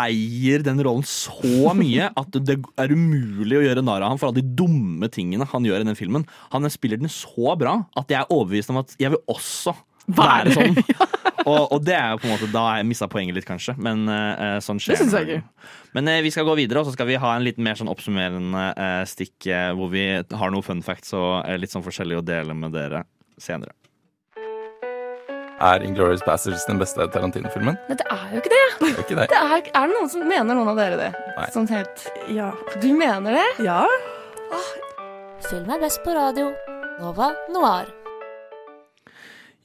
eier 0.07 0.65
den 0.67 0.83
rollen 0.85 1.07
så 1.07 1.75
mye 1.77 2.11
at 2.23 2.41
det 2.47 2.59
er 2.79 2.95
umulig 2.95 3.61
å 3.61 3.65
gjøre 3.67 3.85
narr 3.85 4.05
av 4.05 4.15
ham 4.15 4.21
for 4.21 4.31
alle 4.31 4.43
de 4.43 4.57
dumme 4.59 5.11
tingene 5.13 5.49
han 5.49 5.67
gjør 5.67 5.85
i 5.85 5.89
den 5.91 5.99
filmen. 5.99 6.27
Han 6.55 6.69
spiller 6.73 7.01
den 7.01 7.13
så 7.13 7.57
bra 7.59 7.81
at 7.99 8.11
jeg 8.13 8.23
er 8.23 8.33
overbevist 8.35 8.75
om 8.75 8.83
at 8.83 8.97
jeg 9.01 9.15
vil 9.15 9.23
også 9.31 9.77
være 10.09 10.57
sånn. 10.57 10.79
Og, 11.49 11.71
og 11.73 11.79
det 11.81 11.95
er 11.97 12.11
jo 12.13 12.19
på 12.21 12.27
en 12.29 12.33
måte 12.35 12.49
Da 12.53 12.63
har 12.67 12.81
jeg 12.81 12.89
mista 12.91 13.07
poenget 13.09 13.39
litt, 13.39 13.47
kanskje. 13.49 13.73
Men 13.81 14.03
uh, 14.11 14.59
sånn 14.61 14.81
skjer 14.83 14.99
Det 14.99 15.05
synes 15.05 15.15
jeg 15.17 15.29
ikke. 15.29 15.69
Men 15.97 16.11
uh, 16.11 16.19
vi 16.27 16.33
skal 16.35 16.45
gå 16.45 16.57
videre, 16.59 16.83
og 16.83 16.89
så 16.89 16.93
skal 16.93 17.09
vi 17.09 17.17
ha 17.23 17.31
en 17.33 17.47
litt 17.47 17.61
mer 17.63 17.79
sånn 17.79 17.89
oppsummerende 17.89 18.65
uh, 18.77 19.05
stikk 19.09 19.49
hvor 19.79 19.89
vi 19.95 20.05
har 20.19 20.53
noen 20.53 20.67
fun 20.67 20.83
facts 20.85 21.15
og 21.17 21.47
litt 21.57 21.73
sånn 21.73 21.87
forskjellig 21.87 22.19
å 22.21 22.27
dele 22.27 22.57
med 22.59 22.75
dere 22.77 23.07
senere. 23.41 23.73
Er 25.59 25.83
Inglourious 25.83 26.23
Passages 26.23 26.63
den 26.69 26.79
beste 26.79 27.03
Tarantino-filmen? 27.11 27.75
Nei, 27.89 27.97
det 27.99 28.05
er 28.15 28.27
jo 28.31 28.39
ikke 28.39 28.51
det. 28.53 28.65
Det 28.79 28.89
er 28.93 29.01
ikke 29.03 29.17
det. 29.19 29.25
det 29.33 29.39
er, 29.43 29.63
er 29.75 29.89
det 29.91 29.97
noen 29.97 30.11
som 30.13 30.21
mener 30.23 30.55
noen 30.55 30.69
av 30.71 30.77
dere 30.79 30.99
det? 31.01 31.09
Nei. 31.35 31.47
Sånn 31.51 31.67
helt 31.73 32.05
Ja. 32.31 32.53
Du 32.79 32.87
mener 32.95 33.35
det? 33.35 33.47
Ja. 33.67 33.81
Film 35.49 35.73
er 35.75 35.81
best 35.83 36.05
på 36.05 36.15
radio. 36.15 36.53
Nova 37.01 37.33
Noir. 37.51 37.91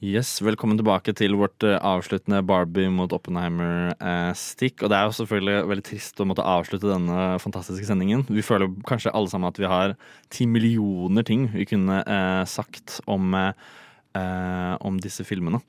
Yes, 0.02 0.32
Velkommen 0.42 0.76
tilbake 0.76 1.14
til 1.16 1.36
vårt 1.38 1.62
eh, 1.64 1.78
avsluttende 1.78 2.42
Barbie 2.44 2.90
mot 2.92 3.14
Oppenheimer-stikk. 3.14 4.82
Og 4.82 4.90
det 4.90 4.98
er 4.98 5.06
jo 5.06 5.14
selvfølgelig 5.20 5.70
veldig 5.70 5.86
trist 5.86 6.18
å 6.20 6.26
måtte 6.26 6.48
avslutte 6.56 6.90
denne 6.90 7.38
fantastiske 7.40 7.86
sendingen. 7.86 8.26
Vi 8.26 8.42
føler 8.44 8.74
kanskje 8.90 9.14
alle 9.14 9.30
sammen 9.30 9.48
at 9.48 9.62
vi 9.62 9.70
har 9.70 9.94
ti 10.34 10.50
millioner 10.50 11.22
ting 11.24 11.46
vi 11.54 11.70
kunne 11.70 12.02
eh, 12.02 12.42
sagt 12.50 12.98
om, 13.06 13.30
eh, 13.38 13.78
eh, 14.18 14.74
om 14.82 14.98
disse 14.98 15.22
filmene. 15.30 15.62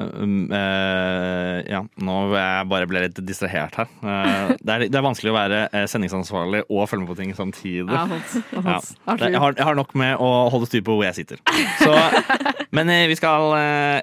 Um, 0.00 0.50
eh, 0.52 1.60
ja, 1.70 1.80
nå 2.00 2.16
jeg 2.32 2.68
bare 2.70 2.88
ble 2.90 3.04
litt 3.04 3.20
distrahert 3.26 3.76
her. 3.80 3.90
Uh, 4.02 4.52
det, 4.64 4.74
er, 4.74 4.84
det 4.88 4.98
er 4.98 5.04
vanskelig 5.04 5.32
å 5.32 5.36
være 5.36 5.60
eh, 5.68 5.86
sendingsansvarlig 5.90 6.64
og 6.68 6.88
følge 6.90 7.04
med 7.04 7.12
på 7.12 7.18
ting 7.20 7.32
samtidig. 7.36 7.86
Ja, 7.88 8.06
sant. 8.10 8.36
Ja, 8.54 8.64
Ja. 8.70 9.16
Jeg, 9.20 9.40
har, 9.42 9.54
jeg 9.58 9.66
har 9.66 9.76
nok 9.76 9.94
med 9.98 10.20
å 10.22 10.28
holde 10.52 10.68
styr 10.70 10.84
på 10.86 10.94
hvor 10.96 11.06
jeg 11.06 11.20
sitter. 11.20 11.40
Så, 11.80 11.94
men 12.76 12.90
vi 13.10 13.16
skal 13.18 13.52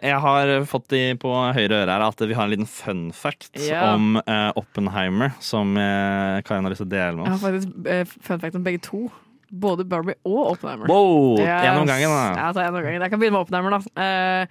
Jeg 0.03 0.17
har 0.23 0.51
fått 0.69 0.93
i 0.97 1.03
på 1.19 1.31
høyre 1.55 1.83
øre 1.83 1.93
her 1.93 2.03
at 2.05 2.21
vi 2.21 2.35
har 2.37 2.47
en 2.47 2.53
liten 2.53 2.69
fun 2.69 3.07
fact 3.15 3.53
yeah. 3.55 3.93
om 3.93 4.19
uh, 4.19 4.51
Oppenheimer 4.59 5.33
som 5.43 5.75
Karin 5.77 6.67
har 6.67 6.73
lyst 6.73 6.83
til 6.83 6.89
å 6.89 6.93
dele 6.95 7.15
med 7.17 7.27
oss. 7.27 7.29
Jeg 7.29 7.37
har 7.37 7.45
faktisk 7.47 8.19
fun 8.27 8.43
fact 8.43 8.59
om 8.59 8.67
begge 8.67 8.83
to. 8.85 9.07
Både 9.47 9.85
Barbie 9.87 10.17
og 10.27 10.51
Oppenheimer. 10.51 10.89
Wow! 10.91 11.39
Yes. 11.39 11.69
En 11.69 11.79
om 11.79 11.87
gangen, 11.87 12.11
da. 12.11 12.23
Ja, 12.35 12.49
ta 12.51 12.65
en 12.65 12.75
om 12.75 12.83
gangen. 12.83 13.01
Jeg 13.01 13.13
kan 13.13 13.21
begynne 13.21 13.37
med 13.37 13.45
Oppenheimer, 13.45 13.77
da. 13.77 14.03
Eh, 14.03 14.47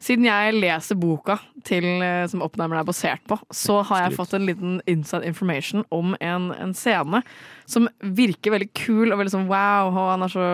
siden 0.00 0.24
jeg 0.24 0.56
leser 0.56 0.96
boka 0.96 1.36
til, 1.66 1.84
eh, 2.00 2.24
som 2.30 2.40
Oppenheimer 2.44 2.80
er 2.80 2.88
basert 2.88 3.22
på, 3.28 3.36
så 3.52 3.80
har 3.84 4.06
jeg 4.06 4.16
fått 4.16 4.32
en 4.36 4.46
liten 4.48 4.78
inside 4.88 5.28
information 5.28 5.84
om 5.92 6.14
en, 6.24 6.50
en 6.56 6.72
scene 6.76 7.20
som 7.68 7.88
virker 8.00 8.54
veldig 8.54 8.70
kul 8.72 9.12
og 9.12 9.20
veldig 9.20 9.34
sånn 9.34 9.48
wow, 9.50 9.92
han 10.08 10.24
så, 10.32 10.46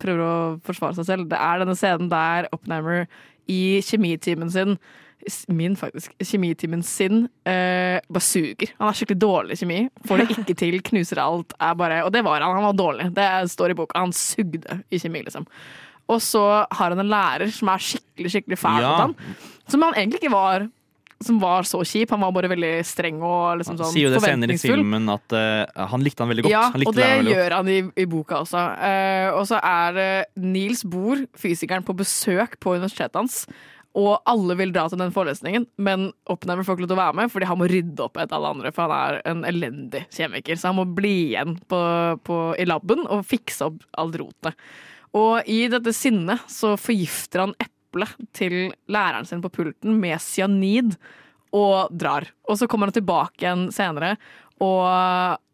prøver 0.00 0.24
å 0.24 0.34
forsvare 0.66 1.00
seg 1.00 1.08
selv. 1.08 1.30
Det 1.32 1.40
er 1.40 1.62
denne 1.62 1.78
scenen 1.80 2.12
der 2.12 2.50
Oppenheimer 2.52 3.06
i 3.50 3.80
kjemitimen 3.84 4.52
sin 4.52 4.76
Min, 5.52 5.74
faktisk. 5.76 6.14
Kjemitimen 6.24 6.80
sin 6.82 7.26
eh, 7.44 7.98
bare 8.08 8.24
suger. 8.24 8.70
Han 8.78 8.88
er 8.88 8.96
skikkelig 8.96 9.20
dårlig 9.20 9.52
i 9.52 9.60
kjemi. 9.60 9.80
Får 10.08 10.16
det 10.16 10.24
ikke 10.32 10.54
til, 10.56 10.78
knuser 10.80 11.20
alt. 11.20 11.52
Er 11.60 11.74
bare, 11.76 11.98
og 12.06 12.14
det 12.14 12.22
var 12.24 12.40
han. 12.40 12.56
Han 12.56 12.64
var 12.70 12.78
dårlig. 12.78 13.10
Det 13.18 13.26
står 13.52 13.74
i 13.74 13.76
boka. 13.76 14.00
Han 14.00 14.14
sugde 14.16 14.78
i 14.88 14.96
kjemi, 15.02 15.20
liksom. 15.26 15.44
Og 16.10 16.20
så 16.24 16.42
har 16.66 16.92
han 16.92 17.00
en 17.02 17.12
lærer 17.12 17.52
som 17.54 17.70
er 17.72 17.86
skikkelig 17.86 18.34
skikkelig 18.34 18.60
fæl 18.60 18.82
Ja. 18.82 18.90
mot 18.90 19.00
han. 19.06 19.40
Som 19.70 19.86
han 19.86 19.96
egentlig 19.96 20.22
ikke 20.24 20.34
var 20.34 20.68
som 21.20 21.38
var 21.40 21.66
så 21.68 21.82
kjip. 21.84 22.10
Han 22.14 22.22
var 22.24 22.32
bare 22.32 22.48
veldig 22.48 22.72
streng 22.88 23.18
og 23.20 23.60
liksom 23.60 23.76
sånn 23.76 23.92
Sier 23.92 24.08
jo 24.08 24.12
det 24.14 24.22
senere 24.24 24.56
i 24.56 24.60
filmen 24.60 25.08
at 25.12 25.34
uh, 25.36 25.88
han 25.92 26.04
likte 26.04 26.24
han 26.24 26.32
veldig 26.32 26.46
godt. 26.46 26.54
Ja, 26.54 26.62
og 26.72 26.96
det 26.96 27.10
gjør 27.28 27.56
han 27.58 27.68
i, 27.68 27.80
i 27.92 28.06
boka 28.08 28.40
også. 28.40 28.62
Uh, 28.80 29.28
og 29.36 29.44
så 29.50 29.60
er 29.60 29.98
det 29.98 30.12
Niels 30.40 30.80
Bohr, 30.88 31.26
fysikeren, 31.36 31.84
på 31.84 31.96
besøk 31.98 32.56
på 32.64 32.78
universitetet 32.78 33.20
hans. 33.20 33.42
Og 33.98 34.20
alle 34.30 34.54
vil 34.54 34.72
dra 34.72 34.84
til 34.88 35.00
den 35.00 35.10
forelesningen, 35.12 35.64
men 35.82 36.12
Oppenheimer 36.30 36.62
får 36.64 36.76
ikke 36.76 36.84
lov 36.84 36.92
til 36.92 36.96
å 36.96 37.00
være 37.00 37.16
med 37.18 37.32
fordi 37.32 37.48
han 37.50 37.58
må 37.58 37.66
rydde 37.72 38.04
opp 38.04 38.20
etter 38.22 38.36
alle 38.38 38.52
andre, 38.54 38.70
for 38.74 38.86
han 38.86 38.94
er 38.94 39.18
en 39.32 39.40
elendig 39.50 40.04
kjemiker. 40.14 40.60
Så 40.60 40.70
han 40.70 40.78
må 40.78 40.86
bli 40.86 41.14
igjen 41.32 41.56
på, 41.68 41.80
på, 42.22 42.38
i 42.54 42.68
laben 42.70 43.02
og 43.10 43.26
fikse 43.28 43.66
opp 43.66 43.82
alt 43.98 44.20
rotet. 44.22 44.54
Og 45.16 45.48
i 45.50 45.64
dette 45.70 45.92
sinnet 45.96 46.44
så 46.50 46.76
forgifter 46.78 47.46
han 47.46 47.56
eplet 47.58 48.28
til 48.36 48.70
læreren 48.90 49.26
sin 49.26 49.42
på 49.42 49.50
pulten 49.52 49.96
med 49.98 50.20
cyanid 50.22 50.94
og 51.56 51.90
drar. 51.90 52.28
Og 52.46 52.60
så 52.60 52.68
kommer 52.70 52.90
han 52.90 52.98
tilbake 53.00 53.42
igjen 53.42 53.68
senere, 53.74 54.14
og 54.60 54.84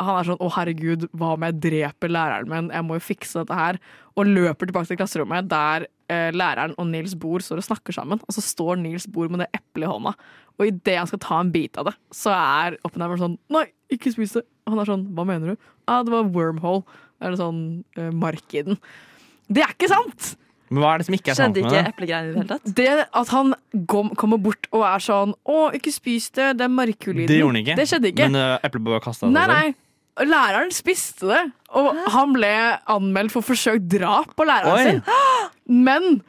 han 0.02 0.16
er 0.18 0.26
sånn 0.26 0.40
'Å, 0.42 0.50
herregud, 0.50 1.06
hva 1.14 1.34
om 1.34 1.44
jeg 1.46 1.60
dreper 1.62 2.10
læreren 2.10 2.48
min? 2.50 2.70
Jeg 2.74 2.84
må 2.84 2.98
jo 2.98 3.06
fikse 3.06 3.38
dette 3.38 3.54
her.' 3.54 3.78
Og 4.16 4.26
løper 4.26 4.66
tilbake 4.66 4.88
til 4.88 4.96
klasserommet 4.96 5.48
der 5.48 5.86
eh, 6.08 6.32
læreren 6.32 6.74
og 6.78 6.86
Nils 6.88 7.14
Bohr 7.14 7.38
står 7.38 7.60
og 7.60 7.68
snakker 7.68 7.92
sammen. 7.92 8.18
Og 8.26 8.34
så 8.34 8.42
står 8.42 8.80
Nils 8.80 9.06
Bohr 9.06 9.28
med 9.28 9.40
det 9.40 9.48
eplet 9.54 9.86
i 9.86 9.92
hånda, 9.92 10.14
og 10.58 10.66
idet 10.66 10.98
han 10.98 11.06
skal 11.06 11.20
ta 11.20 11.40
en 11.40 11.52
bit 11.52 11.76
av 11.76 11.84
det, 11.84 11.94
så 12.10 12.32
er 12.32 12.78
Oppenheimer 12.82 13.16
sånn 13.16 13.38
'Nei, 13.48 13.66
ikke 13.92 14.12
spis 14.12 14.32
det.' 14.32 14.46
Han 14.66 14.78
er 14.78 14.84
sånn 14.84 15.14
'Hva 15.14 15.24
mener 15.24 15.54
du?' 15.54 15.58
ah, 15.86 16.02
'Det 16.02 16.10
var 16.10 16.24
wormhole.' 16.24 16.84
Det 17.20 17.32
er 17.32 17.36
sånn 17.36 17.84
eh, 17.96 18.10
mark 18.10 18.54
i 18.54 18.62
den. 18.62 18.76
Det 19.48 19.62
er 19.64 19.72
ikke 19.74 19.88
sant! 19.92 20.34
Men 20.66 20.82
hva 20.82 20.92
er 20.92 20.98
det 20.98 21.06
som 21.06 21.14
ikke 21.14 21.30
er 21.30 21.36
sant 21.38 21.54
Skjedde 21.54 21.62
med 21.62 21.70
ikke 21.70 21.82
det? 21.82 21.94
eplegreiene 21.94 22.26
i 22.26 22.32
det 22.32 22.40
hele 22.40 22.48
tatt? 22.50 22.70
Det 22.74 22.86
at 23.20 23.28
han 23.30 23.52
kom, 23.86 24.08
kommer 24.18 24.40
bort 24.42 24.66
og 24.72 24.82
er 24.88 25.02
sånn 25.04 25.34
'Å, 25.46 25.58
ikke 25.78 25.92
spis 25.94 26.30
det, 26.34 26.48
det 26.58 26.66
er 26.66 26.72
markulyden'. 26.74 27.30
Det 27.30 27.38
gjorde 27.38 27.54
han 27.54 27.60
ikke. 27.62 27.76
Det 27.78 27.86
skjedde 27.90 28.10
ikke. 28.10 28.30
Men 28.32 28.40
uh, 28.42 28.66
eplet 28.66 28.86
ble 28.88 29.02
kasta. 29.04 29.30
Nei, 29.30 29.46
nei. 29.52 29.66
Læreren 30.26 30.72
spiste 30.72 31.28
det, 31.28 31.42
og 31.76 31.90
han 32.14 32.32
ble 32.32 32.50
anmeldt 32.88 33.34
for 33.34 33.44
forsøkt 33.44 33.84
drap 33.92 34.32
på 34.34 34.46
læreren 34.48 34.74
Oi. 34.74 34.84
sin. 34.88 35.02
Men 35.68 36.22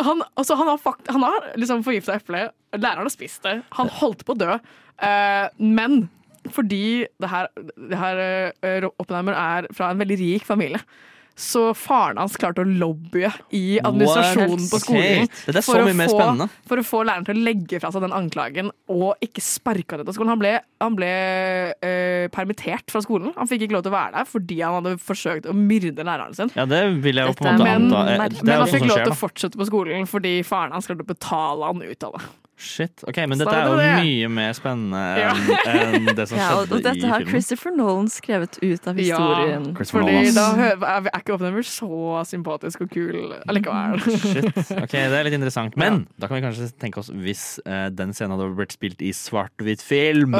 han, 0.00 0.22
altså, 0.34 0.56
han 0.56 0.70
har, 0.72 0.80
fakt 0.82 1.10
han 1.12 1.22
har 1.22 1.52
liksom 1.60 1.84
forgifta 1.86 2.16
eplet. 2.16 2.54
Læreren 2.74 3.06
har 3.06 3.12
spist 3.12 3.44
det. 3.44 3.60
Han 3.76 3.92
holdt 3.92 4.24
på 4.26 4.34
å 4.34 4.40
dø. 4.40 4.56
Uh, 4.98 5.46
men 5.60 6.08
fordi 6.50 7.04
det 7.20 7.28
her, 7.28 7.50
det 7.76 7.98
her 8.00 8.22
uh, 8.64 8.88
Oppenheimer 8.98 9.36
er 9.36 9.68
fra 9.76 9.92
en 9.92 10.00
veldig 10.00 10.18
rik 10.18 10.48
familie, 10.48 10.80
så 11.36 11.62
faren 11.76 12.16
hans 12.16 12.36
klarte 12.40 12.64
å 12.64 12.68
lobbye 12.68 13.28
i 13.52 13.76
administrasjonen 13.84 14.62
What? 14.62 14.70
på 14.72 14.80
skolen. 14.80 15.26
okay. 15.28 15.52
Er 15.52 15.64
for 15.66 15.82
å 15.84 15.90
få-. 15.92 16.46
For 16.70 16.80
å 16.80 16.84
få 16.86 17.02
læreren 17.04 17.26
til 17.28 17.36
å 17.36 17.44
legge 17.44 17.80
fra 17.82 17.90
seg 17.92 18.06
den 18.06 18.14
anklagen 18.16 18.70
og 18.92 19.20
ikke 19.24 19.44
sparke 19.44 19.96
han 19.96 20.04
ut 20.04 20.08
av 20.08 20.16
skolen. 20.16 20.32
Han 20.32 20.40
ble, 20.40 20.54
han 20.80 20.96
ble 20.96 21.10
øh, 21.76 22.24
permittert 22.32 22.94
fra 22.94 23.04
skolen. 23.04 23.34
Han 23.36 23.50
fikk 23.50 23.66
ikke 23.66 23.76
lov 23.76 23.84
til 23.84 23.92
å 23.92 23.98
være 23.98 24.16
der 24.16 24.30
fordi 24.32 24.58
han 24.62 24.78
hadde 24.80 24.96
forsøkt 25.04 25.50
å 25.52 25.56
myrde 25.56 26.08
læreren 26.08 26.38
sin. 26.38 26.54
Ja, 26.56 26.64
det 26.70 26.82
vil 27.04 27.20
jeg 27.20 27.28
jo 27.28 27.36
på 27.36 27.50
en 27.50 27.60
måte 27.60 27.76
anta. 27.82 28.02
Men, 28.16 28.40
men 28.40 28.64
han 28.64 28.72
fikk 28.72 28.88
lov 28.88 29.04
til 29.04 29.12
å 29.12 29.20
fortsette 29.20 29.60
på 29.60 29.68
skolen 29.68 30.08
fordi 30.08 30.38
faren 30.46 30.72
hans 30.72 30.88
klarte 30.88 31.04
å 31.04 31.12
betale 31.12 31.68
han 31.68 31.84
ut 31.84 32.08
av 32.08 32.16
det. 32.16 32.26
Shit, 32.56 33.02
ok, 33.04 33.18
Men 33.28 33.36
dette 33.36 33.52
er 33.52 33.66
jo 33.68 33.76
mye 34.00 34.28
mer 34.32 34.52
spennende 34.56 35.00
Ja. 35.20 35.32
enn 35.68 36.06
det 36.16 36.24
som 36.28 36.38
skjedde 36.38 36.40
i 36.40 36.40
filmen. 36.40 36.40
Ja, 36.40 36.60
og 36.62 36.82
dette 36.86 37.10
har. 37.10 37.24
Christopher 37.28 37.74
Nolan 37.76 38.08
skrevet 38.08 38.56
ut 38.62 38.86
av 38.88 38.96
historien. 38.96 39.66
Christopher 39.76 40.06
Fordi 40.06 40.30
da 40.32 40.46
er 40.96 41.08
ikke 41.20 41.34
Oppenheimer 41.36 41.66
så 41.68 42.22
sympatisk 42.24 42.80
og 42.86 42.90
kul 42.94 43.34
allikevel. 43.46 44.00
Shit, 44.22 44.48
ok, 44.72 44.94
Det 44.96 45.18
er 45.20 45.28
litt 45.28 45.36
interessant. 45.36 45.76
Men 45.76 46.06
da 46.18 46.30
kan 46.30 46.38
vi 46.40 46.46
kanskje 46.46 46.70
tenke 46.80 47.02
oss 47.02 47.10
hvis 47.12 47.44
uh, 47.68 47.90
den 47.92 48.14
scenen 48.16 48.32
hadde 48.38 48.48
blitt 48.56 48.72
spilt 48.72 49.04
i 49.04 49.12
svart-hvitt 49.12 49.84
film. 49.84 50.32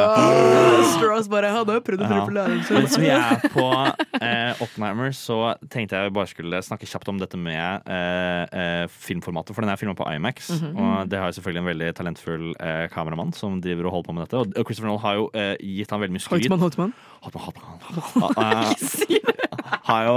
Strauss 0.97 1.29
bare 1.33 1.51
hadde 1.53 1.77
prøvd 1.85 2.01
å 2.01 2.07
Ja. 2.07 2.15
drepe 2.15 2.33
læreren 2.37 2.65
Mens 2.81 2.97
vi 3.01 3.13
er 3.13 3.45
på 3.53 3.67
uh, 3.69 4.65
Oppenheimer, 4.65 5.13
så 5.17 5.53
tenkte 5.73 6.01
jeg 6.01 6.13
bare 6.17 6.31
skulle 6.33 6.63
snakke 6.65 6.89
kjapt 6.89 7.09
om 7.13 7.21
dette 7.21 7.37
med 7.37 7.85
uh, 7.87 8.47
eh, 8.57 8.87
filmformatet. 8.89 9.53
For 9.57 9.61
den 9.65 9.73
er 9.73 9.77
filma 9.81 9.95
på 9.99 10.07
IMAX, 10.17 10.49
Mhm. 10.57 10.77
og 10.81 11.09
det 11.11 11.19
har 11.21 11.29
jo 11.31 11.37
selvfølgelig 11.41 11.63
en 11.65 11.71
veldig 11.73 11.93
talentfull 12.07 12.53
eh, 12.63 12.87
kameramann 12.95 13.33
som 13.37 13.59
driver 13.63 13.89
og 13.89 13.97
holder 13.97 14.07
på 14.09 14.15
med 14.17 14.27
dette. 14.27 14.61
Og 14.61 14.67
Christopher 14.69 14.91
Nolan 14.93 15.03
har 15.05 15.19
jo 15.19 15.27
eh, 15.35 15.55
gitt 15.77 15.91
han 15.93 16.03
veldig 16.03 16.15
mye 16.17 16.25
skryt. 16.25 16.47
Holtmann, 16.47 16.63
Holtmann. 16.63 16.95
Holtmann, 17.27 17.45
Holtmann. 17.47 19.33
Eh, 19.67 19.81
har 19.87 20.05
jo, 20.07 20.15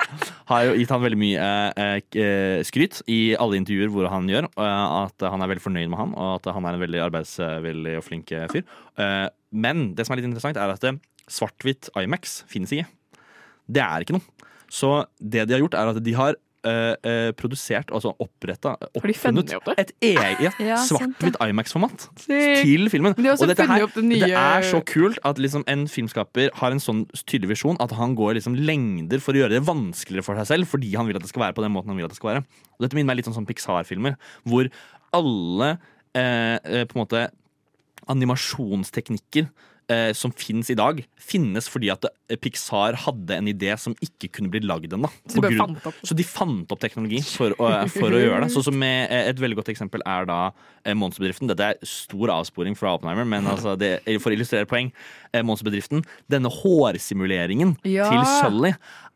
har 0.50 0.64
jo 0.66 0.72
gitt 0.76 0.90
han 0.92 1.02
veldig 1.02 1.18
mye 1.20 1.44
eh, 1.80 2.00
eh, 2.20 2.60
skryt 2.66 2.98
i 3.08 3.18
alle 3.40 3.56
intervjuer 3.60 3.92
hvor 3.92 4.08
han 4.12 4.28
gjør. 4.28 4.48
eh, 4.60 4.96
at 5.00 5.24
han 5.32 5.40
er 5.44 5.50
veldig 5.52 5.64
fornøyd 5.64 5.88
med 5.92 6.00
han, 6.00 6.12
og 6.16 6.34
at 6.38 6.50
han 6.52 6.66
er 6.68 6.76
en 6.76 6.82
veldig 6.84 7.00
arbeidsvillig 7.06 7.94
og 8.00 8.04
flink 8.04 8.32
eh, 8.36 8.46
fyr. 8.52 8.64
Eh, 9.00 9.26
men 9.52 9.90
det 9.96 10.04
som 10.06 10.14
er 10.14 10.20
litt 10.20 10.28
interessant, 10.30 10.60
er 10.60 10.72
at 10.74 10.84
eh, 10.88 10.98
svart-hvitt 11.30 11.88
IMAX 11.96 12.40
finnes 12.50 12.72
ikke. 12.76 12.88
Det 13.70 13.84
er 13.84 14.04
ikke 14.04 14.18
noe. 14.18 14.48
Så 14.70 14.92
det 15.18 15.46
de 15.48 15.56
har 15.56 15.64
gjort, 15.64 15.78
er 15.80 15.92
at 15.94 16.02
de 16.04 16.16
har 16.18 16.36
eh, 16.66 16.94
eh, 17.06 17.30
produsert, 17.36 17.90
altså 17.94 18.12
oppretta, 18.20 18.74
oppfunnet 18.98 19.52
opp 19.56 19.70
et 19.76 19.92
eget 20.04 20.42
ja, 20.46 20.52
Ja, 20.60 20.78
svart-hvitt 20.84 21.38
IMAX-format 21.40 22.06
til 22.24 22.90
filmen. 22.92 23.16
De 23.16 23.32
Og 23.32 23.46
dette 23.50 23.66
her, 23.68 23.86
det 23.94 24.04
nye 24.06 24.20
det 24.24 24.34
er 24.36 24.66
så 24.68 24.82
kult 24.86 25.20
at 25.26 25.40
liksom 25.40 25.64
en 25.70 25.86
filmskaper 25.90 26.52
har 26.60 26.74
en 26.74 26.82
sånn 26.82 27.04
tydelig 27.24 27.54
visjon 27.56 27.80
at 27.82 27.94
han 27.96 28.16
går 28.18 28.36
liksom 28.38 28.58
lengder 28.58 29.22
for 29.24 29.36
å 29.36 29.44
gjøre 29.44 29.56
det 29.56 29.64
vanskeligere 29.68 30.26
for 30.26 30.40
seg 30.40 30.50
selv 30.54 30.70
fordi 30.70 30.92
han 30.96 31.08
vil 31.08 31.18
at 31.18 31.24
det 31.24 31.32
skal 31.32 31.46
være 31.48 31.58
på 31.58 31.64
den 31.64 31.74
måten 31.74 31.92
han 31.92 32.00
vil 32.00 32.08
at 32.08 32.14
det 32.14 32.20
skal 32.20 32.34
være. 32.34 32.44
Og 32.76 32.86
dette 32.86 32.98
minner 32.98 33.12
meg 33.12 33.20
litt 33.20 33.30
om 33.30 33.36
sånn 33.36 33.48
Pixar-filmer 33.48 34.16
hvor 34.48 34.70
alle 35.16 35.74
eh, 36.14 36.56
eh, 36.56 36.84
på 36.86 36.96
en 36.96 37.04
måte 37.04 37.26
animasjonsteknikker 38.10 39.50
eh, 39.90 40.12
som 40.16 40.32
finnes 40.32 40.70
i 40.72 40.76
dag, 40.78 41.02
finnes 41.20 41.66
fordi 41.70 41.90
at 41.92 42.06
eh, 42.06 42.38
Pixar 42.40 42.96
hadde 43.04 43.36
en 43.36 43.50
idé 43.50 43.74
som 43.80 43.96
ikke 44.04 44.30
kunne 44.38 44.52
blitt 44.52 44.64
lagd 44.68 44.94
ennå. 44.96 45.10
Så 45.28 45.42
de 45.44 45.52
fant 45.58 45.86
opp. 45.90 45.98
så 46.06 46.16
de 46.16 46.26
fant 46.26 46.72
opp 46.74 46.80
teknologi 46.82 47.20
for 47.26 47.56
å, 47.58 47.70
for 47.92 48.14
å 48.16 48.20
gjøre 48.22 48.44
det. 48.46 48.52
Sånn 48.54 48.68
som 48.70 48.82
eh, 48.86 49.28
Et 49.30 49.42
veldig 49.42 49.58
godt 49.60 49.72
eksempel 49.74 50.04
er 50.06 50.28
da 50.30 50.38
eh, 50.84 50.94
Monsterbedriften. 50.96 51.50
Dette 51.50 51.72
er 51.74 51.82
stor 51.86 52.32
avsporing 52.38 52.78
fra 52.78 52.94
Oppenheimer, 52.96 53.28
men 53.28 53.46
altså 53.52 53.76
det, 53.80 53.96
for 54.22 54.30
å 54.32 54.38
illustrere 54.38 54.68
poeng. 54.70 54.92
eh, 55.34 55.42
Monsterbedriften, 55.46 56.04
Denne 56.30 56.50
hårsimuleringen 56.50 57.76
Ja. 57.84 58.08
til 58.10 58.24
Sully 58.40 58.74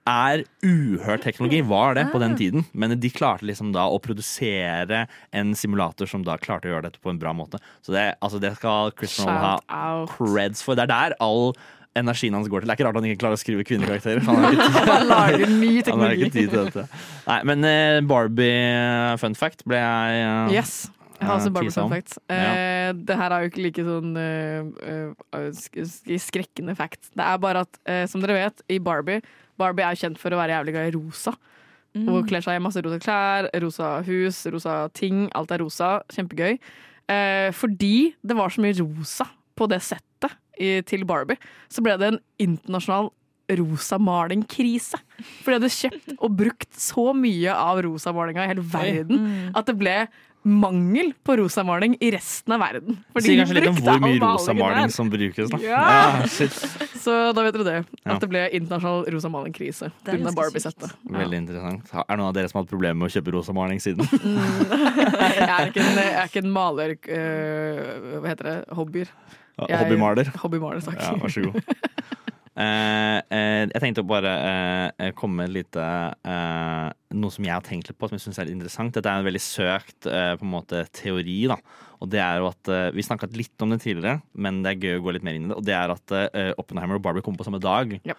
er 0.08 0.42
uhørt 0.64 1.22
teknologi, 1.24 1.62
var 1.64 1.94
det 1.96 2.06
på 2.12 2.18
den 2.20 2.34
tiden. 2.36 2.64
Men 2.76 2.92
de 3.00 3.10
klarte 3.10 3.46
liksom 3.48 3.70
da 3.72 3.86
å 3.88 4.00
produsere 4.04 5.06
en 5.32 5.54
simulator 5.56 6.06
som 6.10 6.24
da 6.26 6.36
klarte 6.40 6.68
å 6.68 6.74
gjøre 6.74 6.90
dette 6.90 7.00
på 7.00 7.12
en 7.12 7.20
bra 7.22 7.32
måte. 7.36 7.60
Så 7.84 7.94
det, 7.94 8.10
altså 8.20 8.40
det 8.42 8.54
skal 8.58 8.92
Chris 8.98 9.16
Nolan 9.22 9.62
ha 9.70 10.04
creds 10.12 10.60
for. 10.64 10.76
Det 10.76 10.84
er 10.84 10.92
der 10.92 11.16
all 11.24 11.54
energien 11.96 12.34
hans 12.34 12.48
går 12.50 12.64
til. 12.64 12.68
Det 12.68 12.74
er 12.74 12.80
ikke 12.80 12.88
rart 12.88 12.98
han 12.98 13.06
ikke 13.08 13.20
klarer 13.22 13.38
å 13.38 13.40
skrive 13.40 13.64
kvinnekarakterer. 13.68 14.24
Han 14.26 14.40
har 14.42 15.36
ikke 15.38 15.46
tid. 15.62 15.92
Han 15.92 16.02
har 16.04 16.16
ikke 16.18 16.32
tid 16.34 16.50
til 16.50 16.66
dette. 16.66 16.84
Nei, 17.28 17.38
men 17.52 17.64
eh, 17.70 18.00
Barbie 18.10 19.14
fun 19.22 19.36
fact 19.38 19.62
ble 19.68 19.78
jeg 19.78 20.26
uh, 20.26 20.52
Yes. 20.52 20.74
Jeg 21.20 21.28
har 21.30 21.38
også 21.38 21.48
eh, 21.52 21.54
Barbie 21.54 21.72
fun 21.72 21.92
fact. 21.94 22.18
Eh, 22.34 22.90
det 23.08 23.16
her 23.20 23.32
er 23.36 23.44
jo 23.46 23.52
ikke 23.52 23.62
like 23.68 23.84
sånn 23.86 24.18
uh, 24.18 25.06
eh, 25.38 25.46
sk- 25.54 25.80
sk- 25.86 26.18
skrekkende 26.26 26.74
fact. 26.76 27.12
Det 27.14 27.24
er 27.24 27.38
bare 27.40 27.62
at, 27.64 27.78
eh, 27.88 28.02
som 28.10 28.20
dere 28.24 28.36
vet, 28.42 28.64
i 28.74 28.80
Barbie 28.82 29.22
Barbie 29.60 29.86
er 29.86 29.98
kjent 29.98 30.18
for 30.20 30.34
å 30.34 30.40
være 30.40 30.56
jævlig 30.58 30.74
glad 30.76 30.90
i 30.90 30.96
rosa. 30.96 31.34
Og 32.10 32.26
kler 32.26 32.42
seg 32.42 32.58
i 32.58 32.62
masse 32.62 32.80
rosa 32.82 32.98
klær, 32.98 33.46
rosa 33.62 33.90
hus, 34.02 34.40
rosa 34.50 34.88
ting. 34.98 35.28
Alt 35.38 35.52
er 35.54 35.62
rosa. 35.62 36.00
Kjempegøy. 36.10 36.56
Eh, 37.06 37.50
fordi 37.54 38.14
det 38.24 38.36
var 38.36 38.50
så 38.50 38.64
mye 38.64 38.74
rosa 38.80 39.28
på 39.54 39.68
det 39.70 39.78
settet 39.86 40.34
i, 40.58 40.80
til 40.86 41.04
Barbie, 41.06 41.38
så 41.70 41.82
ble 41.84 41.94
det 42.00 42.08
en 42.08 42.20
internasjonal 42.42 43.12
rosamalingkrise. 43.60 44.98
For 45.44 45.52
de 45.52 45.58
hadde 45.58 45.72
kjøpt 45.74 46.14
og 46.16 46.36
brukt 46.38 46.78
så 46.80 47.10
mye 47.16 47.52
av 47.52 47.82
rosamalinga 47.84 48.46
i 48.46 48.52
hele 48.54 48.64
verden 48.72 49.26
at 49.54 49.68
det 49.68 49.76
ble 49.78 49.96
mangel 50.44 51.12
på 51.24 51.36
rosamaling 51.40 51.96
i 52.04 52.10
resten 52.12 52.52
av 52.52 52.60
verden. 52.60 52.98
Fordi 53.14 53.30
sier 53.30 53.40
kanskje 53.40 53.56
litt 53.58 53.68
om 53.70 53.78
hvor 53.78 54.00
mye 54.02 54.18
rosamaling 54.20 54.34
rosa 54.36 54.54
maling 54.58 54.92
som 54.92 55.10
brukes. 55.12 55.52
Da. 55.52 55.60
Ja. 55.64 56.26
shit. 56.28 56.56
Så 57.00 57.14
da 57.36 57.44
vet 57.46 57.56
dere 57.56 57.64
det. 57.64 58.00
At 58.04 58.20
det 58.20 58.28
ble 58.28 58.42
internasjonal 58.60 59.08
rosamalingkrise 59.14 59.88
pga. 60.04 60.34
Barbie-settet. 60.36 60.92
Ja. 61.08 61.16
Veldig 61.22 61.40
interessant. 61.44 61.88
Er 61.94 62.04
det 62.10 62.18
noen 62.20 62.28
av 62.28 62.36
dere 62.36 62.50
som 62.52 62.60
har 62.60 62.66
hatt 62.66 62.74
problemer 62.74 63.00
med 63.00 63.08
å 63.08 63.14
kjøpe 63.16 63.34
rosa 63.36 63.56
maling 63.56 63.80
siden? 63.82 64.04
Jeg 65.34 65.48
er 65.48 65.70
ikke 65.70 65.82
en, 65.82 65.96
jeg 65.98 66.12
er 66.14 66.28
ikke 66.28 66.42
en 66.44 66.52
maler 66.54 66.94
Uh, 67.04 68.20
Hva 68.22 68.30
heter 68.30 68.46
det? 68.48 68.54
Hobbyer. 68.76 69.10
Hobbymaler? 69.58 70.30
Hobbymaler, 70.42 70.82
takk. 70.84 71.00
Ja, 71.00 71.14
vær 71.20 71.32
så 71.32 71.44
god. 71.46 71.60
Eh, 72.54 73.18
eh, 73.34 73.64
jeg 73.66 73.82
tenkte 73.82 74.04
å 74.04 74.06
bare 74.06 74.32
eh, 74.46 75.08
komme 75.18 75.42
med 75.42 75.48
et 75.50 75.56
lite 75.56 75.86
Noe 77.14 77.34
som 77.34 77.46
jeg 77.46 77.50
har 77.50 77.64
tenkt 77.66 77.88
litt 77.90 77.98
på, 77.98 78.06
som 78.06 78.14
jeg 78.14 78.24
syns 78.24 78.38
er 78.38 78.48
litt 78.48 78.56
interessant. 78.56 78.94
Dette 78.94 79.10
er 79.10 79.22
en 79.22 79.26
veldig 79.26 79.42
søkt 79.42 80.06
på 80.06 80.46
en 80.46 80.50
måte 80.50 80.84
teori. 80.94 81.36
da 81.50 81.58
Og 82.02 82.10
det 82.10 82.20
er 82.22 82.40
jo 82.42 82.48
at 82.50 82.70
Vi 82.94 83.04
snakket 83.06 83.36
litt 83.38 83.62
om 83.62 83.70
det 83.70 83.80
tidligere, 83.84 84.22
men 84.34 84.62
det 84.64 84.72
er 84.72 84.82
gøy 84.82 84.98
å 84.98 85.04
gå 85.04 85.14
litt 85.14 85.26
mer 85.26 85.38
inn 85.38 85.46
i 85.46 85.52
det. 85.52 85.58
Og 85.58 85.66
det 85.66 85.76
er 85.78 85.94
at 85.94 86.14
eh, 86.18 86.50
Oppenheimer 86.58 86.98
og 86.98 87.04
Barbie 87.06 87.22
kommer 87.22 87.42
på 87.42 87.46
samme 87.46 87.62
dag. 87.62 87.96
Ja. 88.06 88.18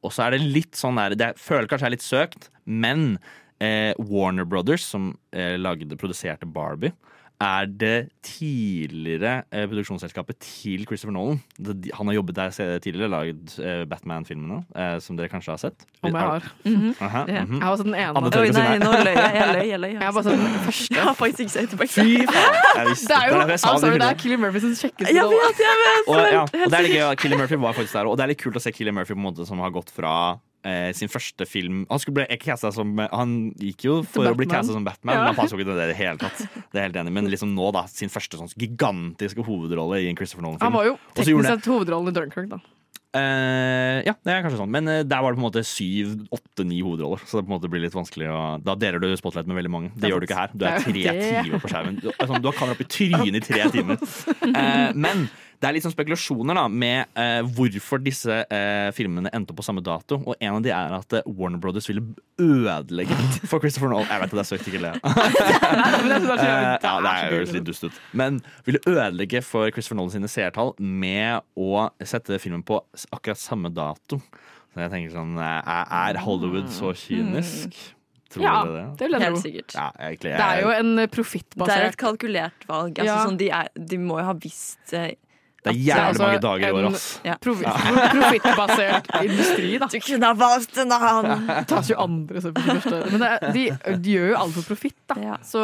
Og 0.00 0.14
så 0.14 0.24
er 0.24 0.34
det 0.34 0.46
litt 0.48 0.78
sånn 0.78 0.96
der 0.96 1.12
Det 1.18 1.34
føler 1.36 1.68
kanskje 1.68 1.90
er 1.90 1.92
litt 1.92 2.06
søkt, 2.06 2.48
men 2.64 3.18
Warner 3.60 4.46
Brothers, 4.48 4.84
som 4.86 5.10
lagde, 5.34 5.98
produserte 5.98 6.46
Barbie, 6.46 6.94
er 7.40 7.66
det 7.70 8.08
tidligere 8.26 9.44
eh, 9.54 9.66
produksjonsselskapet 9.70 10.40
til 10.42 10.82
Christopher 10.86 11.14
Nolan. 11.14 11.38
Det, 11.58 11.90
han 11.94 12.06
har 12.10 12.14
jobbet 12.14 12.36
der 12.36 12.78
tidligere, 12.82 13.10
lagd 13.12 13.54
eh, 13.62 13.84
Batman-filmene, 13.86 14.64
eh, 14.74 14.96
som 15.02 15.16
dere 15.16 15.30
kanskje 15.30 15.54
har 15.54 15.60
sett. 15.62 15.86
Om 16.02 16.10
jeg 16.10 16.18
har. 16.18 16.48
Aha, 17.06 17.24
mm 17.24 17.36
-hmm. 17.36 17.54
Jeg 17.54 17.62
har 17.62 17.70
også 17.70 17.84
den 17.84 17.94
ene. 17.94 18.18
Oi, 18.18 18.50
nei, 18.50 18.50
nei. 18.50 18.78
nå 18.78 18.90
løy 18.90 19.14
jeg. 19.14 19.34
Jeg 19.34 19.54
løy, 19.54 19.68
jeg 19.70 19.80
løy. 19.80 19.88
Jeg 19.88 20.02
har 20.02 20.12
bare 20.12 20.24
sett 20.24 20.38
den 20.38 20.64
første. 20.66 20.94
Jeg 20.94 21.02
har 21.02 21.14
faktisk 21.14 21.40
ikke 21.40 21.52
sett 21.52 21.68
tilbake. 21.68 21.92
Fy 21.92 22.26
faen! 22.26 22.54
Jeg 22.78 22.86
visste 22.88 23.08
Det 23.08 23.16
er 23.22 23.26
jo 23.28 23.34
derfor 23.38 23.50
jeg 23.50 23.60
sorry, 23.60 23.92
det 23.92 24.00
det 24.00 24.08
er. 24.08 24.14
Killian 24.14 24.40
Murphy 24.40 24.58
sin 24.58 24.74
kjekkeste 24.74 25.14
Jeg 25.14 25.24
vet, 25.24 25.58
jeg 25.68 25.76
vet! 25.86 26.04
og, 26.10 26.18
ja, 26.32 26.40
og 26.42 26.70
det 26.70 26.78
er 26.78 26.82
litt 26.82 26.96
gøy 26.96 27.14
Killian 27.14 27.40
Murphy 27.40 27.54
var 27.54 27.72
faktisk 27.72 27.94
der, 27.94 28.06
og 28.06 28.16
det 28.16 28.22
er 28.22 28.28
litt 28.28 28.42
kult 28.42 28.56
å 28.56 28.60
se 28.60 28.70
Killian 28.70 28.94
Murphy 28.94 29.14
på 29.14 29.20
en 29.20 29.28
måte 29.30 29.46
som 29.46 29.58
har 29.58 29.70
gått 29.70 29.90
fra 29.90 30.38
eh, 30.64 30.92
sin 30.96 31.08
første 31.12 31.46
film 31.48 31.84
Han, 31.90 32.00
skulle 32.02 32.20
bli 32.20 32.26
ikke 32.36 32.50
castet 32.52 32.74
som, 32.74 32.94
han 32.98 33.34
gikk 33.58 33.84
jo 33.84 33.98
for 34.02 34.26
å 34.30 34.34
bli 34.38 34.46
casta 34.50 34.72
som 34.72 34.84
Batman, 34.86 35.14
Ja. 35.14 35.20
men 35.20 35.32
han 35.32 35.38
passer 35.38 35.56
jo 35.56 35.62
ikke 35.62 35.70
til 35.70 35.78
det 35.78 35.88
i 35.88 35.92
det 35.92 35.98
hele 36.00 36.18
tatt. 36.18 36.42
Det 36.72 36.80
er 36.80 36.88
helt 36.88 36.96
enig. 37.02 37.12
Men 37.12 37.30
liksom 37.30 37.54
nå, 37.54 37.70
da. 37.76 37.86
Sin 37.90 38.08
første 38.12 38.40
sånn 38.40 38.50
gigantiske 38.58 39.44
hovedrolle 39.46 40.02
i 40.02 40.08
en 40.10 40.18
Christopher 40.18 40.44
Han 40.46 40.56
Nolan-film. 40.58 40.74
var 40.80 40.90
jo 40.90 40.98
teknisk 41.14 41.48
sett 41.52 41.70
hovedrollen 41.70 42.12
i 42.12 42.18
Dunkirk, 42.18 42.50
da. 42.56 42.60
Uh, 43.16 44.04
ja, 44.04 44.12
det 44.20 44.32
er 44.34 44.42
kanskje 44.44 44.58
sånn. 44.60 44.72
Men 44.72 44.88
uh, 44.90 45.00
der 45.00 45.22
var 45.24 45.32
det 45.32 45.38
på 45.38 45.40
en 45.40 45.46
måte 45.46 45.62
syv, 45.64 46.10
åtte, 46.34 46.66
ni 46.68 46.82
hovedroller. 46.84 47.22
Så 47.24 47.38
det 47.40 47.46
på 47.46 47.52
en 47.52 47.56
måte 47.56 47.70
blir 47.72 47.80
litt 47.80 47.96
vanskelig 47.96 48.28
å 48.28 48.40
Da 48.60 48.74
deler 48.76 49.00
du 49.00 49.08
spotlight 49.16 49.48
med 49.48 49.56
veldig 49.56 49.72
mange. 49.72 49.90
Det, 49.94 50.02
Det 50.04 50.10
gjør 50.12 50.20
du 50.20 50.28
ikke 50.28 50.40
her. 50.42 50.52
Du 50.52 50.66
er 50.68 50.84
tre 50.84 51.04
er 51.08 51.20
timer 51.46 51.62
på 51.62 51.70
skjermen. 51.72 51.96
Du, 52.02 52.10
altså, 52.12 52.36
du 52.36 52.50
har 52.50 52.58
kamera 52.58 52.76
opp 52.76 52.84
i 52.84 52.88
trynet 52.92 53.38
i 53.40 53.44
tre 53.46 53.62
timer. 53.78 54.02
Uh, 54.44 54.90
men 54.92 55.24
det 55.58 55.66
er 55.66 55.74
litt 55.74 55.82
sånn 55.82 55.90
spekulasjoner 55.94 56.54
da 56.54 56.64
med 56.70 57.08
eh, 57.18 57.40
hvorfor 57.56 57.98
disse 58.04 58.36
eh, 58.46 58.90
filmene 58.94 59.30
endte 59.34 59.50
opp 59.50 59.58
på 59.58 59.64
samme 59.66 59.82
dato. 59.82 60.20
Og 60.22 60.36
en 60.38 60.54
av 60.54 60.62
de 60.62 60.70
er 60.70 60.94
at 61.00 61.16
eh, 61.18 61.26
Warner 61.26 61.58
Brothers 61.58 61.88
ville 61.90 62.04
ødelegge 62.38 63.16
for 63.50 63.58
Christopher 63.62 63.90
Nolan. 63.90 64.06
Jeg 64.06 64.22
vet 64.22 64.36
det 64.36 64.42
er 64.44 64.48
søkt 64.52 64.68
ikke 64.70 64.82
le. 64.84 64.92
Eh, 64.98 66.78
ja, 66.82 66.94
det 67.02 67.14
jo 67.34 67.42
litt 67.56 67.66
dust 67.66 67.88
ut. 67.88 67.98
Men 68.16 68.38
ville 68.68 68.80
ødelegge 68.86 69.42
for 69.46 69.70
Christopher 69.74 69.98
Nolan 69.98 70.14
sine 70.14 70.30
seertall 70.30 70.74
med 70.78 71.42
å 71.58 71.88
sette 72.06 72.38
filmen 72.42 72.62
på 72.66 72.80
akkurat 73.14 73.40
samme 73.40 73.72
dato. 73.74 74.20
Så 74.74 74.82
jeg 74.84 74.92
tenker 74.92 75.14
sånn 75.16 75.38
eh, 75.40 75.70
Er 76.06 76.18
Hollywood 76.22 76.68
så 76.74 76.92
kynisk? 76.96 77.74
Tror 78.28 78.44
Ja, 78.44 78.56
det? 78.68 78.82
det 79.00 79.06
vil 79.08 79.14
jeg 79.16 79.24
Helt 79.24 79.40
sikkert. 79.40 79.74
Ja, 79.78 79.86
egentlig. 80.04 80.34
Det 80.36 80.48
er 80.52 80.58
jo 80.60 80.72
en 80.76 81.04
profittbasert 81.08 81.70
Det 81.72 81.78
er 81.80 81.86
et 81.94 81.96
kalkulert 82.02 82.66
valg. 82.68 82.98
Altså, 83.00 83.08
Ja. 83.08 83.22
sånn, 83.24 83.38
de, 83.40 83.48
er, 83.56 83.70
de 83.74 83.98
må 84.02 84.18
jo 84.20 84.26
ha 84.28 84.34
visst 84.36 84.92
eh, 84.92 85.14
Det 85.58 85.72
er 85.72 85.78
jævlig 85.88 86.04
altså 86.04 86.22
mange 86.22 86.40
dager 86.44 86.68
i 86.68 86.76
året, 86.78 86.94
ass. 86.94 87.06
Ja. 87.26 87.34
profittbasert 87.42 89.08
industri, 89.24 89.70
da. 89.82 89.88
Du 89.90 89.98
kunne 90.04 90.30
ha 90.30 90.36
valgt 90.38 90.78
en 90.78 90.94
annen! 90.94 91.46
Det 91.48 91.64
tas 91.72 91.90
jo 91.90 91.96
andre 91.98 92.42
som 92.44 92.54
for. 92.84 93.10
Men 93.10 93.24
det 93.24 93.30
er, 93.30 93.46
de, 93.56 93.64
de 94.04 94.14
gjør 94.14 94.30
jo 94.30 94.36
alt 94.38 94.54
for 94.54 94.68
profitt, 94.70 94.98
da. 95.10 95.16
Ja. 95.24 95.38
Så 95.46 95.62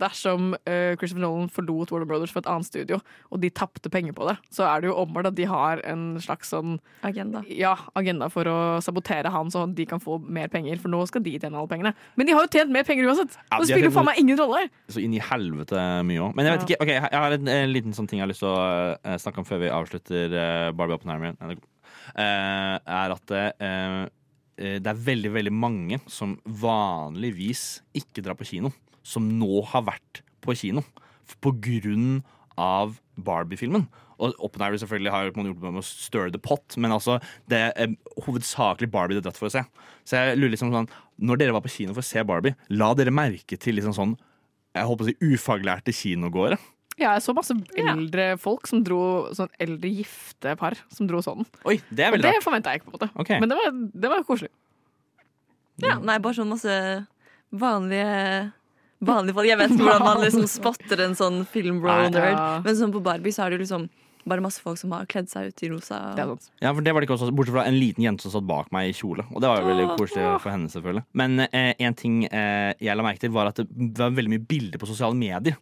dersom 0.00 0.50
uh, 0.56 0.96
Christopher 0.98 1.22
Nolan 1.22 1.52
forlot 1.52 1.94
Warner 1.94 2.10
Brothers 2.10 2.34
for 2.34 2.42
et 2.42 2.50
annet 2.50 2.68
studio, 2.68 2.98
og 3.30 3.42
de 3.44 3.52
tapte 3.54 3.92
penger 3.92 4.16
på 4.16 4.26
det, 4.28 4.36
så 4.50 4.66
er 4.66 4.82
det 4.82 4.90
jo 4.90 4.96
åpenbart 4.98 5.30
at 5.30 5.38
de 5.38 5.46
har 5.50 5.82
en 5.86 6.04
slags 6.22 6.50
sånn 6.52 6.76
Agenda. 7.06 7.42
ja, 7.46 7.76
agenda 7.98 8.28
for 8.32 8.50
å 8.50 8.58
sabotere 8.84 9.30
han, 9.32 9.50
så 9.54 9.64
de 9.70 9.86
kan 9.88 10.02
få 10.02 10.18
mer 10.22 10.50
penger. 10.52 10.80
For 10.82 10.92
nå 10.92 11.04
skal 11.06 11.22
de 11.24 11.36
tjene 11.38 11.54
alle 11.54 11.70
pengene. 11.70 11.94
Men 12.18 12.28
de 12.28 12.34
har 12.36 12.46
jo 12.46 12.52
tjent 12.58 12.74
mer 12.74 12.86
penger 12.88 13.08
uansett! 13.08 13.38
Ja, 13.46 13.60
Det 13.60 13.70
spiller 13.70 13.90
jo 13.90 13.94
faen 13.94 14.10
meg 14.10 14.20
ingen 14.22 14.42
rolle! 14.42 14.66
Så 14.92 15.02
inn 15.02 15.14
i 15.16 15.22
helvete 15.22 15.86
mye 16.06 16.26
òg. 16.26 16.36
Men 16.36 16.50
jeg 16.50 16.58
vet 16.58 16.68
ikke, 16.68 16.82
ok, 16.82 16.92
jeg 16.96 17.22
har 17.22 17.38
en, 17.38 17.52
en 17.56 17.72
liten 17.72 17.96
sånn 17.96 18.10
ting 18.10 18.20
jeg 18.20 18.26
har 18.26 18.32
lyst 18.32 18.42
til 18.42 18.50
å 18.50 18.58
uh, 18.96 19.16
snakke 19.22 19.35
om 19.40 19.46
før 19.46 19.62
vi 19.62 19.72
avslutter 19.72 20.34
uh, 20.36 20.70
Barbie 20.76 20.96
Oppenheimer. 20.96 21.36
uh, 21.42 21.56
eh, 22.22 22.76
er 22.80 23.14
at 23.14 23.34
eh, 23.36 24.04
det 24.56 24.88
er 24.88 25.04
veldig, 25.08 25.32
veldig 25.34 25.52
mange 25.52 25.98
som 26.08 26.38
vanligvis 26.44 27.82
ikke 27.96 28.24
drar 28.24 28.38
på 28.38 28.46
kino, 28.48 28.72
som 29.04 29.26
nå 29.38 29.60
har 29.72 29.84
vært 29.84 30.22
på 30.40 30.54
kino 30.56 30.84
på 31.42 31.52
grunn 31.60 32.22
av 32.56 32.96
Barbie-filmen. 33.20 33.84
Og 34.16 34.32
Oppenheimer 34.40 34.80
selvfølgelig 34.80 35.12
har 35.12 35.32
man 35.36 35.50
gjort 35.50 35.64
med 35.66 35.82
å 35.82 35.84
stir 35.84 36.30
the 36.32 36.40
pot, 36.40 36.78
men 36.80 36.94
altså 36.94 37.18
det 37.52 37.60
er 37.76 37.92
hovedsakelig 38.24 38.88
Barbie 38.88 39.18
det 39.18 39.24
er 39.24 39.26
dratt 39.28 39.40
for 39.40 39.50
å 39.50 39.52
se. 39.58 39.64
Så 40.08 40.16
jeg 40.16 40.38
lurer 40.38 40.54
liksom 40.54 40.72
sånn 40.72 40.88
Når 41.20 41.40
dere 41.40 41.56
var 41.56 41.64
på 41.64 41.72
kino 41.72 41.92
for 41.92 42.04
å 42.04 42.08
se 42.08 42.24
Barbie, 42.24 42.56
la 42.72 42.94
dere 42.96 43.12
merke 43.12 43.60
til 43.60 43.76
liksom 43.76 43.96
sånn 43.96 44.16
jeg 44.76 44.88
håper 44.90 45.06
å 45.06 45.08
si 45.08 45.32
ufaglærte 45.34 45.94
kinogåere. 45.96 46.58
Ja, 46.96 47.12
jeg 47.12 47.24
så 47.26 47.34
masse 47.36 47.52
eldre 47.76 48.28
folk 48.40 48.64
som 48.70 48.80
dro 48.84 49.00
Sånn 49.36 49.50
eldre 49.60 49.90
gifte 49.98 50.54
par 50.56 50.78
som 50.88 51.08
dro 51.10 51.20
sånn. 51.24 51.44
Oi, 51.68 51.76
det 51.90 52.06
er 52.06 52.16
Og 52.16 52.22
det 52.24 52.38
forventa 52.44 52.72
jeg 52.72 52.80
ikke, 52.80 52.88
på 52.88 52.94
en 52.94 52.96
måte. 52.96 53.10
Okay. 53.20 53.40
Men 53.42 53.52
det 53.52 53.58
var, 53.58 53.74
det 53.92 54.12
var 54.12 54.24
koselig. 54.28 54.52
Ja, 55.84 55.98
nei, 56.00 56.16
bare 56.24 56.38
sånn 56.38 56.48
masse 56.54 56.76
vanlige 57.52 58.52
Vanlige 59.04 59.36
folk. 59.36 59.44
Jeg 59.44 59.60
vet 59.60 59.74
ikke 59.74 59.84
hvordan 59.84 60.06
man 60.06 60.22
liksom 60.24 60.46
spotter 60.48 61.02
en 61.04 61.14
sånn 61.18 61.42
film 61.52 61.82
Nei, 61.84 62.06
nerd. 62.08 62.32
ja. 62.32 62.44
Men 62.64 62.78
sånn 62.78 62.94
på 62.94 63.02
Barbie 63.04 63.34
så 63.34 63.44
er 63.44 63.52
det 63.52 63.58
jo 63.58 63.66
liksom 63.66 63.90
bare 64.26 64.42
masse 64.42 64.62
folk 64.62 64.78
som 64.80 64.94
har 64.96 65.04
kledd 65.10 65.28
seg 65.30 65.50
ut 65.52 65.62
i 65.62 65.68
rosa. 65.70 65.98
Det 66.16 66.24
er 66.24 66.30
sant. 66.32 66.48
Ja, 66.64 66.72
for 66.74 66.82
det 66.82 66.94
var 66.94 67.04
det 67.04 67.06
ikke 67.06 67.14
også, 67.18 67.28
Bortsett 67.36 67.54
fra 67.54 67.66
en 67.68 67.76
liten 67.78 68.02
jente 68.02 68.24
som 68.24 68.32
satt 68.34 68.48
bak 68.48 68.72
meg 68.74 68.90
i 68.90 68.96
kjole. 68.96 69.26
Og 69.30 69.42
det 69.42 69.50
var 69.52 69.60
jo 69.60 69.68
veldig 69.68 69.86
koselig 70.00 70.24
for 70.42 70.50
henne, 70.50 70.70
selvfølgelig. 70.72 71.04
Men 71.20 71.44
eh, 71.46 71.74
en 71.86 71.98
ting 71.98 72.24
eh, 72.26 72.72
jeg 72.82 72.98
la 72.98 73.04
merke 73.06 73.22
til, 73.22 73.34
var 73.36 73.52
at 73.52 73.60
det 73.62 74.00
var 74.00 74.16
veldig 74.16 74.32
mye 74.32 74.46
bilder 74.48 74.82
på 74.82 74.88
sosiale 74.90 75.14
medier. 75.18 75.60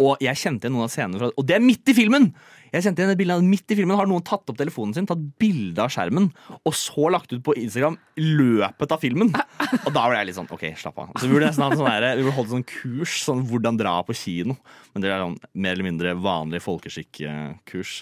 Og 0.00 0.22
jeg 0.24 0.38
kjente 0.40 0.66
igjen 0.66 0.76
noen 0.78 0.86
av 0.86 0.92
scenene 0.94 1.28
Og 1.36 1.44
det 1.46 1.58
er 1.58 1.64
midt 1.64 1.92
i 1.92 1.96
filmen! 1.96 2.30
Jeg 2.70 2.84
kjente 2.84 3.02
igjen 3.02 3.12
et 3.12 3.18
bilde 3.18 3.36
Midt 3.42 3.72
i 3.74 3.76
filmen 3.78 3.98
har 3.98 4.06
noen 4.06 4.22
tatt 4.26 4.50
opp 4.50 4.58
telefonen 4.58 4.94
sin, 4.94 5.06
tatt 5.08 5.22
bilde 5.42 5.82
av 5.82 5.90
skjermen, 5.90 6.28
og 6.62 6.74
så 6.76 7.08
lagt 7.10 7.32
ut 7.34 7.42
på 7.46 7.56
Instagram 7.58 7.96
løpet 8.20 8.94
av 8.94 9.02
filmen. 9.02 9.32
Og 9.80 9.88
da 9.90 10.04
ble 10.04 10.20
jeg 10.20 10.28
litt 10.28 10.38
sånn 10.38 10.50
OK, 10.54 10.68
slapp 10.78 11.00
av. 11.02 11.10
Så 11.18 11.26
vi 11.26 11.34
burde 11.34 11.50
sånn 11.56 11.74
der, 11.80 12.06
vi 12.14 12.22
burde 12.22 12.36
holdt 12.36 12.52
sånn 12.52 12.68
kurs, 12.68 13.16
sånn 13.26 13.42
hvordan 13.50 13.80
dra 13.80 13.96
på 14.06 14.14
kino. 14.14 14.54
Men 14.94 15.02
det 15.02 15.10
er 15.10 15.24
sånn 15.24 15.38
mer 15.58 15.74
eller 15.74 15.88
mindre 15.88 16.14
vanlig 16.22 16.62
folkeskikk-kurs. 16.62 17.96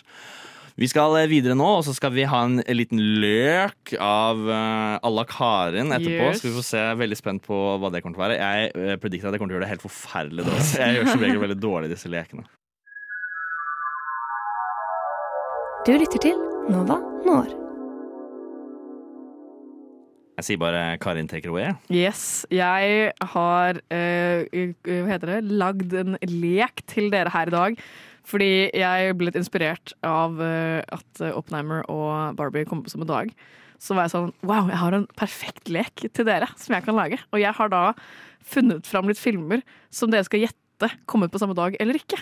Vi 0.78 0.86
skal 0.86 1.16
eh, 1.18 1.26
videre 1.26 1.56
nå, 1.58 1.66
og 1.80 1.82
så 1.86 1.92
skal 1.96 2.12
vi 2.14 2.26
ha 2.30 2.44
en 2.46 2.60
liten 2.70 3.00
løk 3.18 3.96
av 3.98 4.44
uh, 4.46 4.94
à 5.02 5.10
la 5.10 5.24
Karin 5.26 5.90
etterpå. 5.90 6.28
Yes. 6.28 6.38
Skal 6.38 6.52
vi 6.52 6.58
få 6.60 6.66
se, 6.68 6.84
Veldig 7.00 7.18
spent 7.18 7.42
på 7.48 7.58
hva 7.82 7.90
det 7.90 8.04
kommer 8.04 8.14
til 8.14 8.22
å 8.22 8.26
være. 8.28 8.38
Jeg 8.38 8.70
uh, 8.76 8.94
predikter 9.02 9.26
at 9.26 9.34
jeg 9.34 9.42
kommer 9.42 9.50
til 9.50 9.56
å 9.56 9.58
gjøre 9.58 9.66
det 9.66 9.72
helt 9.74 9.86
forferdelig 9.88 10.46
dårlig. 10.46 10.66
Jeg 10.78 10.98
gjør 10.98 11.10
som 11.10 11.24
regel 11.26 11.42
veldig 11.48 11.60
dårlig 11.66 11.90
i 11.90 11.94
disse 11.96 12.12
lekene. 12.14 12.46
Du 15.88 15.96
lytter 15.96 16.28
til 16.28 16.38
Nova 16.70 17.00
Når. 17.26 17.56
Jeg 20.38 20.46
sier 20.46 20.58
bare 20.62 20.82
Karin 21.02 21.26
take 21.26 21.42
it 21.42 21.50
away. 21.50 21.72
Yes. 21.90 22.46
Jeg 22.54 23.10
har 23.32 23.80
eh, 23.90 24.44
eh, 24.46 24.76
hva 24.86 25.08
heter 25.10 25.32
det, 25.32 25.38
lagd 25.58 25.96
en 25.98 26.14
lek 26.22 26.84
til 26.86 27.10
dere 27.10 27.34
her 27.34 27.50
i 27.50 27.54
dag. 27.56 27.80
Fordi 28.28 28.68
jeg 28.76 29.14
ble 29.16 29.30
litt 29.30 29.38
inspirert 29.40 29.94
av 30.04 30.40
eh, 30.44 30.82
at 30.84 31.22
Oppenheimer 31.32 31.86
og 31.88 32.36
Barbie 32.38 32.68
kom 32.68 32.84
på 32.84 32.92
samme 32.92 33.08
dag. 33.08 33.32
Så 33.78 33.94
var 33.94 34.08
jeg 34.08 34.14
sånn 34.16 34.32
Wow, 34.42 34.68
jeg 34.68 34.80
har 34.80 34.96
en 34.96 35.06
perfekt 35.18 35.70
lek 35.72 36.08
til 36.12 36.26
dere 36.28 36.50
som 36.58 36.74
jeg 36.76 36.84
kan 36.86 36.98
lage. 36.98 37.20
Og 37.32 37.40
jeg 37.40 37.54
har 37.56 37.70
da 37.72 37.84
funnet 38.48 38.88
fram 38.88 39.08
litt 39.10 39.20
filmer 39.20 39.62
som 39.94 40.10
dere 40.12 40.26
skal 40.26 40.44
gjette 40.46 40.90
kommet 41.10 41.32
på 41.32 41.40
samme 41.40 41.56
dag 41.58 41.76
eller 41.80 41.98
ikke. 41.98 42.20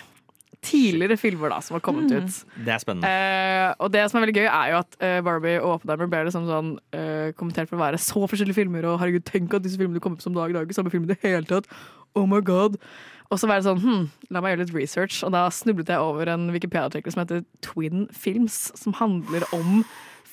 Tidligere 0.65 1.19
filmer 1.21 1.51
da 1.53 1.59
som 1.61 1.75
har 1.77 1.83
kommet 1.85 2.09
ut. 2.11 2.37
Det 2.65 2.71
er 2.73 2.81
spennende. 2.81 3.09
Eh, 3.09 3.73
og 3.77 3.91
det 3.93 4.01
som 4.09 4.17
er 4.17 4.25
veldig 4.25 4.39
gøy, 4.39 4.47
er 4.47 4.71
jo 4.71 4.79
at 4.79 4.97
eh, 5.05 5.19
Barbie 5.25 5.59
og 5.61 5.75
Oppenheimer 5.75 6.09
ble 6.09 6.23
liksom 6.27 6.47
sånn 6.49 6.71
eh, 6.97 7.29
kommentert 7.37 7.69
for 7.69 7.77
å 7.77 7.83
være 7.83 7.99
så 8.01 8.23
forskjellige 8.23 8.57
filmer. 8.57 8.87
Og 8.89 8.97
herregud, 9.01 9.25
tenk 9.27 9.53
at 9.53 9.65
disse 9.65 9.77
filmene 9.79 10.01
kommer 10.03 10.17
på 10.19 10.25
samme 10.25 10.39
dag 10.39 10.53
i 10.53 10.57
dag. 10.57 10.73
Samme 10.75 10.93
film 10.93 11.05
i 11.05 11.11
det 11.13 11.19
hele 11.21 11.45
tatt. 11.47 11.69
Oh 12.17 12.25
my 12.29 12.41
god. 12.41 12.79
Og 13.27 13.39
så 13.39 13.47
var 13.49 13.59
det 13.59 13.67
sånn, 13.67 13.81
hm, 13.83 14.03
la 14.31 14.41
meg 14.41 14.53
gjøre 14.53 14.63
litt 14.65 14.75
research. 14.75 15.19
Og 15.27 15.33
da 15.35 15.47
snublet 15.51 15.91
jeg 15.91 16.03
over 16.03 16.29
en 16.31 16.47
Wikipedia-artikkel 16.53 17.13
som 17.13 17.23
heter 17.23 17.43
Twin 17.65 18.05
Films. 18.15 18.69
Som 18.79 18.95
handler 18.99 19.43
om 19.55 19.83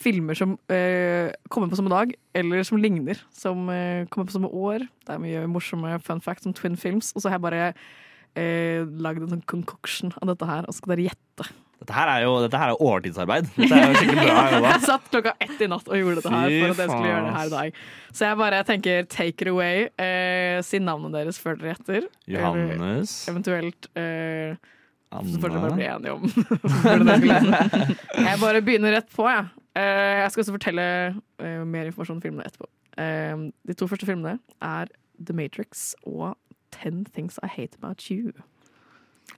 filmer 0.04 0.36
som 0.36 0.56
eh, 0.72 1.32
kommer 1.48 1.70
på 1.70 1.78
samme 1.78 1.92
dag, 1.92 2.12
eller 2.36 2.62
som 2.66 2.78
ligner. 2.78 3.18
Som 3.34 3.68
eh, 3.72 4.06
kommer 4.12 4.30
på 4.30 4.36
samme 4.36 4.50
år. 4.52 4.86
Det 5.06 5.16
er 5.16 5.22
mye 5.22 5.44
morsomme 5.50 5.98
fun 6.04 6.22
facts 6.24 6.46
om 6.46 6.54
Twin 6.54 6.78
Films. 6.78 7.12
Og 7.14 7.24
så 7.24 7.30
har 7.30 7.38
jeg 7.38 7.46
bare 7.46 7.66
eh, 8.38 8.84
lagd 8.84 9.24
en 9.24 9.36
sånn 9.36 9.46
concoction 9.50 10.14
av 10.20 10.30
dette 10.30 10.48
her, 10.48 10.66
og 10.66 10.74
så 10.74 10.82
skal 10.82 10.94
dere 10.94 11.08
gjette. 11.10 11.50
Dette 11.82 11.94
her 11.96 12.10
er 12.12 12.22
jo 12.24 12.34
dette 12.44 12.58
her 12.60 12.72
er 12.72 12.82
overtidsarbeid. 12.82 13.48
Dette 13.56 13.76
er 13.76 13.88
jo 13.90 13.96
skikkelig 13.98 14.26
bra 14.28 14.44
jobba. 14.54 14.68
Jeg 14.70 14.84
satt 14.86 15.08
klokka 15.12 15.32
ett 15.46 15.64
i 15.64 15.68
natt 15.70 15.88
og 15.90 15.98
gjorde 16.00 16.20
dette 16.20 16.32
her 16.34 16.54
for 16.54 16.74
at 16.74 16.82
jeg 16.84 16.92
skulle 16.92 17.10
gjøre 17.10 17.24
det 17.26 17.34
her 17.34 17.48
i 17.50 17.54
dag. 17.54 17.80
Så 18.14 18.28
jeg 18.28 18.38
bare 18.40 18.60
tenker 18.68 19.08
take 19.10 19.44
it 19.44 19.50
away. 19.50 19.88
Eh, 20.00 20.60
si 20.64 20.80
navnet 20.80 21.16
deres 21.18 21.40
før 21.42 21.58
dere 21.60 21.74
gjetter. 21.74 22.06
Eller 22.28 22.38
Johannes. 22.38 23.16
Eventuelt 23.32 23.90
eh, 23.98 24.54
Så 25.14 25.42
får 25.42 25.54
dere 25.54 25.64
bare 25.66 25.76
bli 25.80 25.90
enige 25.90 26.14
om. 26.14 26.22
Jeg 28.24 28.40
bare 28.40 28.62
begynner 28.64 28.96
rett 28.96 29.10
på, 29.14 29.26
jeg. 29.28 29.44
Eh, 29.74 30.20
jeg 30.22 30.30
skal 30.30 30.44
også 30.44 30.54
fortelle 30.54 30.82
eh, 31.42 31.62
mer 31.66 31.88
informasjon 31.90 32.18
om 32.20 32.22
filmene 32.22 32.46
etterpå. 32.46 32.68
Eh, 33.02 33.46
de 33.66 33.74
to 33.74 33.88
første 33.90 34.06
filmene 34.06 34.36
er 34.62 34.90
The 35.18 35.34
Matrix 35.34 35.92
og 36.06 36.36
Ten 36.74 37.04
Things 37.14 37.38
I 37.42 37.50
Hate 37.50 37.78
About 37.80 38.06
You. 38.10 38.32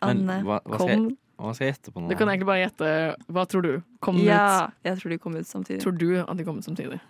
Men 0.02 0.24
Anne. 0.26 0.42
hva, 0.44 0.60
hva, 0.64 0.80
skal 0.80 1.08
hva 1.38 1.52
skal 1.54 1.66
jeg 1.66 1.74
gjette 1.76 1.92
på 1.92 2.00
nå? 2.02 2.08
du 2.08 2.16
kan 2.16 2.28
egentlig 2.32 2.46
bare 2.48 2.62
gjette. 2.64 2.90
Hva 3.32 3.44
tror 3.50 3.62
du? 3.66 3.72
Kom 4.00 4.16
den 4.16 4.26
Ja, 4.30 4.66
ut? 4.66 4.74
jeg 4.88 4.98
tror 5.02 5.10
de 5.10 5.18
kom 5.18 5.36
ut 5.36 5.46
samtidig. 5.46 5.82
Tror 5.82 5.96
du 5.98 6.08
at 6.22 6.36
de 6.36 6.44
kom 6.44 6.58
ut 6.58 6.64
samtidig? 6.64 7.00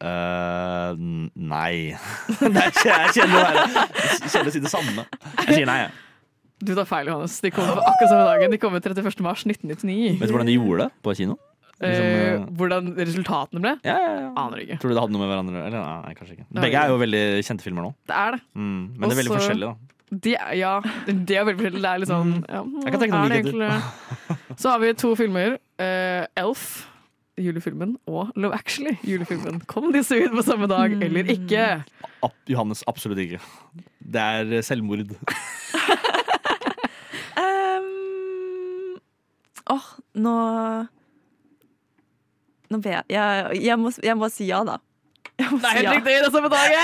Eh, 0.00 0.94
nei. 1.36 1.94
Nei, 2.54 2.64
Jeg 2.64 2.74
kjenner- 2.80 3.04
jeg 3.04 3.14
kjenner 3.18 3.36
å 3.36 3.44
være- 3.44 3.64
jeg 4.24 4.30
kjenner 4.32 4.50
å 4.50 4.54
si 4.54 4.60
det 4.64 4.70
samme. 4.72 5.04
Jeg 5.46 5.54
sier 5.58 5.66
nei. 5.70 5.78
jeg. 5.84 5.90
Du 6.64 6.72
tar 6.74 6.86
feil, 6.88 7.06
Johannes. 7.10 7.34
De 7.44 7.50
kom 7.52 7.66
på 7.66 7.82
akkurat 7.82 8.08
samme 8.10 8.26
dagen. 8.30 8.50
De 8.54 8.58
kom 8.62 8.74
ut 8.74 8.82
31. 8.86 9.20
mars 9.26 9.44
1999. 9.44 10.18
Vet 10.20 10.28
du 10.30 10.34
hvordan 10.34 10.46
de 10.48 10.56
gjorde 10.56 10.86
det 10.86 10.92
på 11.04 11.14
kino? 11.18 11.36
Liksom, 11.82 12.04
Eh, 12.06 12.34
eh, 12.38 12.44
hvordan 12.54 12.92
resultatene 12.96 13.60
ble? 13.60 13.72
ja, 13.84 13.96
ja, 13.98 14.12
ja. 14.22 14.28
Aner 14.38 14.60
ikke. 14.62 14.78
Tror 14.78 14.92
du 14.92 14.94
det 14.94 15.02
hadde 15.02 15.12
noe 15.16 15.24
med 15.24 15.30
hverandre 15.32 15.64
Eller 15.66 15.80
nei, 15.82 16.14
kanskje 16.14 16.36
ikke. 16.38 16.46
Begge 16.62 16.78
er 16.80 16.88
jo 16.92 16.98
veldig 17.02 17.22
kjente 17.44 17.62
filmer 17.66 17.82
nå. 17.88 17.90
Det 18.06 18.14
er 18.14 18.30
det. 18.36 18.40
Mm, 18.54 18.96
men 18.96 19.02
det 19.08 19.10
er 19.10 19.20
veldig 19.22 19.32
Også- 19.34 19.40
forskjellig, 19.42 19.66
da. 19.68 19.93
De, 20.22 20.34
er- 20.36 20.54
ja, 20.58 20.72
de 21.06 21.34
er 21.36 21.44
veldig 21.48 21.60
forskjellige. 21.60 21.82
Det 21.82 21.90
er 21.90 21.98
litt 22.02 22.10
sånn 22.10 22.34
ja, 22.48 22.62
Mm. 22.64 22.80
Jeg 22.84 22.92
kan 22.92 23.00
tenke 23.00 23.14
er 23.14 23.20
noen 23.20 23.30
det 23.30 23.44
likheter. 23.44 24.58
Så 24.60 24.70
har 24.70 24.78
vi 24.82 24.92
to 24.94 25.14
filmer. 25.18 25.56
Uh, 25.80 26.26
Elf 26.38 26.66
julefilmen 27.38 27.96
og 28.06 28.30
Love 28.38 28.54
Actually, 28.54 28.94
julefilmen. 29.02 29.60
Kom 29.66 29.88
disse 29.94 30.14
ut 30.14 30.30
på 30.36 30.42
samme 30.46 30.68
dag 30.70 30.92
eller 31.02 31.30
ikke? 31.34 31.64
Ab 32.22 32.32
Johannes, 32.48 32.84
absolutt 32.86 33.18
ikke. 33.24 33.40
Det 33.98 34.20
er 34.20 34.52
eh, 34.58 34.62
selvmord. 34.62 35.08
Ehm, 37.34 38.98
oh, 39.70 39.86
nå 40.14 40.34
Nå 42.70 42.78
ber 42.78 43.02
jeg 43.10 43.64
Jeg 43.64 43.78
må, 43.78 43.90
jeg 44.02 44.16
må 44.18 44.28
si 44.30 44.46
ja, 44.46 44.60
da. 44.66 44.76
Jeg 45.38 45.48
må 45.50 45.58
Det 45.58 45.66
er 45.72 45.78
helt 45.80 45.90
riktig! 45.96 46.14
Det 46.14 46.28
er 46.28 46.30
samme 46.30 46.50
dagen! 46.52 46.78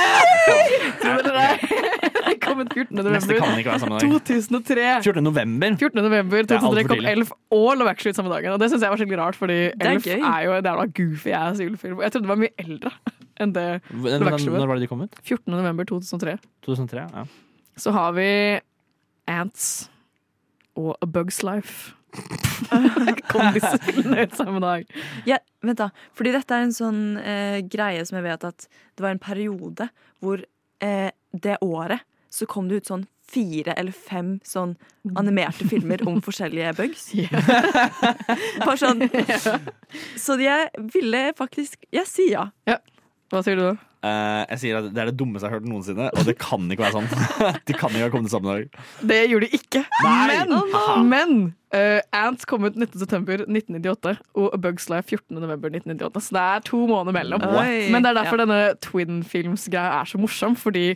Tror 1.02 1.22
dere 1.22 1.34
det? 1.38 2.09
Det 2.30 2.36
kom 2.44 2.62
ut 2.62 2.70
14. 2.72 2.94
Neste 2.96 3.36
kan 3.36 3.42
november 3.42 3.60
ikke 3.62 3.72
være 3.74 3.82
samme 3.82 3.98
dag. 3.98 4.14
2003. 4.30 4.86
14. 5.04 5.24
november. 5.26 5.76
14. 5.80 6.02
november 6.04 6.46
Det 6.46 6.56
er 6.56 6.60
alt 6.60 6.66
2003 6.66 6.86
for 6.86 6.94
kom. 6.94 7.10
Elf 7.12 7.32
og 7.58 7.68
Love 7.80 7.90
Actually 7.90 8.16
samme 8.16 8.32
dagen. 8.32 8.54
Og 8.54 8.60
det 8.62 8.70
syns 8.72 8.86
jeg 8.86 8.94
var 8.94 9.00
skikkelig 9.02 9.20
rart, 9.20 9.38
fordi 9.40 9.58
er 9.74 9.90
Elf 9.94 10.06
gøy. 10.06 10.18
er 10.20 10.46
jo 10.46 10.56
en 10.56 10.70
jævla 10.70 10.86
goofy 11.00 11.34
ass 11.40 11.62
julefilm. 11.64 12.00
Jeg 12.04 12.14
trodde 12.14 12.28
det 12.28 12.32
var 12.34 12.40
mye 12.40 12.54
eldre 12.64 12.92
enn 13.40 13.54
det 13.56 13.68
Når, 13.90 14.18
Love 14.20 14.34
Actually 14.34 14.52
når 14.52 14.60
var. 14.60 14.66
var 14.70 14.80
det 14.80 14.84
de 14.84 14.90
kom 14.92 15.04
ut? 15.06 15.22
14. 15.24 15.54
november 15.54 15.88
2003. 15.88 16.36
2003? 16.66 17.06
Ja. 17.14 17.24
Så 17.80 17.94
har 17.96 18.12
vi 18.18 18.28
Ants 19.30 19.70
og 20.76 20.96
A 21.00 21.06
Bug's 21.06 21.40
Life. 21.46 21.94
kom 23.30 23.52
disse 23.54 23.76
filmene 23.86 24.26
ut 24.26 24.36
samme 24.38 24.60
dag? 24.62 24.86
Ja, 25.28 25.38
vent 25.62 25.78
da. 25.78 25.90
Fordi 26.18 26.32
dette 26.34 26.56
er 26.56 26.66
en 26.66 26.74
sånn 26.74 27.02
eh, 27.22 27.60
greie 27.70 28.02
som 28.08 28.18
jeg 28.18 28.26
vet 28.26 28.46
at 28.48 28.66
det 28.66 29.04
var 29.04 29.14
en 29.14 29.22
periode 29.22 29.86
hvor 30.20 30.42
eh, 30.82 31.10
det 31.30 31.56
året 31.64 32.02
så 32.30 32.46
kom 32.50 32.68
det 32.70 32.82
ut 32.82 32.90
sånn 32.92 33.06
fire 33.30 33.74
eller 33.78 33.94
fem 33.94 34.38
sånn 34.46 34.72
animerte 35.20 35.66
filmer 35.70 36.02
om 36.08 36.18
forskjellige 36.24 36.72
bugs. 36.78 37.10
Bare 38.64 38.78
sånn. 38.80 39.04
Så 40.18 40.38
jeg 40.40 40.70
ville 40.94 41.30
faktisk 41.38 41.78
Jeg 41.94 42.06
sier 42.10 42.50
ja. 42.68 42.80
Hva 43.30 43.44
sier 43.46 43.58
du 43.60 43.64
da? 43.68 43.76
Uh, 44.00 44.46
jeg 44.54 44.58
sier 44.62 44.78
at 44.78 44.86
Det 44.96 45.00
er 45.02 45.10
det 45.10 45.18
dummeste 45.20 45.44
jeg 45.44 45.52
har 45.52 45.58
hørt 45.60 45.66
noensinne, 45.68 46.06
og 46.16 46.24
det 46.24 46.32
kan 46.40 46.64
ikke 46.72 46.86
være 46.86 47.02
sånn. 47.02 47.58
De 47.68 47.74
kan 47.76 47.92
ikke 47.92 48.06
ha 48.06 48.12
kommet 48.14 48.32
sammen 48.32 48.48
i 48.48 48.54
dag. 48.62 48.78
Det 49.10 49.18
gjorde 49.28 49.50
de 49.50 49.58
ikke. 49.60 49.82
Nei! 50.06 50.22
Men, 50.30 50.54
Haha. 50.72 50.94
men 51.04 51.34
uh, 51.76 52.00
Ants 52.16 52.48
kom 52.48 52.64
ut 52.64 52.78
19. 52.80 52.96
september 53.02 53.44
1998 53.44 54.14
og 54.40 54.48
A 54.56 54.60
Bug's 54.64 54.88
Life 54.88 55.12
14. 55.12 55.36
november 55.36 55.68
1998. 55.68 56.24
Så 56.30 56.36
det 56.38 56.46
er 56.46 56.64
to 56.70 56.80
måneder 56.88 57.18
mellom. 57.18 57.44
What? 57.52 57.92
Men 57.92 58.06
det 58.06 58.14
er 58.14 58.18
derfor 58.22 58.40
Ja. 58.40 58.46
denne 58.46 58.60
Twin 58.88 59.20
Films-greia 59.34 60.00
er 60.00 60.08
så 60.08 60.18
morsom. 60.24 60.56
Fordi 60.56 60.94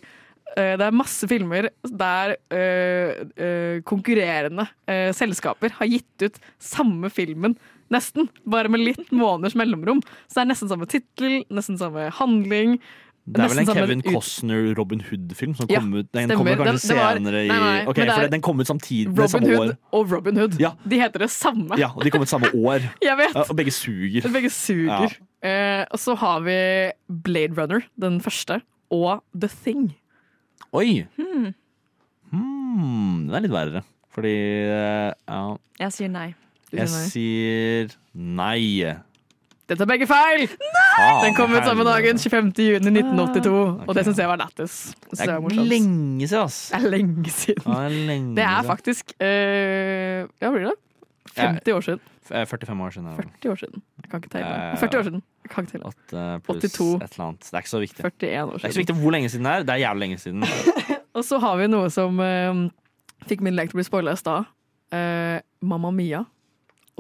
det 0.57 0.87
er 0.87 0.95
masse 0.95 1.27
filmer 1.31 1.67
der 1.89 2.37
eh, 2.55 3.23
eh, 3.37 3.79
konkurrerende 3.89 4.69
eh, 4.87 5.11
selskaper 5.17 5.73
har 5.81 5.87
gitt 5.91 6.23
ut 6.29 6.37
samme 6.63 7.11
filmen. 7.11 7.57
Nesten, 7.93 8.29
bare 8.49 8.69
med 8.73 8.81
litt 8.81 9.11
måneders 9.13 9.57
mellomrom. 9.59 10.01
Så 10.29 10.39
det 10.39 10.45
er 10.45 10.53
nesten 10.53 10.71
samme 10.71 10.87
tittel, 10.91 11.43
nesten 11.53 11.77
samme 11.81 12.07
handling. 12.21 12.79
Det 13.25 13.41
er 13.41 13.49
vel 13.49 13.61
en 13.63 13.69
Kevin 13.73 14.03
Costner-Robin 14.05 15.01
Hood-film 15.07 15.55
som 15.57 15.67
Ja, 15.73 15.81
kom 15.81 15.95
ut 15.97 16.11
Den 16.13 16.29
stemmer. 16.29 16.37
kommer 16.37 16.57
kanskje 16.69 16.89
Den- 16.89 16.99
var- 16.99 17.15
senere 17.17 17.41
i 17.45 17.49
nei, 17.49 17.85
for 17.87 18.29
Den 18.29 18.43
kom 18.45 18.61
ut 18.61 18.67
samtidig 18.69 19.09
Robin 19.17 19.29
samme 19.29 19.49
Hood 19.49 19.69
år. 19.71 19.77
og 19.93 20.11
Robin 20.13 20.37
Hood. 20.37 20.59
Ja. 20.61 20.73
De 20.87 20.99
heter 21.01 21.19
det 21.25 21.31
samme. 21.31 21.79
Ja, 21.81 21.89
og 21.97 22.05
de 22.05 22.11
kom 22.11 22.21
ut 22.21 22.29
samme 22.29 22.51
år. 22.53 22.85
Ja, 23.03 23.17
og 23.35 23.57
begge 23.57 23.73
suger. 23.73 24.29
Begge 24.31 24.51
suger. 24.53 25.17
Eh, 25.43 25.85
og 25.91 25.99
så 25.99 26.15
har 26.21 26.41
vi 26.45 26.93
Blade 27.09 27.57
Runner, 27.57 27.81
den 27.99 28.21
første, 28.21 28.61
og 28.93 29.23
The 29.35 29.49
Thing. 29.49 29.95
Oi! 30.75 31.05
Hmm. 31.19 31.51
Hmm, 32.35 33.27
den 33.29 33.35
er 33.39 33.45
litt 33.45 33.55
verre. 33.55 33.85
Fordi 34.15 34.31
eh, 34.35 35.11
ja, 35.27 35.41
Jeg 35.81 35.95
sier 35.95 36.11
nei. 36.13 36.29
Du 36.71 36.79
Jeg 36.79 36.89
sier 36.91 37.01
nei. 37.01 37.11
sier 37.11 37.99
nei. 38.95 38.95
Dette 39.65 39.81
er 39.81 39.89
begge 39.89 40.07
feil! 40.07 40.43
Faen, 40.51 41.23
Den 41.25 41.37
kom 41.39 41.55
ut 41.57 41.65
samme 41.65 41.87
dagen, 41.87 42.19
25. 42.21 42.51
juni 42.61 42.91
1982. 43.01 43.53
Og 43.89 43.95
det 43.97 44.05
syns 44.07 44.19
jeg 44.21 44.29
var 44.29 44.37
lættis. 44.43 44.75
Det 45.09 45.15
Det 45.15 45.21
jeg 45.23 45.31
var 45.31 45.39
er 45.39 45.45
morsomt. 45.47 45.71
lenge 45.71 46.29
siden, 46.29 46.43
ass. 46.45 46.59
Det 46.75 46.81
er 46.83 46.91
lenge 46.93 47.31
siden. 47.33 47.63
Ja, 47.65 47.79
det 47.81 47.87
er 47.87 48.07
lenge 48.11 48.35
Det 48.37 48.45
er 48.45 48.57
siden. 48.59 48.69
faktisk 48.73 49.15
øh, 49.21 50.29
Ja, 50.43 50.51
blir 50.53 50.67
det? 50.69 50.77
50 51.39 51.73
år 51.79 51.81
siden. 51.89 52.01
Eh, 52.31 52.45
45 52.47 52.81
år 52.81 52.91
siden. 52.95 53.07
er 53.07 53.17
det 53.17 53.25
vel. 53.25 53.33
40 53.43 53.53
år 53.53 53.61
siden. 53.63 53.83
Jeg 54.03 54.11
kan 54.11 54.21
ikke 54.23 54.33
telle. 54.33 54.53
Eh, 54.73 54.77
40 54.81 54.99
år 54.99 55.05
siden. 55.09 55.23
Jeg 55.45 55.51
kan 55.51 55.65
ikke 55.65 55.73
telle. 55.73 55.91
Åtte 55.93 56.25
pluss 56.47 56.63
82. 56.63 57.03
et 57.03 57.17
eller 57.17 57.27
annet. 57.27 57.41
Det 57.41 57.55
er 57.55 57.65
ikke 57.65 57.75
så 57.75 57.83
viktig. 57.85 58.05
41 58.05 58.45
år 58.45 58.53
Det 58.55 58.65
er 58.65 58.69
ikke 58.69 58.79
så 58.79 58.85
viktig 58.85 58.97
hvor 59.01 59.13
lenge 59.17 59.29
siden 59.33 59.45
det 59.49 59.53
er. 59.53 59.67
Det 59.69 59.75
er 59.75 59.83
jævlig 59.85 60.01
lenge 60.07 60.19
siden. 60.19 60.47
Og 61.17 61.25
så 61.25 61.39
har 61.39 61.57
vi 61.61 61.67
noe 61.71 61.91
som 61.95 62.19
uh, 62.19 62.71
fikk 63.29 63.45
min 63.45 63.55
lek 63.55 63.71
til 63.71 63.79
å 63.79 63.83
bli 63.83 63.87
spoila 63.87 64.17
i 64.17 64.21
stad. 64.21 64.49
Uh, 64.95 65.39
Mamma 65.63 65.91
Mia 65.95 66.25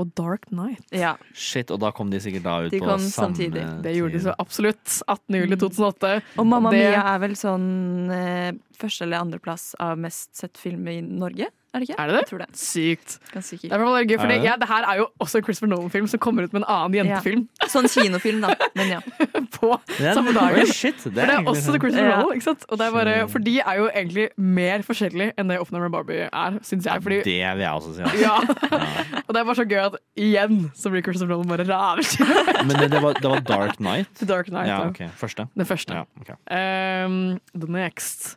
og 0.00 0.10
Dark 0.18 0.48
Night. 0.50 0.82
Ja. 0.94 1.14
Shit, 1.38 1.70
og 1.70 1.80
da 1.82 1.90
kom 1.94 2.10
de 2.10 2.18
sikkert 2.22 2.46
da 2.46 2.54
ut 2.66 2.72
De 2.74 2.80
på 2.82 2.88
kom 2.88 2.98
samme 2.98 3.34
samtidig. 3.34 3.64
Det 3.84 3.92
gjorde 3.94 4.18
de 4.18 4.22
så 4.26 4.34
absolutt. 4.42 4.96
18. 5.06 5.36
juli 5.38 5.58
2008. 5.60 6.14
Og 6.42 6.48
Mamma 6.50 6.72
det, 6.74 6.80
Mia 6.82 7.02
er 7.14 7.20
vel 7.22 7.36
sånn 7.38 7.68
eh, 8.10 8.48
første- 8.78 9.06
eller 9.06 9.22
andreplass 9.22 9.74
av 9.78 9.98
mest 9.98 10.34
sett 10.36 10.58
film 10.58 10.88
i 10.90 11.00
Norge? 11.04 11.50
Er 11.74 11.80
det 11.82 11.88
ikke? 11.88 11.96
Er 11.98 12.06
det 12.06 12.14
det? 12.14 12.20
Jeg 12.22 12.28
tror 12.30 12.38
det. 12.44 12.46
Sykt. 12.56 13.14
Ganske 13.34 13.56
Det 13.64 13.72
er 13.74 14.04
gøy, 14.06 14.18
for 14.20 14.30
det 14.30 14.36
ja, 14.44 14.52
det 14.60 14.68
her 14.70 14.84
er 14.92 14.98
jo 15.00 15.06
også 15.18 15.38
en 15.40 15.44
Christopher 15.48 15.70
Nolan-film 15.72 16.06
som 16.12 16.20
kommer 16.22 16.44
ut 16.46 16.52
med 16.54 16.62
en 16.62 16.66
annen 16.70 16.94
jentefilm 17.00 17.40
Sånn 17.74 17.88
kinofilm, 17.90 18.44
da. 18.44 18.54
Men 18.78 18.92
ja. 18.92 19.00
på 19.56 19.72
Den- 19.98 20.14
samme 20.14 20.34
dagen. 20.36 20.66
Shit, 20.70 21.00
det 21.02 21.10
For 21.10 21.18
det 21.18 21.34
er 21.34 21.42
også 21.42 21.64
sånn- 21.66 21.74
The 21.74 21.80
Christopher 21.82 22.10
Ja. 22.12 22.20
Nolan, 22.22 22.36
ikke 22.38 22.46
sant? 22.46 22.64
Og 22.70 22.78
det 22.78 22.86
er 22.86 22.94
bare, 22.94 23.14
for 23.32 23.42
de 23.48 23.56
er 23.64 23.80
jo 23.80 23.88
egentlig 23.90 24.28
mer 24.38 24.84
forskjellige 24.86 25.34
enn 25.40 25.50
det 25.50 25.58
Oppenheimer 25.64 25.90
og 25.90 25.96
Barbie 25.96 26.28
er, 26.30 26.60
syns 26.62 26.86
jeg. 26.86 27.02
Fordi, 27.08 27.18
Det 27.26 27.34
vil 27.58 27.64
jeg 27.64 27.72
også 27.74 27.94
si. 27.96 28.02
ass. 28.06 28.20
ja. 28.22 28.36
Og 29.26 29.34
det 29.34 29.40
er 29.40 29.44
bare 29.50 29.58
så 29.58 29.66
gøy 29.66 29.80
at 29.88 29.98
igjen 30.16 30.60
så 30.78 30.90
blir 30.94 31.02
Christopher 31.02 31.34
Nolan 31.34 31.50
bare 31.50 31.66
rævkjørt. 31.66 32.62
Men 32.68 32.76
det, 32.78 32.90
det, 32.94 33.02
var, 33.02 33.18
det 33.18 33.30
var 33.34 33.40
Dark 33.50 33.76
Knight? 33.82 34.14
The 34.22 34.26
Dark 34.30 34.48
Night, 34.54 34.68
Ja, 34.70 34.80
Okay. 34.86 35.08
Første? 35.18 35.48
Den 35.58 35.66
første. 35.66 35.94
Ja, 35.94 36.04
ok. 36.22 36.30
Um, 36.54 37.40
the 37.58 37.66
next. 37.70 38.36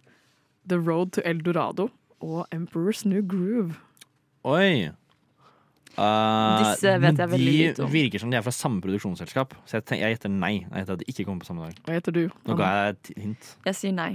The 0.68 0.80
Road 0.80 1.12
to 1.16 1.22
El 1.24 1.40
Dorado 1.46 1.90
og 2.24 2.48
Emperor's 2.56 3.04
New 3.08 3.22
Groove. 3.22 3.76
Oi! 4.48 4.90
Uh, 5.98 6.62
Disse 6.62 6.92
vet 7.02 7.18
jeg 7.18 7.30
veldig 7.32 7.46
lite 7.54 7.82
om. 7.82 7.90
de 7.90 7.94
virker 7.96 8.22
som 8.22 8.30
de 8.32 8.38
er 8.38 8.44
fra 8.46 8.54
samme 8.54 8.84
produksjonsselskap, 8.86 9.56
så 9.66 9.80
jeg, 9.80 9.86
tenker, 9.90 10.06
jeg 10.06 10.18
gjetter 10.18 10.30
nei. 10.34 10.52
Jeg 10.62 10.84
gjetter 10.84 10.94
at 10.94 11.02
de 11.02 11.08
ikke 11.10 11.26
kommer 11.26 11.42
på 11.42 11.50
samme 11.50 11.66
dag. 11.66 11.80
Hva 11.88 11.96
heter 11.98 12.14
du? 12.14 12.24
Nå 12.46 12.58
ga 12.60 12.72
jeg 12.76 12.96
et 12.96 13.12
hint. 13.24 13.54
Jeg 13.66 13.80
sier 13.80 13.96
nei. 13.98 14.12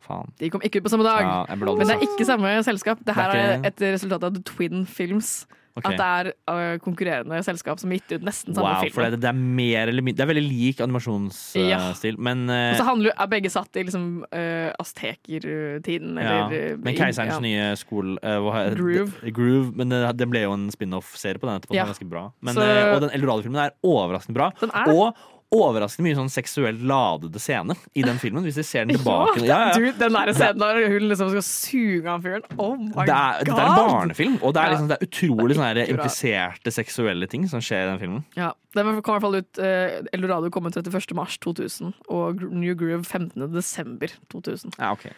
Faen. 0.00 0.32
De 0.40 0.48
kom 0.52 0.64
ikke 0.64 0.80
ut 0.80 0.86
på 0.88 0.92
samme 0.94 1.04
dag. 1.04 1.20
Ja, 1.26 1.56
Men 1.60 1.84
det 1.84 1.96
er 1.98 2.04
ikke 2.06 2.24
samme 2.24 2.54
selskap. 2.64 3.02
Det 3.04 3.14
her 3.14 3.34
er 3.36 3.52
er 3.58 3.68
et 3.68 3.84
resultat 3.84 4.24
av 4.24 4.32
The 4.38 4.42
Twin 4.48 4.86
Films. 4.88 5.44
Ok. 5.80 5.88
At 5.90 5.98
det 5.98 6.06
er 6.06 6.30
uh, 6.52 6.78
konkurrerende 6.84 7.40
selskap 7.46 7.80
som 7.82 7.90
har 7.90 7.98
gitt 8.00 8.12
ut 8.20 8.26
nesten 8.28 8.54
samme 8.54 8.68
Wow, 8.68 8.84
for 8.86 9.00
film. 9.00 9.10
det, 9.16 9.20
det 9.24 9.30
er 9.30 9.38
mer 9.40 9.88
eller 9.90 10.04
mindre 10.06 10.20
Det 10.20 10.26
er 10.26 10.30
veldig 10.34 10.44
lik 10.48 10.80
animasjonsstil, 10.84 11.68
Ja. 11.70 11.80
men 12.18 12.44
Og 12.50 12.56
eh, 12.56 12.76
så 12.78 12.86
handler, 12.86 13.12
er 13.16 13.30
begge 13.32 13.50
satt 13.52 13.76
i 13.80 13.84
liksom 13.88 14.06
uh, 14.28 14.70
aztekertiden, 14.80 16.16
ja. 16.20 16.46
eller 16.46 16.56
øh, 16.72 16.78
Men 16.84 16.96
Keiserens 16.98 17.34
ja. 17.34 17.40
nye 17.44 17.66
skole 17.80 18.16
eh, 18.22 18.74
Groove. 18.76 19.32
Groove. 19.32 19.72
Men 19.76 19.88
det, 19.92 20.00
det 20.20 20.28
ble 20.30 20.44
jo 20.46 20.54
en 20.56 20.68
spin-off-serie 20.74 21.40
på 21.40 21.48
den 21.48 21.60
etterpå, 21.60 21.74
Ja. 21.76 21.84
den 21.84 21.90
er 21.90 21.94
ganske 21.94 22.10
bra. 22.10 22.24
Men, 22.40 22.54
Så- 22.54 22.62
eh, 22.66 22.94
og 22.94 23.00
den 23.06 23.10
Eldorado-filmen 23.16 23.60
er 23.64 23.76
overraskende 23.86 24.34
bra. 24.38 24.50
Den 24.60 24.70
er. 24.74 24.90
Og 24.94 25.14
overraskende 25.54 26.06
mye 26.06 26.16
sånn 26.18 26.30
seksuelt 26.30 26.82
ladede 26.86 27.40
scener 27.42 27.78
i 27.98 28.04
den 28.06 28.20
filmen, 28.22 28.44
hvis 28.46 28.60
vi 28.60 28.64
ser 28.66 28.86
den 28.86 28.94
tilbake. 28.98 29.42
Ja, 29.46 29.72
du, 29.74 29.88
den 29.98 30.14
der 30.14 30.32
scenen 30.36 30.62
der 30.62 30.78
hun 30.92 31.08
liksom 31.10 31.32
skal 31.32 31.44
suge 31.46 32.06
han 32.06 32.22
fyren. 32.24 32.46
Oh 32.56 32.76
my 32.78 33.06
det 33.08 33.16
er, 33.16 33.42
god! 33.42 33.50
det 33.50 33.56
er 33.56 33.66
en 33.66 33.80
barnefilm, 33.80 34.38
og 34.40 34.54
det 34.54 34.62
er, 34.62 34.74
liksom, 34.74 34.88
det 34.92 34.98
er 34.98 35.08
utrolig 35.08 35.58
sånne 35.58 35.86
impliserte 35.96 36.74
seksuelle 36.74 37.30
ting 37.30 37.48
som 37.50 37.64
skjer 37.64 37.86
i 37.86 37.90
den 37.92 38.00
filmen. 38.04 38.24
Ja, 38.38 38.52
Den 38.76 38.86
kom 39.02 39.16
i 39.16 39.18
hvert 39.18 39.26
fall 39.26 39.40
ut 39.42 39.58
eh, 39.66 39.98
Eldorado 40.14 40.52
kom 40.54 40.70
ut 40.70 40.78
31. 40.78 41.16
mars 41.18 41.40
2000, 41.42 41.96
og 42.14 42.46
New 42.54 42.76
Groove 42.78 43.02
15. 43.04 43.48
desember 43.50 44.14
2000. 44.30 44.78
Ja, 44.78 44.94
ok. 44.94 45.08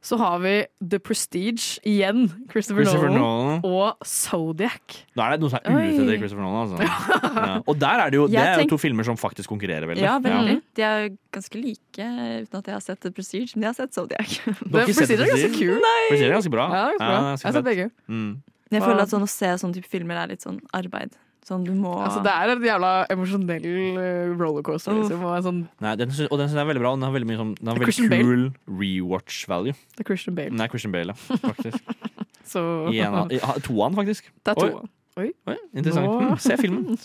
Så 0.00 0.16
har 0.16 0.38
vi 0.40 0.52
The 0.80 0.96
Prestige 1.04 1.76
igjen, 1.84 2.22
Christopher, 2.48 2.86
Christopher 2.86 3.10
Nolan, 3.12 3.60
Nolan. 3.60 3.64
og 3.68 4.06
Zodiac. 4.08 4.94
Nå 5.12 5.24
er 5.26 5.34
det 5.34 5.42
noe 5.42 5.50
som 5.52 5.60
er 5.60 5.76
ute 5.76 6.04
etter 6.06 6.20
Christopher 6.22 6.46
Nolan. 6.46 6.72
Altså. 6.72 6.88
Ja. 7.40 7.58
Og 7.68 7.76
der 7.78 8.00
er 8.02 8.10
det 8.10 8.16
jo, 8.18 8.24
det 8.32 8.40
er 8.40 8.62
jo 8.62 8.70
to 8.72 8.78
filmer 8.80 9.06
som 9.06 9.16
faktisk 9.20 9.48
konkurrerer 9.52 9.86
veldig. 9.86 10.02
Ja, 10.02 10.16
veldig. 10.24 10.56
De 10.76 10.82
er 10.84 11.04
ganske 11.36 11.60
like, 11.60 12.06
uten 12.08 12.58
at 12.58 12.70
jeg 12.72 12.74
har 12.74 12.82
sett 12.84 13.00
The 13.04 13.12
Prestige, 13.14 13.52
men 13.54 13.68
jeg 13.68 13.70
har 13.74 13.78
sett 13.78 13.94
Zodiac. 13.96 14.32
Du 14.64 14.76
har 14.78 14.88
ikke 14.88 14.96
sett 14.98 15.12
Prestige 15.12 15.28
er 15.28 15.34
ganske 15.34 15.52
kul. 15.60 15.76
Nei. 15.84 15.96
Prestige 16.08 16.30
er 16.32 16.36
ganske 16.40 16.54
bra. 16.56 16.66
Ja, 16.74 16.84
ganske 16.90 17.04
bra. 17.04 17.12
Ja, 17.12 17.32
Jeg 17.36 17.46
har 17.46 17.56
sett 17.60 17.68
begge. 17.68 17.90
Mm. 18.08 18.30
Jeg 18.70 18.82
føler 18.86 19.02
at 19.04 19.12
sånn, 19.12 19.26
å 19.26 19.30
se 19.30 19.52
sånne 19.62 19.76
type 19.78 19.90
filmer 19.90 20.20
er 20.24 20.32
litt 20.32 20.44
sånn 20.46 20.58
arbeid. 20.76 21.14
Sånn 21.48 21.64
du 21.64 21.72
må 21.74 21.94
Altså, 22.04 22.20
det 22.22 22.30
er 22.36 22.52
en 22.52 22.62
jævla 22.66 22.90
emosjonell 23.10 23.64
uh, 23.96 24.36
rollercoaster. 24.38 24.94
Liksom. 24.98 25.24
Og 25.24 25.42
sånn, 25.46 25.60
Nei, 25.82 25.94
den 25.98 26.12
synes, 26.12 26.28
og 26.30 26.38
den 26.38 26.50
synes 26.50 26.58
jeg 26.60 26.66
er 26.66 26.70
veldig 26.70 26.82
bra. 26.84 26.92
Den 26.98 27.06
har 27.08 27.14
veldig, 27.16 27.28
mye 27.30 27.40
sånn, 27.40 27.54
den 27.58 27.72
har 27.72 27.80
veldig 27.80 28.08
cool 28.12 28.44
rewatch 28.82 29.42
value. 29.50 29.74
det 29.96 30.04
er 30.04 30.08
Christian 30.12 30.36
Bale. 30.38 30.54
Er 30.60 30.72
Christian 30.74 30.94
Bale, 30.94 31.16
ja, 31.16 31.40
faktisk. 31.48 31.92
Så 32.52 32.62
I 32.90 32.98
en 33.06 33.14
av, 33.14 33.32
i, 33.32 33.38
toan, 33.64 33.94
faktisk. 33.94 34.30
det 34.44 34.52
er 34.52 34.62
Oi. 34.64 34.70
to. 34.70 34.88
Oi. 35.20 35.26
Oi, 35.50 35.56
interessant. 35.76 36.06
Nå- 36.06 36.36
se 36.40 36.56
filmen. 36.60 36.96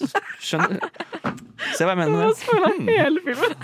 Skjønner. 0.42 0.78
Se 1.76 1.86
hva 1.88 1.96
jeg 1.96 2.00
mener 2.04 2.28
jeg 2.28 2.36
Hmm. 2.76 2.88
hele 2.88 3.24
filmen. 3.26 3.56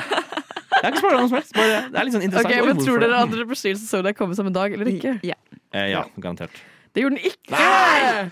Jeg 0.81 0.88
har 0.88 0.91
ikke 0.91 1.02
spoilet 1.03 1.19
noe 1.19 1.30
som 1.30 1.38
helst. 1.38 1.53
Bare, 1.53 1.80
det 1.91 1.99
er 1.99 2.06
litt 2.07 2.15
sånn 2.15 2.26
interessant. 2.26 2.53
Okay, 2.56 2.65
men 2.65 2.81
Tror 2.81 2.99
det? 3.02 3.10
dere 3.11 3.22
at 3.22 3.31
The 3.31 3.76
så 3.77 4.02
det 4.02 4.15
komme 4.18 4.35
som 4.35 4.48
en 4.49 4.53
dag 4.56 4.73
eller 4.73 4.89
ikke? 4.89 5.19
Ja. 5.27 5.35
Eh, 5.73 5.91
ja, 5.91 6.03
garantert. 6.18 6.57
Det 6.91 7.03
gjorde 7.03 7.15
den 7.15 7.26
ikke! 7.30 7.51
Nei! 7.55 8.30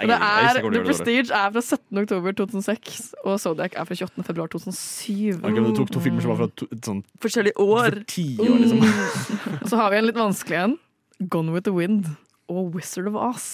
Og 0.00 0.08
det 0.08 0.16
er, 0.16 0.38
jeg 0.40 0.62
The 0.64 0.70
det. 0.74 0.80
Prestige 0.88 1.34
er 1.36 1.50
fra 1.54 1.60
17. 1.62 1.98
oktober 2.02 2.32
2006, 2.32 3.14
og 3.24 3.40
Zodiac 3.40 3.76
er 3.76 3.84
fra 3.86 3.94
28. 3.94 4.24
februar 4.26 4.46
2007. 4.50 5.40
Du 5.40 5.74
tok 5.76 5.92
to 5.94 6.02
filmer 6.02 6.24
som 6.24 6.32
var 6.32 6.40
fra 6.40 6.48
et 6.50 6.88
sånn 6.88 7.02
Forskjellige 7.22 7.60
år. 7.62 8.00
for 8.00 8.08
ti 8.10 8.26
år, 8.42 8.56
liksom. 8.64 8.80
Og 9.60 9.68
så 9.70 9.82
har 9.82 9.92
vi 9.94 10.00
en 10.00 10.08
litt 10.08 10.18
vanskelig 10.18 10.58
en. 10.64 10.78
Gone 11.30 11.52
with 11.54 11.68
the 11.68 11.74
Wind 11.76 12.08
og 12.50 12.74
Wizard 12.74 13.06
of 13.12 13.14
Oz. 13.14 13.46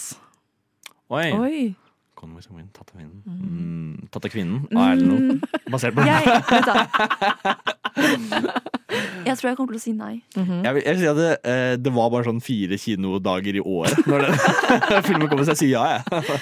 Oi. 1.13 1.29
Oi. 1.37 1.75
Gone 2.17 2.33
with 2.39 2.49
the 2.49 2.55
Wind, 2.57 2.73
tatt 2.73 2.95
av 2.95 3.03
vinden. 3.03 3.21
Mm, 3.27 4.09
tatt 4.15 4.25
av 4.25 4.33
kvinnen. 4.33 4.65
Hva 4.73 4.93
er 4.95 5.03
det 5.03 5.11
noe? 5.11 5.41
Basert 5.69 5.99
på 5.99 6.07
Jeg, 6.07 6.25
vet 6.49 6.71
du. 6.71 7.83
jeg 9.27 9.37
tror 9.39 9.49
jeg 9.51 9.57
kommer 9.59 9.75
til 9.75 9.81
å 9.81 9.83
si 9.83 9.93
nei. 9.97 10.15
Jeg 10.37 10.77
vil, 10.77 10.83
jeg 10.83 10.97
vil 10.97 11.01
si 11.01 11.09
at 11.11 11.19
det, 11.19 11.31
eh, 11.49 11.75
det 11.81 11.93
var 11.97 12.11
bare 12.13 12.29
sånn 12.29 12.43
fire 12.45 12.79
kinodager 12.81 13.59
i 13.59 13.63
året 13.63 14.09
når 14.09 14.27
den 14.27 14.37
filmen 15.09 15.31
kom, 15.31 15.43
så 15.43 15.55
jeg 15.55 15.63
sier 15.63 15.73
ja, 15.75 15.85
jeg. 15.97 16.41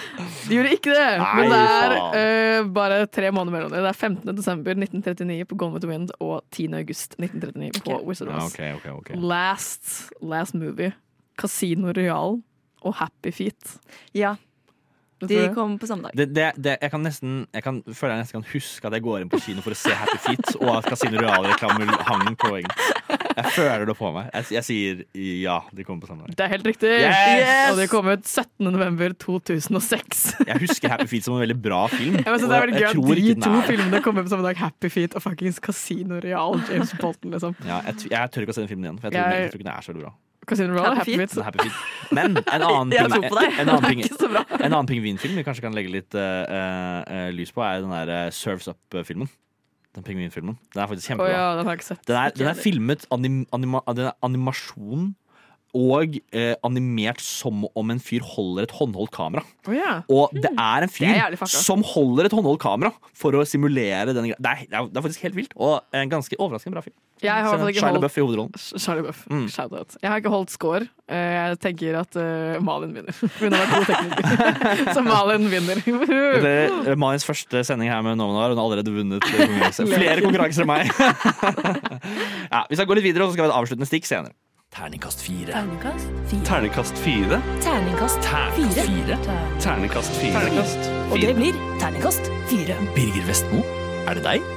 De 0.48 0.58
gjorde 0.58 0.74
ikke 0.78 0.96
det, 0.96 1.10
Nei, 1.20 1.30
men 1.38 1.52
det 1.54 1.60
er 1.60 1.96
eh, 2.20 2.70
bare 2.80 2.98
tre 3.10 3.30
måneder 3.34 3.56
mellom 3.58 3.74
det. 3.74 3.84
Det 3.86 3.92
er 3.92 4.00
15. 4.10 4.34
desember 4.34 4.76
1939 4.78 5.48
på 5.50 5.60
Gone 5.62 5.76
with 5.76 5.86
the 5.86 5.92
Wind 5.92 6.14
og 6.18 6.42
10. 6.50 6.74
august 6.80 7.16
1939 7.20 7.84
på 7.86 8.00
Wizard 8.08 8.32
of 8.32 8.40
Ja, 8.40 8.48
Oz. 8.48 8.58
Okay, 8.58 8.72
ok, 8.80 8.90
ok. 8.98 9.14
Last, 9.22 9.94
last 10.22 10.58
movie. 10.58 10.92
Casino 11.40 11.92
Royal 11.94 12.40
og 12.84 12.98
Happy 13.00 13.32
Feet. 13.34 13.78
Ja, 14.14 14.36
de 15.30 15.54
kom 15.54 15.78
på 15.78 15.86
samme 15.90 16.02
dag. 16.08 16.12
Det, 16.18 16.26
det, 16.34 16.48
det, 16.56 16.76
jeg 16.82 16.90
kan 16.92 17.02
nesten 17.06 17.46
jeg 17.54 17.62
kan, 17.66 17.82
føler 17.88 18.14
jeg 18.16 18.24
nesten 18.24 18.40
kan 18.42 18.48
huske 18.52 18.86
at 18.90 18.92
jeg 18.98 19.02
går 19.06 19.20
inn 19.24 19.30
på 19.32 19.40
kino 19.44 19.60
for 19.64 19.74
å 19.74 19.78
se 19.78 19.94
Happy 19.94 20.18
Feet, 20.28 20.54
og 20.60 20.70
at 20.78 20.88
Casino 20.90 21.20
Royal-reklamen 21.22 21.88
hang 22.08 22.36
på 22.40 22.52
veggen. 22.54 22.70
Jeg 23.34 23.50
føler 23.56 23.84
det 23.88 23.96
på 23.98 24.10
meg. 24.14 24.28
Jeg, 24.30 24.44
jeg 24.54 24.64
sier 24.68 25.00
ja, 25.42 25.56
de 25.74 25.82
kommer 25.86 26.04
på 26.04 26.10
samme 26.12 26.22
dag. 26.28 26.36
Det 26.38 26.44
er 26.46 26.52
helt 26.54 26.66
riktig! 26.68 26.90
Yes! 27.02 27.72
Og 27.72 27.80
det 27.80 27.88
kom 27.90 28.06
ut 28.12 28.22
17. 28.30 28.68
november 28.70 29.14
2006. 29.18 30.22
Jeg 30.46 30.60
husker 30.62 30.92
Happy 30.92 31.06
Feet 31.10 31.26
som 31.26 31.34
en 31.34 31.42
veldig 31.42 31.56
bra 31.64 31.84
film. 31.90 32.20
Jeg 32.20 32.24
det 32.24 32.46
er 32.46 32.66
veldig 32.66 32.78
gøy 32.78 32.88
at 32.90 33.00
de 33.24 33.34
to 33.42 33.54
filmene 33.68 34.00
kommer 34.04 34.22
på 34.26 34.32
samme 34.34 34.46
dag. 34.46 34.58
Happy 34.60 34.90
Feet 34.92 35.16
og 35.18 35.24
fuckings 35.24 35.58
Casino 35.62 36.20
Royal. 36.22 36.60
James 36.70 36.94
Bolton, 37.00 37.34
liksom. 37.34 37.56
Ja, 37.66 37.80
jeg, 37.88 38.06
jeg 38.12 38.30
tør 38.34 38.46
ikke 38.46 38.54
å 38.54 38.58
se 38.58 38.64
den 38.64 38.70
filmen 38.70 38.86
igjen, 38.88 39.00
for 39.02 39.10
jeg 39.10 39.16
tror, 39.18 39.24
Jeg- 39.34 39.42
jeg 39.44 39.50
tror 39.54 39.60
ikke 39.60 39.68
den 39.70 39.74
er 39.76 39.82
så 39.88 39.92
veldig 39.92 40.04
bra. 40.06 40.14
Casino 40.48 40.74
Royal, 40.76 40.96
Happy 41.00 41.16
Happy 41.18 41.42
Happy 41.46 41.58
Feet. 41.64 42.10
Men 42.14 42.36
en 42.42 42.62
annen, 42.68 42.92
Jeg 42.94 43.06
ping, 43.08 43.14
tror 43.14 43.28
på 43.30 43.38
deg. 43.40 43.58
en, 43.62 43.68
annen 43.72 43.86
ping, 43.88 44.02
Ikke 44.06 44.18
så 44.20 44.28
bra. 44.32 44.44
en 44.58 44.68
annen 44.70 44.90
pingvinfilm 44.90 45.38
vi 45.40 45.44
kanskje 45.46 45.64
kan 45.66 45.74
legge 45.76 45.92
litt 45.94 46.14
uh, 46.18 46.44
uh, 47.08 47.30
lys 47.34 47.52
på, 47.54 47.64
er 47.64 47.82
den 47.84 47.92
der 47.94 48.30
Serves 48.34 48.68
Surfs 48.68 48.74
Up-filmen. 48.74 49.30
Den 49.94 50.02
pingvinfilmen. 50.06 50.56
Den 50.74 50.82
er 50.82 50.88
faktisk 50.90 51.12
kjempebra. 51.12 51.28
kjempebra. 51.30 51.42
ja, 51.52 51.58
den 51.58 51.68
har 51.68 51.76
jeg 51.76 51.80
ikke 51.82 51.90
sett. 51.92 52.06
Den 52.08 52.16
er, 52.18 52.32
den 52.34 52.48
er 52.50 52.58
filmet 52.58 53.04
anim, 53.14 53.44
anima, 53.54 53.82
den 53.94 54.08
er 54.10 54.16
animasjon 54.26 55.12
og 55.74 56.16
eh, 56.32 56.54
animert 56.66 57.20
som 57.24 57.64
om 57.74 57.90
en 57.94 58.00
fyr 58.02 58.22
holder 58.24 58.68
et 58.68 58.74
håndholdt 58.78 59.10
kamera. 59.14 59.42
Oh, 59.66 59.74
yeah. 59.74 60.02
Og 60.08 60.30
det 60.34 60.52
er 60.54 60.86
en 60.86 60.92
fyr 60.92 61.10
er 61.10 61.36
som 61.50 61.82
holder 61.94 62.28
et 62.30 62.36
håndholdt 62.36 62.62
kamera 62.62 62.92
for 63.16 63.34
å 63.34 63.42
simulere 63.48 64.14
den 64.14 64.30
greia. 64.30 64.38
Det, 64.38 64.68
det, 64.70 64.78
er- 64.78 65.04
faktisk 65.08 65.26
helt 65.26 65.38
vilt, 65.38 65.56
og 65.58 65.82
en 65.94 66.12
ganske 66.12 66.38
overraskende 66.38 66.76
bra 66.78 66.84
film. 66.86 66.96
Jeg 67.24 67.44
har 67.46 67.60
Shia 67.72 67.90
LaBeouf 67.94 68.16
i 68.18 68.22
hovedrollen. 68.24 68.52
Charlie 68.82 69.04
Buff. 69.06 69.20
Mm. 69.30 69.44
Jeg 69.48 70.10
har 70.10 70.18
ikke 70.20 70.32
holdt 70.32 70.50
score. 70.52 70.88
Eh, 71.08 71.34
Jeg 71.48 71.58
tenker 71.62 71.96
at 72.00 72.16
uh, 72.18 72.58
Malin 72.64 72.90
vinner. 72.92 73.14
Hun 73.40 73.54
har 73.54 73.62
vært 73.62 73.74
god 73.74 73.86
tekniker. 73.88 74.92
Så 74.98 75.04
Malin 75.06 75.46
vinner. 75.52 75.80
Det 76.44 76.54
er 76.92 76.98
Malins 77.00 77.24
første 77.24 77.62
sending 77.64 77.88
her 77.92 78.02
med 78.04 78.18
Nova 78.20 78.34
Noir. 78.36 78.52
Hun 78.52 78.60
har 78.60 78.66
allerede 78.66 78.92
vunnet 78.92 79.24
konkurranse. 79.30 79.86
flere 79.94 80.26
konkurranser 80.26 80.66
enn 80.66 80.72
meg. 80.74 80.90
ja, 82.50 82.64
vi 82.68 82.76
skal 82.78 82.88
gå 82.90 82.98
litt 82.98 83.06
videre, 83.06 83.24
og 83.24 83.30
så 83.30 83.36
skal 83.38 83.44
vi 83.44 83.48
ha 83.48 83.52
et 83.54 83.60
avsluttende 83.62 83.88
stikk 83.88 84.08
senere. 84.10 84.34
Terningkast 84.74 85.22
fire. 85.22 85.52
Terningkast 85.52 86.08
fire. 86.26 86.42
Terningkast 86.44 86.98
fire. 86.98 87.40
Terningkast 87.62 88.22
Terningkast 89.62 90.16
fire. 90.16 90.32
Terningkast 90.32 90.78
fire. 90.78 91.12
Og 91.12 91.20
det 91.22 91.34
blir 91.36 91.58
terningkast 91.78 92.30
fire. 92.50 92.74
Birger 92.96 93.28
Vestmo, 93.28 93.60
er 94.08 94.18
det 94.18 94.24
deg? 94.24 94.48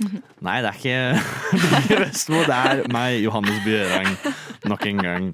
Nei, 0.46 0.54
det 0.64 0.70
er 0.70 0.78
ikke 0.80 0.96
Birger 1.74 2.00
Vestmo. 2.06 2.40
Det 2.48 2.56
er 2.56 2.80
meg, 2.94 3.18
Johannes 3.20 3.60
Bjørang, 3.66 4.08
nok 4.72 4.86
en 4.88 5.04
gang. 5.04 5.28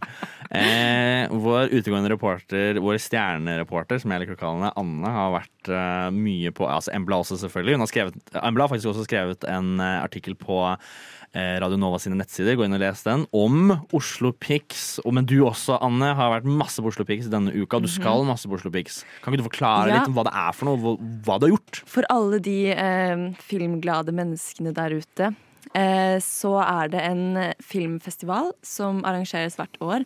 Eh, 0.48 1.30
vår 1.30 1.70
utegående 1.76 2.10
reporter, 2.10 2.80
vår 2.82 2.98
stjernereporter, 3.04 4.00
som 4.02 4.14
jeg 4.16 4.24
liker 4.24 4.34
å 4.34 4.40
kalle 4.40 4.58
henne, 4.64 4.72
Anne, 4.80 5.12
har 5.12 5.34
vært 5.34 5.70
uh, 5.70 6.08
mye 6.14 6.50
på 6.56 6.66
altså 6.66 6.94
Embla 6.96 7.20
også, 7.20 7.36
selvfølgelig. 7.42 7.76
Hun 7.76 7.84
har, 7.84 7.90
skrevet, 7.92 8.18
Embla 8.40 8.64
har 8.64 8.72
faktisk 8.72 8.90
også 8.94 9.06
skrevet 9.06 9.44
en 9.46 9.76
uh, 9.76 10.00
artikkel 10.00 10.34
på 10.40 10.62
eh, 10.72 10.96
Radio 11.34 11.76
Nova 11.78 11.98
sine 12.02 12.16
nettsider. 12.18 12.56
Gå 12.58 12.64
inn 12.64 12.74
og 12.76 12.80
les 12.82 13.02
den. 13.06 13.26
Om 13.36 13.72
Oslo 13.94 14.32
Pics. 14.32 14.98
Men 15.06 15.26
du 15.28 15.36
også, 15.46 15.76
Anne, 15.84 16.14
har 16.16 16.32
vært 16.38 16.48
masse 16.48 16.80
på 16.82 16.88
Oslo 16.92 17.04
Pics 17.08 17.28
denne 17.30 17.52
uka. 17.54 17.78
Du 17.84 17.88
skal 17.90 18.24
masse 18.26 18.48
på 18.48 18.56
Oslo 18.58 18.70
Pics. 18.74 19.02
Kan 19.22 19.32
ikke 19.34 19.42
du 19.44 19.48
forklare 19.50 19.88
Ja. 19.92 19.98
litt 20.00 20.08
om 20.08 20.14
hva 20.16 20.24
det 20.24 20.34
er 20.34 20.52
for 20.56 20.70
noe? 20.70 20.96
Hva, 21.26 21.38
du 21.38 21.46
har 21.46 21.52
gjort? 21.56 21.82
For 21.86 22.08
alle 22.10 22.40
de 22.40 22.56
eh, 22.72 23.26
filmglade 23.44 24.14
menneskene 24.16 24.72
der 24.74 24.96
ute, 24.98 25.30
eh, 25.74 26.16
så 26.24 26.56
er 26.64 26.88
det 26.88 27.04
en 27.04 27.36
eh, 27.36 27.52
filmfestival 27.62 28.52
som 28.62 29.04
arrangeres 29.04 29.56
hvert 29.60 29.76
år. 29.84 30.04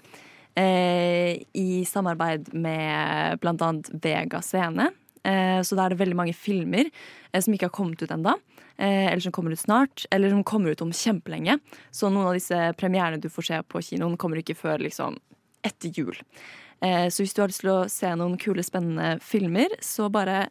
Eh, 0.57 1.39
I 1.57 1.85
samarbeid 1.89 2.51
med 2.53 3.41
bl.a. 3.41 3.73
Vega 4.05 4.43
Scene. 4.45 4.91
Eh, 5.25 5.61
så 5.63 5.79
da 5.79 5.87
er 5.87 5.93
det 5.93 6.01
veldig 6.01 6.19
mange 6.19 6.35
filmer 6.37 6.89
eh, 6.89 7.41
som 7.41 7.55
ikke 7.55 7.69
har 7.69 7.77
kommet 7.77 8.03
ut 8.03 8.15
ennå. 8.15 8.35
Eh, 8.77 9.09
eller 9.11 9.23
som 9.25 9.35
kommer 9.35 9.55
ut 9.55 9.63
snart, 9.63 10.07
eller 10.11 10.33
som 10.33 10.43
kommer 10.47 10.75
ut 10.75 10.83
om 10.85 10.93
kjempelenge. 10.97 11.59
Så 11.95 12.11
noen 12.11 12.33
av 12.33 12.39
disse 12.39 12.59
premierene 12.81 13.23
du 13.23 13.31
får 13.33 13.49
se 13.51 13.63
på 13.69 13.85
kinoen, 13.91 14.19
kommer 14.21 14.43
ikke 14.43 14.59
før 14.59 14.83
liksom 14.83 15.21
etter 15.63 15.95
jul. 15.95 16.17
Så 16.83 17.23
hvis 17.23 17.31
du 17.31 17.39
har 17.39 17.47
lyst 17.47 17.63
til 17.63 17.71
å 17.71 17.85
se 17.87 18.09
noen 18.19 18.33
kule, 18.43 18.65
spennende 18.67 19.21
filmer, 19.23 19.71
så 19.87 20.09
bare 20.11 20.49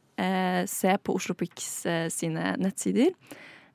se 0.72 0.94
på 1.04 1.16
Oslo 1.18 1.36
eh, 1.36 2.08
sine 2.08 2.54
nettsider. 2.56 3.12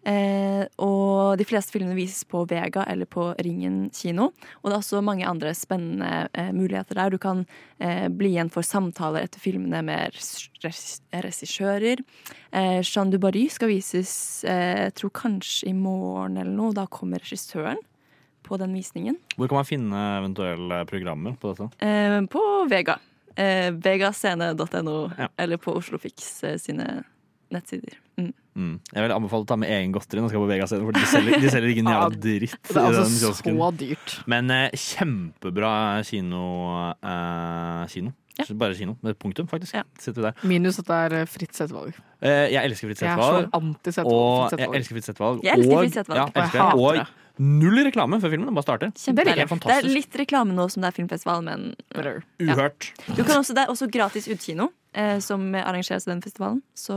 Eh, 0.06 0.62
og 0.78 1.34
de 1.40 1.44
fleste 1.48 1.74
filmene 1.74 1.96
vises 1.98 2.22
på 2.30 2.44
Vega 2.46 2.84
eller 2.86 3.08
på 3.10 3.24
Ringen 3.42 3.88
kino. 3.90 4.28
Og 4.62 4.68
det 4.70 4.76
er 4.76 4.78
også 4.78 5.00
mange 5.02 5.26
andre 5.26 5.50
spennende 5.58 6.28
eh, 6.32 6.52
muligheter 6.54 6.94
der. 7.00 7.10
Du 7.10 7.18
kan 7.18 7.40
eh, 7.82 8.06
bli 8.14 8.30
igjen 8.36 8.52
for 8.54 8.62
samtaler 8.62 9.26
etter 9.26 9.42
filmene 9.42 9.80
med 9.82 10.14
regissører. 11.14 12.04
Eh, 12.52 12.78
Jean 12.86 13.10
du 13.10 13.18
Barry 13.18 13.48
skal 13.50 13.72
vises, 13.72 14.44
eh, 14.46 14.86
jeg 14.86 14.94
tror 15.00 15.10
kanskje 15.24 15.70
i 15.70 15.74
morgen 15.76 16.38
eller 16.38 16.54
noe. 16.54 16.74
Da 16.76 16.86
kommer 16.86 17.18
regissøren 17.22 17.82
på 18.46 18.58
den 18.62 18.74
visningen. 18.78 19.18
Hvor 19.36 19.48
kan 19.50 19.58
man 19.58 19.66
finne 19.66 20.04
eventuelle 20.20 20.84
programmer 20.86 21.34
på 21.40 21.50
dette? 21.54 21.70
Eh, 21.82 22.20
på 22.30 22.42
Vega. 22.70 22.98
Eh, 23.36 23.72
Vegascene.no, 23.74 25.10
Ja. 25.18 25.28
eller 25.36 25.56
på 25.58 25.74
Oslo 25.76 25.98
Fix 25.98 26.44
eh, 26.44 26.56
sine 26.58 27.02
nettsider. 27.52 27.94
Mm. 28.18 28.32
Mm. 28.56 28.80
Jeg 28.94 29.02
vil 29.04 29.12
anbefale 29.12 29.44
å 29.44 29.46
ta 29.46 29.56
med 29.60 29.68
egen 29.68 29.92
godteri 29.92 30.20
når 30.22 30.28
du 30.28 30.32
skal 30.32 30.40
på 30.40 30.48
Vegas, 30.48 30.70
for 30.72 30.92
de 30.96 31.02
selger, 31.06 31.40
de 31.42 31.50
selger 31.52 31.68
ikke 31.74 31.82
en 31.84 31.90
jævla 31.94 32.20
dritt. 32.24 32.54
Det 32.68 32.76
er 32.76 32.86
altså 32.86 33.32
så 33.34 33.70
dyrt. 33.76 34.14
Men 34.26 34.50
eh, 34.50 34.70
kjempebra 34.72 35.72
kino. 36.08 36.44
eh, 37.02 37.86
kino. 37.92 38.12
Ja. 38.36 38.44
Bare 38.52 38.74
kino, 38.76 38.96
med 39.00 39.16
punktum, 39.18 39.46
faktisk. 39.48 39.74
Ja. 39.74 39.82
Der. 40.12 40.32
Minus 40.44 40.78
at 40.78 40.86
det 40.88 40.96
er 41.06 41.14
eh, 41.22 41.28
fritt 41.28 41.54
settvalg. 41.56 41.94
Eh, 42.20 42.50
jeg 42.52 42.64
elsker 42.68 42.90
fritt 42.90 43.00
settvalg. 43.00 43.48
Og 44.04 44.52
jeg 44.58 44.68
elsker 44.76 44.96
fritt 44.98 45.08
settvalg. 45.08 45.40
Jeg 45.44 45.56
elsker 45.56 45.72
og- 45.76 45.84
fritt 45.86 45.94
settvalg. 45.96 46.18
Ja, 46.18 46.24
Og 46.26 46.34
jeg 46.36 46.50
hater 46.52 46.98
det. 47.00 47.06
og 47.06 47.06
null 47.38 47.84
reklame 47.84 48.16
før 48.20 48.30
filmen. 48.32 48.46
Den 48.48 48.54
bare 48.56 48.64
starter. 48.64 48.92
Det 48.92 49.08
er 49.28 49.44
Det 49.46 49.76
er 49.76 49.88
litt 49.88 50.12
reklame 50.16 50.52
nå 50.56 50.70
som 50.70 50.80
det 50.82 50.88
er 50.88 50.96
filmfestival, 50.96 51.42
men 51.44 51.74
Ja. 51.94 52.14
Uhørt. 52.40 52.92
du 53.14 53.24
kan 53.24 53.36
også, 53.40 53.54
det 53.54 53.64
er 53.64 53.72
også 53.72 53.90
gratis 53.90 54.26
utekino. 54.28 54.64
eh, 54.64 54.85
som 55.20 55.42
arrangeres 55.54 56.06
i 56.06 56.10
den 56.10 56.22
festivalen. 56.24 56.62
Så 56.76 56.96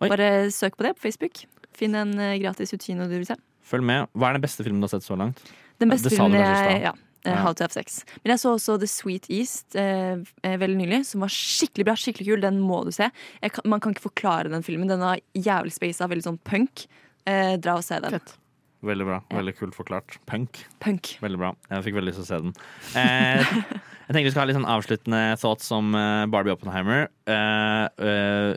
Oi. 0.00 0.08
bare 0.08 0.50
søk 0.54 0.76
på 0.78 0.86
det 0.86 0.94
på 0.96 1.08
Facebook. 1.08 1.44
Finn 1.76 1.96
en 1.96 2.18
eh, 2.20 2.38
gratis 2.42 2.74
utkino 2.76 3.08
du 3.08 3.16
vil 3.18 3.28
se. 3.28 3.38
Følg 3.66 3.86
med. 3.86 4.10
Hva 4.18 4.30
er 4.30 4.38
den 4.38 4.44
beste 4.44 4.64
filmen 4.66 4.82
du 4.82 4.88
har 4.88 4.94
sett 4.94 5.06
så 5.06 5.16
langt? 5.18 5.40
Den 5.80 5.92
beste 5.92 6.10
det 6.10 6.18
filmen 6.18 6.38
jeg 6.38 6.84
ja, 6.84 6.92
eh, 6.92 6.92
Ja. 7.22 7.38
How 7.38 7.54
to 7.54 7.62
have 7.62 7.70
sex. 7.70 8.00
Men 8.24 8.32
jeg 8.34 8.42
så 8.42 8.56
også 8.56 8.74
The 8.82 8.88
Sweet 8.90 9.28
East 9.30 9.76
eh, 9.78 10.18
eh, 10.42 10.56
veldig 10.58 10.80
nylig, 10.80 11.04
som 11.06 11.22
var 11.22 11.30
skikkelig 11.30 11.86
bra. 11.86 11.94
skikkelig 11.94 12.26
kul, 12.26 12.40
Den 12.42 12.58
må 12.58 12.80
du 12.84 12.90
se. 12.90 13.06
Jeg 13.40 13.54
kan, 13.54 13.68
man 13.70 13.80
kan 13.80 13.94
ikke 13.94 14.08
forklare 14.08 14.50
den 14.50 14.66
filmen. 14.66 14.90
Den 14.90 15.04
var 15.04 15.22
jævlig 15.38 15.70
spasa, 15.76 16.10
veldig 16.10 16.26
sånn 16.26 16.40
punk. 16.42 16.86
Eh, 17.22 17.54
dra 17.62 17.76
og 17.78 17.86
se 17.86 18.00
den. 18.02 18.18
Fett. 18.18 18.34
Veldig 18.82 19.06
bra. 19.06 19.18
Veldig 19.30 19.54
kult 19.58 19.76
forklart. 19.78 20.16
Punk. 20.26 20.64
Punk. 20.82 21.12
Veldig 21.22 21.38
bra. 21.38 21.52
Jeg 21.70 21.84
fikk 21.86 21.94
veldig 22.00 22.10
lyst 22.10 22.18
til 22.18 22.26
å 22.26 22.30
se 22.30 22.38
den. 22.42 22.54
Eh, 22.98 23.52
jeg 24.08 24.14
tenker 24.16 24.26
vi 24.26 24.32
skal 24.34 24.42
ha 24.42 24.46
litt 24.50 24.58
sånn 24.58 24.66
avsluttende 24.74 25.20
thoughts 25.38 25.68
om 25.76 25.92
eh, 25.98 26.24
Barbie 26.32 26.54
Oppenheimer. 26.56 27.06
Eh, 27.30 27.84
eh, 28.08 28.56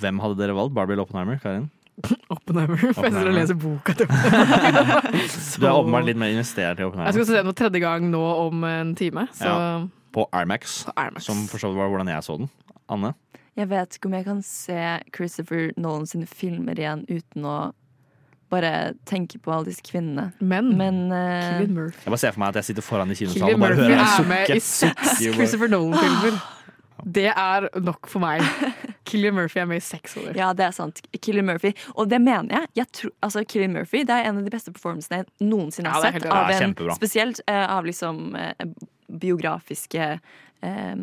hvem 0.00 0.22
hadde 0.24 0.38
dere 0.40 0.56
valgt? 0.56 0.72
Barbie 0.78 0.96
eller 0.96 1.04
Oppenheimer? 1.04 1.36
Karin? 1.42 1.66
Oppenheimer. 2.34 2.80
For 2.94 3.04
jeg 3.08 3.12
sitter 3.12 3.28
og 3.32 3.36
leser 3.36 3.58
boka 3.60 3.94
til 3.98 4.08
Oppenheimer. 4.08 5.12
Du 5.58 5.66
er 5.66 5.74
åpenbart 5.74 6.06
litt 6.08 6.20
mer 6.22 6.32
investert 6.32 6.78
i 6.80 6.84
Jeg 6.86 6.88
Oppenheimer. 6.92 7.16
skal 7.18 7.28
se 7.28 7.36
den 7.42 7.50
for 7.50 7.58
tredje 7.60 7.82
gang 7.82 8.08
nå 8.12 8.24
om 8.46 8.64
en 8.68 8.94
time, 8.98 9.26
så 9.36 9.52
Ja. 9.52 9.70
På 10.16 10.24
Armax, 10.32 10.86
Armax. 10.96 11.26
som 11.28 11.42
for 11.50 11.60
så 11.60 11.68
vidt 11.68 11.76
var 11.82 11.90
hvordan 11.92 12.08
jeg 12.08 12.24
så 12.24 12.38
den. 12.40 12.48
Anne? 12.88 13.10
Jeg 13.58 13.68
vet 13.68 13.98
ikke 13.98 14.08
om 14.08 14.14
jeg 14.16 14.24
kan 14.24 14.38
se 14.46 14.78
Christopher 15.14 15.68
Nolan 15.76 16.06
sine 16.08 16.24
filmer 16.30 16.78
igjen 16.80 17.02
uten 17.10 17.44
å 17.44 17.56
bare 18.50 18.94
tenke 19.08 19.38
på 19.42 19.52
alle 19.52 19.68
disse 19.70 19.82
kvinnene. 19.84 20.30
Men, 20.40 20.70
Men 20.78 21.00
uh, 21.12 21.18
Killian 21.58 21.74
Murphy, 21.76 22.04
Jeg 22.04 22.12
bare 22.14 22.22
ser 22.22 22.32
for 22.36 22.42
meg 22.44 22.48
at 22.54 22.60
jeg 22.62 22.70
sitter 22.70 22.86
foran 22.86 23.10
i 23.12 23.18
kinosalen 23.18 23.54
og 23.58 23.64
bare 23.66 23.76
hører 23.80 23.96
er 23.96 24.04
henne 24.04 24.28
med 24.28 24.46
sukke. 24.46 24.56
i 24.56 24.60
seks. 24.60 25.34
Christopher 25.36 25.68
Nolan-filmer. 25.74 26.38
Det 27.04 27.28
er 27.30 27.68
nok 27.78 28.08
for 28.10 28.18
meg. 28.24 28.42
Killian 29.08 29.36
Murphy 29.36 29.60
er 29.62 29.68
med 29.70 29.78
i 29.78 29.84
seks 29.86 30.16
år. 30.18 30.32
Ja, 30.36 30.48
det 30.52 30.64
er 30.66 30.72
sant. 30.74 30.98
Killian 31.22 31.46
Murphy. 31.46 31.70
Og 31.94 32.08
det 32.10 32.18
mener 32.20 32.50
jeg. 32.56 32.66
jeg 32.80 32.88
tror, 32.98 33.12
altså, 33.22 33.44
Killian 33.48 33.72
Murphy 33.76 34.02
det 34.08 34.16
er 34.16 34.26
en 34.28 34.40
av 34.40 34.48
de 34.48 34.50
beste 34.52 34.72
performancene 34.74 35.20
jeg 35.22 35.46
noensinne 35.46 35.92
har 35.94 36.08
Ja, 36.08 36.12
sett. 36.18 36.26
Av 36.26 36.50
en, 36.56 36.74
spesielt 36.98 37.40
uh, 37.46 37.64
av 37.78 37.86
liksom 37.86 38.34
uh, 38.34 38.50
biografiske 39.22 40.18
eh, 40.62 40.94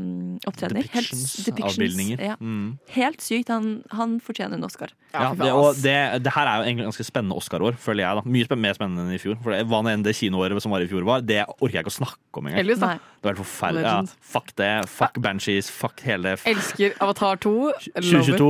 opptredener. 0.50 0.84
Helt- 0.92 1.10
Depictions, 1.12 1.46
depictions, 1.46 1.78
avbildninger. 1.78 2.22
Ja. 2.24 2.36
Mm. 2.42 2.78
Helt 2.96 3.22
sykt. 3.24 3.50
Han, 3.54 3.84
han 3.92 4.18
fortjener 4.24 4.58
en 4.60 4.64
Oscar. 4.68 4.92
Ja, 5.16 5.30
det, 5.34 5.52
og 5.56 5.78
det, 5.80 5.96
det 6.26 6.32
her 6.36 6.50
er 6.52 6.58
jo 6.60 6.68
egentlig 6.68 6.86
ganske 6.90 7.06
spennende 7.08 7.38
Oscar-år, 7.40 7.78
føler 7.80 8.04
jeg. 8.04 8.18
da 8.20 8.34
Mye 8.36 8.48
spen 8.50 8.60
mer 8.66 8.76
spennende 8.76 9.06
enn 9.08 9.16
i 9.16 9.22
fjor. 9.22 9.38
For 9.44 9.56
det, 9.56 9.62
Hva 9.72 9.80
enn 9.94 10.04
det 10.04 10.16
kinoåret 10.18 10.60
som 10.64 10.74
var 10.76 10.84
i 10.84 10.90
fjor 10.92 11.06
var, 11.08 11.24
det 11.24 11.42
orker 11.56 11.78
jeg 11.80 11.86
ikke 11.86 11.94
å 11.94 12.00
snakke 12.02 12.42
om 12.42 12.50
engang. 12.50 12.68
Det 12.68 12.80
var 12.84 13.00
helt 13.32 13.40
forferdelig. 13.42 13.86
Ja, 13.86 14.02
fuck 14.36 14.52
det. 14.60 14.72
Fuck 14.92 15.20
Banshees. 15.24 15.70
Fuck 15.72 16.04
hele 16.06 16.36
Elsker 16.46 16.98
Avatar 17.02 17.40
2. 17.42 17.54
2022. 17.96 18.50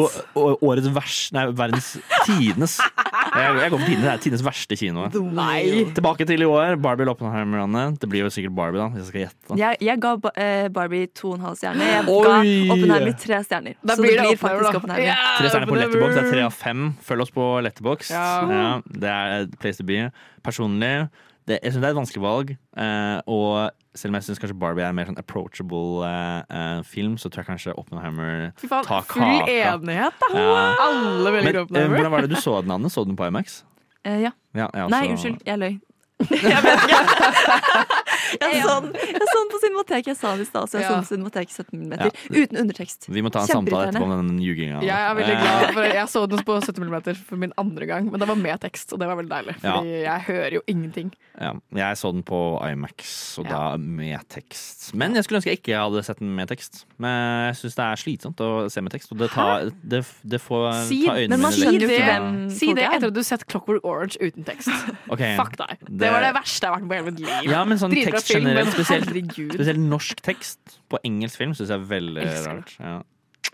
Årets 0.66 0.90
vers... 0.96 1.20
Nei, 1.36 1.46
verdens 1.58 1.94
tidenes 2.26 2.76
Jeg, 2.80 3.56
jeg 3.62 3.72
går 3.72 3.80
for 3.80 3.86
tidenes, 3.88 4.04
det 4.06 4.12
er 4.14 4.22
tidenes 4.24 4.44
verste 4.46 4.78
kino. 4.80 5.06
Nei. 5.36 5.86
Tilbake 5.96 6.26
til 6.28 6.44
i 6.44 6.48
år. 6.50 6.76
Barbie 6.82 7.08
Loppenheimer-landet. 7.08 8.00
Det 8.02 8.10
blir 8.12 8.26
jo 8.26 8.32
sikkert 8.34 8.56
Barbie, 8.58 8.80
da, 8.82 8.90
hvis 8.94 9.04
jeg 9.06 9.10
skal 9.12 9.24
gjette. 9.26 9.58
Jeg, 9.62 9.80
jeg 9.86 10.02
ga 10.04 10.14
ba- 10.26 10.34
eh, 10.40 10.68
Barbie 10.96 11.08
to 11.14 11.30
og 11.32 11.36
en 11.40 11.46
halv 11.46 11.58
stjerne. 11.60 11.84
Jeg 11.92 12.06
ga 12.08 12.36
Oppenheimer 12.74 13.16
tre 13.20 13.40
stjerner. 13.44 13.76
Da 13.84 13.96
Så 13.96 14.02
blir 14.02 14.16
det 14.16 14.18
det 14.18 14.26
blir 14.26 14.38
Oppenheimer, 14.38 14.64
faktisk 14.64 14.72
da. 14.72 14.80
Oppenheimer. 14.80 15.06
Ja, 15.06 15.16
Tre 15.38 15.50
stjerner 15.50 15.68
på 15.68 15.76
Oppenheimer. 15.76 16.00
Letterbox. 16.00 16.16
Er 16.22 16.32
tre 16.32 16.42
av 16.46 16.54
fem. 16.56 16.84
Følg 17.04 17.22
oss 17.26 17.32
på 17.36 17.46
Letterbox. 17.66 18.12
Ja. 18.12 18.82
det 18.88 19.10
er 19.10 19.48
place 19.60 19.78
to 19.78 19.84
be. 19.84 20.12
Personlig 20.46 21.10
det, 21.46 21.60
Jeg 21.62 21.74
syns 21.76 21.82
det 21.84 21.90
er 21.90 21.94
et 21.94 22.00
vanskelig 22.00 22.22
valg. 22.24 22.56
eh, 22.78 23.22
og 23.28 23.72
selv 23.96 24.12
om 24.12 24.16
jeg 24.18 24.24
syns 24.26 24.40
kanskje 24.42 24.58
Barbie 24.60 24.82
er 24.84 24.90
en 24.90 24.96
mer 24.96 25.06
sånn 25.06 25.20
approachable 25.20 26.04
eh, 26.04 26.42
eh, 26.50 26.82
film, 26.84 27.18
så 27.18 27.30
tror 27.30 27.44
jeg 27.44 27.50
kanskje 27.52 27.76
Oppenheimer 27.78 28.52
tar 28.58 29.04
full 29.06 29.22
kaka. 29.22 29.46
enighet, 29.46 30.14
da! 30.20 30.32
Ja. 30.34 30.76
Alle 30.88 31.32
Men 31.32 31.46
velger 31.46 31.62
eh, 31.62 31.88
hvordan 31.94 32.12
var 32.12 32.22
det 32.26 32.30
du 32.34 32.36
så 32.42 32.62
den, 32.62 32.72
Anne? 32.72 32.90
Så 32.90 33.06
du 33.06 33.12
den 33.14 33.20
på 33.20 33.28
IMAX? 33.28 33.64
Eh, 34.06 34.22
ja. 34.26 34.32
Ja, 34.56 34.70
jeg 34.74 34.90
Nei, 34.90 35.08
unnskyld. 35.14 35.40
Jeg 35.46 35.60
løy. 35.60 35.80
Jeg 36.20 36.62
vet 36.64 36.86
ikke. 36.86 37.02
Jeg 38.36 38.62
så 38.66 38.74
den, 38.82 38.90
jeg 38.96 39.28
så 39.30 39.38
den 39.38 39.50
på 39.52 39.60
Cinemateket. 39.62 40.08
Jeg 40.10 40.18
sa 40.18 40.32
det 40.36 40.44
i 40.44 40.48
stad, 40.50 40.68
så 40.68 40.80
jeg 40.80 40.84
Ja. 40.86 40.90
så 40.90 41.16
den 41.16 41.24
på 41.24 41.30
Cinemateket 41.30 41.54
17 41.54 41.80
mm. 41.88 42.42
Uten 42.42 42.58
undertekst. 42.58 43.06
Vi 43.14 43.22
må 43.24 43.30
ta 43.32 43.44
en 43.46 43.48
samtale 43.52 43.92
etterpå 43.92 44.08
om 44.08 44.28
den 44.28 44.40
ljuginga. 44.44 44.82
Jeg 44.84 44.96
er 44.96 45.14
veldig 45.16 45.36
Eh, 45.36 45.44
glad 45.44 45.74
for 45.76 45.84
Jeg 46.00 46.08
så 46.12 46.24
den 46.32 46.44
på 46.48 46.56
70 46.60 46.82
mm 46.90 47.16
for 47.30 47.36
min 47.40 47.54
andre 47.62 47.86
gang, 47.86 48.10
men 48.12 48.20
det 48.20 48.28
var 48.28 48.36
med 48.40 48.60
tekst, 48.64 48.92
og 48.96 49.00
det 49.00 49.08
var 49.08 49.20
veldig 49.20 49.32
deilig. 49.32 49.56
Fordi 49.62 49.94
jeg 50.04 50.24
hører 50.28 50.54
jo 50.58 50.62
ingenting. 50.68 51.12
Ja, 51.40 51.52
jeg 51.76 51.98
så 52.02 52.12
den 52.16 52.24
på 52.24 52.40
IMAX, 52.66 53.38
og 53.40 53.48
da 53.52 53.62
med 53.78 54.20
tekst. 54.30 54.90
Men 54.96 55.16
jeg 55.16 55.24
skulle 55.28 55.40
ønske 55.44 55.52
jeg 55.54 55.62
ikke 55.62 55.78
hadde 55.84 56.04
sett 56.08 56.20
den 56.20 56.34
med 56.36 56.50
tekst. 56.52 56.86
Men 56.98 57.52
jeg 57.52 57.60
syns 57.62 57.76
det 57.78 57.86
er 57.86 57.96
slitsomt 58.04 58.42
å 58.42 58.50
se 58.72 58.82
med 58.82 58.92
tekst, 58.96 59.12
og 59.12 59.22
det, 59.22 59.30
tar, 59.36 59.70
det, 59.84 60.02
det 60.24 60.42
får 60.42 60.72
Si, 60.90 61.04
ta 61.06 61.16
øynene 61.20 61.36
men 61.38 61.46
man 61.46 61.54
mine 61.60 61.92
vekk. 61.92 62.52
Si 62.58 62.74
det 62.74 62.84
er. 62.88 62.98
etter 62.98 63.12
at 63.12 63.16
du 63.16 63.22
har 63.22 63.30
sett 63.30 63.46
Clockwork 63.52 63.86
Orange 63.86 64.18
uten 64.24 64.44
tekst. 64.48 64.72
Okay. 65.16 65.36
Fuck 65.38 65.54
deg. 65.60 65.78
Det, 66.06 66.14
var 66.14 66.24
det 66.26 66.32
verste 66.38 66.68
jeg 66.68 66.72
har 66.72 66.78
vært 66.78 66.86
med 66.86 66.94
på 66.94 66.98
hele 67.00 67.10
mitt 67.10 67.20
liv. 67.26 67.52
Ja, 67.52 67.64
men 67.68 67.82
sånn 67.82 67.94
Dritbra 67.94 68.20
tekst 68.22 68.32
film, 68.32 68.46
generelt, 68.46 68.70
men 68.70 68.78
spesielt, 68.78 69.10
herregud. 69.12 69.58
spesielt 69.58 69.84
norsk 69.84 70.24
tekst 70.26 70.80
på 70.94 71.02
engelsk 71.10 71.42
film, 71.42 71.58
syns 71.58 71.74
jeg 71.74 71.82
er 71.82 71.92
veldig 71.92 72.26
Elsker 72.26 72.50
rart. 72.52 72.74
Ja. 72.80 72.96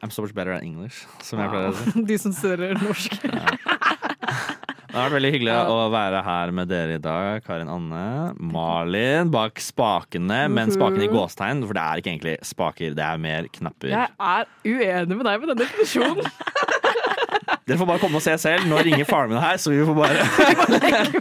I'm 0.02 0.10
so 0.10 0.23
much 0.23 0.34
better 0.34 0.56
at 0.56 0.64
English, 0.65 1.03
som 1.22 1.41
jeg 1.41 1.52
pleier 1.52 1.69
å 1.69 1.78
si. 1.78 2.03
De 2.10 2.18
som 2.22 2.34
studerer 2.34 2.78
norsk. 2.80 3.19
Det 3.22 4.98
har 4.98 5.06
vært 5.06 5.15
veldig 5.15 5.30
hyggelig 5.32 5.53
å 5.72 5.76
være 5.94 6.19
her 6.26 6.52
med 6.56 6.68
dere 6.68 6.98
i 6.98 7.02
dag. 7.02 7.44
Karin 7.45 7.69
Anne, 7.72 8.34
Malin 8.44 9.30
bak 9.32 9.61
spakene, 9.64 10.41
men 10.52 10.73
spakene 10.73 11.06
i 11.06 11.11
gåstegn, 11.11 11.61
for 11.64 11.78
det 11.78 11.84
er 11.86 12.02
ikke 12.02 12.11
egentlig 12.11 12.34
spaker, 12.49 12.98
det 12.98 13.06
er 13.06 13.22
mer 13.22 13.48
knapper. 13.56 13.94
Jeg 13.94 14.10
er 14.19 14.49
uenig 14.68 15.15
med 15.15 15.30
deg 15.30 15.40
med 15.45 15.53
denne 15.53 15.61
definisjonen. 15.64 16.28
Dere 17.68 17.78
får 17.80 17.88
bare 17.88 18.02
komme 18.02 18.19
og 18.19 18.26
se 18.26 18.34
selv. 18.41 18.65
Nå 18.68 18.82
ringer 18.84 19.07
faren 19.07 19.32
min 19.32 19.40
her, 19.40 19.56
så 19.61 19.72
vi 19.72 19.80
får 19.86 19.95
bare 19.95 20.26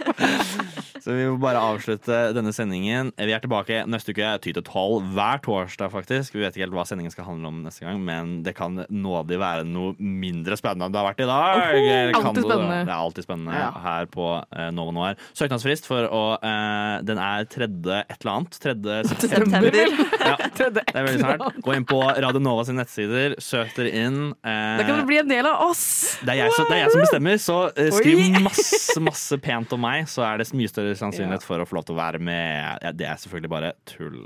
Så 1.04 1.14
vi 1.16 1.26
må 1.30 1.38
bare 1.40 1.60
avslutte 1.62 2.18
denne 2.36 2.52
sendingen. 2.56 3.12
Vi 3.16 3.32
er 3.32 3.40
tilbake 3.42 3.82
neste 3.88 4.12
uke 4.14 4.30
ty 4.44 4.52
til 4.56 4.64
tolv 4.66 5.06
hver 5.16 5.40
torsdag, 5.44 5.90
faktisk. 5.92 6.34
Vi 6.36 6.42
vet 6.44 6.54
ikke 6.56 6.66
helt 6.66 6.76
hva 6.76 6.84
sendingen 6.88 7.12
skal 7.14 7.24
handle 7.28 7.48
om 7.52 7.62
neste 7.64 7.86
gang, 7.86 8.00
men 8.04 8.42
det 8.46 8.54
kan 8.58 8.82
nådig 8.90 9.38
være 9.40 9.64
noe 9.68 9.94
mindre 9.98 10.58
spennende 10.60 10.88
enn 10.88 10.94
det 10.94 11.00
har 11.00 11.08
vært 11.10 11.22
i 11.24 11.28
dag. 11.30 11.60
Oho, 11.60 12.20
alltid 12.20 12.42
det- 12.42 12.46
spennende. 12.50 12.80
Det 12.84 12.92
er 12.94 13.00
alltid 13.00 13.24
spennende 13.28 13.54
Ja. 13.60 13.70
her 13.84 14.06
på 14.12 14.26
eh, 14.56 14.70
Nova 14.76 14.92
Noir. 14.96 15.16
Søknadsfrist 15.36 15.86
for 15.88 16.06
å 16.10 16.22
eh, 16.42 17.00
Den 17.06 17.18
er 17.22 17.44
tredje 17.50 18.00
et 18.04 18.16
eller 18.20 18.32
annet. 18.36 18.58
Tredje 18.60 19.00
september. 19.10 19.70
Ja, 20.30 20.36
det 20.70 20.82
er 20.92 21.04
veldig 21.06 21.20
snart. 21.22 21.56
Gå 21.64 21.72
inn 21.74 21.84
på 21.88 21.98
Radio 22.04 22.40
Nova 22.44 22.62
sine 22.68 22.82
nettsider, 22.82 23.34
søk 23.42 23.72
dere 23.78 23.90
inn. 24.04 24.18
eh, 24.44 24.76
Da 24.78 24.84
kan 24.84 24.98
dere 24.98 25.06
bli 25.08 25.18
en 25.22 25.30
del 25.30 25.46
av 25.48 25.62
oss. 25.70 26.18
det 26.20 26.34
er, 26.34 26.42
jeg, 26.44 26.52
som- 26.56 26.68
det 26.68 26.76
er 26.76 26.82
jeg 26.84 26.92
som 26.94 27.00
bestemmer, 27.06 27.40
så 27.40 27.56
eh, 27.72 27.88
skriv 27.96 28.40
masse 28.44 29.00
masse 29.00 29.38
pent 29.40 29.72
om 29.72 29.80
meg, 29.80 30.04
så 30.10 30.22
er 30.26 30.38
det 30.42 30.48
mye 30.54 30.68
større 30.70 30.92
sannsynlighet 31.00 31.46
for 31.46 31.62
å 31.62 31.68
få 31.68 31.78
lov 31.78 31.88
til 31.88 31.96
å 31.96 32.00
være 32.00 32.20
med. 32.22 32.84
Ja, 32.84 32.92
det 32.96 33.08
er 33.08 33.22
selvfølgelig 33.22 33.54
bare 33.56 33.74
tull. 33.88 34.22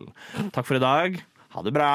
Takk 0.55 0.69
for 0.69 0.79
i 0.79 0.85
dag. 0.85 1.23
Ha 1.55 1.63
det 1.63 1.75
bra! 1.75 1.91